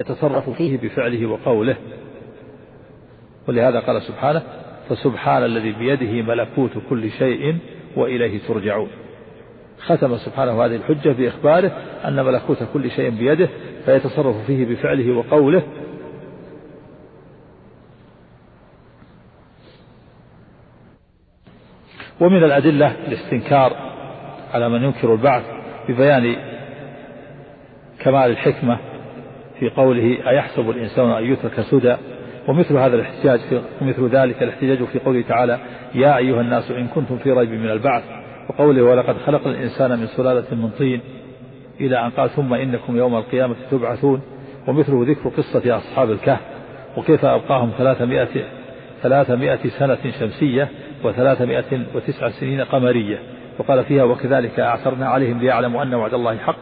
يتصرف 0.00 0.50
فيه 0.50 0.78
بفعله 0.78 1.26
وقوله. 1.26 1.76
ولهذا 3.48 3.80
قال 3.80 4.02
سبحانه 4.02 4.42
فسبحان 4.88 5.44
الذي 5.44 5.72
بيده 5.72 6.22
ملكوت 6.22 6.70
كل 6.90 7.10
شيء 7.10 7.58
وإليه 7.96 8.38
ترجعون. 8.48 8.88
ختم 9.80 10.16
سبحانه 10.16 10.64
هذه 10.64 10.76
الحجة 10.76 11.12
بإخباره 11.12 11.68
أن 12.04 12.24
ملكوت 12.24 12.58
كل 12.72 12.90
شيء 12.90 13.10
بيده 13.10 13.48
فيتصرف 13.84 14.46
فيه 14.46 14.66
بفعله 14.66 15.12
وقوله. 15.12 15.62
ومن 22.20 22.44
الأدلة 22.44 22.96
الاستنكار 23.08 23.76
على 24.52 24.68
من 24.68 24.82
ينكر 24.82 25.12
البعث 25.12 25.44
ببيان 25.88 26.36
كمال 28.00 28.30
الحكمة 28.30 28.93
في 29.58 29.70
قوله 29.70 30.28
أيحسب 30.28 30.70
الإنسان 30.70 31.10
أن 31.10 31.32
يترك 31.32 31.60
سدى؟ 31.60 31.96
ومثل 32.48 32.76
هذا 32.76 32.96
الاحتجاج 32.96 33.38
في 33.38 33.62
ومثل 33.80 34.08
ذلك 34.08 34.42
الاحتجاج 34.42 34.84
في 34.84 34.98
قوله 34.98 35.22
تعالى 35.28 35.58
يا 35.94 36.16
أيها 36.16 36.40
الناس 36.40 36.70
إن 36.70 36.86
كنتم 36.86 37.16
في 37.16 37.32
ريب 37.32 37.50
من 37.50 37.70
البعث. 37.70 38.02
وقوله 38.50 38.82
ولقد 38.82 39.16
خلق 39.26 39.46
الإنسان 39.46 39.98
من 39.98 40.06
سلالة 40.06 40.54
من 40.54 40.70
طين. 40.78 41.00
إلى 41.80 42.06
أن 42.06 42.10
قال 42.10 42.30
ثم 42.30 42.54
إنكم 42.54 42.96
يوم 42.96 43.16
القيامة 43.16 43.54
تبعثون. 43.70 44.22
ومثله 44.66 45.04
ذكر 45.08 45.28
قصة 45.28 45.76
أصحاب 45.76 46.10
الكهف. 46.10 46.40
وكيف 46.96 47.24
أبقاهم 47.24 47.70
ثلاثمائة 47.78 48.44
ثلاثمائة 49.02 49.68
سنة 49.78 49.98
شمسية 50.20 50.68
وثلاثمائة 51.04 51.84
وتسع 51.94 52.28
سنين 52.28 52.60
قمرية. 52.60 53.18
وقال 53.58 53.84
فيها 53.84 54.04
وكذلك 54.04 54.60
أعثرنا 54.60 55.08
عليهم 55.08 55.38
ليعلموا 55.38 55.82
أن 55.82 55.94
وعد 55.94 56.14
الله 56.14 56.36
حق 56.36 56.56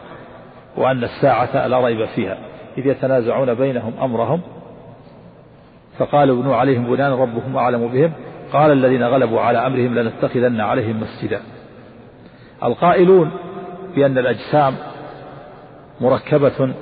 وأن 0.77 1.03
الساعة 1.03 1.67
لا 1.67 1.85
ريب 1.85 2.05
فيها. 2.05 2.52
إذ 2.77 2.85
يتنازعون 2.85 3.53
بينهم 3.53 3.93
أمرهم. 4.01 4.41
فقالوا 5.97 6.39
ابنوا 6.39 6.55
عليهم 6.55 6.95
بنيان 6.95 7.11
ربهم 7.11 7.57
أعلم 7.57 7.87
بهم. 7.87 8.11
قال 8.53 8.71
الذين 8.71 9.03
غلبوا 9.03 9.41
على 9.41 9.67
أمرهم 9.67 9.95
لنتخذن 9.95 10.61
عليهم 10.61 11.01
مسجدا. 11.01 11.41
القائلون 12.63 13.31
بأن 13.95 14.17
الأجسام 14.17 14.75
مركبة 16.01 16.73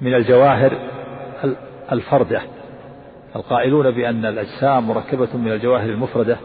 من 0.00 0.14
الجواهر 0.14 0.72
الفردة. 1.92 2.42
القائلون 3.36 3.90
بأن 3.90 4.26
الأجسام 4.26 4.88
مركبة 4.88 5.36
من 5.36 5.52
الجواهر 5.52 5.88
المفردة. 5.88 6.36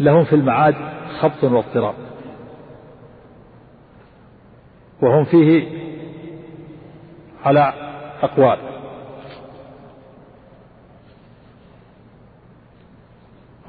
لهم 0.00 0.24
في 0.24 0.32
المعاد 0.32 0.74
خبط 1.20 1.44
واضطراب. 1.44 1.94
وهم 5.02 5.24
فيه 5.24 5.82
على 7.44 7.72
أقوال. 8.22 8.58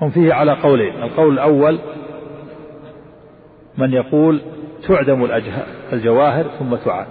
هم 0.01 0.09
فيه 0.09 0.33
على 0.33 0.53
قولين. 0.53 1.03
القول 1.03 1.33
الأول 1.33 1.79
من 3.77 3.93
يقول 3.93 4.41
تعدم 4.87 5.29
الجواهر 5.93 6.43
ثم 6.59 6.75
تعاد. 6.75 7.07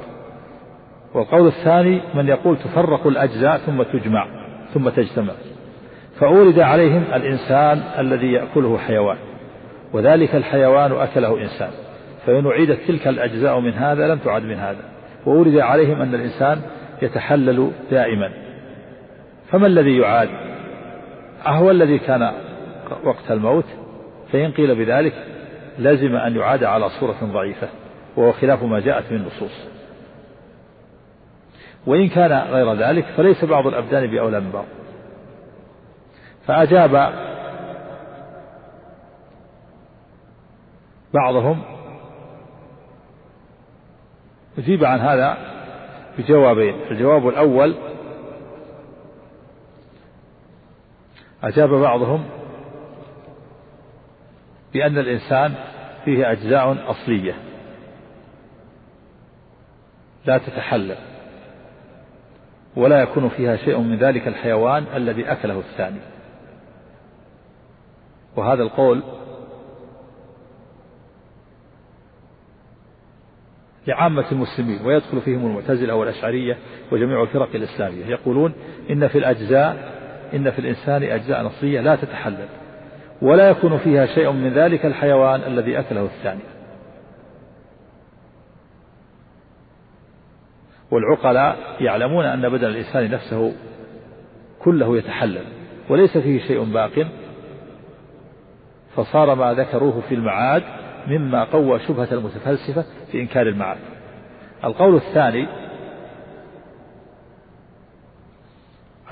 والقول 1.14 1.46
الثاني 1.46 2.00
من 2.14 2.28
يقول 2.28 2.56
تفرق 2.58 3.06
الأجزاء 3.06 3.58
ثم 3.58 3.82
تجمع 3.82 4.26
ثم 4.74 4.88
تجتمع. 4.88 5.32
فأورد 6.20 6.58
عليهم 6.58 7.04
الإنسان 7.14 7.82
الذي 7.98 8.32
يأكله 8.32 8.78
حيوان 8.78 9.18
وذلك 9.92 10.34
الحيوان 10.34 10.92
أكله 10.92 11.42
إنسان. 11.42 11.70
فإن 12.26 12.46
أعيدت 12.46 12.78
تلك 12.88 13.08
الأجزاء 13.08 13.60
من 13.60 13.72
هذا 13.72 14.08
لم 14.08 14.18
تعد 14.18 14.42
من 14.42 14.56
هذا. 14.56 14.91
وأورد 15.26 15.56
عليهم 15.56 16.02
أن 16.02 16.14
الإنسان 16.14 16.60
يتحلل 17.02 17.70
دائما. 17.90 18.32
فما 19.50 19.66
الذي 19.66 19.96
يعاد؟ 19.96 20.28
أهو 21.46 21.70
الذي 21.70 21.98
كان 21.98 22.32
وقت 23.04 23.30
الموت 23.30 23.64
فإن 24.32 24.52
قيل 24.52 24.74
بذلك 24.74 25.14
لزم 25.78 26.16
أن 26.16 26.36
يعاد 26.36 26.64
على 26.64 26.88
صورة 26.88 27.16
ضعيفة 27.22 27.68
وهو 28.16 28.32
خلاف 28.32 28.62
ما 28.62 28.80
جاءت 28.80 29.12
من 29.12 29.18
النصوص 29.18 29.68
وإن 31.86 32.08
كان 32.08 32.32
غير 32.32 32.74
ذلك 32.74 33.04
فليس 33.16 33.44
بعض 33.44 33.66
الأبدان 33.66 34.06
بأولى 34.06 34.40
من 34.40 34.50
بعض. 34.50 34.64
فأجاب 36.46 37.12
بعضهم 41.14 41.62
أجيب 44.58 44.84
عن 44.84 45.00
هذا 45.00 45.36
بجوابين. 46.18 46.74
الجواب 46.90 47.28
الأول 47.28 47.74
أجاب 51.42 51.68
بعضهم 51.68 52.24
بأن 54.72 54.98
الإنسان 54.98 55.54
فيه 56.04 56.32
أجزاء 56.32 56.90
أصلية 56.90 57.34
لا 60.24 60.38
تتحلل 60.38 60.96
ولا 62.76 63.02
يكون 63.02 63.28
فيها 63.28 63.56
شيء 63.56 63.78
من 63.78 63.98
ذلك 63.98 64.28
الحيوان 64.28 64.84
الذي 64.94 65.32
أكله 65.32 65.58
الثاني. 65.58 66.00
وهذا 68.36 68.62
القول 68.62 69.02
لعامة 73.86 74.24
المسلمين 74.32 74.86
ويدخل 74.86 75.20
فيهم 75.20 75.46
المعتزلة 75.46 75.94
والأشعرية 75.94 76.56
وجميع 76.92 77.22
الفرق 77.22 77.48
الإسلامية. 77.54 78.06
يقولون 78.06 78.52
إن 78.90 79.08
في 79.08 79.18
الأجزاء 79.18 79.92
إن 80.34 80.50
في 80.50 80.58
الإنسان 80.58 81.02
أجزاء 81.02 81.46
أصلية 81.46 81.80
لا 81.80 81.96
تتحلل 81.96 82.48
ولا 83.22 83.50
يكون 83.50 83.78
فيها 83.78 84.06
شيء 84.06 84.32
من 84.32 84.52
ذلك 84.52 84.86
الحيوان 84.86 85.40
الذي 85.46 85.78
أكله 85.78 86.02
الثاني. 86.04 86.42
والعقلاء 90.90 91.56
يعلمون 91.80 92.24
أن 92.24 92.48
بدن 92.48 92.66
الإنسان 92.66 93.10
نفسه 93.10 93.52
كله 94.58 94.96
يتحلل 94.96 95.44
وليس 95.88 96.18
فيه 96.18 96.46
شيء 96.46 96.64
باق 96.64 97.06
فصار 98.96 99.34
ما 99.34 99.54
ذكروه 99.54 100.00
في 100.08 100.14
المعاد 100.14 100.62
مما 101.06 101.44
قوى 101.44 101.80
شبهة 101.80 102.08
المتفلسفة 102.12 102.84
في 103.12 103.20
إنكار 103.20 103.46
المعاد 103.46 103.78
القول 104.64 104.94
الثاني 104.94 105.46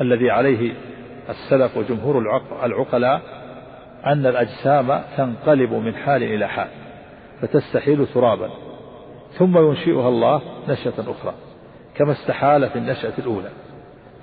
الذي 0.01 0.31
عليه 0.31 0.75
السلف 1.29 1.77
وجمهور 1.77 2.19
العقلاء 2.65 3.23
أن 4.07 4.27
الأجسام 4.27 5.03
تنقلب 5.17 5.73
من 5.73 5.95
حال 5.95 6.23
إلى 6.23 6.49
حال 6.49 6.69
فتستحيل 7.41 8.07
ترابا 8.07 8.51
ثم 9.39 9.59
ينشئها 9.59 10.09
الله 10.09 10.43
نشأة 10.69 10.93
أخرى 10.99 11.35
كما 11.95 12.13
استحال 12.13 12.71
في 12.71 12.79
النشأة 12.79 13.13
الأولى 13.19 13.51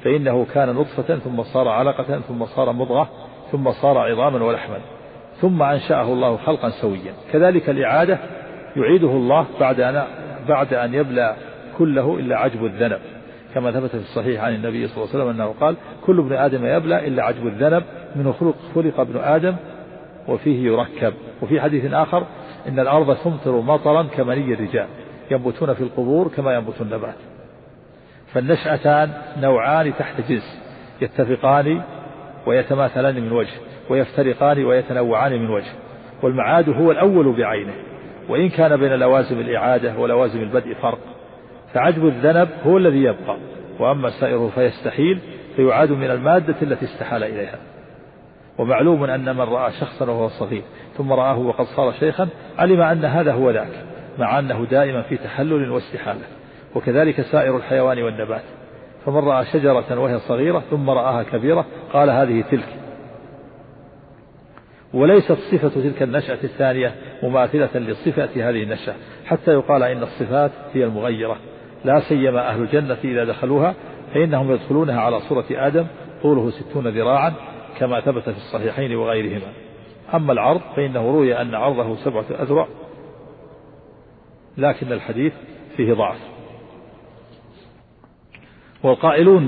فإنه 0.03 0.45
كان 0.53 0.69
نطفة 0.69 1.15
ثم 1.15 1.43
صار 1.43 1.67
علقة 1.67 2.19
ثم 2.19 2.45
صار 2.45 2.71
مضغة 2.71 3.09
ثم 3.51 3.71
صار 3.71 3.97
عظاما 3.97 4.45
ولحما. 4.45 4.79
ثم 5.41 5.63
أنشأه 5.63 6.13
الله 6.13 6.37
خلقا 6.37 6.69
سويا. 6.69 7.13
كذلك 7.31 7.69
الإعادة 7.69 8.17
يعيده 8.75 9.11
الله 9.11 9.45
بعد 9.59 9.79
أن 9.79 10.03
بعد 10.47 10.73
أن 10.73 10.93
يبلى 10.93 11.35
كله 11.77 12.19
إلا 12.19 12.37
عجب 12.37 12.65
الذنب. 12.65 12.99
كما 13.53 13.71
ثبت 13.71 13.89
في 13.89 13.97
الصحيح 13.97 14.43
عن 14.43 14.55
النبي 14.55 14.87
صلى 14.87 15.03
الله 15.03 15.13
عليه 15.13 15.23
وسلم 15.23 15.41
أنه 15.41 15.55
قال 15.59 15.75
كل 16.05 16.19
ابن 16.19 16.33
آدم 16.33 16.65
يبلى 16.65 17.07
إلا 17.07 17.23
عجب 17.23 17.47
الذنب 17.47 17.83
منه 18.15 18.31
خلق 18.31 18.55
خلق 18.75 18.99
ابن 18.99 19.19
آدم 19.19 19.55
وفيه 20.27 20.65
يركب. 20.65 21.13
وفي 21.41 21.61
حديث 21.61 21.93
آخر 21.93 22.23
إن 22.67 22.79
الأرض 22.79 23.17
تمطر 23.17 23.61
مطرا 23.61 24.03
كمني 24.03 24.53
الرجال 24.53 24.87
ينبتون 25.31 25.73
في 25.73 25.81
القبور 25.81 26.27
كما 26.27 26.53
ينبت 26.53 26.81
النبات. 26.81 27.15
فالنشأتان 28.33 29.11
نوعان 29.41 29.93
تحت 29.99 30.21
جنس 30.29 30.61
يتفقان 31.01 31.81
ويتماثلان 32.47 33.15
من 33.15 33.31
وجه 33.31 33.53
ويفترقان 33.89 34.65
ويتنوعان 34.65 35.31
من 35.31 35.49
وجه 35.49 35.71
والمعاد 36.21 36.69
هو 36.69 36.91
الأول 36.91 37.37
بعينه. 37.37 37.73
وإن 38.29 38.49
كان 38.49 38.77
بين 38.77 38.91
لوازم 38.91 39.39
الإعادة 39.39 39.97
ولوازم 39.97 40.41
البدء 40.41 40.73
فرق 40.73 40.99
فعجب 41.73 42.05
الذنب 42.05 42.49
هو 42.65 42.77
الذي 42.77 43.03
يبقى. 43.03 43.37
وأما 43.79 44.09
سائره 44.09 44.51
فيستحيل 44.55 45.19
فيعاد 45.55 45.91
من 45.91 46.11
المادة 46.11 46.55
التي 46.61 46.85
استحال 46.85 47.23
إليها. 47.23 47.59
ومعلوم 48.57 49.03
أن 49.03 49.35
من 49.35 49.41
رأى 49.41 49.71
شخصا 49.71 50.05
وهو 50.05 50.27
صغير 50.27 50.61
ثم 50.97 51.13
رآه 51.13 51.37
وقد 51.37 51.65
صار 51.65 51.91
شيخا 51.91 52.27
علم 52.57 52.81
أن 52.81 53.05
هذا 53.05 53.33
هو 53.33 53.51
ذاك 53.51 53.83
مع 54.19 54.39
أنه 54.39 54.65
دائما 54.71 55.01
في 55.01 55.17
تحلل 55.17 55.71
واستحالة. 55.71 56.25
وكذلك 56.75 57.21
سائر 57.21 57.57
الحيوان 57.57 58.01
والنبات. 58.01 58.43
فمن 59.07 59.19
رأى 59.19 59.45
شجرة 59.45 59.99
وهي 59.99 60.19
صغيرة 60.19 60.59
ثم 60.59 60.89
رآها 60.89 61.23
كبيرة 61.23 61.65
قال 61.93 62.09
هذه 62.09 62.41
تلك. 62.51 62.67
وليست 64.93 65.31
صفة 65.51 65.69
تلك 65.69 66.03
النشأة 66.03 66.37
الثانية 66.43 66.95
مماثلة 67.23 67.79
لصفة 67.79 68.49
هذه 68.49 68.63
النشأة 68.63 68.95
حتى 69.25 69.51
يقال 69.51 69.83
إن 69.83 70.03
الصفات 70.03 70.51
هي 70.73 70.83
المغيرة 70.83 71.37
لا 71.85 71.99
سيما 71.99 72.49
أهل 72.49 72.61
الجنة 72.61 72.97
إذا 73.03 73.23
دخلوها 73.23 73.73
فإنهم 74.13 74.51
يدخلونها 74.51 75.01
على 75.01 75.19
صورة 75.19 75.45
آدم 75.51 75.85
طوله 76.21 76.49
ستون 76.49 76.87
ذراعا 76.87 77.33
كما 77.79 78.01
ثبت 78.01 78.29
في 78.29 78.37
الصحيحين 78.37 78.95
وغيرهما. 78.95 79.53
أما 80.13 80.33
العرض 80.33 80.61
فإنه 80.75 81.11
روي 81.11 81.41
أن 81.41 81.55
عرضه 81.55 81.95
سبعة 81.95 82.25
أذرع 82.41 82.67
لكن 84.57 84.91
الحديث 84.91 85.33
فيه 85.77 85.93
ضعف. 85.93 86.36
والقائلون 88.83 89.47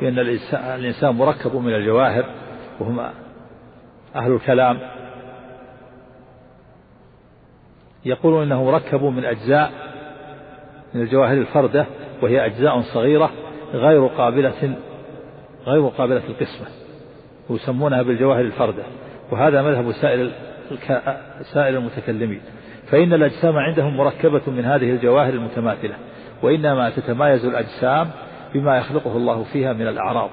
بأن 0.00 0.18
الإنسان 0.18 1.14
مركب 1.14 1.56
من 1.56 1.74
الجواهر 1.74 2.24
وهم 2.80 3.00
أهل 4.16 4.32
الكلام. 4.32 4.78
يقولون 8.04 8.42
إنه 8.42 8.64
مركب 8.64 9.02
من 9.02 9.24
أجزاء 9.24 9.72
من 10.94 11.00
الجواهر 11.00 11.36
الفردة 11.36 11.86
وهي 12.22 12.46
أجزاء 12.46 12.80
صغيرة 12.80 13.30
غير 13.72 14.06
قابلة 14.06 14.74
غير 15.66 15.86
قابلة 15.86 16.22
للقسمة 16.28 16.66
ويسمونها 17.48 18.02
بالجواهر 18.02 18.40
الفردة. 18.40 18.82
وهذا 19.30 19.62
مذهب 19.62 19.92
سائر 19.92 20.30
سائر 21.54 21.78
المتكلمين. 21.78 22.40
فإن 22.90 23.12
الأجسام 23.12 23.56
عندهم 23.56 23.96
مركبة 23.96 24.42
من 24.46 24.64
هذه 24.64 24.90
الجواهر 24.90 25.32
المتماثلة. 25.32 25.94
وإنما 26.42 26.90
تتمايز 26.90 27.44
الأجسام 27.44 28.10
بما 28.54 28.76
يخلقه 28.76 29.16
الله 29.16 29.44
فيها 29.44 29.72
من 29.72 29.88
الأعراض. 29.88 30.30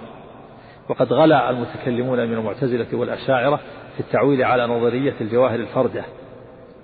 وقد 0.89 1.13
غلا 1.13 1.49
المتكلمون 1.49 2.27
من 2.27 2.33
المعتزلة 2.33 2.87
والأشاعرة 2.93 3.59
في 3.93 3.99
التعويل 3.99 4.43
على 4.43 4.67
نظرية 4.67 5.13
الجواهر 5.21 5.59
الفردة 5.59 6.03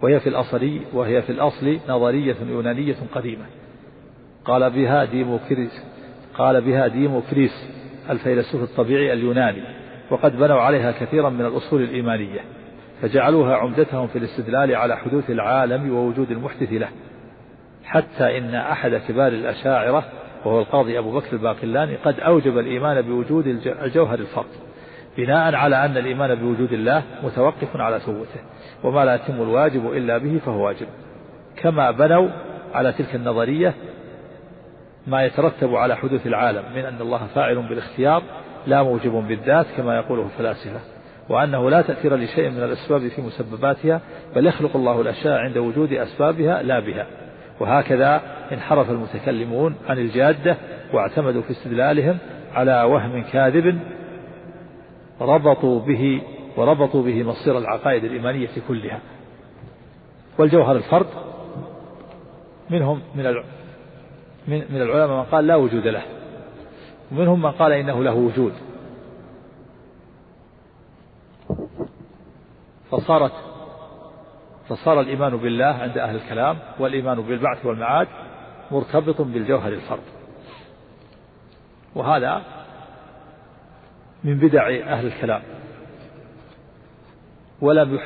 وهي 0.01 0.19
في 0.19 0.29
الأصل 0.29 0.79
وهي 0.93 1.21
في 1.21 1.31
الأصل 1.31 1.79
نظرية 1.89 2.35
يونانية 2.49 2.95
قديمة. 3.15 3.45
قال 4.45 4.69
بها 4.69 5.05
ديموكريتس 5.05 5.83
قال 6.37 6.61
بها 6.61 6.87
ديموكريتس 6.87 7.67
الفيلسوف 8.09 8.63
الطبيعي 8.63 9.13
اليوناني 9.13 9.63
وقد 10.09 10.37
بنوا 10.37 10.61
عليها 10.61 10.91
كثيرا 10.91 11.29
من 11.29 11.45
الأصول 11.45 11.83
الإيمانية 11.83 12.39
فجعلوها 13.01 13.55
عمدتهم 13.55 14.07
في 14.07 14.17
الاستدلال 14.17 14.75
على 14.75 14.97
حدوث 14.97 15.29
العالم 15.29 15.93
ووجود 15.95 16.31
المحدث 16.31 16.73
له. 16.73 16.89
حتى 17.91 18.37
إن 18.37 18.55
أحد 18.55 19.01
كبار 19.07 19.27
الأشاعرة 19.27 20.03
وهو 20.45 20.59
القاضي 20.59 20.99
أبو 20.99 21.11
بكر 21.11 21.33
الباقلاني 21.33 21.95
قد 21.95 22.19
أوجب 22.19 22.57
الإيمان 22.57 23.01
بوجود 23.01 23.47
الجوهر 23.65 24.19
الفرد 24.19 24.45
بناء 25.17 25.55
على 25.55 25.85
أن 25.85 25.97
الإيمان 25.97 26.35
بوجود 26.35 26.73
الله 26.73 27.03
متوقف 27.23 27.75
على 27.75 27.99
ثبوته 27.99 28.39
وما 28.83 29.05
لا 29.05 29.15
يتم 29.15 29.41
الواجب 29.41 29.93
إلا 29.93 30.17
به 30.17 30.39
فهو 30.45 30.65
واجب. 30.65 30.87
كما 31.55 31.91
بنوا 31.91 32.29
على 32.73 32.91
تلك 32.91 33.15
النظرية 33.15 33.73
ما 35.07 35.25
يترتب 35.25 35.75
على 35.75 35.97
حدوث 35.97 36.27
العالم 36.27 36.63
من 36.75 36.85
أن 36.85 37.01
الله 37.01 37.27
فاعل 37.35 37.55
بالاختيار 37.55 38.23
لا 38.67 38.83
موجب 38.83 39.11
بالذات 39.11 39.65
كما 39.77 39.95
يقوله 39.95 40.23
الفلاسفة 40.25 40.79
وأنه 41.29 41.69
لا 41.69 41.81
تأثير 41.81 42.15
لشيء 42.15 42.49
من 42.49 42.63
الأسباب 42.63 43.07
في 43.07 43.21
مسبباتها 43.21 44.01
بل 44.35 44.47
يخلق 44.47 44.75
الله 44.75 45.01
الأشياء 45.01 45.37
عند 45.37 45.57
وجود 45.57 45.93
أسبابها 45.93 46.63
لا 46.63 46.79
بها. 46.79 47.07
وهكذا 47.61 48.21
انحرف 48.51 48.89
المتكلمون 48.89 49.75
عن 49.87 49.97
الجادة 49.97 50.57
واعتمدوا 50.93 51.41
في 51.41 51.51
استدلالهم 51.51 52.17
على 52.53 52.83
وهم 52.83 53.23
كاذب 53.23 53.79
ربطوا 55.21 55.79
به 55.79 56.21
وربطوا 56.57 57.03
به 57.03 57.23
مصير 57.23 57.57
العقائد 57.57 58.03
الإيمانية 58.03 58.49
كلها. 58.67 58.99
والجوهر 60.37 60.75
الفرد 60.75 61.07
منهم 62.69 63.01
من 63.15 63.23
من 64.47 64.63
من 64.69 64.81
العلماء 64.81 65.17
من 65.17 65.23
قال 65.23 65.47
لا 65.47 65.55
وجود 65.55 65.87
له 65.87 66.03
ومنهم 67.11 67.41
من 67.41 67.51
قال 67.51 67.71
إنه 67.71 68.03
له 68.03 68.13
وجود. 68.13 68.53
فصارت 72.91 73.50
فصار 74.71 75.01
الإيمان 75.01 75.37
بالله 75.37 75.65
عند 75.65 75.97
أهل 75.97 76.15
الكلام 76.15 76.59
والإيمان 76.79 77.21
بالبعث 77.21 77.65
والمعاد 77.65 78.07
مرتبط 78.71 79.21
بالجوهر 79.21 79.73
الفرد. 79.73 80.03
وهذا 81.95 82.41
من 84.23 84.37
بدع 84.37 84.67
أهل 84.67 85.07
الكلام. 85.07 85.41
ولم 87.61 87.99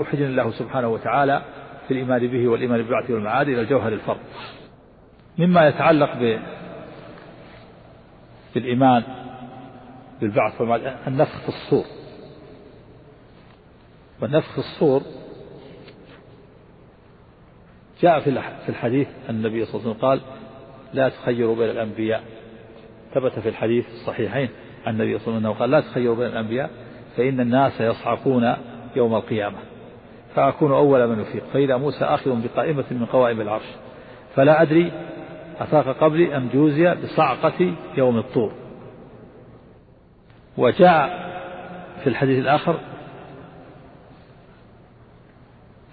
يحجن 0.00 0.24
الله 0.24 0.50
سبحانه 0.50 0.88
وتعالى 0.88 1.42
في 1.88 1.94
الإيمان 1.94 2.26
به 2.26 2.48
والإيمان 2.48 2.78
بالبعث 2.78 3.10
والمعاد 3.10 3.48
إلى 3.48 3.60
الجوهر 3.60 3.92
الفرد. 3.92 4.20
مما 5.38 5.68
يتعلق 5.68 6.12
ب 6.16 6.38
بالإيمان 8.54 9.02
بالبعث 10.20 10.60
والمعاد 10.60 10.96
النفخ 11.06 11.40
في 11.40 11.48
الصور. 11.48 11.84
والنفخ 14.22 14.52
في 14.52 14.58
الصور 14.58 15.02
جاء 18.02 18.20
في 18.20 18.68
الحديث 18.68 19.08
النبي 19.28 19.64
صلى 19.64 19.74
الله 19.74 19.84
عليه 19.84 19.90
وسلم 19.90 20.08
قال 20.08 20.20
لا 20.94 21.08
تخيروا 21.08 21.56
بين 21.56 21.70
الأنبياء. 21.70 22.22
ثبت 23.14 23.38
في 23.38 23.48
الحديث 23.48 23.86
الصحيحين 23.88 24.48
عن 24.86 24.92
النبي 24.92 25.18
صلى 25.18 25.28
الله 25.28 25.38
عليه 25.38 25.48
وسلم 25.48 25.60
قال 25.60 25.70
لا 25.70 25.80
تخيروا 25.80 26.16
بين 26.16 26.26
الأنبياء 26.26 26.70
فإن 27.16 27.40
الناس 27.40 27.80
يصعقون 27.80 28.54
يوم 28.96 29.14
القيامة. 29.14 29.58
فأكون 30.34 30.72
أول 30.72 31.08
من 31.08 31.20
يفيق. 31.20 31.42
فإذا 31.52 31.76
موسى 31.76 32.04
آخذ 32.04 32.42
بقائمة 32.42 32.84
من 32.90 33.06
قوائم 33.06 33.40
العرش 33.40 33.66
فلا 34.34 34.62
أدري 34.62 34.92
أفاق 35.60 35.96
قبلي 35.96 36.36
أم 36.36 36.48
جوزي 36.54 36.94
بصعقة 36.94 37.74
يوم 37.96 38.18
الطور. 38.18 38.52
وجاء 40.58 41.28
في 42.02 42.06
الحديث 42.06 42.38
الآخر 42.38 42.80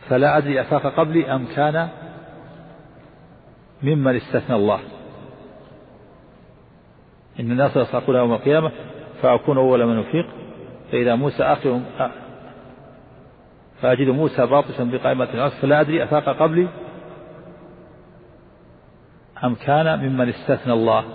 فلا 0.09 0.37
أدري 0.37 0.61
أفاق 0.61 0.87
قبلي 0.99 1.35
أم 1.35 1.45
كان 1.55 1.89
ممن 3.83 4.15
استثنى 4.15 4.55
الله. 4.55 4.79
إن 7.39 7.51
الناس 7.51 7.77
يصعقون 7.77 8.15
يوم 8.15 8.33
القيامة 8.33 8.71
فأكون 9.21 9.57
أول 9.57 9.85
من 9.85 9.99
يفيق 9.99 10.25
فإذا 10.91 11.15
موسى 11.15 11.43
آخر 11.43 11.81
فأجد 13.81 14.07
موسى 14.07 14.45
باطشا 14.45 14.83
بقائمة 14.83 15.27
العرش 15.33 15.53
فلا 15.53 15.81
أدري 15.81 16.03
أفاق 16.03 16.29
قبلي 16.29 16.67
أم 19.43 19.55
كان 19.55 19.99
ممن 19.99 20.29
استثنى 20.29 20.73
الله. 20.73 21.05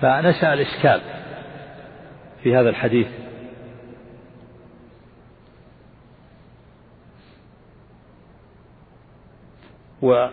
فنشأ 0.00 0.52
الإشكال 0.52 1.00
في 2.42 2.56
هذا 2.56 2.68
الحديث. 2.68 3.19
و 10.02 10.26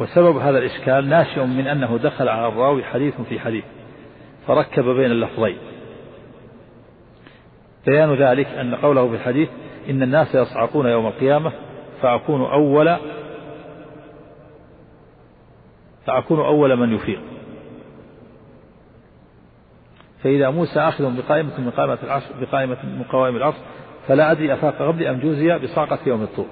وسبب 0.00 0.36
هذا 0.36 0.58
الإشكال 0.58 1.08
ناشئ 1.08 1.44
من 1.44 1.66
أنه 1.66 1.98
دخل 1.98 2.28
على 2.28 2.48
الراوي 2.48 2.84
حديث 2.84 3.20
في 3.20 3.40
حديث 3.40 3.64
فركب 4.46 4.84
بين 4.84 5.10
اللفظين. 5.10 5.56
بيان 7.86 8.14
ذلك 8.14 8.46
أن 8.46 8.74
قوله 8.74 9.08
في 9.08 9.14
الحديث 9.14 9.48
إن 9.90 10.02
الناس 10.02 10.34
يصعقون 10.34 10.86
يوم 10.86 11.06
القيامة 11.06 11.52
فأكون 12.02 12.40
أول 12.40 12.96
فأكون 16.06 16.40
أول 16.40 16.76
من 16.76 16.94
يفيق. 16.94 17.20
فإذا 20.22 20.50
موسى 20.50 20.80
آخذ 20.80 21.16
بقائمة 21.16 21.60
من 21.60 21.70
قائمة 21.70 21.98
العرش 22.02 22.24
بقائمة 22.40 22.76
من 22.84 23.02
قوائم 23.02 23.36
العرش 23.36 23.56
فلا 24.08 24.32
أدري 24.32 24.52
أفاق 24.52 24.82
قبلي 24.82 25.10
أم 25.10 25.20
جوزي 25.20 25.58
بصاقة 25.58 25.98
يوم 26.06 26.22
الطور. 26.22 26.46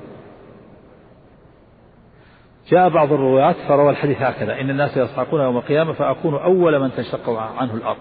جاء 2.68 2.88
بعض 2.88 3.12
الروايات 3.12 3.56
فروى 3.68 3.90
الحديث 3.90 4.22
هكذا 4.22 4.60
إن 4.60 4.70
الناس 4.70 4.96
يصعقون 4.96 5.40
يوم 5.40 5.56
القيامة 5.56 5.92
فأكون 5.92 6.34
أول 6.34 6.80
من 6.80 6.92
تنشق 6.92 7.30
عنه 7.30 7.74
الأرض. 7.74 7.98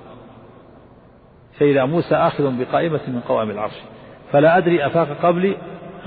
فإذا 1.59 1.85
موسى 1.85 2.15
آخذ 2.15 2.59
بقائمة 2.59 2.99
من 3.07 3.19
قوائم 3.19 3.49
العرش 3.49 3.81
فلا 4.31 4.57
أدري 4.57 4.85
أفاق 4.85 5.07
قبلي 5.21 5.57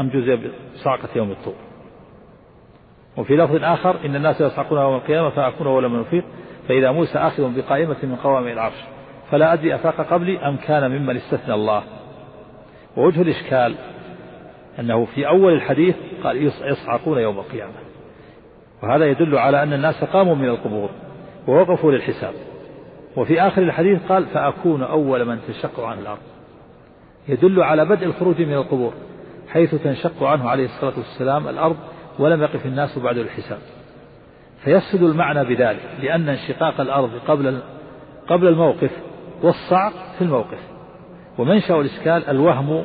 أم 0.01 0.09
جزء 0.09 0.51
بصعقة 0.75 1.09
يوم 1.17 1.31
الطور. 1.31 1.55
وفي 3.17 3.37
لفظ 3.37 3.65
آخر 3.65 4.07
إن 4.07 4.17
الناس 4.17 4.41
يصعقون 4.41 4.81
يوم 4.81 4.95
القيامة 4.95 5.31
فأكون 5.31 5.67
أول 5.67 5.89
من 5.89 6.01
أفيق 6.01 6.25
فإذا 6.69 6.91
موسى 6.91 7.19
آخذ 7.19 7.57
بقائمة 7.57 7.97
من 8.03 8.17
قوام 8.17 8.49
العرش 8.49 8.85
فلا 9.31 9.53
أدري 9.53 9.75
أفاق 9.75 10.01
قبلي 10.01 10.49
أم 10.49 10.57
كان 10.57 10.91
ممن 10.91 11.17
استثنى 11.17 11.55
الله. 11.55 11.83
ووجه 12.97 13.23
الإشكال 13.23 13.75
أنه 14.79 15.05
في 15.05 15.29
أول 15.29 15.53
الحديث 15.53 15.97
قال 16.25 16.51
يصعقون 16.63 17.19
يوم 17.19 17.39
القيامة. 17.39 17.84
وهذا 18.85 19.07
يدل 19.07 19.39
على 19.39 19.63
أن 19.63 19.73
الناس 19.73 20.05
قاموا 20.05 20.35
من 20.35 20.45
القبور 20.45 20.91
ووقفوا 21.49 21.93
للحساب. 21.93 22.35
وفي 23.17 23.41
آخر 23.41 23.63
الحديث 23.63 24.03
قال 24.09 24.27
فأكون 24.27 24.83
أول 24.83 25.25
من 25.25 25.39
تشق 25.49 25.81
عن 25.81 25.99
الأرض. 25.99 26.23
يدل 27.29 27.63
على 27.63 27.85
بدء 27.85 28.07
الخروج 28.07 28.43
من 28.43 28.55
القبور 28.55 28.93
حيث 29.49 29.75
تنشق 29.75 30.23
عنه 30.23 30.51
عليه 30.51 30.65
الصلاة 30.65 30.93
والسلام 30.97 31.49
الأرض 31.49 31.77
ولم 32.19 32.43
يقف 32.43 32.67
الناس 32.67 32.99
بعد 32.99 33.19
الحساب. 33.19 33.59
فيفسد 34.65 35.03
المعنى 35.03 35.45
بذلك 35.45 35.83
لأن 36.03 36.29
انشقاق 36.29 36.81
الأرض 36.81 37.11
قبل 37.29 37.61
قبل 38.29 38.49
الموقف 38.49 38.91
والصعق 39.43 39.93
في 40.19 40.25
الموقف. 40.25 40.59
ومنشأ 41.39 41.75
الإشكال 41.75 42.29
الوهم 42.29 42.85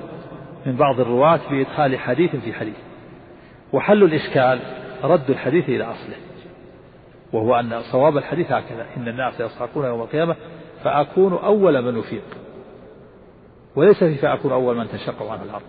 من 0.65 0.75
بعض 0.75 0.99
الرواة 0.99 1.39
بإدخال 1.51 1.99
حديث 1.99 2.35
في 2.35 2.53
حديث. 2.53 2.77
وحل 3.73 4.03
الإشكال 4.03 4.59
رد 5.03 5.29
الحديث 5.29 5.69
إلى 5.69 5.83
أصله. 5.83 6.15
وهو 7.33 7.55
أن 7.55 7.81
صواب 7.91 8.17
الحديث 8.17 8.51
هكذا 8.51 8.85
إن 8.97 9.07
الناس 9.07 9.39
يصعقون 9.39 9.85
يوم 9.85 10.01
القيامة 10.01 10.35
فأكون 10.83 11.33
أول 11.33 11.81
من 11.81 11.99
أفيق. 11.99 12.23
وليس 13.75 14.03
في 14.03 14.15
فأكون 14.15 14.51
أول 14.51 14.77
من 14.77 14.87
تشق 14.87 15.31
عنه 15.31 15.43
الأرض. 15.43 15.63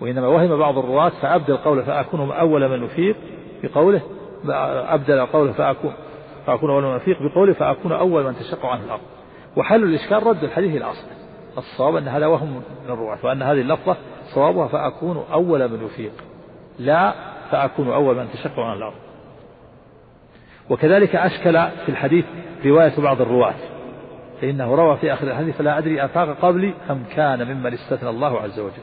وإنما 0.00 0.26
وهم 0.26 0.58
بعض 0.58 0.78
الرواة 0.78 1.08
فأبدل 1.08 1.56
قوله 1.56 1.82
فأكون 1.82 2.30
أول 2.30 2.68
من 2.68 2.84
أفيق 2.84 3.16
بقوله 3.62 4.00
أبدل 4.88 5.26
قوله 5.26 5.52
فأكون 5.52 5.92
فأكون 6.46 6.70
أول 6.70 6.82
من 6.82 6.94
أفيق 6.94 7.16
بقوله 7.22 7.52
فأكون 7.52 7.92
أول 7.92 8.24
من 8.24 8.36
تشق 8.36 8.66
عنه 8.66 8.84
الأرض. 8.84 9.00
وحل 9.56 9.84
الإشكال 9.84 10.26
رد 10.26 10.44
الحديث 10.44 10.76
إلى 10.76 10.84
أصله. 10.84 11.12
الصواب 11.58 11.96
أن 11.96 12.08
هذا 12.08 12.26
وهم 12.26 12.50
من 12.84 12.90
الرواة 12.90 13.18
وأن 13.24 13.42
هذه 13.42 13.60
اللفظة 13.60 13.96
صوابها 14.34 14.68
فأكون 14.68 15.24
أول 15.32 15.68
من 15.68 15.84
أفيق. 15.84 16.12
لا 16.78 17.14
فأكون 17.50 17.92
أول 17.92 18.16
من 18.16 18.28
تشق 18.32 18.60
عن 18.60 18.76
الأرض. 18.76 18.94
وكذلك 20.70 21.16
أشكل 21.16 21.52
في 21.52 21.88
الحديث 21.88 22.24
رواية 22.66 22.92
بعض 22.98 23.20
الرواة 23.20 23.54
فإنه 24.40 24.74
روى 24.74 24.96
في 24.96 25.12
آخر 25.12 25.26
الحديث 25.26 25.56
فلا 25.56 25.78
أدري 25.78 26.04
أفاق 26.04 26.36
قبلي 26.42 26.74
أم 26.90 27.04
كان 27.16 27.54
ممن 27.54 27.72
استثنى 27.72 28.10
الله 28.10 28.40
عز 28.40 28.60
وجل. 28.60 28.82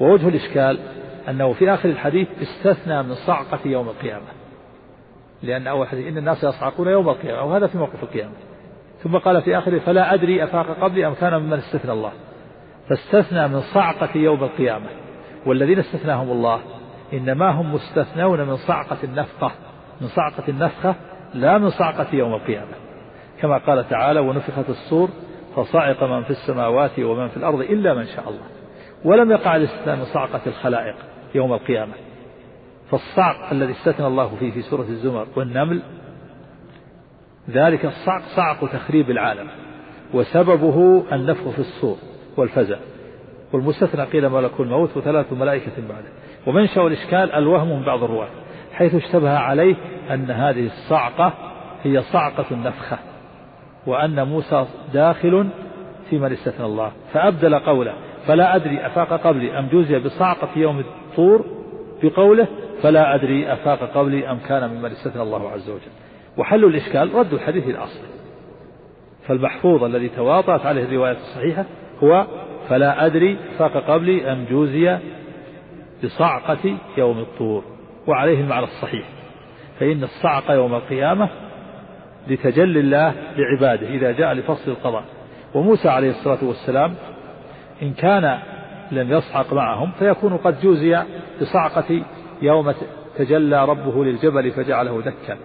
ووجه 0.00 0.28
الإشكال 0.28 0.78
أنه 1.28 1.52
في 1.52 1.74
آخر 1.74 1.88
الحديث 1.88 2.28
استثنى 2.42 3.02
من 3.02 3.14
صعقة 3.14 3.58
يوم 3.64 3.88
القيامة 3.88 4.26
لأن 5.42 5.66
أول 5.66 5.88
حديث 5.88 6.06
إن 6.06 6.18
الناس 6.18 6.44
يصعقون 6.44 6.88
يوم 6.88 7.08
القيامة. 7.08 7.44
وهذا 7.44 7.66
في 7.66 7.78
موقف 7.78 8.02
القيامة. 8.02 8.32
ثم 9.02 9.16
قال 9.16 9.42
في 9.42 9.58
آخره 9.58 9.78
فلا 9.78 10.14
أدري 10.14 10.44
أفاق 10.44 10.66
قبلي 10.80 11.06
أم 11.06 11.14
كان 11.14 11.38
ممن 11.38 11.58
استثنى 11.58 11.92
الله. 11.92 12.12
فاستثنى 12.88 13.48
من 13.48 13.60
صعقة 13.60 14.18
يوم 14.18 14.44
القيامة 14.44 14.86
والذين 15.46 15.78
استثناهم 15.78 16.30
الله 16.30 16.60
إنما 17.12 17.50
هم 17.50 17.74
مستثنون 17.74 18.40
من 18.40 18.56
صعقة 18.56 18.96
النفقة 19.04 19.52
من 20.00 20.08
صعقة 20.08 20.42
النفخة 20.48 20.94
لا 21.34 21.58
من 21.58 21.70
صعقة 21.70 22.06
يوم 22.12 22.34
القيامة. 22.34 22.74
كما 23.40 23.58
قال 23.58 23.88
تعالى 23.88 24.20
ونفخت 24.20 24.68
الصور 24.68 25.08
فصعق 25.56 26.04
من 26.04 26.22
في 26.22 26.30
السماوات 26.30 26.98
ومن 26.98 27.28
في 27.28 27.36
الأرض 27.36 27.60
إلا 27.60 27.94
من 27.94 28.06
شاء 28.06 28.28
الله. 28.28 28.46
ولم 29.04 29.30
يقع 29.30 29.56
الاستثناء 29.56 29.96
من 29.96 30.04
صعقة 30.04 30.40
الخلائق 30.46 30.94
يوم 31.34 31.52
القيامة. 31.52 31.92
فالصعق 32.90 33.50
الذي 33.52 33.72
استثنى 33.72 34.06
الله 34.06 34.36
فيه 34.36 34.52
في 34.52 34.62
سورة 34.62 34.82
الزمر 34.88 35.26
والنمل 35.36 35.82
ذلك 37.50 37.84
الصعق 37.84 38.22
صعق 38.36 38.72
تخريب 38.72 39.10
العالم 39.10 39.48
وسببه 40.14 41.04
النفخ 41.12 41.48
في 41.48 41.58
الصور 41.58 41.96
والفزع. 42.36 42.76
والمستثنى 43.54 44.02
قيل 44.04 44.28
ملك 44.28 44.60
الموت 44.60 44.96
وثلاث 44.96 45.32
ملائكة 45.32 45.72
بعده. 45.88 46.08
ومنشأ 46.46 46.86
الإشكال؟ 46.86 47.32
الوهم 47.32 47.78
من 47.78 47.84
بعض 47.84 48.02
الرواة 48.02 48.28
حيث 48.72 48.94
اشتبه 48.94 49.38
عليه 49.38 49.76
أن 50.10 50.30
هذه 50.30 50.66
الصعقة 50.66 51.32
هي 51.82 52.02
صعقة 52.02 52.44
النفخة 52.50 52.98
وأن 53.86 54.26
موسى 54.26 54.66
داخل 54.92 55.48
في 56.10 56.18
من 56.18 56.32
استثنى 56.32 56.66
الله. 56.66 56.92
فأبدل 57.12 57.58
قوله 57.58 57.94
فلا 58.26 58.56
أدري 58.56 58.86
أفاق 58.86 59.20
قبلي 59.26 59.58
أم 59.58 59.68
جوزي 59.68 59.98
بصعقة 59.98 60.48
يوم 60.56 60.78
الطور 60.78 61.44
بقوله 62.02 62.46
فلا 62.82 63.14
أدري 63.14 63.52
أفاق 63.52 63.90
قبلي 63.94 64.30
أم 64.30 64.38
كان 64.48 64.70
ممن 64.70 64.90
استثنى 64.90 65.22
الله 65.22 65.50
عز 65.50 65.70
وجل. 65.70 65.92
وحل 66.36 66.64
الإشكال 66.64 67.14
رد 67.14 67.32
الحديث 67.32 67.64
إلى 67.64 67.78
أصله 67.78 68.08
فالمحفوظ 69.26 69.84
الذي 69.84 70.08
تواطأت 70.08 70.66
عليه 70.66 70.84
الرواية 70.84 71.16
الصحيحة 71.16 71.64
هو 72.02 72.26
فلا 72.68 73.06
أدري 73.06 73.38
فاق 73.58 73.76
قبلي 73.76 74.32
أم 74.32 74.44
جوزي 74.50 74.98
بصعقة 76.04 76.76
يوم 76.98 77.18
الطور. 77.18 77.64
وعليه 78.06 78.40
المعنى 78.40 78.64
الصحيح. 78.64 79.08
فإن 79.80 80.02
الصعقة 80.02 80.54
يوم 80.54 80.74
القيامة 80.74 81.28
لتجلي 82.28 82.80
الله 82.80 83.14
لعباده. 83.36 83.88
إذا 83.88 84.12
جاء 84.12 84.32
لفصل 84.32 84.70
القضاء. 84.70 85.04
وموسى 85.54 85.88
عليه 85.88 86.10
الصلاة 86.10 86.44
والسلام 86.44 86.94
إن 87.82 87.92
كان 87.92 88.38
لم 88.92 89.12
يصعق 89.12 89.52
معهم 89.52 89.90
فيكون 89.98 90.36
قد 90.36 90.60
جوزي 90.60 91.02
بصعقة 91.40 92.02
يوم 92.42 92.74
تجلى 93.16 93.64
ربه 93.64 94.04
للجبل 94.04 94.50
فجعله 94.50 95.00
دكا. 95.00 95.36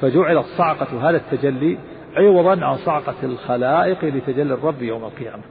فجعلت 0.00 0.46
صعقة 0.46 1.10
هذا 1.10 1.16
التجلي 1.16 1.78
عوضا 2.16 2.66
عن 2.66 2.76
صعقة 2.76 3.14
الخلائق 3.22 4.04
لتجلي 4.04 4.54
الرب 4.54 4.82
يوم 4.82 5.04
القيامة. 5.04 5.42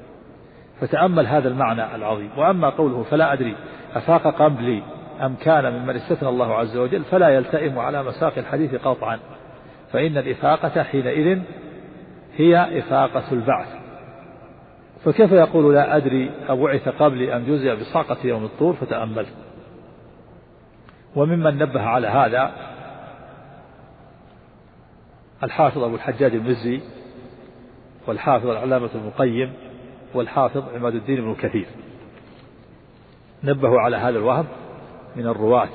فتأمل 0.82 1.28
هذا 1.28 1.48
المعنى 1.48 1.96
العظيم. 1.96 2.30
وأما 2.38 2.70
قوله 2.70 3.04
فلا 3.04 3.34
أدري 3.34 3.56
أفاق 3.94 4.28
قبلي 4.28 4.84
أم 5.22 5.36
كان 5.36 5.74
ممن 5.74 5.96
استثنى 5.96 6.30
الله 6.30 6.56
عز 6.56 6.78
وجل 6.78 7.04
فلا 7.04 7.30
يلتئم 7.30 7.80
على 7.80 8.04
مساق 8.04 8.34
الحديث 8.38 8.76
قطعا. 8.76 9.20
فإن 9.92 10.18
الإفاقة 10.18 10.84
حينئذ 10.84 11.40
هي 12.36 12.80
إفاقة 12.80 13.24
البعث. 13.32 13.68
فكيف 15.06 15.32
يقول 15.32 15.74
لا 15.74 15.98
أدري 15.98 16.32
أبعث 16.50 16.90
قبلي 16.90 17.36
أم 17.36 17.44
جزئ 17.46 17.76
بصاقة 17.76 18.18
يوم 18.24 18.46
الطور؟ 18.46 18.74
فتأمل. 18.74 19.26
وممن 21.16 21.58
نبه 21.58 21.82
على 21.82 22.08
هذا 22.08 22.52
الحافظ 25.44 25.84
أبو 25.84 25.96
الحجاج 25.96 26.36
المزي 26.36 26.82
والحافظ 28.08 28.48
العلامة 28.48 28.90
المقيم 28.96 29.54
والحافظ 30.14 30.64
عماد 30.76 30.96
الدين 30.96 31.22
بن 31.22 31.36
كثير. 31.36 31.68
نبهوا 33.44 33.80
على 33.80 33.98
هذا 33.98 34.18
الوهم 34.20 34.48
من 35.16 35.28
الرواة 35.28 35.70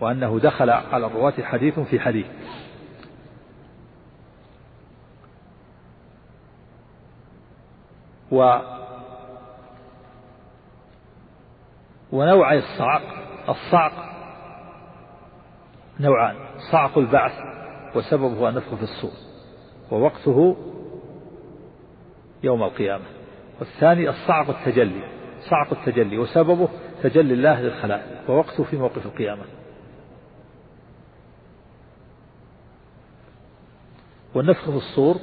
وأنه 0.00 0.38
دخل 0.38 0.70
على 0.70 1.06
الرواة 1.06 1.34
حديث 1.42 1.80
في 1.80 2.00
حديث. 2.00 2.26
و 8.32 8.58
ونوعي 12.12 12.58
الصعق 12.58 13.02
الصعق 13.48 13.92
نوعان 16.00 16.36
صعق 16.72 16.98
البعث 16.98 17.32
وسببه 17.96 18.48
النفخ 18.48 18.74
في 18.74 18.82
الصور 18.82 19.12
ووقته 19.90 20.56
يوم 22.42 22.62
القيامة. 22.62 23.04
والثاني 23.58 24.08
الصعق 24.08 24.48
التجلي 24.50 25.02
صعق 25.50 25.72
التجلي 25.72 26.18
وسببه 26.18 26.68
تجلي 27.02 27.34
الله 27.34 27.60
للخلائق 27.60 28.30
ووقته 28.30 28.64
في 28.64 28.76
موقف 28.76 29.06
القيامة. 29.06 29.42
والنفخ 34.34 34.70
في 34.70 34.76
الصور 34.76 35.16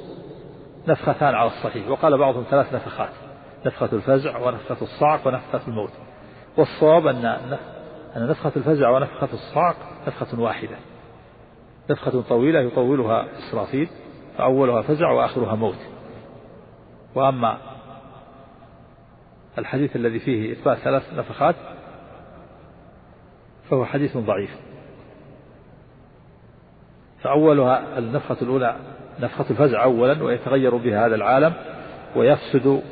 نفختان 0.88 1.34
على 1.34 1.46
الصحيح 1.46 1.88
وقال 1.88 2.18
بعضهم 2.18 2.44
ثلاث 2.50 2.74
نفخات 2.74 3.12
نفخة 3.66 3.88
الفزع 3.92 4.38
ونفخة 4.38 4.82
الصعق 4.82 5.26
ونفخة 5.26 5.60
الموت. 5.68 5.92
والصواب 6.56 7.06
أن 7.06 7.24
أن 8.16 8.28
نفخة 8.28 8.52
الفزع 8.56 8.90
ونفخة 8.90 9.28
الصعق 9.32 9.76
نفخة 10.06 10.40
واحدة. 10.40 10.76
نفخة 11.90 12.20
طويلة 12.20 12.60
يطولها 12.60 13.26
إسرافيل 13.38 13.88
فأولها 14.38 14.82
فزع 14.82 15.10
وآخرها 15.10 15.54
موت. 15.54 15.89
وأما 17.14 17.58
الحديث 19.58 19.96
الذي 19.96 20.18
فيه 20.18 20.52
إثبات 20.52 20.78
ثلاث 20.78 21.14
نفخات 21.14 21.54
فهو 23.70 23.84
حديث 23.84 24.16
ضعيف. 24.16 24.56
فأولها 27.22 27.98
النفخة 27.98 28.36
الأولى 28.42 28.76
نفخة 29.20 29.44
الفزع 29.50 29.82
أولا 29.82 30.22
ويتغير 30.22 30.76
بها 30.76 31.06
هذا 31.06 31.14
العالم 31.14 31.52
ويفسد 32.16 32.82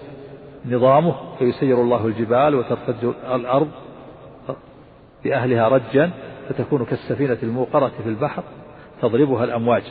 نظامه 0.66 1.36
فيسير 1.38 1.82
الله 1.82 2.06
الجبال 2.06 2.54
وترتج 2.54 3.04
الأرض 3.34 3.70
بأهلها 5.24 5.68
رجا 5.68 6.10
فتكون 6.48 6.84
كالسفينة 6.84 7.38
الموقرة 7.42 7.92
في 8.02 8.08
البحر 8.08 8.42
تضربها 9.02 9.44
الأمواج 9.44 9.82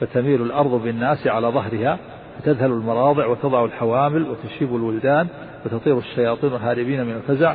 فتميل 0.00 0.42
الأرض 0.42 0.82
بالناس 0.82 1.26
على 1.26 1.46
ظهرها 1.48 1.98
فتذهل 2.38 2.70
المراضع 2.70 3.26
وتضع 3.26 3.64
الحوامل 3.64 4.28
وتشيب 4.30 4.76
الولدان 4.76 5.28
وتطير 5.66 5.98
الشياطين 5.98 6.52
هاربين 6.52 7.04
من 7.04 7.12
الفزع 7.12 7.54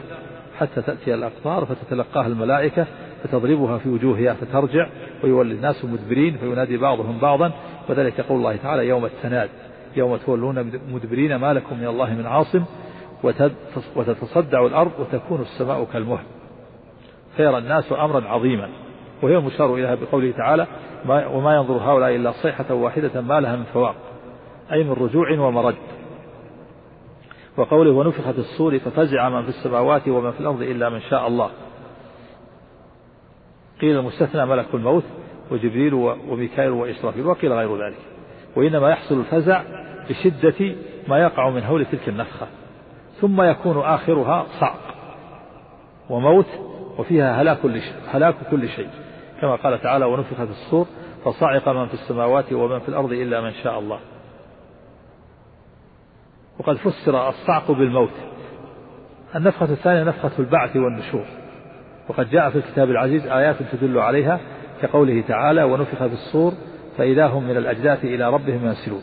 حتى 0.59 0.81
تأتي 0.81 1.13
الأقطار 1.13 1.65
فتتلقاها 1.65 2.27
الملائكة 2.27 2.85
فتضربها 3.23 3.77
في 3.77 3.89
وجوهها 3.89 4.33
فترجع 4.33 4.87
ويولي 5.23 5.53
الناس 5.53 5.85
مدبرين 5.85 6.37
فينادي 6.37 6.77
بعضهم 6.77 7.19
بعضا 7.19 7.51
وذلك 7.89 8.19
يقول 8.19 8.37
الله 8.37 8.55
تعالى 8.55 8.87
يوم 8.87 9.05
التناد. 9.05 9.49
يوم 9.95 10.17
تولون 10.17 10.71
مدبرين 10.91 11.35
ما 11.35 11.53
لكم 11.53 11.79
من 11.79 11.87
الله 11.87 12.13
من 12.13 12.25
عاصم 12.25 12.63
وتتصدع 13.95 14.65
الأرض 14.65 14.91
وتكون 14.99 15.41
السماء 15.41 15.87
كالمهل. 15.93 16.25
فيرى 17.37 17.57
الناس 17.57 17.91
أمرا 17.91 18.27
عظيما. 18.27 18.69
وهي 19.21 19.37
المشار 19.37 19.73
إليها 19.73 19.95
بقوله 19.95 20.31
تعالى 20.31 20.67
وما 21.07 21.55
ينظر 21.55 21.73
هؤلاء 21.73 22.15
إلا 22.15 22.31
صيحة 22.31 22.73
واحدة 22.73 23.21
ما 23.21 23.39
لها 23.39 23.55
من 23.55 23.63
فواق 23.63 23.95
أي 24.71 24.83
من 24.83 24.91
رجوع 24.91 25.39
ومرد. 25.39 25.75
وقوله 27.57 27.91
ونفخ 27.91 28.31
في 28.31 28.39
الصور 28.39 28.79
ففزع 28.79 29.29
من 29.29 29.43
في 29.43 29.49
السماوات 29.49 30.07
ومن 30.07 30.31
في 30.31 30.39
الأرض 30.39 30.61
إلا 30.61 30.89
من 30.89 31.01
شاء 31.01 31.27
الله. 31.27 31.49
قيل 33.81 33.97
المستثنى 33.97 34.45
ملك 34.45 34.65
الموت 34.73 35.03
وجبريل 35.51 35.93
وميكائيل 35.93 36.71
وإسرافيل 36.71 37.25
وقيل 37.25 37.53
غير 37.53 37.85
ذلك. 37.85 37.99
وإنما 38.55 38.89
يحصل 38.89 39.19
الفزع 39.19 39.63
بشدة 40.09 40.75
ما 41.07 41.17
يقع 41.17 41.49
من 41.49 41.63
هول 41.63 41.85
تلك 41.85 42.09
النفخة. 42.09 42.47
ثم 43.21 43.41
يكون 43.41 43.77
آخرها 43.77 44.45
صعق 44.59 44.95
وموت 46.09 46.47
وفيها 46.97 47.41
هلاك 47.41 47.59
كل 47.59 47.81
شيء 47.81 47.93
هلاك 48.07 48.35
كل 48.51 48.69
شيء. 48.69 48.89
كما 49.41 49.55
قال 49.55 49.81
تعالى 49.81 50.05
ونفخ 50.05 50.35
في 50.35 50.51
الصور 50.51 50.87
فصعق 51.25 51.69
من 51.69 51.85
في 51.85 51.93
السماوات 51.93 52.53
ومن 52.53 52.79
في 52.79 52.89
الأرض 52.89 53.11
إلا 53.11 53.41
من 53.41 53.51
شاء 53.51 53.79
الله. 53.79 53.99
وقد 56.59 56.75
فسر 56.77 57.29
الصعق 57.29 57.71
بالموت. 57.71 58.11
النفخة 59.35 59.65
الثانية 59.65 60.03
نفخة 60.03 60.31
البعث 60.39 60.75
والنشور. 60.75 61.25
وقد 62.09 62.29
جاء 62.29 62.49
في 62.49 62.55
الكتاب 62.55 62.89
العزيز 62.89 63.27
آيات 63.27 63.55
تدل 63.71 63.97
عليها 63.97 64.39
كقوله 64.81 65.23
تعالى 65.27 65.63
ونفخ 65.63 65.97
في 65.97 66.13
الصور 66.13 66.53
فإذا 66.97 67.27
هم 67.27 67.43
من 67.43 67.57
الأجداث 67.57 68.05
إلى 68.05 68.29
ربهم 68.29 68.65
ينسلون. 68.65 69.01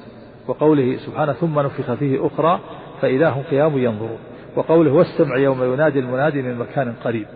وقوله 0.48 0.96
سبحانه 0.96 1.32
ثم 1.32 1.60
نفخ 1.60 1.92
فيه 1.92 2.26
أخرى 2.26 2.60
فإذا 3.00 3.28
هم 3.28 3.42
قيام 3.42 3.78
ينظرون. 3.78 4.18
وقوله 4.56 4.92
والسمع 4.92 5.36
يوم 5.36 5.72
ينادي 5.72 5.98
المنادي 5.98 6.42
من 6.42 6.58
مكان 6.58 6.94
قريب. 7.04 7.26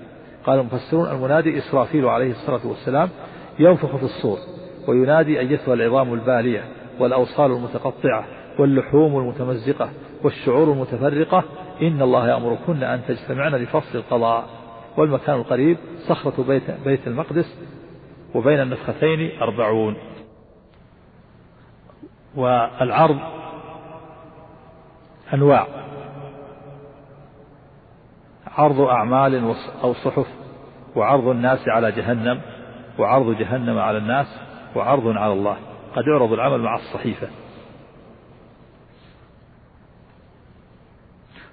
قال 0.44 0.58
المفسرون 0.60 1.10
المنادي 1.10 1.58
إسرافيل 1.58 2.04
عليه 2.06 2.30
الصلاة 2.30 2.66
والسلام 2.66 3.08
ينفخ 3.58 3.96
في 3.96 4.02
الصور 4.02 4.38
وينادي 4.88 5.40
أيتها 5.40 5.74
العظام 5.74 6.14
البالية 6.14 6.64
والأوصال 6.98 7.52
المتقطعة 7.52 8.24
واللحوم 8.58 9.18
المتمزقة 9.18 9.90
والشعور 10.24 10.72
المتفرقة 10.72 11.44
إن 11.82 12.02
الله 12.02 12.28
يأمركن 12.28 12.82
أن 12.82 13.00
تجتمعن 13.08 13.54
لفصل 13.54 13.98
القضاء 13.98 14.44
والمكان 14.96 15.36
القريب 15.36 15.76
صخرة 16.08 16.42
بيت, 16.42 16.70
بيت 16.84 17.06
المقدس 17.06 17.58
وبين 18.34 18.60
النفختين 18.60 19.40
أربعون. 19.42 19.96
والعرض 22.36 23.18
أنواع. 25.34 25.66
عرض 28.46 28.80
أعمال 28.80 29.54
أو 29.82 29.94
صحف 29.94 30.26
وعرض 30.96 31.28
الناس 31.28 31.68
على 31.68 31.92
جهنم 31.92 32.40
وعرض 32.98 33.36
جهنم 33.38 33.78
على 33.78 33.98
الناس 33.98 34.40
وعرض 34.76 35.06
على 35.06 35.32
الله. 35.32 35.56
قد 35.96 36.04
يعرض 36.06 36.32
العمل 36.32 36.60
مع 36.60 36.76
الصحيفة. 36.76 37.28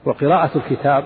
وقراءة 0.07 0.51
الكتاب 0.55 1.03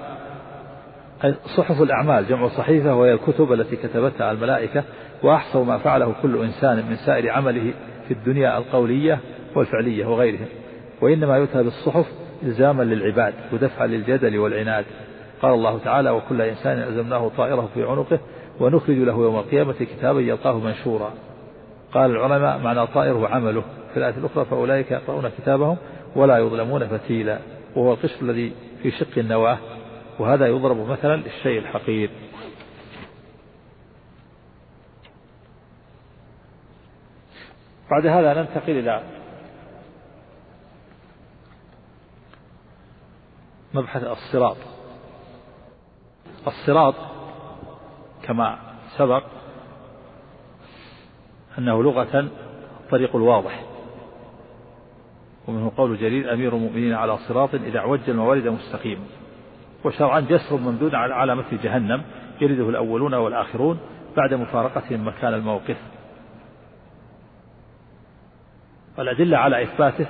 صحف 1.57 1.81
الأعمال 1.81 2.27
جمع 2.27 2.47
صحيفة 2.47 2.95
وهي 2.95 3.13
الكتب 3.13 3.53
التي 3.53 3.75
كتبتها 3.75 4.31
الملائكة 4.31 4.83
وأحصوا 5.23 5.65
ما 5.65 5.77
فعله 5.77 6.13
كل 6.21 6.43
إنسان 6.43 6.77
من 6.89 6.95
سائر 6.95 7.29
عمله 7.29 7.73
في 8.07 8.13
الدنيا 8.13 8.57
القولية 8.57 9.19
والفعلية 9.55 10.05
وغيرها 10.05 10.45
وإنما 11.01 11.37
يؤتى 11.37 11.63
بالصحف 11.63 12.05
إلزاما 12.43 12.83
للعباد 12.83 13.33
ودفعا 13.53 13.87
للجدل 13.87 14.37
والعناد. 14.37 14.85
قال 15.41 15.53
الله 15.53 15.77
تعالى 15.77 16.09
وكل 16.09 16.41
إنسان 16.41 16.77
ألزمناه 16.77 17.31
طائره 17.37 17.69
في 17.73 17.83
عنقه 17.83 18.19
ونخرج 18.59 18.97
له 18.97 19.13
يوم 19.13 19.35
القيامة 19.35 19.73
كتابا 19.73 20.21
يلقاه 20.21 20.59
منشورا. 20.59 21.13
قال 21.93 22.11
العلماء 22.11 22.57
معنى 22.57 22.87
طائره 22.87 23.27
عمله. 23.27 23.63
في 23.91 23.97
الآية 23.97 24.13
الأخرى 24.17 24.45
فأولئك 24.45 24.91
يقرؤون 24.91 25.29
كتابهم 25.37 25.77
ولا 26.15 26.37
يظلمون 26.37 26.87
فتيلا. 26.87 27.37
وهو 27.75 27.93
القشر 27.93 28.21
الذي 28.21 28.53
في 28.83 28.91
شق 28.91 29.17
النواة 29.17 29.57
وهذا 30.19 30.47
يضرب 30.47 30.77
مثلا 30.77 31.15
للشيء 31.15 31.59
الحقير. 31.59 32.09
بعد 37.91 38.05
هذا 38.05 38.33
ننتقل 38.33 38.71
إلى 38.71 39.03
مبحث 43.73 44.03
الصراط. 44.03 44.57
الصراط 46.47 46.95
كما 48.23 48.59
سبق 48.97 49.23
أنه 51.57 51.83
لغة 51.83 52.29
الطريق 52.83 53.15
الواضح. 53.15 53.70
ومنه 55.47 55.71
قول 55.77 55.97
جرير 55.97 56.33
أمير 56.33 56.55
المؤمنين 56.55 56.93
على 56.93 57.17
صراط 57.17 57.55
إذا 57.55 57.79
عوج 57.79 57.99
الموارد 58.07 58.47
مستقيم. 58.47 58.99
وشرعا 59.85 60.19
جسر 60.19 60.57
ممدود 60.57 60.95
على 60.95 61.13
علامة 61.13 61.45
جهنم 61.63 62.01
يرده 62.41 62.69
الأولون 62.69 63.13
والآخرون 63.13 63.79
بعد 64.17 64.33
مفارقتهم 64.33 65.07
مكان 65.07 65.33
الموقف. 65.33 65.77
والأدلة 68.97 69.37
على 69.37 69.63
إثباته 69.63 70.05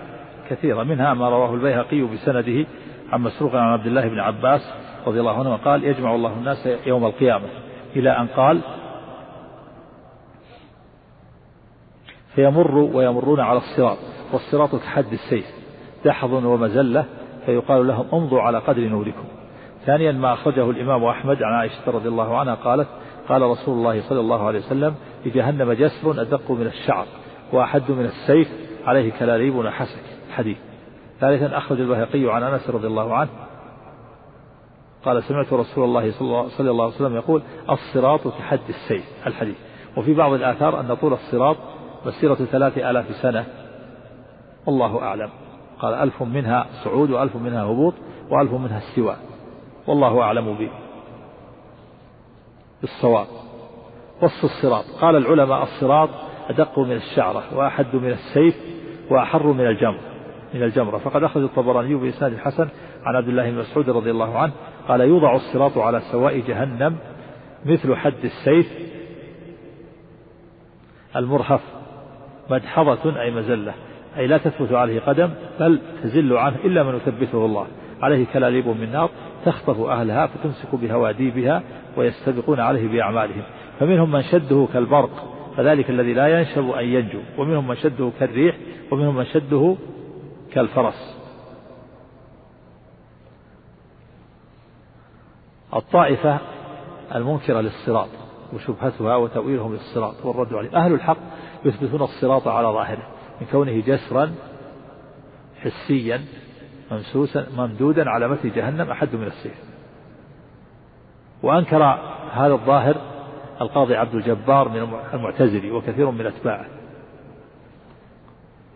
كثيرة. 0.50 0.84
منها 0.84 1.14
ما 1.14 1.30
رواه 1.30 1.54
البيهقي 1.54 2.02
بسنده 2.02 2.66
عن 3.12 3.22
مسروق 3.22 3.56
عن 3.56 3.74
عبد 3.74 3.86
الله 3.86 4.08
بن 4.08 4.20
عباس 4.20 4.74
رضي 5.08 5.20
الله 5.20 5.40
عنه 5.40 5.56
قال 5.56 5.84
يجمع 5.84 6.16
الله 6.16 6.34
الناس 6.34 6.68
يوم 6.86 7.06
القيامة. 7.06 7.48
إلى 7.96 8.10
أن 8.10 8.28
قال 8.28 8.62
فيمر 12.36 12.78
ويمرون 12.78 13.40
على 13.40 13.58
الصراط. 13.58 13.98
والصراط 14.34 14.76
كحد 14.76 15.14
السيف. 15.14 15.46
دحض 16.06 16.34
ومزلة 16.34 17.06
فيقال 17.46 17.88
لهم 17.88 18.06
امضوا 18.14 18.42
على 18.42 18.58
قدر 18.58 18.82
نوركم. 18.82 19.24
ثانيا 19.86 20.12
ما 20.12 20.34
أخرجه 20.34 20.70
الإمام 20.70 21.04
أحمد 21.04 21.44
عن 21.44 21.54
عائشة 21.54 21.92
رضي 21.92 22.10
الله 22.10 22.38
عنها 22.38 22.56
قالت 22.56 22.88
قال 23.30 23.42
رسول 23.42 23.78
الله 23.78 24.02
صلى 24.02 24.20
الله 24.20 24.48
عليه 24.48 24.60
وسلم 24.60 24.96
لجهنم 25.26 25.72
جسر 25.72 26.22
أدق 26.22 26.52
من 26.52 26.68
الشعر 26.68 27.06
وأحد 27.54 27.92
من 27.92 28.06
السيف 28.06 28.48
عليه 28.86 29.12
كلاليب 29.12 29.56
ونحسك 29.56 30.04
حديث. 30.32 30.58
ثالثا 31.20 31.58
أخرج 31.58 31.80
البهقي 31.80 32.36
عن 32.36 32.44
أنس 32.44 32.70
رضي 32.70 32.88
الله 32.88 33.16
عنه 33.16 33.30
قال 35.06 35.24
سمعت 35.24 35.54
رسول 35.54 35.84
الله 35.84 36.12
صلى 36.58 36.72
الله 36.72 36.84
عليه 36.84 36.96
وسلم 36.96 37.16
يقول 37.16 37.42
الصراط 37.70 38.28
كحد 38.28 38.60
السيف. 38.70 39.06
الحديث. 39.28 39.56
وفي 39.98 40.14
بعض 40.14 40.34
الآثار 40.34 40.80
أن 40.80 40.96
طول 40.96 41.14
الصراط 41.14 41.58
مسيرة 42.06 42.36
ثلاث 42.36 42.78
آلاف 42.78 43.16
سنة 43.16 43.46
والله 44.66 45.02
أعلم. 45.02 45.30
قال 45.80 45.94
ألف 45.94 46.24
منها 46.24 46.66
صعود 46.84 47.12
وألف 47.12 47.36
منها 47.36 47.64
هبوط 47.64 47.94
وألف 48.30 48.54
منها 48.54 48.78
استواء. 48.78 49.20
والله 49.88 50.22
أعلم 50.22 50.70
بالصواب. 52.82 53.28
وصف 54.22 54.44
الصراط. 54.44 54.86
قال 55.02 55.16
العلماء 55.16 55.64
الصراط 55.64 56.10
أدق 56.50 56.80
من 56.80 56.96
الشعرة 56.96 57.58
وأحد 57.58 57.96
من 57.96 58.10
السيف 58.10 58.56
وأحر 59.10 59.48
من 59.48 59.68
الجمر. 59.68 60.00
من 60.54 60.64
الجمرة. 60.64 60.98
فقد 60.98 61.24
أخرج 61.24 61.44
الطبراني 61.44 61.96
بإسناد 61.96 62.34
الحسن 62.34 62.68
عن 63.04 63.16
عبد 63.16 63.28
الله 63.28 63.52
بن 63.52 63.58
مسعود 63.58 63.90
رضي 63.90 64.12
الله 64.12 64.38
عنه 64.38 64.54
قال 64.88 65.02
يوضع 65.02 65.36
الصراط 65.36 65.78
على 65.78 66.02
سواء 66.12 66.40
جهنم 66.40 66.98
مثل 67.66 67.96
حد 67.96 68.24
السيف 68.24 68.92
المرهف 71.16 71.62
مدحضة 72.50 73.22
أي 73.22 73.32
مزلة. 73.32 73.74
أي 74.18 74.28
لا 74.28 74.38
تثبت 74.38 74.72
عليه 74.72 75.00
قدم 75.00 75.30
بل 75.60 75.80
تزل 76.04 76.38
عنه 76.38 76.56
إلا 76.66 76.84
من 76.84 76.96
يثبته 76.96 77.46
الله. 77.46 77.68
عليه 78.02 78.26
كلاليب 78.34 78.68
من 78.68 78.92
نار 78.92 79.10
تخطف 79.46 79.80
أهلها 79.80 80.28
فتمسك 80.28 80.76
بهواديبها 80.76 81.64
ويستبقون 81.98 82.60
عليه 82.60 82.88
بأعمالهم. 82.88 83.44
فمنهم 83.80 84.12
من 84.12 84.22
شده 84.22 84.68
كالبرق 84.74 85.34
فذلك 85.58 85.90
الذي 85.90 86.14
لا 86.14 86.40
ينشب 86.40 86.70
أن 86.70 86.86
ينجو. 86.86 87.20
ومنهم 87.38 87.68
من 87.68 87.76
شده 87.76 88.12
كالريح 88.20 88.56
ومنهم 88.92 89.16
من 89.16 89.26
شده 89.26 89.76
كالفرس. 90.54 91.18
الطائفة 95.76 96.38
المنكرة 97.16 97.62
للصراط 97.62 98.10
وشبهتها 98.54 99.16
وتأويلهم 99.16 99.74
للصراط 99.74 100.26
والرد 100.26 100.54
عليه. 100.54 100.76
أهل 100.76 100.94
الحق 100.94 101.18
يثبتون 101.66 102.02
الصراط 102.02 102.48
على 102.48 102.68
ظاهره. 102.68 103.21
من 103.42 103.48
كونه 103.52 103.82
جسرا 103.82 104.32
حسيا 105.62 106.22
ممسوسا 106.92 107.48
ممدودا 107.58 108.10
على 108.10 108.28
متن 108.28 108.50
جهنم 108.50 108.90
أحد 108.90 109.16
من 109.16 109.28
السيف 109.28 109.64
وأنكر 111.44 111.84
هذا 112.32 112.54
الظاهر 112.54 112.96
القاضي 113.62 113.96
عبد 113.96 114.16
الجبار 114.16 114.70
من 114.70 114.88
المعتزلي 115.14 115.72
وكثير 115.72 116.12
من 116.12 116.26
أتباعه. 116.26 116.66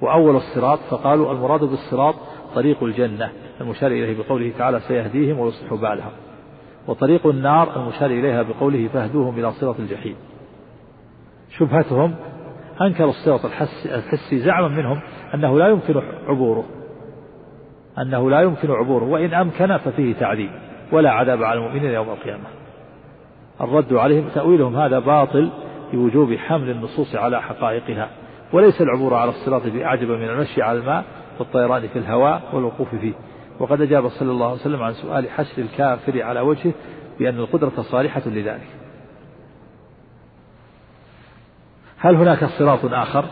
وأول 0.01 0.35
الصراط 0.35 0.79
فقالوا 0.79 1.31
المراد 1.31 1.63
بالصراط 1.63 2.15
طريق 2.55 2.83
الجنة 2.83 3.31
المشار 3.61 3.91
إليه 3.91 4.17
بقوله 4.23 4.53
تعالى 4.57 4.79
سيهديهم 4.79 5.39
ويصلح 5.39 5.73
بالهم. 5.73 6.11
وطريق 6.87 7.27
النار 7.27 7.75
المشار 7.75 8.09
إليها 8.09 8.41
بقوله 8.41 8.87
فاهدوهم 8.87 9.39
إلى 9.39 9.51
صراط 9.51 9.79
الجحيم. 9.79 10.15
شبهتهم 11.57 12.15
أنكروا 12.81 13.09
الصراط 13.09 13.45
الحسي 13.85 14.39
زعما 14.39 14.67
منهم 14.67 15.01
أنه 15.33 15.59
لا 15.59 15.67
يمكن 15.67 16.01
عبوره. 16.27 16.65
أنه 17.99 18.29
لا 18.29 18.41
يمكن 18.41 18.71
عبوره. 18.71 19.03
وإن 19.03 19.33
أمكن 19.33 19.77
ففيه 19.77 20.13
تعذيب 20.13 20.49
ولا 20.91 21.11
عذاب 21.11 21.43
على 21.43 21.59
المؤمنين 21.59 21.91
يوم 21.91 22.09
القيامة. 22.09 22.43
الرد 23.61 23.93
عليهم 23.93 24.29
تأويلهم 24.35 24.75
هذا 24.75 24.99
باطل 24.99 25.49
بوجوب 25.93 26.33
حمل 26.33 26.69
النصوص 26.69 27.15
على 27.15 27.41
حقائقها. 27.41 28.09
وليس 28.53 28.81
العبور 28.81 29.13
على 29.13 29.29
الصراط 29.29 29.67
بأعجب 29.67 30.09
من 30.09 30.29
المشي 30.29 30.61
على 30.61 30.79
الماء 30.79 31.03
والطيران 31.39 31.87
في 31.87 31.99
الهواء 31.99 32.41
والوقوف 32.53 32.95
فيه. 32.95 33.13
وقد 33.59 33.81
أجاب 33.81 34.09
صلى 34.09 34.31
الله 34.31 34.45
عليه 34.45 34.59
وسلم 34.61 34.83
عن 34.83 34.93
سؤال 34.93 35.29
حشر 35.29 35.61
الكافر 35.61 36.21
على 36.23 36.39
وجهه 36.39 36.73
بأن 37.19 37.39
القدرة 37.39 37.81
صالحة 37.81 38.21
لذلك. 38.25 38.67
هل 42.05 42.15
هناك 42.15 42.45
صراط 42.45 42.79
آخر؟ 42.85 43.25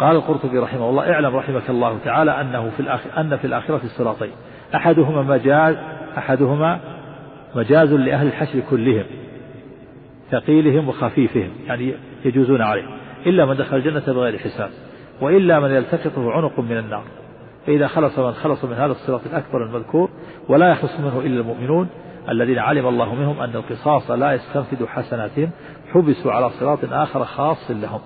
قال 0.00 0.16
القرطبي 0.16 0.58
رحمه 0.58 0.90
الله 0.90 1.12
اعلم 1.12 1.36
رحمك 1.36 1.70
الله 1.70 1.98
تعالى 2.04 2.40
أنه 2.40 2.70
في 2.70 2.80
الآخر 2.80 3.20
أن 3.20 3.36
في 3.36 3.46
الآخرة 3.46 3.80
صراطين 3.98 4.30
أحدهما 4.74 5.22
مجاز 5.22 5.76
أحدهما 6.18 6.80
مجاز 7.54 7.92
لأهل 7.92 8.26
الحشر 8.26 8.60
كلهم 8.70 9.04
ثقيلهم 10.30 10.88
وخفيفهم 10.88 11.50
يعني 11.66 11.94
يجوزون 12.24 12.62
عليه. 12.62 12.84
إلا 13.26 13.46
من 13.46 13.56
دخل 13.56 13.76
الجنة 13.76 14.02
بغير 14.06 14.38
حساب 14.38 14.70
وإلا 15.20 15.60
من 15.60 15.70
يلتقطه 15.70 16.32
عنق 16.32 16.60
من 16.60 16.78
النار. 16.78 17.04
فإذا 17.66 17.86
خلص 17.86 18.18
من 18.18 18.32
خلص 18.32 18.64
من 18.64 18.74
هذا 18.74 18.92
الصراط 18.92 19.20
الأكبر 19.26 19.64
المذكور 19.64 20.10
ولا 20.48 20.70
يخلص 20.70 21.00
منه 21.00 21.20
إلا 21.20 21.40
المؤمنون 21.40 21.88
الذين 22.28 22.58
علم 22.58 22.86
الله 22.86 23.14
منهم 23.14 23.40
أن 23.40 23.56
القصاص 23.56 24.10
لا 24.10 24.32
يستنفد 24.32 24.84
حسناتهم 24.84 25.50
حبسوا 25.92 26.32
على 26.32 26.50
صراط 26.50 26.78
آخر 26.92 27.24
خاص 27.24 27.70
لهم 27.70 28.00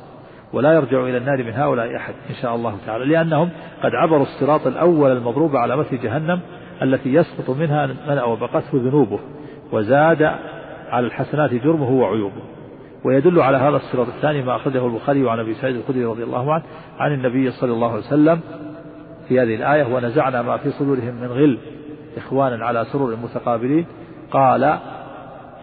ولا 0.53 0.73
يرجع 0.73 1.01
إلى 1.01 1.17
النار 1.17 1.45
من 1.45 1.53
هؤلاء 1.53 1.97
أحد 1.97 2.15
إن 2.31 2.35
شاء 2.35 2.55
الله 2.55 2.77
تعالى 2.87 3.05
لأنهم 3.05 3.51
قد 3.83 3.91
عبروا 3.95 4.23
الصراط 4.23 4.67
الأول 4.67 5.11
المضروب 5.13 5.57
على 5.57 5.77
مثل 5.77 6.01
جهنم 6.01 6.41
التي 6.83 7.15
يسقط 7.15 7.51
منها 7.51 7.87
من 7.87 8.19
أوبقته 8.19 8.69
ذنوبه 8.75 9.19
وزاد 9.73 10.23
على 10.91 11.07
الحسنات 11.07 11.55
جرمه 11.55 11.91
وعيوبه. 11.91 12.43
ويدل 13.05 13.41
على 13.41 13.57
هذا 13.57 13.77
الصراط 13.77 14.07
الثاني 14.09 14.43
ما 14.43 14.57
أخرجه 14.57 14.87
البخاري 14.87 15.31
عن 15.31 15.39
أبي 15.39 15.55
سعيد 15.55 15.77
الخدري 15.77 16.05
رضي 16.05 16.23
الله 16.23 16.55
عنه 16.55 16.63
عن 16.99 17.13
النبي 17.13 17.51
صلى 17.51 17.73
الله 17.73 17.91
عليه 17.91 18.07
وسلم 18.07 18.41
في 19.29 19.41
هذه 19.41 19.55
الآية 19.55 19.95
ونزعنا 19.95 20.43
ما 20.43 20.57
في 20.57 20.71
صدورهم 20.71 21.15
من 21.15 21.29
غل 21.29 21.59
إخوانا 22.17 22.67
على 22.67 22.85
سرور 22.93 23.17
متقابلين 23.17 23.87
قال 24.31 24.79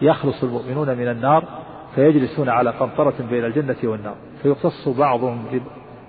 يخلص 0.02 0.44
المؤمنون 0.44 0.88
من 0.98 1.08
النار 1.08 1.44
فيجلسون 1.94 2.48
على 2.48 2.70
قنطرة 2.70 3.14
بين 3.30 3.44
الجنة 3.44 3.76
والنار. 3.84 4.14
فيقتص 4.42 4.88
بعضهم 4.88 5.44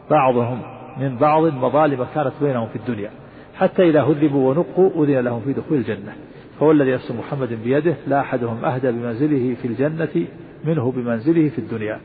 بعضهم 0.09 0.61
من 0.97 1.17
بعض 1.17 1.43
مظالم 1.43 2.05
كانت 2.15 2.33
بينهم 2.41 2.67
في 2.67 2.75
الدنيا. 2.75 3.09
حتى 3.55 3.89
إذا 3.89 4.01
هذبوا 4.01 4.49
ونقوا 4.49 5.03
أذن 5.03 5.19
لهم 5.19 5.41
في 5.41 5.53
دخول 5.53 5.77
الجنة. 5.77 6.13
فهو 6.59 6.71
الذي 6.71 6.93
نفس 6.93 7.11
محمد 7.11 7.53
بيده 7.63 7.95
لا 8.07 8.19
أحدهم 8.19 8.65
أهدى 8.65 8.91
بمنزله 8.91 9.55
في 9.61 9.67
الجنة 9.67 10.27
منه 10.65 10.91
بمنزله 10.91 11.49
في 11.49 11.59
الدنيا. 11.59 11.99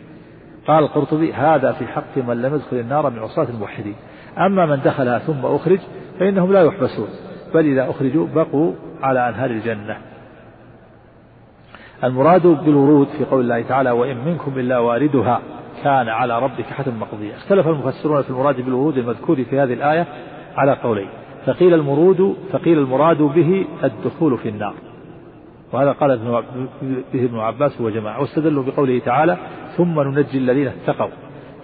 قال 0.67 0.85
القرطبي 0.85 1.33
هذا 1.33 1.73
في 1.73 1.87
حق 1.87 2.19
من 2.19 2.43
لم 2.43 2.55
يدخل 2.55 2.77
النار 2.77 3.11
من 3.11 3.19
عصاة 3.19 3.47
الموحدين. 3.51 3.95
أما 4.39 4.67
من 4.67 4.83
دخلها 4.85 5.19
ثم 5.19 5.47
أخرج 5.47 5.79
فإنهم 6.19 6.53
لا 6.53 6.63
يحبسون. 6.63 7.09
بل 7.55 7.67
إذا 7.67 7.91
أخرجوا 7.91 8.27
بقوا 8.35 8.73
على 9.03 9.29
أنهار 9.29 9.51
الجنة. 9.51 9.97
المراد 12.05 12.47
بالورود 12.47 13.09
في 13.19 13.25
قول 13.25 13.41
الله 13.41 13.63
تعالى 13.63 13.91
وإن 13.91 14.17
منكم 14.27 14.59
إلا 14.59 14.79
واردها 14.79 15.41
كان 15.85 16.09
على 16.09 16.39
ربك 16.39 16.65
حتم 16.65 17.01
مقضية 17.01 17.35
اختلف 17.35 17.69
المفسرون 17.69 18.23
في 18.23 18.31
المراد 18.31 18.61
بالورود 18.61 18.99
المذكور 18.99 19.45
في 19.45 19.59
هذه 19.59 19.73
الآية 19.73 20.07
على 20.57 20.73
قولين. 20.73 21.09
فقيل 21.47 21.75
المرود 21.75 22.37
فقيل 22.53 22.79
المراد 22.79 23.23
به 23.23 23.67
الدخول 23.85 24.39
في 24.39 24.49
النار. 24.49 24.75
وهذا 25.73 25.93
قال 25.93 26.19
به 27.15 27.25
ابن 27.25 27.39
عباس 27.39 27.81
وجماعة. 27.81 28.21
واستدلوا 28.21 28.63
بقوله 28.63 28.99
تعالى 28.99 29.37
ثم 29.77 30.01
ننجي 30.01 30.39
الذين 30.39 30.67
اتقوا 30.67 31.11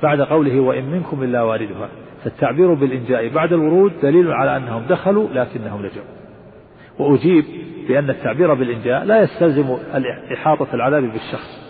بعد 0.03 0.21
قوله 0.21 0.61
وإن 0.61 0.85
منكم 0.85 1.23
إلا 1.23 1.42
واردها. 1.42 1.88
فالتعبير 2.25 2.75
بالإنجاء 2.75 3.29
بعد 3.29 3.53
الورود 3.53 3.92
دليل 4.03 4.33
على 4.33 4.57
أنهم 4.57 4.83
دخلوا 4.88 5.29
لكنهم 5.35 5.79
نجوا. 5.81 6.03
وأجيب 6.99 7.45
بأن 7.88 8.11
التعبير 8.11 8.55
بالإنجاء 8.55 9.05
لا 9.05 9.23
يستلزم 9.23 9.77
إحاطة 10.35 10.75
العذاب 10.75 11.03
بالشخص 11.03 11.62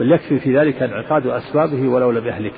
بل 0.00 0.12
يكفي 0.12 0.38
في 0.38 0.58
ذلك 0.58 0.82
انعقاد 0.82 1.26
أسبابه 1.26 1.88
ولو 1.88 2.10
لم 2.10 2.26
يهلك. 2.26 2.54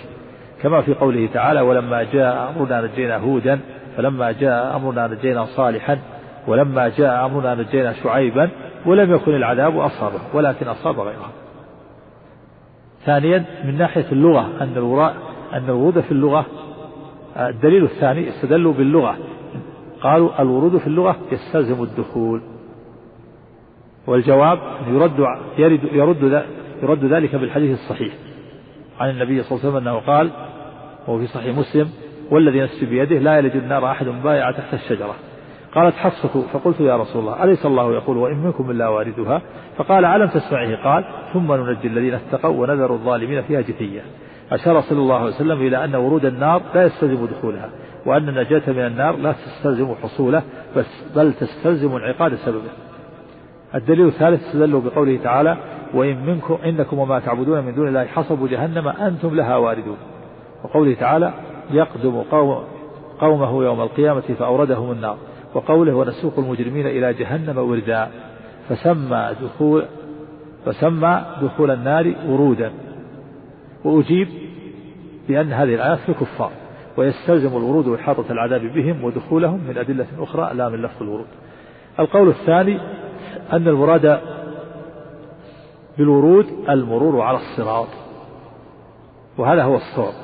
كما 0.63 0.83
في 0.83 0.95
قوله 0.95 1.29
تعالى 1.35 1.61
ولما 1.61 2.03
جاء 2.03 2.53
أمرنا 2.57 2.81
نجينا 2.81 3.17
هودا 3.17 3.61
فلما 3.97 4.33
جاء 4.33 4.77
أمرنا 4.77 5.07
نجينا 5.07 5.45
صالحا 5.45 5.99
ولما 6.47 6.89
جاء 6.89 7.27
أمرنا 7.27 7.55
نجينا 7.55 7.93
شعيبا 7.93 8.51
ولم 8.87 9.15
يكن 9.15 9.35
العذاب 9.35 9.79
أصابه 9.79 10.21
ولكن 10.35 10.69
أصاب 10.69 11.01
غيره. 11.01 11.33
ثانيا 13.05 13.45
من 13.65 13.79
ناحية 13.79 14.07
اللغة 14.13 14.63
أن 14.63 14.73
الوراء 14.77 15.17
أن 15.53 15.65
الورود 15.65 16.01
في 16.01 16.13
اللغة 16.13 16.47
الدليل 17.37 17.85
الثاني 17.85 18.29
استدلوا 18.29 18.73
باللغة. 18.73 19.17
قالوا 20.01 20.43
الورود 20.43 20.77
في 20.77 20.87
اللغة 20.87 21.17
يستلزم 21.33 21.83
الدخول. 21.83 22.43
والجواب 24.07 24.59
يرد 24.89 25.19
يرد 25.59 25.81
يرد 25.93 26.45
يرد 26.83 27.05
ذلك 27.05 27.37
بالحديث 27.37 27.79
الصحيح. 27.79 28.15
عن 29.01 29.11
النبي 29.11 29.43
صلى 29.43 29.59
الله 29.59 29.67
عليه 29.67 29.77
وسلم 29.77 29.89
أنه 29.89 29.99
قال 30.07 30.31
وهو 31.07 31.19
في 31.19 31.27
صحيح 31.27 31.59
مسلم 31.59 31.91
والذي 32.31 32.61
نفسي 32.61 32.87
بيده 32.87 33.19
لا 33.19 33.39
يلج 33.39 33.57
النار 33.57 33.91
أحد 33.91 34.07
بايع 34.07 34.51
تحت 34.51 34.75
الشجرة. 34.75 35.15
قالت 35.75 35.95
حفصة 35.95 36.43
فقلت 36.53 36.81
يا 36.81 36.97
رسول 36.97 37.23
الله 37.23 37.45
أليس 37.45 37.67
الله 37.67 37.93
يقول 37.95 38.17
وإن 38.17 38.37
منكم 38.37 38.71
إلا 38.71 38.89
واردها؟ 38.89 39.43
فقال 39.77 40.05
ألم 40.05 40.29
تسمعه؟ 40.29 40.85
قال 40.85 41.05
ثم 41.33 41.53
ننجي 41.53 41.89
الذين 41.89 42.15
اتقوا 42.15 42.63
ونذر 42.63 42.93
الظالمين 42.93 43.43
فيها 43.43 43.61
جثية. 43.61 44.01
أشار 44.53 44.81
صلى 44.81 44.99
الله 44.99 45.17
عليه 45.17 45.35
وسلم 45.35 45.61
إلى 45.61 45.85
أن 45.85 45.95
ورود 45.95 46.25
النار 46.25 46.63
لا 46.75 46.85
يستلزم 46.85 47.27
دخولها 47.27 47.71
وأن 48.07 48.29
النجاة 48.29 48.63
من 48.67 48.87
النار 48.87 49.17
لا 49.17 49.33
تستلزم 49.33 49.95
حصوله 50.03 50.43
بل 51.17 51.33
تستلزم 51.33 51.97
انعقاد 51.97 52.35
سببه. 52.35 52.71
الدليل 53.77 54.07
الثالث 54.07 54.47
استدلوا 54.47 54.81
بقوله 54.81 55.19
تعالى 55.23 55.57
وإن 55.95 56.27
منكم 56.27 56.59
إنكم 56.65 56.99
وما 56.99 57.19
تعبدون 57.21 57.65
من 57.65 57.75
دون 57.75 57.89
الله 57.89 58.05
حصب 58.05 58.49
جهنم 58.49 58.89
أنتم 58.89 59.35
لها 59.35 59.57
واردون. 59.57 59.97
وقوله 60.65 60.95
تعالى 60.95 61.33
يقدم 61.71 62.23
قوم 62.31 62.65
قومه 63.21 63.65
يوم 63.65 63.81
القيامة 63.81 64.21
فأوردهم 64.21 64.93
النار. 64.93 65.17
وقوله 65.55 65.95
ونسوق 65.95 66.39
المجرمين 66.39 66.87
إلى 66.87 67.13
جهنم 67.13 67.59
وردا. 67.59 68.09
فسمى 68.69 69.31
دخول 69.43 69.85
فسمى 70.67 71.25
دخول 71.43 71.71
النار 71.71 72.15
ورودا. 72.29 72.73
وأجيب 73.85 74.29
بأن 75.29 75.53
هذه 75.53 75.75
الآيات 75.75 75.99
في 75.99 76.09
الكفار 76.09 76.51
ويستلزم 76.97 77.57
الورود 77.57 77.87
وإحاطة 77.87 78.33
العذاب 78.33 78.61
بهم 78.61 79.05
ودخولهم 79.05 79.61
من 79.69 79.79
أدلة 79.79 80.07
أخرى 80.19 80.55
لا 80.55 80.69
من 80.69 80.83
لفظ 80.83 81.03
الورود. 81.03 81.27
القول 82.01 82.29
الثاني 82.29 82.79
أن 83.53 83.69
المراد 83.69 84.21
بالورود 85.99 86.47
المرور 86.69 87.21
على 87.21 87.39
الصراط. 87.39 87.89
وهذا 89.39 89.63
هو 89.63 89.77
الصواب 89.77 90.15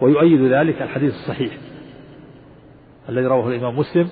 ويؤيد 0.00 0.52
ذلك 0.52 0.82
الحديث 0.82 1.14
الصحيح 1.14 1.52
الذي 3.08 3.26
رواه 3.26 3.48
الإمام 3.48 3.78
مسلم 3.78 4.08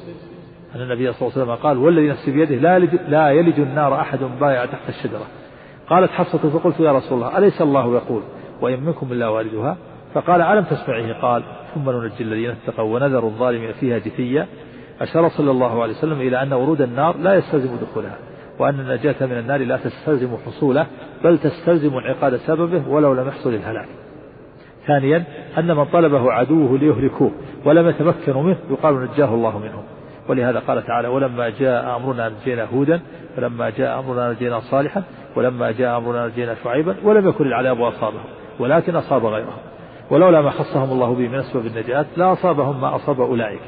أن 0.74 0.80
النبي 0.80 1.12
صلى 1.12 1.28
الله 1.28 1.32
عليه 1.38 1.42
وسلم 1.42 1.54
قال 1.54 1.78
والذي 1.78 2.08
نفسي 2.08 2.30
بيده 2.30 2.54
لا 2.54 2.76
يلج, 2.76 2.94
لا 3.08 3.30
يلج 3.30 3.60
النار 3.60 4.00
أحد 4.00 4.18
بايع 4.40 4.64
تحت 4.64 4.88
الشجرة. 4.88 5.26
قالت 5.90 6.10
حفصة 6.10 6.50
فقلت 6.50 6.80
يا 6.80 6.92
رسول 6.92 7.18
الله 7.18 7.38
أليس 7.38 7.62
الله 7.62 7.94
يقول 7.94 8.22
وإن 8.60 8.80
منكم 8.80 9.12
إلا 9.12 9.28
واردها 9.28 9.76
فقال 10.14 10.40
ألم 10.40 10.64
تسمعه 10.64 11.20
قال 11.20 11.42
ثم 11.74 11.90
ننجي 11.90 12.22
الذين 12.22 12.50
اتقوا 12.50 12.94
ونذر 12.94 13.24
الظالمين 13.24 13.72
فيها 13.72 13.98
جثيا. 13.98 14.46
أشار 15.00 15.28
صلى 15.28 15.50
الله 15.50 15.82
عليه 15.82 15.92
وسلم 15.92 16.20
إلى 16.20 16.42
أن 16.42 16.52
ورود 16.52 16.80
النار 16.80 17.16
لا 17.16 17.34
يستلزم 17.34 17.76
دخولها. 17.76 18.18
وأن 18.58 18.80
النجاة 18.80 19.26
من 19.26 19.38
النار 19.38 19.64
لا 19.64 19.76
تستلزم 19.76 20.36
حصوله 20.46 20.86
بل 21.24 21.38
تستلزم 21.38 21.96
انعقاد 21.96 22.36
سببه 22.36 22.88
ولو 22.88 23.14
لم 23.14 23.28
يحصل 23.28 23.54
الهلاك. 23.54 23.88
ثانيا 24.86 25.24
أن 25.58 25.76
من 25.76 25.84
طلبه 25.84 26.32
عدوه 26.32 26.78
ليهلكوه 26.78 27.30
ولم 27.64 27.88
يتمكنوا 27.88 28.42
منه 28.42 28.56
يقال 28.70 29.08
نجاه 29.12 29.34
الله 29.34 29.58
منهم. 29.58 29.82
ولهذا 30.28 30.58
قال 30.58 30.86
تعالى 30.86 31.08
ولما 31.08 31.48
جاء 31.48 31.96
أمرنا 31.96 32.28
نجينا 32.28 32.66
هودا 32.74 33.00
ولما 33.38 33.70
جاء 33.70 33.98
أمرنا 33.98 34.32
نجينا 34.32 34.60
صالحا 34.60 35.02
ولما 35.36 35.70
جاء 35.70 35.98
أمرنا 35.98 36.26
نجينا 36.26 36.54
شعيبا 36.64 36.96
ولم 37.04 37.28
يكن 37.28 37.46
العذاب 37.46 37.80
أصابهم 37.80 38.24
ولكن 38.58 38.96
أصاب 38.96 39.24
غيرهم. 39.24 39.58
ولولا 40.10 40.40
ما 40.40 40.50
خصهم 40.50 40.90
الله 40.90 41.14
به 41.14 41.28
من 41.28 41.38
أسباب 41.38 41.66
النجاة 41.66 42.06
لا 42.16 42.32
أصابهم 42.32 42.80
ما 42.80 42.96
أصاب 42.96 43.20
أولئك. 43.20 43.60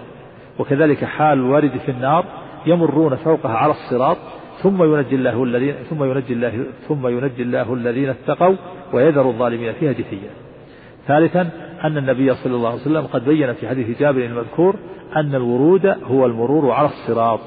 وكذلك 0.58 1.04
حال 1.04 1.38
الوارد 1.38 1.76
في 1.86 1.90
النار 1.90 2.24
يمرون 2.66 3.16
فوقها 3.16 3.56
على 3.56 3.72
الصراط 3.72 4.16
ثم 4.62 4.82
ينجي 4.82 5.14
الله 5.14 5.44
الذين 5.44 5.74
ثم 5.90 6.04
ينجي 6.04 6.32
الله 6.32 6.64
ثم 6.88 7.06
ينجي 7.06 7.42
الله 7.42 7.74
الذين 7.74 8.08
اتقوا 8.08 8.56
ويذر 8.92 9.28
الظالمين 9.28 9.72
فيها 9.72 9.92
جثيا. 9.92 10.30
ثالثا 11.06 11.50
أن 11.84 11.98
النبي 11.98 12.34
صلى 12.34 12.54
الله 12.54 12.70
عليه 12.70 12.80
وسلم 12.80 13.06
قد 13.06 13.24
بين 13.24 13.52
في 13.52 13.68
حديث 13.68 13.98
جابر 13.98 14.24
المذكور 14.24 14.76
أن 15.16 15.34
الورود 15.34 15.86
هو 15.86 16.26
المرور 16.26 16.70
على 16.70 16.88
الصراط. 16.88 17.40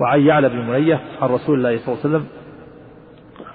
وعن 0.00 0.20
يعلى 0.20 0.48
بن 0.48 0.58
منية 0.58 1.00
عن 1.20 1.28
رسول 1.28 1.58
الله 1.58 1.78
صلى 1.78 1.94
الله 1.94 1.98
عليه 2.04 2.08
وسلم 2.16 2.26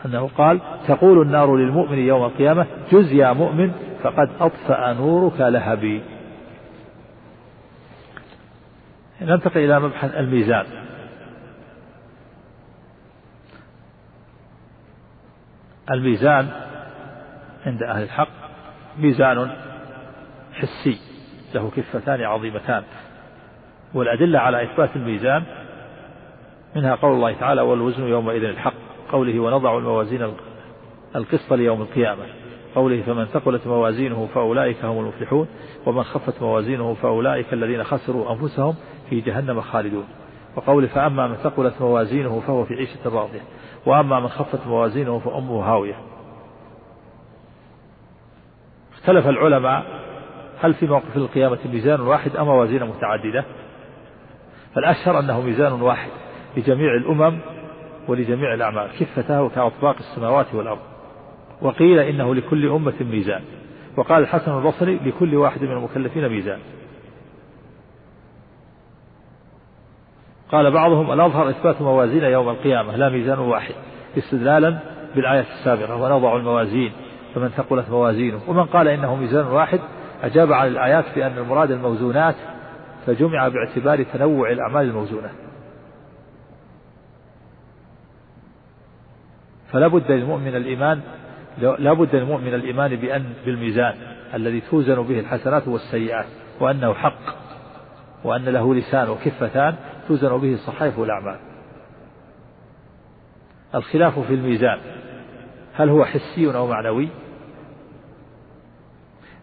أنه 0.05 0.29
قال 0.37 0.59
تقول 0.87 1.21
النار 1.21 1.55
للمؤمن 1.55 1.97
يوم 1.97 2.23
القيامة 2.25 2.65
جز 2.91 3.13
يا 3.13 3.33
مؤمن 3.33 3.71
فقد 4.03 4.29
أطفأ 4.39 4.93
نورك 4.93 5.39
لهبي. 5.39 6.01
ننتقل 9.21 9.59
إلى 9.59 9.79
مبحث 9.79 10.15
الميزان. 10.15 10.65
الميزان 15.91 16.47
عند 17.65 17.83
أهل 17.83 18.03
الحق 18.03 18.29
ميزان 18.99 19.49
حسي 20.53 20.97
له 21.55 21.71
كفتان 21.75 22.21
عظيمتان. 22.21 22.83
والأدلة 23.93 24.39
على 24.39 24.63
إثبات 24.63 24.95
الميزان 24.95 25.43
منها 26.75 26.95
قول 26.95 27.11
الله 27.11 27.33
تعالى 27.33 27.61
والوزن 27.61 28.03
يومئذ 28.03 28.43
الحق 28.43 28.73
قوله 29.11 29.39
ونضع 29.39 29.77
الموازين 29.77 30.33
القسط 31.15 31.53
ليوم 31.53 31.81
القيامة 31.81 32.23
قوله 32.75 33.01
فمن 33.01 33.25
ثقلت 33.25 33.67
موازينه 33.67 34.27
فأولئك 34.35 34.85
هم 34.85 34.99
المفلحون 34.99 35.47
ومن 35.85 36.03
خفت 36.03 36.41
موازينه 36.41 36.93
فأولئك 36.93 37.53
الذين 37.53 37.83
خسروا 37.83 38.31
أنفسهم 38.31 38.75
في 39.09 39.21
جهنم 39.21 39.61
خالدون. 39.61 40.05
وقوله 40.55 40.87
فأما 40.87 41.27
من 41.27 41.35
ثقلت 41.35 41.81
موازينه 41.81 42.39
فهو 42.39 42.65
في 42.65 42.73
عيشة 42.73 42.99
راضية. 43.05 43.41
وأما 43.87 44.19
من 44.19 44.27
خفت 44.27 44.67
موازينه 44.67 45.19
فأمه 45.19 45.63
هاوية. 45.63 45.95
اختلف 48.93 49.27
العلماء 49.27 49.83
هل 50.59 50.73
في 50.73 50.87
موقف 50.87 51.17
القيامة 51.17 51.57
ميزان 51.65 52.01
واحد 52.01 52.35
أم 52.35 52.45
موازين 52.45 52.83
متعددة. 52.83 53.45
فالأشهر 54.75 55.19
أنه 55.19 55.41
ميزان 55.41 55.81
واحد 55.81 56.09
لجميع 56.57 56.95
الأمم 56.95 57.39
ولجميع 58.07 58.53
الأعمال. 58.53 58.89
كفتاه 58.99 59.49
كأطباق 59.49 59.95
السماوات 59.99 60.53
والأرض؟ 60.53 60.79
وقيل 61.61 61.99
إنه 61.99 62.35
لكل 62.35 62.69
أمة 62.69 62.95
ميزان. 63.01 63.41
وقال 63.97 64.23
الحسن 64.23 64.57
البصري 64.57 64.99
لكل 65.05 65.35
واحد 65.35 65.63
من 65.63 65.71
المكلفين 65.71 66.29
ميزان. 66.29 66.59
قال 70.51 70.71
بعضهم 70.71 71.11
الأظهر 71.11 71.49
إثبات 71.49 71.81
موازين 71.81 72.23
يوم 72.23 72.49
القيامة 72.49 72.95
لا 72.95 73.09
ميزان 73.09 73.39
واحد 73.39 73.73
استدلالا 74.17 74.79
بالآية 75.15 75.45
السابقة 75.59 75.95
ونضع 75.95 76.35
الموازين 76.35 76.91
فمن 77.35 77.49
ثقلت 77.49 77.89
موازينه. 77.89 78.39
ومن 78.47 78.65
قال 78.65 78.87
إنه 78.87 79.15
ميزان 79.15 79.45
واحد 79.45 79.79
أجاب 80.23 80.53
عن 80.53 80.67
الآيات 80.67 81.05
بأن 81.15 81.37
المراد 81.37 81.71
الموزونات 81.71 82.35
فجمع 83.05 83.47
باعتبار 83.47 84.03
تنوع 84.03 84.51
الأعمال 84.51 84.85
الموزونة. 84.85 85.29
فلا 89.71 89.87
بد 89.87 90.11
للمؤمن 90.11 90.55
الإيمان 90.55 91.01
لا 91.57 91.93
بد 91.93 92.15
للمؤمن 92.15 92.53
الإيمان 92.53 92.95
بأن 92.95 93.23
بالميزان 93.45 93.93
الذي 94.33 94.61
توزن 94.61 95.01
به 95.01 95.19
الحسنات 95.19 95.67
والسيئات 95.67 96.25
وأنه 96.59 96.93
حق 96.93 97.19
وأن 98.23 98.45
له 98.45 98.75
لسان 98.75 99.09
وكفتان 99.09 99.75
توزن 100.07 100.37
به 100.37 100.53
الصحائف 100.53 100.99
والأعمال. 100.99 101.39
الخلاف 103.75 104.19
في 104.19 104.33
الميزان 104.33 104.79
هل 105.73 105.89
هو 105.89 106.05
حسي 106.05 106.55
أو 106.55 106.67
معنوي؟ 106.67 107.09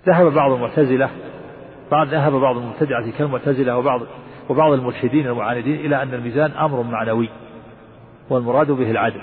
ذهب 0.06 0.32
بعض 0.32 0.52
المعتزلة 0.52 1.10
بعض 1.90 2.08
ذهب 2.08 2.32
بعض 2.32 2.56
المبتدعة 2.56 3.10
كالمعتزلة 3.18 3.78
وبعض 3.78 4.00
وبعض 4.48 4.72
الملحدين 4.72 5.26
المعاندين 5.26 5.74
إلى 5.74 6.02
أن 6.02 6.14
الميزان 6.14 6.50
أمر 6.50 6.82
معنوي 6.82 7.28
والمراد 8.30 8.70
به 8.70 8.90
العدل. 8.90 9.20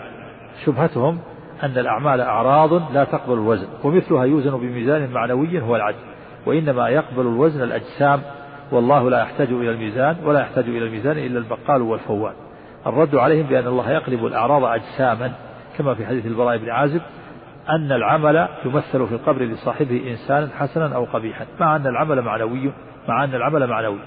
شبهتهم 0.66 1.20
أن 1.64 1.78
الأعمال 1.78 2.22
أعراض 2.22 2.94
لا 2.94 3.04
تقبل 3.04 3.34
الوزن 3.34 3.68
ومثلها 3.84 4.24
يوزن 4.24 4.58
بميزان 4.58 5.12
معنوي 5.12 5.62
هو 5.62 5.76
العدل 5.76 5.98
وإنما 6.46 6.90
يقبل 6.90 7.22
الوزن 7.22 7.64
الأجسام 7.64 8.22
والله 8.72 9.10
لا 9.10 9.22
يحتاج 9.22 9.48
إلى 9.48 9.72
الميزان 9.72 10.16
ولا 10.26 10.40
يحتاج 10.40 10.64
إلى 10.64 10.86
الميزان 10.86 11.18
إلا 11.18 11.40
البقال 11.40 11.82
والفوال 11.82 12.34
الرد 12.88 13.16
عليهم 13.16 13.46
بأن 13.46 13.68
الله 13.68 13.92
يقلب 13.92 14.26
الأعراض 14.26 14.64
أجساما 14.64 15.32
كما 15.78 15.94
في 15.94 16.06
حديث 16.06 16.26
البراء 16.26 16.58
بن 16.58 16.70
عازب 16.70 17.02
أن 17.70 17.92
العمل 17.92 18.48
يمثل 18.66 19.08
في 19.08 19.16
القبر 19.16 19.42
لصاحبه 19.42 20.12
إنسانا 20.12 20.50
حسنا 20.60 20.96
أو 20.96 21.06
قبيحا 21.14 21.46
مع 21.60 21.76
أن 21.76 21.88
العمل 21.88 22.22
معنوي 22.22 22.72
مع 23.08 23.24
أن 23.24 23.36
العمل 23.36 23.68
معنوي. 23.68 24.00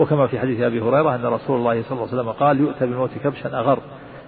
وكما 0.00 0.26
في 0.26 0.38
حديث 0.38 0.60
أبي 0.60 0.80
هريرة 0.80 1.14
أن 1.14 1.26
رسول 1.26 1.56
الله 1.56 1.82
صلى 1.82 1.92
الله 1.92 2.08
عليه 2.08 2.20
وسلم 2.22 2.30
قال 2.30 2.60
يؤتى 2.60 2.86
بالموت 2.86 3.10
كبشا 3.24 3.58
أغر. 3.58 3.78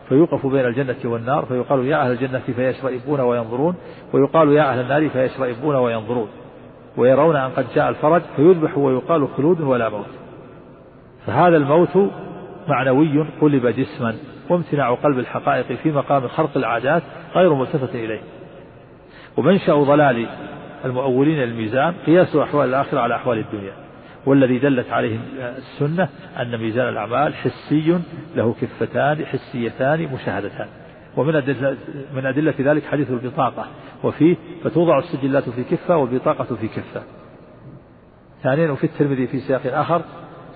فيوقف 0.08 0.46
بين 0.46 0.64
الجنة 0.64 0.96
والنار 1.04 1.44
فيقال 1.44 1.86
يا 1.86 1.96
أهل 1.96 2.12
الجنة 2.12 2.42
فيشرئبون 2.56 3.20
وينظرون. 3.20 3.74
ويقال 4.12 4.52
يا 4.52 4.70
أهل 4.72 4.80
النار 4.80 5.08
فيشرئبون 5.08 5.76
وينظرون. 5.76 6.28
ويرون 6.96 7.36
أن 7.36 7.50
قد 7.50 7.66
جاء 7.74 7.88
الفرج 7.88 8.22
فيذبح 8.36 8.78
ويقال 8.78 9.28
خلود 9.36 9.60
ولا 9.60 9.88
موت. 9.88 10.06
فهذا 11.26 11.56
الموت 11.56 12.10
معنوي 12.68 13.26
قلب 13.40 13.66
جسما 13.66 14.14
وامتناع 14.48 14.94
قلب 14.94 15.18
الحقائق 15.18 15.66
في 15.66 15.92
مقام 15.92 16.28
خرق 16.28 16.56
العادات 16.56 17.02
غير 17.34 17.54
ملتفت 17.54 17.94
إليه. 17.94 18.20
ومنشأ 19.36 19.74
ضلال 19.74 20.26
المؤولين 20.84 21.42
الميزان 21.42 21.94
قياس 22.06 22.36
أحوال 22.36 22.68
الآخرة 22.68 23.00
على 23.00 23.14
أحوال 23.14 23.38
الدنيا. 23.38 23.72
والذي 24.26 24.58
دلت 24.58 24.90
عليه 24.90 25.18
السنة 25.38 26.08
أن 26.40 26.58
ميزان 26.58 26.88
الأعمال 26.88 27.34
حسي 27.34 27.98
له 28.36 28.54
كفتان 28.60 29.26
حسيتان 29.26 30.08
مشاهدتان. 30.14 30.68
ومن 31.16 31.36
أدلة 31.36 31.76
من 32.14 32.26
أدلة 32.26 32.54
ذلك 32.60 32.84
حديث 32.84 33.10
البطاقة 33.10 33.66
وفيه 34.04 34.36
فتوضع 34.64 34.98
السجلات 34.98 35.48
في 35.48 35.64
كفة 35.64 35.96
والبطاقة 35.96 36.54
في 36.54 36.68
كفة. 36.68 37.02
ثانيا 38.42 38.70
وفي 38.70 38.84
الترمذي 38.84 39.26
في 39.26 39.40
سياق 39.40 39.60
آخر 39.66 40.02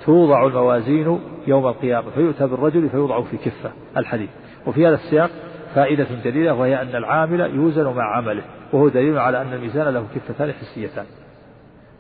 توضع 0.05 0.47
الموازين 0.47 1.21
يوم 1.47 1.67
القيامة. 1.67 2.11
فيؤتى 2.11 2.47
بالرجل 2.47 2.89
فيوضع 2.89 3.23
في 3.23 3.37
كفة 3.37 3.71
الحديث. 3.97 4.31
وفي 4.67 4.87
هذا 4.87 4.95
السياق 4.95 5.31
فائدة 5.75 6.07
جديدة 6.25 6.55
وهي 6.55 6.83
أن 6.83 6.97
العامل 6.97 7.41
يوزن 7.41 7.95
مع 7.95 8.17
عمله. 8.17 8.43
وهو 8.73 8.89
دليل 8.89 9.19
على 9.19 9.43
أن 9.43 9.53
الميزان 9.53 9.95
له 9.95 10.07
كفتان 10.15 10.53
حسيتان. 10.53 11.05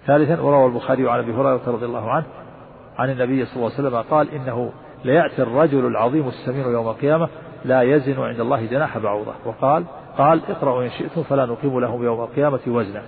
ثالثا 0.06 0.40
وروى 0.40 0.66
البخاري 0.66 1.10
عن 1.10 1.18
أبي 1.18 1.32
هريرة 1.32 1.62
رضي 1.66 1.86
الله 1.86 2.10
عنه 2.10 2.26
عن 2.98 3.10
النبي 3.10 3.44
صلى 3.44 3.56
الله 3.56 3.72
عليه 3.78 3.88
وسلم 3.88 4.02
قال 4.10 4.30
إنه 4.30 4.72
ليأتي 5.04 5.42
الرجل 5.42 5.86
العظيم 5.86 6.28
السمين 6.28 6.64
يوم 6.72 6.88
القيامة 6.88 7.28
لا 7.64 7.82
يزن 7.82 8.20
عند 8.20 8.40
الله 8.40 8.66
جناح 8.66 8.98
بعوضة. 8.98 9.32
وقال 9.44 9.84
قال 10.18 10.40
اقرأوا 10.48 10.84
إن 10.84 10.90
شئتم 10.90 11.22
فلا 11.22 11.46
نقيم 11.46 11.80
لهم 11.80 12.04
يوم 12.04 12.20
القيامة 12.20 12.60
وزنا. 12.66 13.02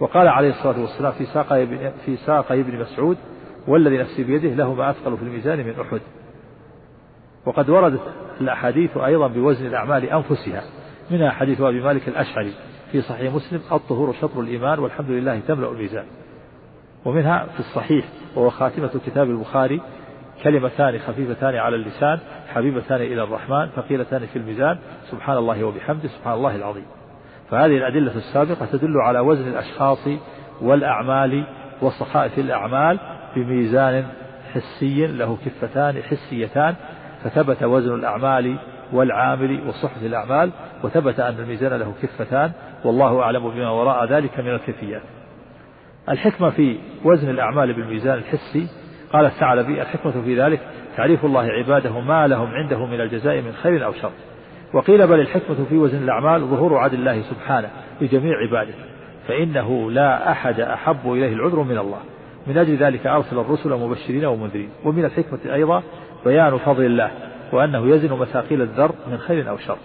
وقال 0.00 0.28
عليه 0.28 0.50
الصلاة 0.50 0.80
والسلام 0.80 1.12
في 1.12 1.24
ساق 1.24 1.48
في 2.04 2.16
ساق 2.16 2.52
ابن 2.52 2.80
مسعود 2.80 3.16
والذي 3.68 3.98
نفسي 3.98 4.24
بيده 4.24 4.48
له 4.48 4.74
ما 4.74 4.90
أثقل 4.90 5.16
في 5.16 5.22
الميزان 5.22 5.58
من 5.58 5.74
أحد. 5.80 6.00
وقد 7.46 7.70
وردت 7.70 8.00
الأحاديث 8.40 8.96
أيضا 8.96 9.26
بوزن 9.26 9.66
الأعمال 9.66 10.04
أنفسها. 10.04 10.62
منها 11.10 11.30
حديث 11.30 11.60
أبي 11.60 11.80
مالك 11.80 12.08
الأشعري 12.08 12.52
في 12.92 13.02
صحيح 13.02 13.34
مسلم 13.34 13.60
الطهور 13.72 14.12
شطر 14.12 14.40
الإيمان 14.40 14.78
والحمد 14.78 15.10
لله 15.10 15.40
تملأ 15.48 15.70
الميزان. 15.70 16.04
ومنها 17.04 17.46
في 17.46 17.60
الصحيح 17.60 18.04
وهو 18.36 18.50
خاتمة 18.50 18.90
كتاب 19.06 19.30
البخاري 19.30 19.80
كلمتان 20.46 20.98
خفيفتان 20.98 21.54
على 21.54 21.76
اللسان 21.76 22.18
حبيبتان 22.54 23.00
إلى 23.00 23.22
الرحمن 23.22 23.68
ثقيلتان 23.76 24.26
في 24.26 24.38
الميزان 24.38 24.78
سبحان 25.10 25.36
الله 25.36 25.64
وبحمده 25.64 26.08
سبحان 26.08 26.34
الله 26.34 26.56
العظيم. 26.56 26.84
فهذه 27.50 27.76
الأدلة 27.76 28.16
السابقة 28.16 28.66
تدل 28.72 28.96
على 29.00 29.20
وزن 29.20 29.48
الأشخاص 29.48 30.08
والأعمال 30.60 31.46
وصحائف 31.82 32.38
الأعمال 32.38 32.98
بميزان 33.36 34.04
حسي 34.54 35.06
له 35.06 35.38
كفتان 35.46 36.02
حسيتان 36.02 36.74
فثبت 37.24 37.62
وزن 37.62 37.94
الأعمال 37.94 38.56
والعامل 38.92 39.68
وصحة 39.68 40.00
الأعمال 40.02 40.50
وثبت 40.82 41.20
أن 41.20 41.38
الميزان 41.38 41.72
له 41.72 41.94
كفتان 42.02 42.52
والله 42.84 43.20
أعلم 43.20 43.50
بما 43.50 43.70
وراء 43.70 44.04
ذلك 44.04 44.40
من 44.40 44.54
الكيفيات. 44.54 45.02
الحكمة 46.08 46.50
في 46.50 46.78
وزن 47.04 47.30
الأعمال 47.30 47.72
بالميزان 47.72 48.18
الحسي 48.18 48.85
قال 49.12 49.24
الثعلبي 49.24 49.82
الحكمة 49.82 50.22
في 50.24 50.42
ذلك 50.42 50.60
تعريف 50.96 51.24
الله 51.24 51.42
عباده 51.42 52.00
ما 52.00 52.26
لهم 52.26 52.48
عنده 52.50 52.86
من 52.86 53.00
الجزاء 53.00 53.40
من 53.40 53.52
خير 53.52 53.84
أو 53.84 53.92
شر. 53.92 54.10
وقيل 54.74 55.06
بل 55.06 55.20
الحكمة 55.20 55.56
في 55.68 55.76
وزن 55.76 56.02
الأعمال 56.02 56.40
ظهور 56.40 56.78
عدل 56.78 56.98
الله 56.98 57.22
سبحانه 57.22 57.70
لجميع 58.00 58.36
عباده 58.38 58.74
فإنه 59.28 59.90
لا 59.90 60.32
أحد 60.32 60.60
أحب 60.60 61.12
إليه 61.12 61.32
العذر 61.32 61.62
من 61.62 61.78
الله. 61.78 62.00
من 62.46 62.58
أجل 62.58 62.76
ذلك 62.76 63.06
أرسل 63.06 63.38
الرسل 63.38 63.70
مبشرين 63.70 64.24
ومنذرين. 64.24 64.68
ومن 64.84 65.04
الحكمة 65.04 65.54
أيضا 65.54 65.82
بيان 66.24 66.58
فضل 66.58 66.84
الله 66.84 67.10
وأنه 67.52 67.88
يزن 67.88 68.12
مثاقيل 68.12 68.62
الذر 68.62 68.92
من 69.10 69.18
خير 69.18 69.50
أو 69.50 69.56
شر. 69.56 69.78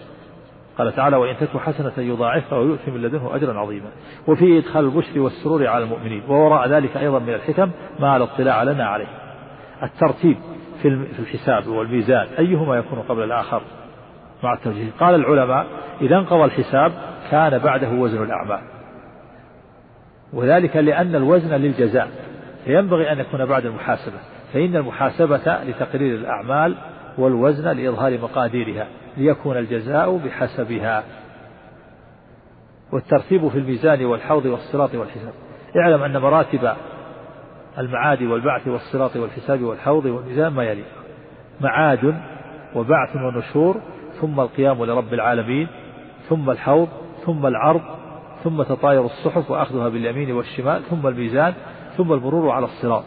قال 0.78 0.96
تعالى 0.96 1.16
وإن 1.16 1.38
تك 1.38 1.58
حسنة 1.58 1.92
يضاعفها 1.98 2.60
ويؤتي 2.60 2.92
من 2.92 3.02
لدنه 3.02 3.36
أجرا 3.36 3.60
عظيما. 3.60 3.90
وفيه 4.28 4.60
إدخال 4.60 4.86
البشر 4.86 5.20
والسرور 5.20 5.68
على 5.68 5.84
المؤمنين 5.84 6.24
ووراء 6.28 6.70
ذلك 6.70 6.98
أيضا 6.98 7.20
من 7.20 7.34
الحكم 7.34 7.72
ما 8.00 8.10
على 8.10 8.24
اطلاع 8.24 8.64
لنا 8.64 8.86
عليه. 8.86 9.08
الترتيب 9.84 10.38
في 10.82 11.20
الحساب 11.20 11.68
والميزان 11.68 12.28
أيهما 12.40 12.78
يكون 12.78 13.00
قبل 13.00 13.24
الآخر؟ 13.24 13.62
مع 14.44 14.54
التوجيه. 14.54 14.90
قال 15.00 15.16
العلماء 15.16 15.66
إذا 16.02 16.18
انقضى 16.18 16.44
الحساب 16.44 16.92
كان 17.32 17.58
بعده 17.58 17.90
وزن 17.90 18.24
الأعمال 18.24 18.62
وذلك 20.34 20.76
لأن 20.76 21.16
الوزن 21.16 21.54
للجزاء. 21.54 22.12
فينبغي 22.66 23.12
أن 23.12 23.20
يكون 23.20 23.46
بعد 23.46 23.66
المحاسبة. 23.66 24.18
فإن 24.54 24.76
المحاسبة 24.76 25.64
لتقرير 25.64 26.16
الأعمال 26.16 26.76
والوزن 27.18 27.78
لإظهار 27.78 28.18
مقاديرها. 28.18 28.88
ليكون 29.18 29.58
الجزاء 29.58 30.18
بحسبها. 30.18 31.04
والترتيب 32.92 33.48
في 33.48 33.58
الميزان 33.58 34.06
والحوض 34.06 34.46
والصراط 34.46 34.96
والحساب. 34.96 35.34
اعلم 35.76 36.04
أن 36.04 36.18
مراتب 36.18 36.74
المعاد 37.78 38.24
والبعث 38.24 38.68
والصراط 38.68 39.16
والحساب 39.16 39.62
والحوض 39.62 40.06
والميزان 40.06 40.54
ما 40.54 40.64
يلي. 40.64 40.84
معاد 41.62 42.16
وبعث 42.76 43.16
ونشور 43.16 43.82
ثم 44.22 44.40
القيام 44.40 44.86
لرب 44.86 45.14
العالمين 45.14 45.68
ثم 46.30 46.50
الحوض 46.50 46.88
ثم 47.26 47.46
العرض 47.46 47.82
ثم 48.44 48.64
تطاير 48.64 49.06
الصحف 49.06 49.52
وأخذها 49.52 49.90
باليمين 49.90 50.32
والشمال 50.32 50.84
ثم 50.84 51.08
الميزان 51.08 51.54
ثم 51.98 52.14
المرور 52.14 52.52
على 52.52 52.66
الصراط 52.66 53.04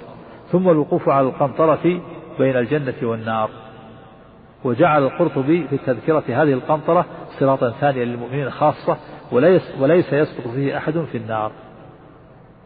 ثم 0.53 0.69
الوقوف 0.69 1.09
على 1.09 1.29
القنطرة 1.29 2.01
بين 2.39 2.57
الجنة 2.57 2.95
والنار. 3.03 3.51
وجعل 4.65 5.03
القرطبي 5.03 5.69
في 5.69 5.75
التذكرة 5.75 6.25
هذه 6.29 6.53
القنطرة 6.53 7.07
صراطا 7.41 7.71
ثانيا 7.71 8.05
للمؤمنين 8.05 8.51
خاصة 8.51 8.97
وليس, 9.33 9.63
وليس 9.81 10.13
يسقط 10.13 10.49
فيه 10.49 10.77
أحد 10.77 10.93
في 10.93 11.19
النار. 11.19 11.53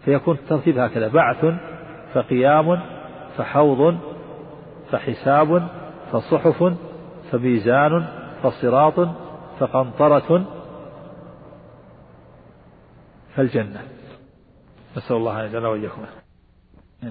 فيكون 0.04 0.34
الترتيب 0.34 0.78
هكذا 0.78 1.08
بعث 1.08 1.44
فقيام 2.14 2.80
فحوض 3.36 3.98
فحساب 4.90 5.68
فصحف 6.12 6.74
فميزان 7.30 8.06
فصراط 8.42 9.08
فقنطرة 9.58 10.44
فالجنة. 13.34 13.82
نسأل 14.96 15.16
الله 15.16 15.40
أن 15.40 15.46
يجعلنا 15.46 15.68
وإياكم. 15.68 16.02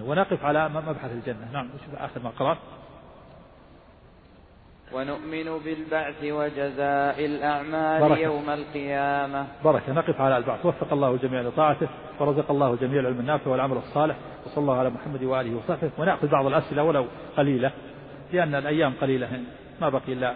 ونقف 0.02 0.44
على 0.44 0.70
مبحث 0.70 1.12
الجنة. 1.12 1.52
نعم 1.54 1.66
نشوف 1.66 1.96
آخر 1.96 2.20
ما 2.24 2.30
قرأت؟ 2.30 2.58
ونؤمن 4.94 5.58
بالبعث 5.66 6.24
وجزاء 6.24 7.26
الأعمال 7.26 8.02
بركة. 8.02 8.22
يوم 8.22 8.50
القيامة. 8.50 9.48
بركة. 9.64 9.94
نقف 9.94 10.22
على 10.22 10.38
البعث. 10.38 10.66
وفق 10.66 10.94
الله 10.94 11.12
الجميع 11.12 11.42
لطاعته 11.42 11.88
ورزق 12.20 12.52
الله 12.52 12.76
جميع 12.76 13.00
العلم 13.00 13.20
النافع 13.20 13.52
والعمل 13.52 13.78
الصالح 13.78 14.18
وصلى 14.46 14.58
الله 14.58 14.78
على 14.78 14.90
محمد 14.90 15.24
وآله 15.24 15.56
وصحبه. 15.58 15.92
ونأخذ 15.98 16.28
بعض 16.28 16.46
الأسئلة 16.46 16.84
ولو 16.84 17.06
قليلة 17.38 17.72
لأن 18.34 18.56
الأيام 18.56 18.94
قليلة. 19.02 19.44
ما 19.82 19.90
بقي 19.90 20.14
إلا 20.14 20.36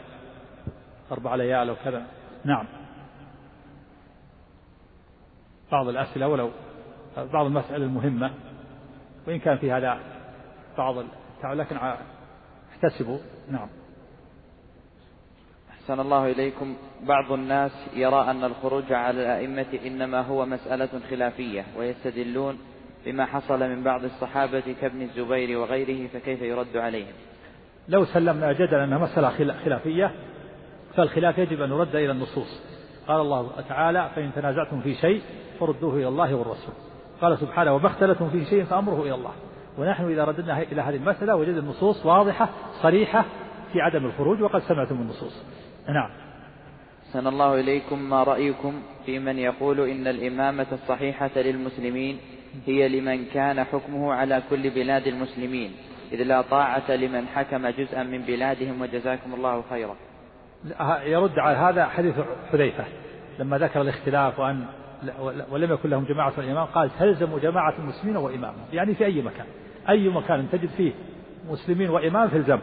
أربع 1.12 1.36
ليال 1.36 1.70
أو 1.70 1.76
كذا. 1.86 2.06
نعم. 2.46 2.66
بعض 5.72 5.88
الأسئلة 5.88 6.28
ولو 6.28 6.50
بعض 7.18 7.46
المسألة 7.46 7.86
المهمة. 7.86 8.32
وإن 9.28 9.40
كان 9.40 9.58
في 9.58 9.72
هذا 9.72 10.00
بعض 10.78 10.96
لكن 11.44 11.78
احتسبوا. 12.72 13.18
نعم. 13.50 13.68
أحسن 15.82 16.00
الله 16.00 16.32
إليكم. 16.32 16.76
بعض 17.04 17.32
الناس 17.32 17.72
يرى 17.94 18.22
أن 18.32 18.44
الخروج 18.44 18.94
على 18.94 19.22
الأئمة 19.22 19.66
إنما 19.86 20.22
هو 20.22 20.46
مسألة 20.46 20.90
خلافية 21.10 21.66
ويستدلون 21.78 22.58
بما 23.06 23.26
حصل 23.26 23.60
من 23.60 23.84
بعض 23.84 24.04
الصحابة 24.04 24.76
كابن 24.82 25.02
الزبير 25.02 25.60
وغيره 25.60 26.08
فكيف 26.08 26.42
يرد 26.42 26.78
عليهم؟ 26.78 27.14
لو 27.88 28.06
سلمنا 28.06 28.54
جدلا 28.54 28.84
أنها 28.84 28.98
مسألة 28.98 29.54
خلافية 29.66 30.12
فالخلاف 30.96 31.38
يجب 31.38 31.62
أن 31.62 31.70
يرد 31.70 31.96
إلى 31.96 32.12
النصوص. 32.12 32.62
قال 33.08 33.22
الله 33.22 33.52
تعالى 33.70 34.10
فإن 34.16 34.32
تنازعتم 34.36 34.82
في 34.82 34.96
شيء 34.96 35.22
فردوه 35.60 35.96
إلى 35.96 36.08
الله 36.08 36.36
والرسول. 36.36 36.74
قال 37.22 37.38
سبحانه 37.38 37.76
وما 37.76 37.88
اختلفتم 37.88 38.30
في 38.30 38.46
شيء 38.46 38.64
فأمره 38.64 39.02
إلى 39.02 39.16
الله. 39.16 39.34
ونحن 39.78 40.12
إذا 40.12 40.24
رددنا 40.24 40.62
إلى 40.62 40.82
هذه 40.82 40.96
المسألة 40.96 41.36
وجد 41.36 41.56
النصوص 41.58 42.06
واضحة 42.06 42.50
صريحة 42.82 43.26
في 43.74 43.82
عدم 43.82 44.06
الخروج 44.06 44.42
وقد 44.42 44.62
سمعتم 44.62 44.96
النصوص. 44.96 45.44
نعم. 45.90 46.10
سن 47.14 47.28
الله 47.28 47.60
إليكم 47.60 48.10
ما 48.10 48.24
رأيكم 48.24 48.82
في 49.06 49.20
من 49.20 49.40
يقول 49.40 49.80
إن 49.80 50.08
الإمامة 50.08 50.68
الصحيحة 50.72 51.32
للمسلمين 51.36 52.18
هي 52.66 53.00
لمن 53.00 53.26
كان 53.26 53.64
حكمه 53.64 54.14
على 54.14 54.42
كل 54.50 54.70
بلاد 54.70 55.08
المسلمين 55.08 55.72
إذ 56.12 56.24
لا 56.24 56.42
طاعة 56.42 56.92
لمن 56.92 57.28
حكم 57.28 57.68
جزءا 57.68 58.04
من 58.04 58.22
بلادهم 58.22 58.82
وجزاكم 58.82 59.34
الله 59.34 59.64
خيرا. 59.70 59.96
يرد 61.04 61.40
على 61.40 61.58
هذا 61.58 61.86
حديث 61.86 62.16
حذيفة 62.52 62.86
لما 63.40 63.58
ذكر 63.58 63.82
الاختلاف 63.82 64.40
وأن 64.40 64.66
ولم 65.52 65.74
يكن 65.74 65.90
لهم 65.90 66.04
جماعة 66.04 66.34
الإمام 66.38 66.66
قال 66.66 66.90
تلزم 67.00 67.38
جماعة 67.38 67.74
المسلمين 67.80 68.18
وإمامهم 68.18 68.66
يعني 68.74 68.96
في 68.96 69.06
أي 69.06 69.22
مكان 69.22 69.46
أي 69.90 70.10
مكان 70.10 70.48
تجد 70.52 70.70
فيه 70.78 70.92
مسلمين 71.50 71.90
وإمام 71.90 72.30
فالزم 72.30 72.60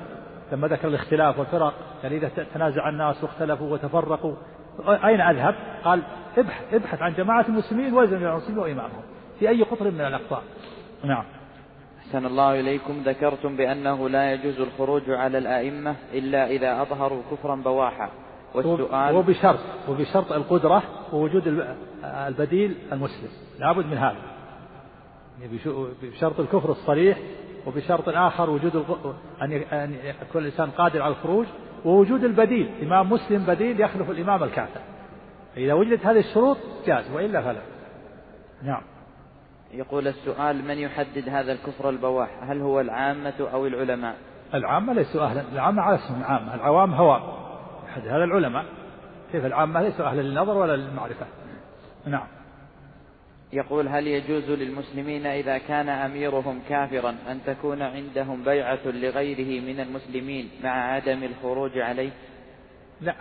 لما 0.52 0.68
ذكر 0.68 0.88
الاختلاف 0.88 1.38
والفرق 1.38 1.74
يعني 2.02 2.16
إذا 2.16 2.28
تنازع 2.54 2.88
الناس 2.88 3.24
واختلفوا 3.24 3.72
وتفرقوا 3.72 4.34
أين 4.86 5.20
أذهب؟ 5.20 5.54
قال 5.84 6.02
ابحث, 6.38 6.74
ابحث 6.74 7.02
عن 7.02 7.14
جماعة 7.14 7.44
المسلمين 7.48 7.94
والزم 7.94 8.26
المسلمين 8.26 8.58
وإمامهم 8.58 9.02
في 9.38 9.48
أي 9.48 9.62
قطر 9.62 9.90
من 9.90 10.00
الأقطار. 10.00 10.42
نعم. 11.04 11.24
أحسن 11.98 12.26
الله 12.26 12.60
إليكم. 12.60 13.02
ذكرتم 13.04 13.56
بأنه 13.56 14.08
لا 14.08 14.32
يجوز 14.32 14.60
الخروج 14.60 15.10
على 15.10 15.38
الأئمة 15.38 15.94
إلا 16.12 16.46
إذا 16.46 16.82
أظهروا 16.82 17.22
كفرا 17.30 17.54
بواحا. 17.56 18.10
والسؤال 18.54 19.14
وبشرط 19.14 19.58
وبشرط 19.88 20.32
القدرة 20.32 20.82
ووجود 21.12 21.64
البديل 22.04 22.74
المسلم. 22.92 23.28
لابد 23.58 23.86
من 23.86 23.96
هذا. 23.98 24.38
يعني 25.40 25.58
بشرط 26.02 26.40
الكفر 26.40 26.70
الصريح 26.70 27.18
وبشرط 27.68 28.08
آخر 28.08 28.50
وجود 28.50 28.84
أن 29.42 29.52
يكون 30.22 30.42
الإنسان 30.42 30.70
قادر 30.70 31.02
على 31.02 31.10
الخروج 31.12 31.46
ووجود 31.84 32.24
البديل. 32.24 32.70
إمام 32.82 33.12
مسلم 33.12 33.44
بديل 33.46 33.80
يخلف 33.80 34.10
الإمام 34.10 34.42
الكافر. 34.42 34.80
إذا 35.56 35.72
وجدت 35.72 36.06
هذه 36.06 36.18
الشروط 36.18 36.56
جاز 36.86 37.10
وإلا 37.10 37.42
فلا. 37.42 37.60
نعم. 38.62 38.82
يقول 39.72 40.08
السؤال 40.08 40.64
من 40.64 40.78
يحدد 40.78 41.28
هذا 41.28 41.52
الكفر 41.52 41.90
البواح؟ 41.90 42.28
هل 42.42 42.60
هو 42.60 42.80
العامة 42.80 43.48
أو 43.52 43.66
العلماء؟ 43.66 44.16
العامة 44.54 44.92
ليسوا 44.92 45.24
أهلا 45.24 45.42
العامة 45.52 45.82
على 45.82 45.96
اسم 45.96 46.14
العامة 46.20 46.54
العوام 46.54 46.94
هو. 46.94 47.20
هذا 47.94 48.24
العلماء. 48.24 48.64
كيف 49.32 49.46
العامة؟ 49.46 49.82
ليسوا 49.82 50.06
أهلا 50.06 50.22
للنظر 50.22 50.56
ولا 50.56 50.76
للمعرفة؟ 50.76 51.26
نعم. 52.06 52.26
يقول 53.52 53.88
هل 53.88 54.06
يجوز 54.06 54.50
للمسلمين 54.50 55.26
إذا 55.26 55.58
كان 55.58 55.88
أميرهم 55.88 56.60
كافرا 56.68 57.16
أن 57.30 57.40
تكون 57.46 57.82
عندهم 57.82 58.44
بيعة 58.44 58.78
لغيره 58.86 59.64
من 59.64 59.80
المسلمين 59.80 60.50
مع 60.64 60.70
عدم 60.70 61.22
الخروج 61.22 61.78
عليه؟ 61.78 62.10
لا 63.00 63.14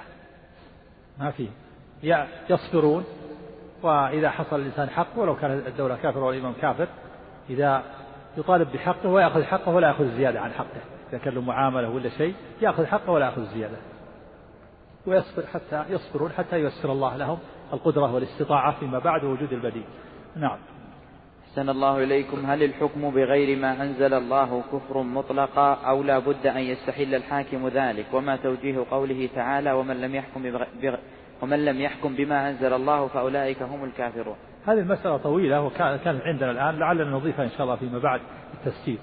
ما 1.20 1.32
في. 1.32 1.48
يصبرون 2.50 3.06
وإذا 3.84 4.30
حصل 4.30 4.60
الإنسان 4.60 4.90
حق 4.90 5.08
ولو 5.20 5.36
كانت 5.36 5.68
الدولة 5.68 5.96
كافرة 5.96 6.24
والإمام 6.24 6.54
كافر 6.62 6.88
إذا 7.50 7.84
يطالب 8.38 8.72
بحقه 8.72 9.10
ويأخذ 9.10 9.44
حقه 9.44 9.72
ولا 9.72 9.88
يأخذ 9.88 10.18
زيادة 10.18 10.40
عن 10.40 10.52
حقه. 10.52 10.82
إذا 11.10 11.18
كان 11.18 11.34
له 11.34 11.42
معاملة 11.42 11.90
ولا 11.90 12.10
شيء 12.10 12.36
يأخذ 12.62 12.86
حقه 12.86 13.12
ولا 13.12 13.26
يأخذ 13.26 13.46
زيادة. 13.54 13.78
ويصبر 15.06 15.46
حتى 15.54 15.84
يصبرون 15.90 16.32
حتى 16.32 16.60
ييسر 16.60 16.92
الله 16.92 17.18
لهم 17.18 17.40
القدرة 17.74 18.14
والاستطاعة 18.14 18.80
فيما 18.80 19.00
بعد 19.00 19.24
وجود 19.24 19.54
البديل. 19.54 19.84
نعم. 20.38 20.58
أحسن 21.50 21.70
الله 21.70 22.04
إليكم. 22.04 22.46
هل 22.46 22.64
الحكم 22.64 23.10
بغير 23.10 23.60
ما 23.60 23.84
أنزل 23.84 24.14
الله 24.14 24.64
كفر 24.72 25.02
مطلقا 25.02 25.74
أو 25.74 26.04
لا 26.04 26.20
بد 26.20 26.48
أن 26.48 26.62
يستحل 26.62 27.16
الحاكم 27.16 27.68
ذلك؟ 27.68 28.06
وما 28.14 28.36
توجيه 28.36 28.86
قوله 28.92 29.30
تعالى 29.36 29.72
ومن 29.72 30.02
لم 30.02 30.16
يحكم 30.16 30.44
بغ... 30.82 30.96
ومن 31.42 31.66
لم 31.66 31.82
يحكم 31.82 32.16
بما 32.16 32.50
أنزل 32.50 32.74
الله 32.74 33.08
فأولئك 33.08 33.62
هم 33.62 33.84
الكافرون. 33.84 34.36
هذه 34.66 34.80
المسألة 34.80 35.18
طويلة 35.18 35.62
وكانت 35.62 36.08
عندنا 36.08 36.52
الآن 36.52 36.80
لعلنا 36.80 37.18
نضيفها 37.18 37.46
إن 37.46 37.50
شاء 37.50 37.62
الله 37.64 37.76
فيما 37.76 38.00
بعد 38.00 38.22
التفسير. 38.54 38.98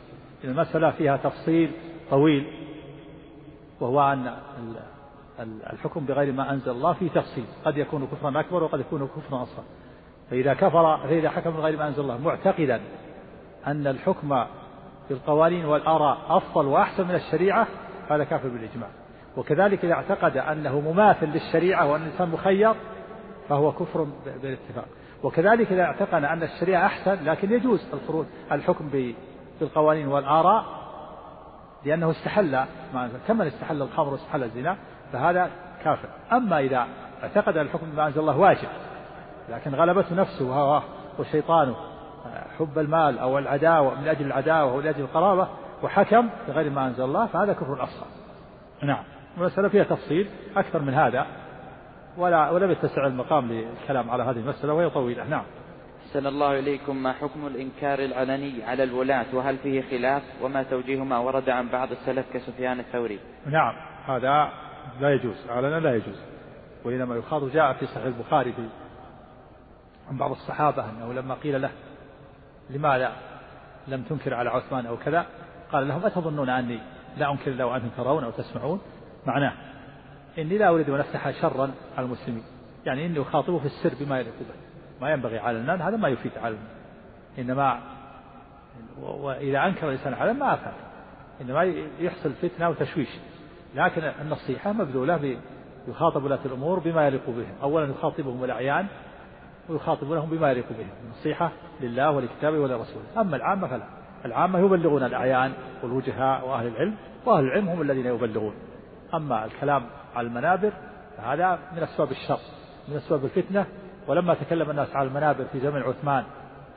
المسألة 0.44 0.90
فيها 0.90 1.16
تفصيل 1.16 1.70
طويل 2.10 2.46
وهو 3.80 4.12
أن 4.12 4.34
الحكم 5.72 6.06
بغير 6.06 6.32
ما 6.32 6.52
أنزل 6.52 6.70
الله 6.70 6.92
فيه 6.92 7.08
تفصيل. 7.08 7.44
قد 7.64 7.76
يكون 7.76 8.06
كفرا 8.06 8.40
أكبر 8.40 8.62
وقد 8.62 8.80
يكون 8.80 9.08
كفرا 9.08 9.42
أصغر. 9.42 9.64
فإذا 10.30 10.54
كفر 10.54 10.96
فإذا 10.96 11.30
حكم 11.30 11.50
بغير 11.50 11.76
ما 11.78 11.88
أنزل 11.88 12.02
الله 12.02 12.18
معتقدا 12.18 12.80
أن 13.66 13.86
الحكم 13.86 14.44
بالقوانين 15.08 15.64
والآراء 15.64 16.18
أفضل 16.28 16.66
وأحسن 16.66 17.08
من 17.08 17.14
الشريعة 17.14 17.66
هذا 18.10 18.24
كافر 18.24 18.48
بالإجماع. 18.48 18.88
وكذلك 19.36 19.84
إذا 19.84 19.92
اعتقد 19.92 20.36
أنه 20.36 20.80
مماثل 20.80 21.26
للشريعة 21.26 21.92
وأن 21.92 22.02
الإنسان 22.02 22.28
مخير 22.28 22.74
فهو 23.48 23.72
كفر 23.72 24.06
بالاتفاق. 24.42 24.84
وكذلك 25.22 25.72
إذا 25.72 25.82
اعتقد 25.82 26.24
أن 26.24 26.42
الشريعة 26.42 26.86
أحسن 26.86 27.24
لكن 27.24 27.52
يجوز 27.52 27.86
الخروج 27.92 28.26
الحكم 28.52 29.14
بالقوانين 29.60 30.08
والآراء 30.08 30.64
لأنه 31.84 32.10
استحل 32.10 32.64
كمن 33.28 33.46
استحل 33.46 33.82
الخمر 33.82 34.12
واستحل 34.12 34.42
الزنا 34.42 34.76
فهذا 35.12 35.50
كافر. 35.84 36.08
أما 36.32 36.58
إذا 36.60 36.86
اعتقد 37.22 37.56
الحكم 37.56 37.86
بما 37.90 38.06
أنزل 38.06 38.20
الله 38.20 38.38
واجب 38.38 38.68
لكن 39.48 39.74
غلبته 39.74 40.14
نفسه 40.14 40.44
وهواه 40.44 40.82
وشيطانه. 41.18 41.76
حب 42.58 42.78
المال 42.78 43.18
أو 43.18 43.38
العداوة 43.38 44.00
من 44.00 44.08
أجل 44.08 44.26
العداوة 44.26 44.72
أو 44.72 44.76
من 44.76 44.86
أجل 44.86 45.00
القرابة 45.00 45.48
وحكم 45.82 46.28
بغير 46.48 46.70
ما 46.70 46.86
أنزل 46.86 47.04
الله 47.04 47.26
فهذا 47.26 47.52
كفر 47.52 47.84
أصغر 47.84 48.06
نعم. 48.82 49.04
المسألة 49.38 49.68
فيها 49.68 49.84
تفصيل 49.84 50.28
أكثر 50.56 50.82
من 50.82 50.94
هذا. 50.94 51.26
ولا 52.16 52.50
ولم 52.50 52.70
يتسع 52.70 53.06
المقام 53.06 53.52
للكلام 53.52 54.10
على 54.10 54.22
هذه 54.22 54.36
المسألة 54.36 54.72
وهي 54.72 54.90
طويلة. 54.90 55.24
نعم. 55.24 55.44
أحسن 56.06 56.26
الله 56.26 56.58
إليكم 56.58 57.02
ما 57.02 57.12
حكم 57.12 57.46
الإنكار 57.46 57.98
العلني 57.98 58.64
على 58.64 58.82
الولاة 58.82 59.26
وهل 59.32 59.56
فيه 59.56 59.82
خلاف؟ 59.82 60.22
وما 60.42 60.62
توجيه 60.62 61.04
ما 61.04 61.18
ورد 61.18 61.50
عن 61.50 61.68
بعض 61.68 61.88
السلف 61.90 62.26
كسفيان 62.32 62.80
الثوري؟ 62.80 63.18
نعم. 63.46 63.74
هذا 64.06 64.48
لا 65.00 65.14
يجوز. 65.14 65.50
علنا 65.50 65.80
لا 65.80 65.94
يجوز. 65.94 66.20
وإنما 66.84 67.16
يخاض 67.16 67.50
جاء 67.50 67.72
في 67.72 67.86
صحيح 67.86 68.04
البخاري 68.04 68.52
في 68.52 68.68
عن 70.10 70.16
بعض 70.16 70.30
الصحابة 70.30 70.90
أنه 70.90 71.12
لما 71.12 71.34
قيل 71.34 71.62
له 71.62 71.70
لماذا 72.70 73.12
لم 73.88 74.02
تنكر 74.02 74.34
على 74.34 74.50
عثمان 74.50 74.86
أو 74.86 74.96
كذا 74.96 75.26
قال 75.72 75.88
لهم 75.88 76.04
أتظنون 76.06 76.48
أني 76.48 76.80
لا 77.16 77.32
أنكر 77.32 77.50
إلا 77.50 77.64
وأنتم 77.64 77.88
ترون 77.96 78.24
أو 78.24 78.30
تسمعون؟ 78.30 78.80
معناه 79.26 79.52
إني 80.38 80.58
لا 80.58 80.68
أريد 80.68 80.90
أن 80.90 81.00
أفتح 81.00 81.30
شرا 81.30 81.70
على 81.96 82.06
المسلمين 82.06 82.44
يعني 82.86 83.06
إني 83.06 83.22
أخاطبه 83.22 83.58
في 83.58 83.66
السر 83.66 84.04
بما 84.04 84.20
يليق 84.20 84.34
به 84.40 84.54
ما 85.00 85.12
ينبغي 85.12 85.38
على 85.38 85.58
الناس 85.58 85.80
هذا 85.80 85.96
ما 85.96 86.08
يفيد 86.08 86.32
على 86.38 86.54
الناس. 86.54 86.70
إنما 87.38 87.80
وإذا 89.00 89.66
أنكر 89.66 89.88
الإنسان 89.88 90.14
على 90.14 90.32
ما 90.32 90.54
أفاد 90.54 90.72
إنما 91.40 91.62
يحصل 92.00 92.32
فتنة 92.32 92.68
وتشويش. 92.68 93.08
لكن 93.74 94.02
النصيحة 94.02 94.72
مبذولة 94.72 95.36
يخاطب 95.88 96.24
ولاة 96.24 96.38
الأمور 96.44 96.78
بما 96.78 97.06
يليق 97.06 97.30
بهم. 97.30 97.54
أولا 97.62 97.90
يخاطبهم 97.90 98.44
الأعيان 98.44 98.86
ويخاطبونهم 99.68 100.30
بما 100.30 100.50
يليق 100.50 100.64
بهم 100.70 100.88
النصيحة 101.04 101.50
لله 101.80 102.10
ولكتابه 102.10 102.58
ولرسوله. 102.58 103.04
أما 103.18 103.36
العامة 103.36 103.68
فلا. 103.68 103.84
العامة 104.24 104.58
يبلغون 104.58 105.02
الأعيان 105.02 105.52
والوجهاء 105.82 106.48
وأهل 106.48 106.66
العلم 106.66 106.94
وأهل 107.26 107.44
العلم 107.44 107.68
هم 107.68 107.82
الذين 107.82 108.06
يبلغون. 108.06 108.54
أما 109.14 109.44
الكلام 109.44 109.82
على 110.16 110.26
المنابر 110.26 110.72
فهذا 111.16 111.58
من 111.76 111.82
أسباب 111.82 112.10
الشر 112.10 112.38
من 112.88 112.96
أسباب 112.96 113.24
الفتنة. 113.24 113.66
ولما 114.08 114.34
تكلم 114.34 114.70
الناس 114.70 114.96
على 114.96 115.08
المنابر 115.08 115.44
في 115.44 115.60
زمن 115.60 115.82
عثمان 115.82 116.24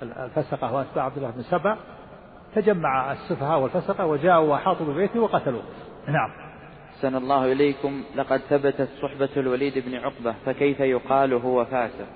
الفسقة 0.01 0.73
وأتباع 0.73 1.05
عبد 1.05 1.17
الله 1.17 1.29
بن 1.29 1.41
سبع 1.41 1.77
تجمع 2.55 3.11
السفهاء 3.11 3.59
والفسقة 3.59 4.05
وجاءوا 4.05 4.51
وأحاطوا 4.51 4.85
ببيته 4.85 5.19
وقتلوه. 5.19 5.63
نعم. 6.07 6.29
أحسن 6.89 7.15
الله 7.15 7.51
إليكم. 7.51 8.03
لقد 8.15 8.38
ثبتت 8.38 8.89
صحبة 9.01 9.29
الوليد 9.38 9.85
بن 9.85 9.95
عقبة 9.95 10.35
فكيف 10.45 10.79
يقال 10.79 11.33
هو 11.33 11.65
فاسق؟ 11.65 12.07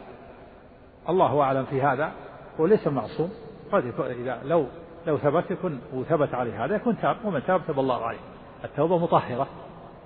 الله 1.10 1.42
أعلم 1.42 1.66
في 1.66 1.82
هذا 1.82 2.12
وليس 2.60 2.88
معصوم. 2.88 3.32
قد 3.72 3.94
إذا 4.00 4.42
لو 4.46 4.66
لو 5.08 5.18
ثبت 5.18 5.52
يكون 5.52 5.82
وثبت 5.94 6.34
عليه 6.34 6.66
هذا 6.66 6.76
يكون 6.76 6.98
تاب. 6.98 7.18
ومن 7.26 7.44
تاب 7.48 7.62
تاب 7.68 7.80
الله 7.80 8.06
عليه. 8.06 8.20
التوبة 8.64 8.98
مطهرة 8.98 9.48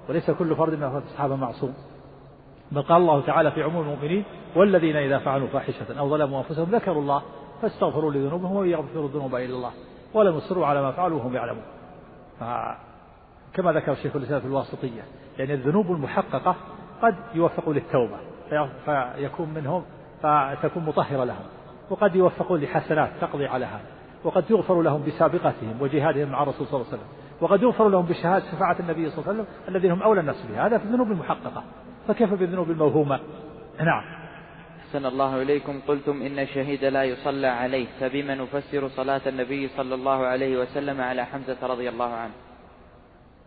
وليس 0.09 0.31
كل 0.31 0.55
فرد 0.55 0.73
من 0.73 0.83
الصحابة 0.83 1.35
معصوم. 1.35 1.73
بل 2.71 2.81
قال 2.81 3.01
الله 3.01 3.21
تعالى 3.21 3.51
في 3.51 3.63
عموم 3.63 3.81
المؤمنين 3.81 4.23
والذين 4.55 4.95
إذا 4.95 5.19
فعلوا 5.19 5.47
فاحشة 5.47 5.99
أو 5.99 6.09
ظلموا 6.09 6.39
أنفسهم 6.39 6.71
ذكروا 6.71 7.01
الله 7.01 7.21
فاستغفروا 7.61 8.11
لذنوبهم 8.11 8.65
يغفر 8.65 9.05
الذنوب 9.05 9.35
إلا 9.35 9.55
الله 9.55 9.71
ولم 10.13 10.37
يصروا 10.37 10.65
على 10.65 10.81
ما 10.81 10.91
فعلوا 10.91 11.19
وهم 11.19 11.35
يعلمون. 11.35 11.63
كما 13.53 13.71
ذكر 13.71 13.91
الشيخ 13.91 14.15
الإسلام 14.15 14.39
في 14.39 14.47
الواسطية 14.47 15.01
يعني 15.37 15.53
الذنوب 15.53 15.91
المحققة 15.91 16.55
قد 17.01 17.15
يوفقوا 17.33 17.73
للتوبة 17.73 18.17
فيكون 18.85 19.49
منهم 19.49 19.83
فتكون 20.61 20.85
مطهرة 20.85 21.23
لهم 21.23 21.45
وقد 21.89 22.15
يوفقون 22.15 22.61
لحسنات 22.61 23.09
تقضي 23.21 23.47
على 23.47 23.65
هذا 23.65 23.85
وقد 24.23 24.51
يغفر 24.51 24.81
لهم 24.81 25.03
بسابقتهم 25.05 25.81
وجهادهم 25.81 26.29
مع 26.29 26.43
الرسول 26.43 26.67
صلى 26.67 26.81
الله 26.81 26.87
عليه 26.91 26.97
وسلم 26.97 27.25
وقد 27.41 27.61
يغفر 27.61 27.89
لهم 27.89 28.05
بشهادة 28.05 28.45
شفاعة 28.51 28.79
النبي 28.79 29.09
صلى 29.09 29.19
الله 29.19 29.29
عليه 29.29 29.41
وسلم 29.41 29.45
الذين 29.67 29.91
هم 29.91 30.01
أولى 30.01 30.21
الناس 30.21 30.45
بها. 30.49 30.67
هذا 30.67 30.77
في 30.77 30.83
الذنوب 30.83 31.11
المحققة. 31.11 31.63
فكيف 32.07 32.33
بالذنوب 32.33 32.71
الموهومة؟ 32.71 33.19
نعم. 33.79 34.03
أحسن 34.79 35.05
الله 35.05 35.41
إليكم. 35.41 35.81
قلتم 35.87 36.21
إن 36.21 36.39
الشهيد 36.39 36.85
لا 36.85 37.03
يصلى 37.03 37.47
عليه 37.47 37.87
فبما 37.99 38.35
نفسر 38.35 38.87
صلاة 38.87 39.21
النبي 39.27 39.67
صلى 39.67 39.95
الله 39.95 40.25
عليه 40.25 40.57
وسلم 40.57 41.01
على 41.01 41.25
حمزة 41.25 41.57
رضي 41.67 41.89
الله 41.89 42.13
عنه. 42.13 42.33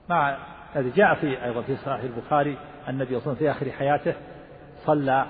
مع 0.09 0.37
الذي 0.77 0.91
جاء 0.91 1.15
في 1.15 1.45
أيضا 1.45 1.63
في 1.63 1.77
صحيح 1.77 2.01
البخاري 2.01 2.59
النبي 2.89 3.07
صلى 3.07 3.17
الله 3.19 3.23
عليه 3.23 3.33
وسلم 3.33 3.35
في 3.35 3.51
آخر 3.51 3.71
حياته 3.71 4.15
صلى 4.87 5.27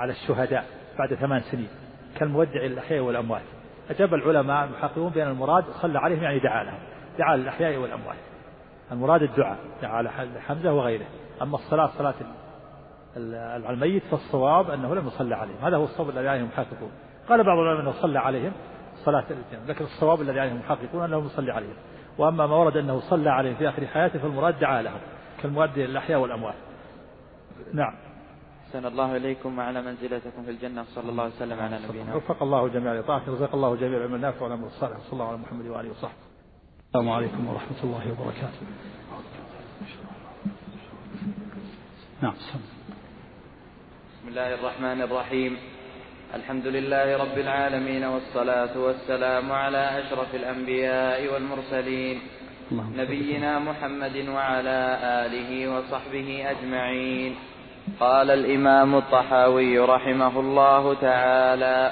على 0.00 0.12
الشهداء 0.12 0.64
بعد 0.98 1.14
ثمان 1.14 1.40
سنين 1.40 1.68
كالمودع 2.16 2.64
الأحياء 2.64 3.00
والأموات. 3.02 3.42
أجاب 3.90 4.14
العلماء 4.14 4.64
المحققون 4.64 5.10
بأن 5.10 5.28
المراد 5.28 5.64
صلى 5.82 5.98
عليهم 5.98 6.22
يعني 6.22 6.38
دعا 6.38 6.64
لهم 6.64 6.78
دعا 7.18 7.36
للأحياء 7.36 7.76
والأموات. 7.76 8.16
المراد 8.92 9.22
الدعاء 9.22 9.58
دعا 9.82 10.02
لحمزة 10.02 10.72
وغيره. 10.72 11.06
أما 11.42 11.54
الصلاة 11.54 11.86
صلاة 11.98 12.14
على 13.16 13.70
الميت 13.70 14.02
فالصواب 14.10 14.70
أنه 14.70 14.94
لم 14.94 15.06
يصلى 15.06 15.34
عليهم. 15.34 15.56
هذا 15.62 15.76
هو 15.76 15.84
الصواب 15.84 16.10
الذي 16.10 16.28
عليهم 16.28 16.46
محققون 16.46 16.90
قال 17.28 17.44
بعض 17.44 17.58
العلماء 17.58 17.82
أنه 17.82 17.92
صلى 17.92 18.18
عليهم 18.18 18.52
صلاة 19.04 19.24
الاثنين 19.30 19.66
لكن 19.68 19.84
الصواب 19.84 20.20
الذي 20.20 20.40
عليهم 20.40 20.56
محققون 20.56 21.04
أنه 21.04 21.26
يصلي 21.26 21.52
عليهم. 21.52 21.74
وأما 22.18 22.46
ما 22.46 22.56
ورد 22.56 22.76
أنه 22.76 23.00
صلى 23.00 23.30
عليهم 23.30 23.54
في 23.54 23.68
آخر 23.68 23.86
حياته 23.86 24.18
فالمراد 24.18 24.58
دعا 24.58 24.82
لهم 24.82 25.00
كالمؤدي 25.42 25.86
للأحياء 25.86 26.20
والأموات. 26.20 26.54
نعم. 27.72 28.09
أحسن 28.70 28.86
الله 28.86 29.16
إليكم 29.16 29.58
وعلى 29.58 29.82
منزلتكم 29.82 30.42
في 30.44 30.50
الجنة. 30.50 30.84
صلى 30.94 31.10
الله 31.10 31.26
وسلم 31.26 31.60
على 31.60 31.78
نبينا 31.88 32.14
وفق 32.14 32.42
الله 32.42 32.68
جميع 32.68 32.94
لطاعته 32.94 33.32
رزق 33.32 33.54
الله 33.54 33.76
جميع 33.76 33.96
العلم 33.98 34.14
النافع 34.14 34.42
والعمل 34.42 34.64
الصالح. 34.64 34.98
صلى 34.98 35.12
الله 35.12 35.28
على 35.28 35.36
محمد 35.36 35.66
وآله 35.66 35.90
وصحبه. 35.90 36.22
السلام 36.86 37.10
عليكم 37.10 37.48
ورحمة 37.48 37.80
الله 37.84 38.04
وبركاته. 38.12 38.62
نعم 42.22 42.32
بسم 42.32 44.28
الله 44.28 44.54
الرحمن 44.54 45.02
الرحيم. 45.02 45.56
الحمد 46.34 46.66
لله 46.66 47.16
رب 47.16 47.38
العالمين 47.38 48.04
والصلاة 48.04 48.78
والسلام 48.78 49.52
على 49.52 49.82
أشرف 49.98 50.34
الأنبياء 50.34 51.34
والمرسلين. 51.34 52.18
نبينا 52.72 53.58
محمد 53.58 54.16
وعلى 54.28 54.98
آله 55.26 55.50
وصحبه 55.74 56.50
أجمعين. 56.50 57.34
قال 58.00 58.30
الإمام 58.30 58.94
الطحاوي 58.94 59.78
رحمه 59.78 60.40
الله 60.40 60.94
تعالى 60.94 61.90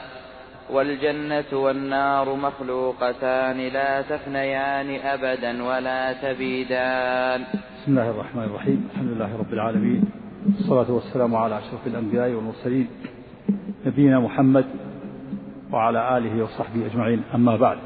والجنة 0.71 1.51
والنار 1.53 2.35
مخلوقتان 2.35 3.59
لا 3.59 4.03
تفنيان 4.03 5.01
أبدا 5.01 5.63
ولا 5.65 6.13
تبيدان. 6.13 7.41
بسم 7.77 7.89
الله 7.89 8.11
الرحمن 8.11 8.45
الرحيم. 8.45 8.89
الحمد 8.93 9.09
لله 9.09 9.37
رب 9.39 9.53
العالمين. 9.53 10.05
والصلاة 10.47 10.91
والسلام 10.93 11.37
على 11.37 11.59
أشرف 11.59 11.87
الأنبياء 11.87 12.31
والمرسلين. 12.31 12.89
نبينا 13.87 14.21
محمد 14.21 14.67
وعلى 15.73 16.19
آله 16.19 16.43
وصحبه 16.45 16.87
أجمعين. 16.87 17.23
أما 17.35 17.57
بعد 17.57 17.79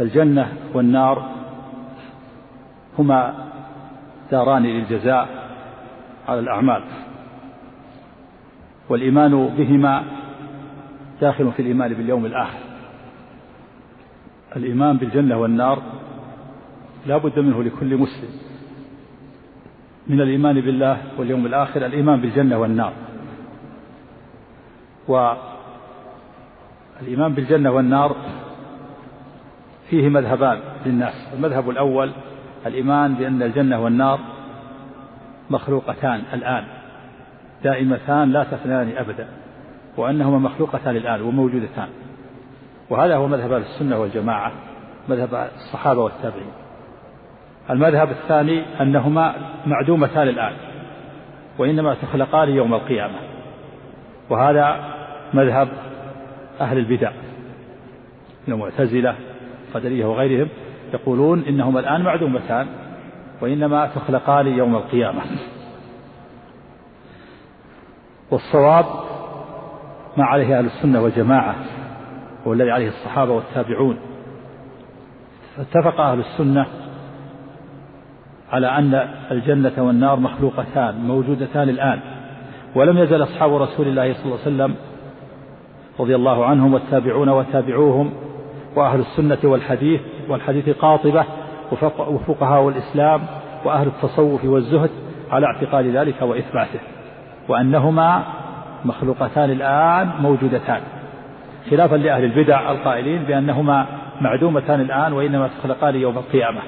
الجنة 0.00 0.52
والنار 0.74 1.30
هما 2.98 3.51
داران 4.32 4.62
للجزاء 4.62 5.28
على 6.28 6.40
الأعمال. 6.40 6.82
والإيمان 8.88 9.54
بهما 9.58 10.04
داخل 11.20 11.52
في 11.52 11.62
الإيمان 11.62 11.94
باليوم 11.94 12.26
الآخر. 12.26 12.58
الإيمان 14.56 14.96
بالجنة 14.96 15.38
والنار 15.38 15.82
لا 17.06 17.16
بد 17.16 17.38
منه 17.38 17.62
لكل 17.62 17.96
مسلم. 17.96 18.30
من 20.06 20.20
الإيمان 20.20 20.60
بالله 20.60 21.02
واليوم 21.18 21.46
الآخر 21.46 21.86
الإيمان 21.86 22.20
بالجنة 22.20 22.58
والنار. 22.58 22.92
والإيمان 25.08 27.34
بالجنة 27.34 27.70
والنار 27.70 28.16
فيه 29.90 30.08
مذهبان 30.08 30.60
للناس. 30.86 31.14
المذهب 31.34 31.70
الأول 31.70 32.12
الإيمان 32.66 33.14
بأن 33.14 33.42
الجنة 33.42 33.80
والنار 33.80 34.18
مخلوقتان 35.50 36.22
الآن 36.32 36.64
دائمتان 37.64 38.32
لا 38.32 38.44
تفنيان 38.44 38.92
أبدا 38.96 39.26
وأنهما 39.96 40.38
مخلوقتان 40.38 40.96
الآن 40.96 41.22
وموجودتان. 41.22 41.88
وهذا 42.90 43.16
هو 43.16 43.28
مذهب 43.28 43.52
السنة 43.52 43.98
والجماعة 43.98 44.52
مذهب 45.08 45.48
الصحابة 45.54 46.00
والتابعين. 46.00 46.52
المذهب 47.70 48.10
الثاني 48.10 48.62
أنهما 48.80 49.34
معدومتان 49.66 50.28
الآن 50.28 50.52
وإنما 51.58 51.94
تخلقان 51.94 52.48
يوم 52.48 52.74
القيامة. 52.74 53.18
وهذا 54.30 54.94
مذهب 55.34 55.68
أهل 56.60 56.78
البدع 56.78 57.12
المعتزلة 58.48 59.14
القدرية 59.68 60.06
وغيرهم 60.06 60.48
يقولون 60.94 61.44
إنهما 61.48 61.80
الآن 61.80 62.02
معدومتان 62.02 62.66
وإنما 63.40 63.86
تخلقان 63.86 64.46
يوم 64.46 64.76
القيامة. 64.76 65.22
والصواب 68.30 68.84
ما 70.16 70.24
عليه 70.24 70.58
أهل 70.58 70.66
السنة 70.66 71.02
والجماعة 71.02 71.54
والذي 72.44 72.70
عليه 72.70 72.88
الصحابة 72.88 73.32
والتابعون. 73.32 73.96
فاتفق 75.56 76.00
أهل 76.00 76.20
السنة 76.20 76.66
على 78.50 78.66
أن 78.66 79.08
الجنة 79.30 79.72
والنار 79.78 80.20
مخلوقتان 80.20 80.94
موجودتان 80.94 81.68
الآن. 81.68 82.00
ولم 82.74 82.98
يزل 82.98 83.22
أصحاب 83.22 83.54
رسول 83.54 83.88
الله 83.88 84.12
صلى 84.12 84.24
الله 84.24 84.38
عليه 84.46 84.54
وسلم 84.56 84.74
رضي 86.00 86.14
الله 86.14 86.44
عنهم 86.46 86.74
والتابعون 86.74 87.28
وتابعوهم 87.28 88.12
وأهل 88.76 89.00
السنة 89.00 89.38
والحديث 89.44 90.00
والحديث 90.28 90.68
قاطبة 90.68 91.24
وفقهاء 91.98 92.68
الإسلام 92.68 93.20
وأهل 93.64 93.86
التصوف 93.86 94.44
والزهد 94.44 94.90
على 95.30 95.46
اعتقاد 95.46 95.86
ذلك 95.86 96.22
وإثباته 96.22 96.80
وأنهما 97.48 98.24
مخلوقتان 98.84 99.50
الآن 99.50 100.10
موجودتان. 100.20 100.80
خلافا 101.70 101.96
لأهل 101.96 102.24
البدع 102.24 102.70
القائلين 102.70 103.22
بأنهما 103.22 103.86
معدومتان 104.20 104.80
الآن 104.80 105.12
وإنما 105.12 105.48
تخلقان 105.48 105.94
يوم 105.94 106.18
القيامة. 106.18 106.60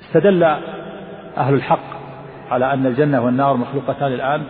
استدل 0.00 0.42
أهل 1.36 1.54
الحق 1.54 2.02
على 2.50 2.72
أن 2.72 2.86
الجنة 2.86 3.24
والنار 3.24 3.56
مخلوقتان 3.56 4.12
الآن 4.12 4.42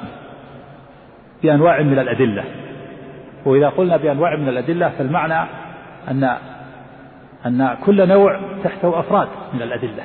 بأنواع 1.42 1.82
من 1.82 1.98
الأدلة. 1.98 2.44
وإذا 3.44 3.68
قلنا 3.68 3.96
بأنواع 3.96 4.36
من 4.36 4.48
الأدلة 4.48 4.88
فالمعنى 4.88 5.48
أن 6.11 6.36
أن 7.46 7.76
كل 7.84 8.09
نوع 8.09 8.40
تحته 8.64 9.00
أفراد 9.00 9.28
من 9.55 9.62
الأدلة. 9.62 10.05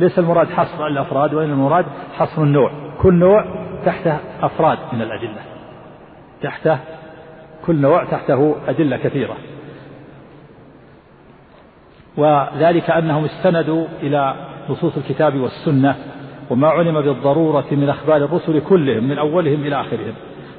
ليس 0.00 0.18
المراد 0.18 0.48
حصر 0.48 0.86
الأفراد 0.86 1.34
وإن 1.34 1.50
المراد 1.50 1.86
حصر 2.16 2.42
النوع. 2.42 2.70
كل 3.02 3.14
نوع 3.14 3.44
تحته 3.84 4.18
أفراد 4.42 4.78
من 4.92 5.02
الأدلة. 5.02 5.40
تحته 6.42 6.78
كل 7.66 7.76
نوع 7.76 8.04
تحته 8.04 8.56
أدلة 8.68 8.96
كثيرة. 8.96 9.36
وذلك 12.16 12.90
أنهم 12.90 13.24
استندوا 13.24 13.86
إلى 14.02 14.34
نصوص 14.68 14.96
الكتاب 14.96 15.36
والسنة 15.36 15.96
وما 16.50 16.68
علم 16.68 17.00
بالضرورة 17.00 17.66
من 17.70 17.88
أخبار 17.88 18.16
الرسل 18.16 18.60
كلهم 18.60 19.04
من 19.04 19.18
أولهم 19.18 19.62
إلى 19.62 19.80
آخرهم 19.80 20.14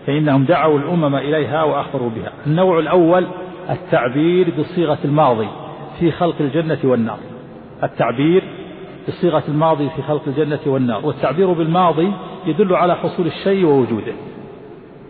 فإنهم 0.07 0.45
دعوا 0.45 0.79
الأمم 0.79 1.15
إليها 1.15 1.63
وأخبروا 1.63 2.09
بها. 2.09 2.31
النوع 2.47 2.79
الأول 2.79 3.27
التعبير 3.69 4.53
بصيغة 4.59 4.97
الماضي 5.05 5.47
في 5.99 6.11
خلق 6.11 6.35
الجنة 6.39 6.79
والنار. 6.83 7.17
التعبير 7.83 8.43
بصيغة 9.07 9.43
الماضي 9.47 9.89
في 9.89 10.01
خلق 10.01 10.21
الجنة 10.27 10.59
والنار. 10.65 11.05
والتعبير 11.05 11.53
بالماضي 11.53 12.11
يدل 12.45 12.75
على 12.75 12.95
حصول 12.95 13.27
الشيء 13.27 13.65
ووجوده. 13.65 14.13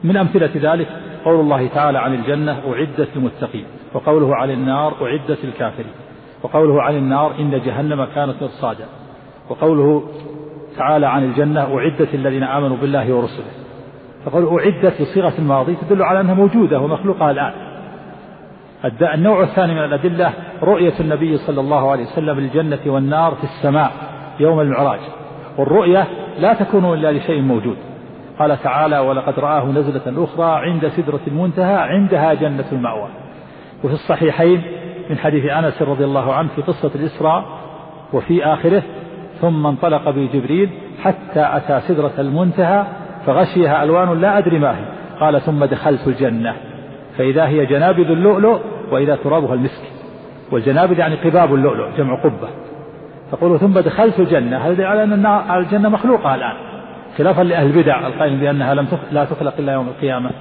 من 0.04 0.18
أمثلة 0.18 0.74
ذلك 0.74 0.88
قول 1.26 1.40
الله 1.40 1.68
تعالى 1.68 2.00
عن 2.00 2.14
الجنة 2.14 2.52
أعدت 2.52 3.08
للمتقين. 3.16 3.66
وقوله 3.94 4.36
عن 4.36 4.52
النار 4.52 4.94
أعدت 5.02 5.46
للكافرين. 5.46 5.92
وقوله 6.44 6.82
عن 6.82 6.96
النار 6.96 7.32
إن 7.40 7.62
جهنم 7.66 8.06
كانت 8.06 8.36
مرصادا 8.42 8.86
وقوله 9.50 10.04
تعالى 10.78 11.06
عن 11.06 11.24
الجنة 11.24 11.62
أعدت 11.78 12.14
الذين 12.14 12.44
آمنوا 12.44 12.78
بالله 12.78 13.14
ورسله. 13.14 13.52
فقول 14.26 14.60
أعدت 14.60 15.02
بصيغة 15.02 15.34
الماضي 15.40 15.76
تدل 15.76 16.04
على 16.04 16.22
أنها 16.22 16.34
موجودة 16.34 16.80
ومخلوقة 16.80 17.32
الآن. 17.32 17.54
النوع 18.86 19.44
الثاني 19.44 19.74
من 19.74 19.84
الأدلة 19.84 20.34
رؤية 20.64 20.94
النبي 21.00 21.38
صلى 21.38 21.62
الله 21.62 21.92
عليه 21.92 22.04
وسلم 22.04 22.40
للجنة 22.40 22.80
والنار 22.86 23.36
في 23.36 23.44
السماء 23.44 23.92
يوم 24.40 24.60
المعراج. 24.60 25.00
والرؤية 25.58 26.08
لا 26.40 26.54
تكون 26.54 26.94
إلا 26.94 27.12
لشيء 27.12 27.42
موجود. 27.42 27.78
قال 28.40 28.64
تعالى 28.64 29.00
ولقد 29.00 29.40
رآه 29.40 29.66
نزلة 29.66 30.24
أخرى 30.24 30.70
عند 30.70 30.88
سدرة 30.88 31.20
المنتهى 31.28 31.76
عندها 31.76 32.34
جنة 32.34 32.66
المأوى. 32.72 33.10
وفي 33.84 33.94
الصحيحين 33.94 34.62
من 35.10 35.18
حديث 35.18 35.46
أنس 35.46 35.82
رضي 35.82 36.06
الله 36.06 36.34
عنه 36.34 36.50
في 36.56 36.62
قصة 36.62 36.92
الإسراء 36.96 37.46
وفي 38.14 38.46
آخره 38.46 38.84
ثم 39.42 39.68
انطلق 39.68 40.10
به 40.10 40.30
جبريل 40.34 40.70
حتى 41.04 41.50
أتى 41.54 41.80
سدرة 41.88 42.14
المنتهى 42.20 42.86
فغشيها 43.26 43.84
ألوان 43.84 44.22
لا 44.22 44.38
أدري 44.38 44.60
ما 44.60 44.78
هي. 44.78 44.86
قال 45.20 45.42
ثم 45.42 45.66
دخلت 45.66 46.08
الجنة. 46.08 46.56
فإذا 47.18 47.48
هي 47.48 47.66
جنابذ 47.66 48.12
اللؤلؤ 48.12 48.60
وإذا 48.92 49.16
ترابها 49.16 49.54
المسك. 49.54 49.82
والجنابذ 50.52 51.00
يعني 51.00 51.16
قباب 51.16 51.54
اللؤلؤ 51.54 51.98
جمع 51.98 52.24
قبة. 52.24 52.50
تقول 53.32 53.60
ثم 53.60 53.80
دخلت 53.80 54.20
الجنة 54.20 54.58
هذا 54.58 54.86
على 54.86 55.04
أن 55.04 55.26
الجنة 55.26 55.90
مخلوقة 55.90 56.36
الآن 56.36 56.54
خلافا 57.18 57.42
لأهل 57.42 57.68
البدع 57.68 58.08
القائل 58.08 58.38
بأنها 58.38 58.74
لم 58.74 58.88
لا 59.12 59.26
تخلق 59.26 59.54
إلا 59.60 59.74
يوم 59.74 59.88
القيامة. 59.88 60.32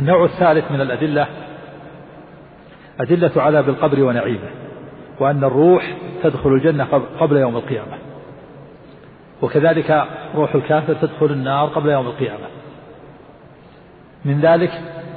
النوع 0.00 0.24
الثالث 0.24 0.72
من 0.72 0.80
الأدلة 0.80 1.26
أدلة 3.00 3.30
عذاب 3.36 3.68
القبر 3.68 4.02
ونعيمه 4.02 4.48
وأن 5.20 5.44
الروح 5.44 5.96
تدخل 6.22 6.50
الجنة 6.50 6.84
قبل 7.20 7.36
يوم 7.36 7.56
القيامة. 7.56 7.98
وكذلك 9.42 10.04
روح 10.34 10.54
الكافر 10.54 10.94
تدخل 10.94 11.26
النار 11.26 11.68
قبل 11.68 11.88
يوم 11.90 12.06
القيامة. 12.06 12.46
من 14.24 14.40
ذلك 14.40 14.70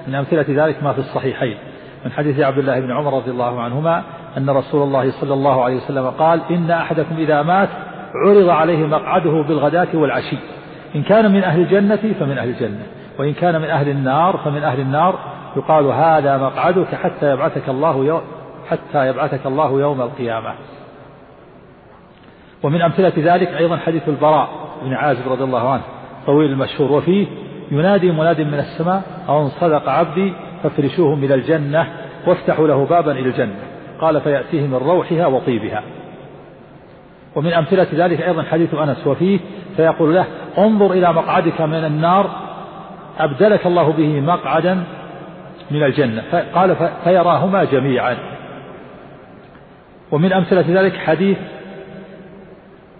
من 0.07 0.15
أمثلة 0.15 0.65
ذلك 0.65 0.83
ما 0.83 0.93
في 0.93 0.99
الصحيحين. 0.99 1.57
من 2.05 2.11
حديث 2.11 2.39
عبد 2.39 2.57
الله 2.57 2.79
بن 2.79 2.91
عمر 2.91 3.13
رضي 3.13 3.31
الله 3.31 3.61
عنهما 3.61 4.03
أن 4.37 4.49
رسول 4.49 4.83
الله 4.83 5.11
صلى 5.11 5.33
الله 5.33 5.63
عليه 5.63 5.75
وسلم 5.75 6.09
قال 6.09 6.41
إن 6.51 6.71
أحدكم 6.71 7.15
إذا 7.17 7.41
مات 7.41 7.69
عرض 8.15 8.49
عليه 8.49 8.85
مقعده 8.85 9.41
بالغداة 9.47 9.87
والعشي. 9.93 10.37
إن 10.95 11.03
كان 11.03 11.31
من 11.31 11.43
أهل 11.43 11.61
الجنة 11.61 12.13
فمن 12.19 12.37
أهل 12.37 12.49
الجنة. 12.49 12.85
وإن 13.19 13.33
كان 13.33 13.61
من 13.61 13.67
أهل 13.69 13.89
النار 13.89 14.37
فمن 14.37 14.63
أهل 14.63 14.79
النار 14.79 15.19
يقال 15.57 15.85
هذا 15.85 16.37
مقعدك 16.37 16.95
حتى 16.95 17.31
يبعثك 17.31 17.69
الله 17.69 18.05
يوم 18.05 18.21
حتى 18.69 19.07
يبعثك 19.07 19.45
الله 19.45 19.79
يوم 19.79 20.01
القيامة. 20.01 20.53
ومن 22.63 22.81
أمثلة 22.81 23.13
ذلك 23.17 23.47
أيضا 23.47 23.77
حديث 23.77 24.09
البراء 24.09 24.49
بن 24.83 24.93
عازب 24.93 25.31
رضي 25.31 25.43
الله 25.43 25.69
عنه 25.69 25.81
طويل 26.25 26.51
المشهور. 26.51 26.91
وفيه 26.91 27.27
ينادي 27.71 28.11
مناد 28.11 28.41
من 28.41 28.59
السماء 28.59 29.01
أو 29.29 29.49
صدق 29.49 29.89
عبدي 29.89 30.33
فافرشوه 30.63 31.15
من 31.15 31.31
الجنة 31.31 31.87
وافتحوا 32.27 32.67
له 32.67 32.85
بابا 32.85 33.11
إلى 33.11 33.29
الجنة. 33.29 33.59
قال 34.01 34.21
فيأتيه 34.21 34.67
من 34.67 34.75
روحها 34.75 35.27
وطيبها. 35.27 35.83
ومن 37.35 37.53
أمثلة 37.53 37.87
ذلك 37.93 38.21
أيضا 38.21 38.43
حديث 38.43 38.73
أنس. 38.73 39.07
وفيه 39.07 39.39
فيقول 39.77 40.15
له 40.15 40.25
انظر 40.57 40.91
إلى 40.91 41.13
مقعدك 41.13 41.61
من 41.61 41.85
النار 41.85 42.29
أبدلك 43.23 43.65
الله 43.65 43.91
به 43.91 44.21
مقعدا 44.21 44.83
من 45.71 45.83
الجنة. 45.83 46.23
قال 46.53 46.75
فيراهما 47.03 47.63
جميعا. 47.63 48.17
ومن 50.11 50.33
أمثلة 50.33 50.81
ذلك 50.81 50.97
حديث 50.97 51.37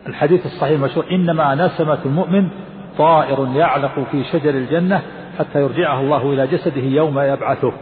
الحديث 0.07 0.45
الصحيح 0.45 0.71
المشهور 0.71 1.05
إنما 1.11 1.55
نسمة 1.55 1.97
المؤمن 2.05 2.47
طائر 2.97 3.47
يعلق 3.55 3.99
في 4.11 4.23
شجر 4.23 4.49
الجنة 4.49 5.01
حتى 5.39 5.61
يرجعه 5.61 5.99
الله 5.99 6.33
إلى 6.33 6.47
جسده 6.47 6.81
يوم 6.81 7.19
يبعثه. 7.19 7.73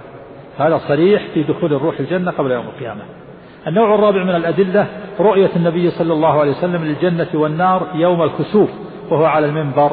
هذا 0.59 0.77
صريح 0.77 1.23
في 1.33 1.43
دخول 1.43 1.73
الروح 1.73 1.99
الجنة 1.99 2.31
قبل 2.31 2.51
يوم 2.51 2.65
القيامة. 2.65 3.01
النوع 3.67 3.95
الرابع 3.95 4.23
من 4.23 4.35
الأدلة 4.35 4.87
رؤية 5.19 5.49
النبي 5.55 5.89
صلى 5.89 6.13
الله 6.13 6.39
عليه 6.39 6.51
وسلم 6.51 6.85
للجنة 6.85 7.27
والنار 7.33 7.87
يوم 7.95 8.21
الكسوف 8.21 8.69
وهو 9.09 9.25
على 9.25 9.45
المنبر. 9.45 9.91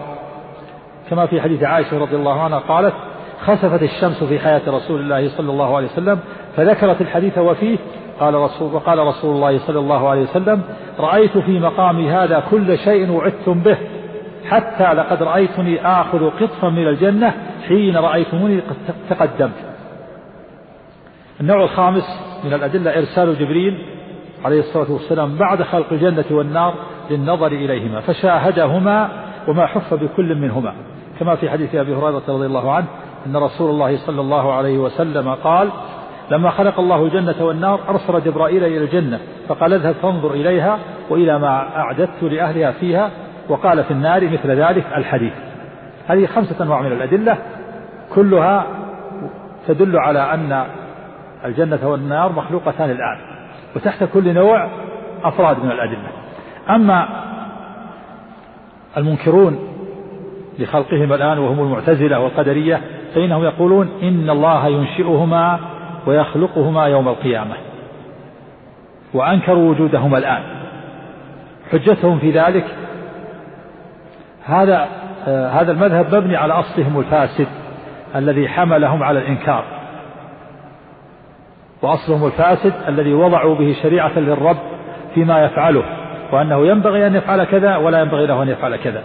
كما 1.10 1.26
في 1.26 1.40
حديث 1.40 1.62
عائشة 1.62 1.98
رضي 1.98 2.16
الله 2.16 2.40
عنها 2.40 2.58
قالت 2.58 2.94
خسفت 3.40 3.82
الشمس 3.82 4.24
في 4.24 4.38
حياة 4.38 4.62
رسول 4.66 5.00
الله 5.00 5.28
صلى 5.28 5.50
الله 5.50 5.76
عليه 5.76 5.86
وسلم 5.86 6.18
فذكرت 6.56 7.00
الحديث 7.00 7.38
وفيه 7.38 7.78
قال 8.20 8.34
رسول 8.34 8.74
وقال 8.74 8.98
رسول 8.98 9.34
الله 9.34 9.58
صلى 9.58 9.78
الله 9.78 10.08
عليه 10.08 10.22
وسلم 10.22 10.62
رأيت 10.98 11.38
في 11.38 11.58
مقامي 11.58 12.10
هذا 12.10 12.44
كل 12.50 12.78
شيء 12.78 13.10
وعدتم 13.10 13.60
به 13.60 13.76
حتى 14.48 14.94
لقد 14.94 15.22
رأيتني 15.22 15.86
آخذ 15.86 16.30
قطفا 16.30 16.68
من 16.68 16.88
الجنة 16.88 17.34
حين 17.68 17.96
رأيتموني 17.96 18.60
قد 18.60 18.94
تقدمت. 19.10 19.52
النوع 21.40 21.64
الخامس 21.64 22.04
من 22.44 22.52
الأدلة 22.52 22.98
إرسال 22.98 23.38
جبريل 23.38 23.78
عليه 24.44 24.60
الصلاة 24.60 24.92
والسلام 24.92 25.36
بعد 25.36 25.62
خلق 25.62 25.92
الجنة 25.92 26.24
والنار 26.30 26.74
للنظر 27.10 27.46
إليهما 27.46 28.00
فشاهدهما 28.00 29.08
وما 29.48 29.66
حف 29.66 29.94
بكل 29.94 30.34
منهما. 30.34 30.74
كما 31.20 31.36
في 31.36 31.50
حديث 31.50 31.74
أبي 31.74 31.94
هريرة 31.94 32.22
رضي 32.28 32.46
الله 32.46 32.72
عنه 32.72 32.86
أن 33.26 33.36
رسول 33.36 33.70
الله 33.70 33.96
صلى 33.96 34.20
الله 34.20 34.52
عليه 34.52 34.78
وسلم 34.78 35.34
قال 35.34 35.70
لما 36.30 36.50
خلق 36.50 36.80
الله 36.80 37.04
الجنة 37.04 37.44
والنار 37.44 37.80
أرسل 37.88 38.24
جبرائيل 38.24 38.64
إلى 38.64 38.78
الجنة 38.78 39.20
فقال 39.48 39.72
اذهب 39.72 39.94
فانظر 39.94 40.30
إليها 40.30 40.78
وإلى 41.10 41.38
ما 41.38 41.76
أعددت 41.76 42.22
لأهلها 42.22 42.72
فيها 42.72 43.10
وقال 43.48 43.84
في 43.84 43.90
النار 43.90 44.24
مثل 44.24 44.50
ذلك 44.50 44.84
الحديث. 44.96 45.32
هذه 46.08 46.26
خمسة 46.26 46.64
أنواع 46.64 46.80
من 46.80 46.92
الأدلة 46.92 47.38
كلها 48.14 48.66
تدل 49.66 49.96
على 49.98 50.34
أن 50.34 50.64
الجنة 51.44 51.88
والنار 51.88 52.32
مخلوقتان 52.32 52.90
الآن 52.90 53.18
وتحت 53.76 54.04
كل 54.04 54.34
نوع 54.34 54.68
أفراد 55.24 55.64
من 55.64 55.70
الأدلة. 55.70 56.08
أما 56.70 57.08
المنكرون 58.96 59.75
لخلقهما 60.58 61.14
الآن 61.14 61.38
وهم 61.38 61.60
المعتزلة 61.60 62.20
والقدرية 62.20 62.80
فإنهم 63.14 63.44
يقولون 63.44 63.88
إن 64.02 64.30
الله 64.30 64.68
ينشئهما 64.68 65.58
ويخلقهما 66.06 66.86
يوم 66.86 67.08
القيامة. 67.08 67.54
وأنكروا 69.14 69.70
وجودهما 69.70 70.18
الآن. 70.18 70.42
حجتهم 71.72 72.18
في 72.18 72.30
ذلك 72.30 72.64
هذا 74.44 74.88
هذا 75.26 75.72
المذهب 75.72 76.14
مبني 76.14 76.36
على 76.36 76.52
أصلهم 76.52 76.98
الفاسد 76.98 77.46
الذي 78.16 78.48
حملهم 78.48 79.02
على 79.02 79.18
الإنكار. 79.18 79.64
وأصلهم 81.82 82.26
الفاسد 82.26 82.72
الذي 82.88 83.14
وضعوا 83.14 83.54
به 83.54 83.76
شريعة 83.82 84.18
للرب 84.18 84.56
فيما 85.14 85.44
يفعله 85.44 85.82
وأنه 86.32 86.66
ينبغي 86.66 87.06
أن 87.06 87.14
يفعل 87.14 87.44
كذا 87.44 87.76
ولا 87.76 88.00
ينبغي 88.00 88.26
له 88.26 88.42
أن 88.42 88.48
يفعل 88.48 88.76
كذا. 88.76 89.02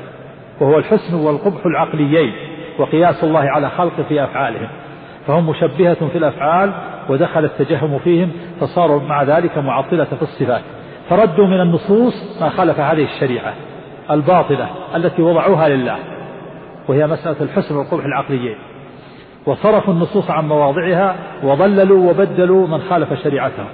وهو 0.61 0.77
الحسن 0.77 1.15
والقبح 1.15 1.65
العقليين 1.65 2.33
وقياس 2.79 3.23
الله 3.23 3.39
على 3.39 3.69
خلقه 3.69 4.03
في 4.09 4.23
أفعالهم. 4.23 4.67
فهم 5.27 5.49
مشبهة 5.49 6.07
في 6.07 6.17
الأفعال 6.17 6.73
ودخل 7.09 7.45
التجهم 7.45 7.99
فيهم 7.99 8.31
فصاروا 8.59 9.01
مع 9.01 9.23
ذلك 9.23 9.57
معطلة 9.57 10.03
في 10.05 10.21
الصفات. 10.21 10.61
فردوا 11.09 11.47
من 11.47 11.61
النصوص 11.61 12.41
ما 12.41 12.49
خالف 12.49 12.79
هذه 12.79 13.03
الشريعة 13.03 13.53
الباطلة 14.11 14.69
التي 14.95 15.21
وضعوها 15.21 15.69
لله 15.69 15.97
وهي 16.87 17.07
مسألة 17.07 17.41
الحسن 17.41 17.75
والقبح 17.75 18.05
العقليين. 18.05 18.55
وصرفوا 19.45 19.93
النصوص 19.93 20.31
عن 20.31 20.47
مواضعها 20.47 21.15
وضللوا 21.43 22.09
وبدلوا 22.09 22.67
من 22.67 22.81
خالف 22.81 23.13
شريعتهم. 23.13 23.67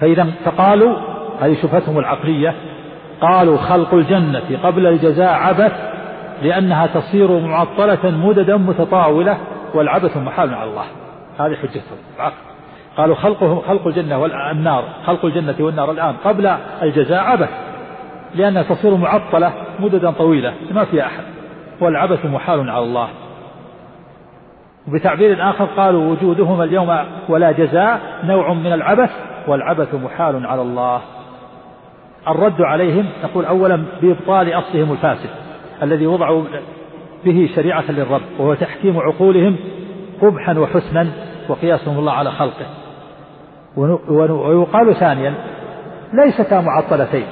فإذا 0.00 0.26
فقالوا 0.44 0.96
هذه 1.40 1.56
شبهتهم 1.62 1.98
العقلية 1.98 2.54
قالوا 3.20 3.58
خلق 3.58 3.94
الجنة 3.94 4.58
قبل 4.62 4.86
الجزاء 4.86 5.32
عبث 5.32 5.72
لأنها 6.42 6.86
تصير 6.86 7.40
معطلة 7.40 8.10
مددا 8.10 8.56
متطاولة 8.56 9.38
والعبث 9.74 10.16
محال 10.16 10.54
على 10.54 10.70
الله. 10.70 10.84
هذه 11.38 11.54
حجتهم 11.54 11.98
عقل 12.18 12.34
قالوا 12.96 13.14
خلقه 13.16 13.62
خلق 13.68 13.86
الجنة 13.86 14.18
والنار 14.18 14.84
خلق 15.06 15.24
الجنة 15.24 15.54
والنار 15.60 15.90
الآن 15.90 16.14
قبل 16.24 16.46
الجزاء 16.82 17.24
عبث 17.24 17.48
لأنها 18.34 18.62
تصير 18.62 18.96
معطلة 18.96 19.52
مددا 19.80 20.10
طويلة 20.10 20.54
ما 20.70 20.84
فيها 20.84 21.06
أحد. 21.06 21.22
والعبث 21.80 22.26
محال 22.26 22.70
على 22.70 22.84
الله. 22.84 23.08
وبتعبير 24.88 25.50
آخر 25.50 25.64
قالوا 25.64 26.12
وجودهما 26.12 26.64
اليوم 26.64 26.98
ولا 27.28 27.52
جزاء 27.52 28.00
نوع 28.24 28.52
من 28.52 28.72
العبث 28.72 29.10
والعبث 29.48 29.94
محال 29.94 30.46
على 30.46 30.62
الله. 30.62 31.00
الرد 32.28 32.62
عليهم 32.62 33.06
نقول 33.24 33.44
أولا 33.44 33.84
بإبطال 34.02 34.58
أصلهم 34.58 34.92
الفاسد 34.92 35.30
الذي 35.82 36.06
وضعوا 36.06 36.44
به 37.24 37.50
شريعة 37.56 37.84
للرب 37.88 38.22
وهو 38.38 38.54
تحكيم 38.54 38.98
عقولهم 38.98 39.56
قبحا 40.22 40.58
وحسنا 40.58 41.08
وقياسهم 41.48 41.98
الله 41.98 42.12
على 42.12 42.30
خلقه. 42.30 42.66
ويقال 44.30 44.96
ثانيا 44.96 45.34
ليستا 46.12 46.60
معطلتين. 46.60 47.26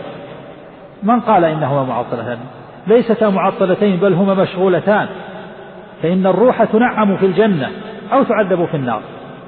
من 1.03 1.20
قال 1.20 1.45
إنهما 1.45 1.84
معطلتان؟ 1.84 2.38
ليستا 2.86 3.28
معطلتين 3.28 3.97
بل 3.97 4.12
هما 4.12 4.34
مشغولتان. 4.34 5.07
فإن 6.03 6.26
الروح 6.26 6.64
تنعم 6.64 7.16
في 7.16 7.26
الجنة 7.26 7.70
أو 8.12 8.22
تعذب 8.22 8.64
في 8.64 8.76
النار 8.76 9.01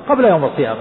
قبل 0.09 0.25
يوم 0.25 0.45
القيامة. 0.45 0.81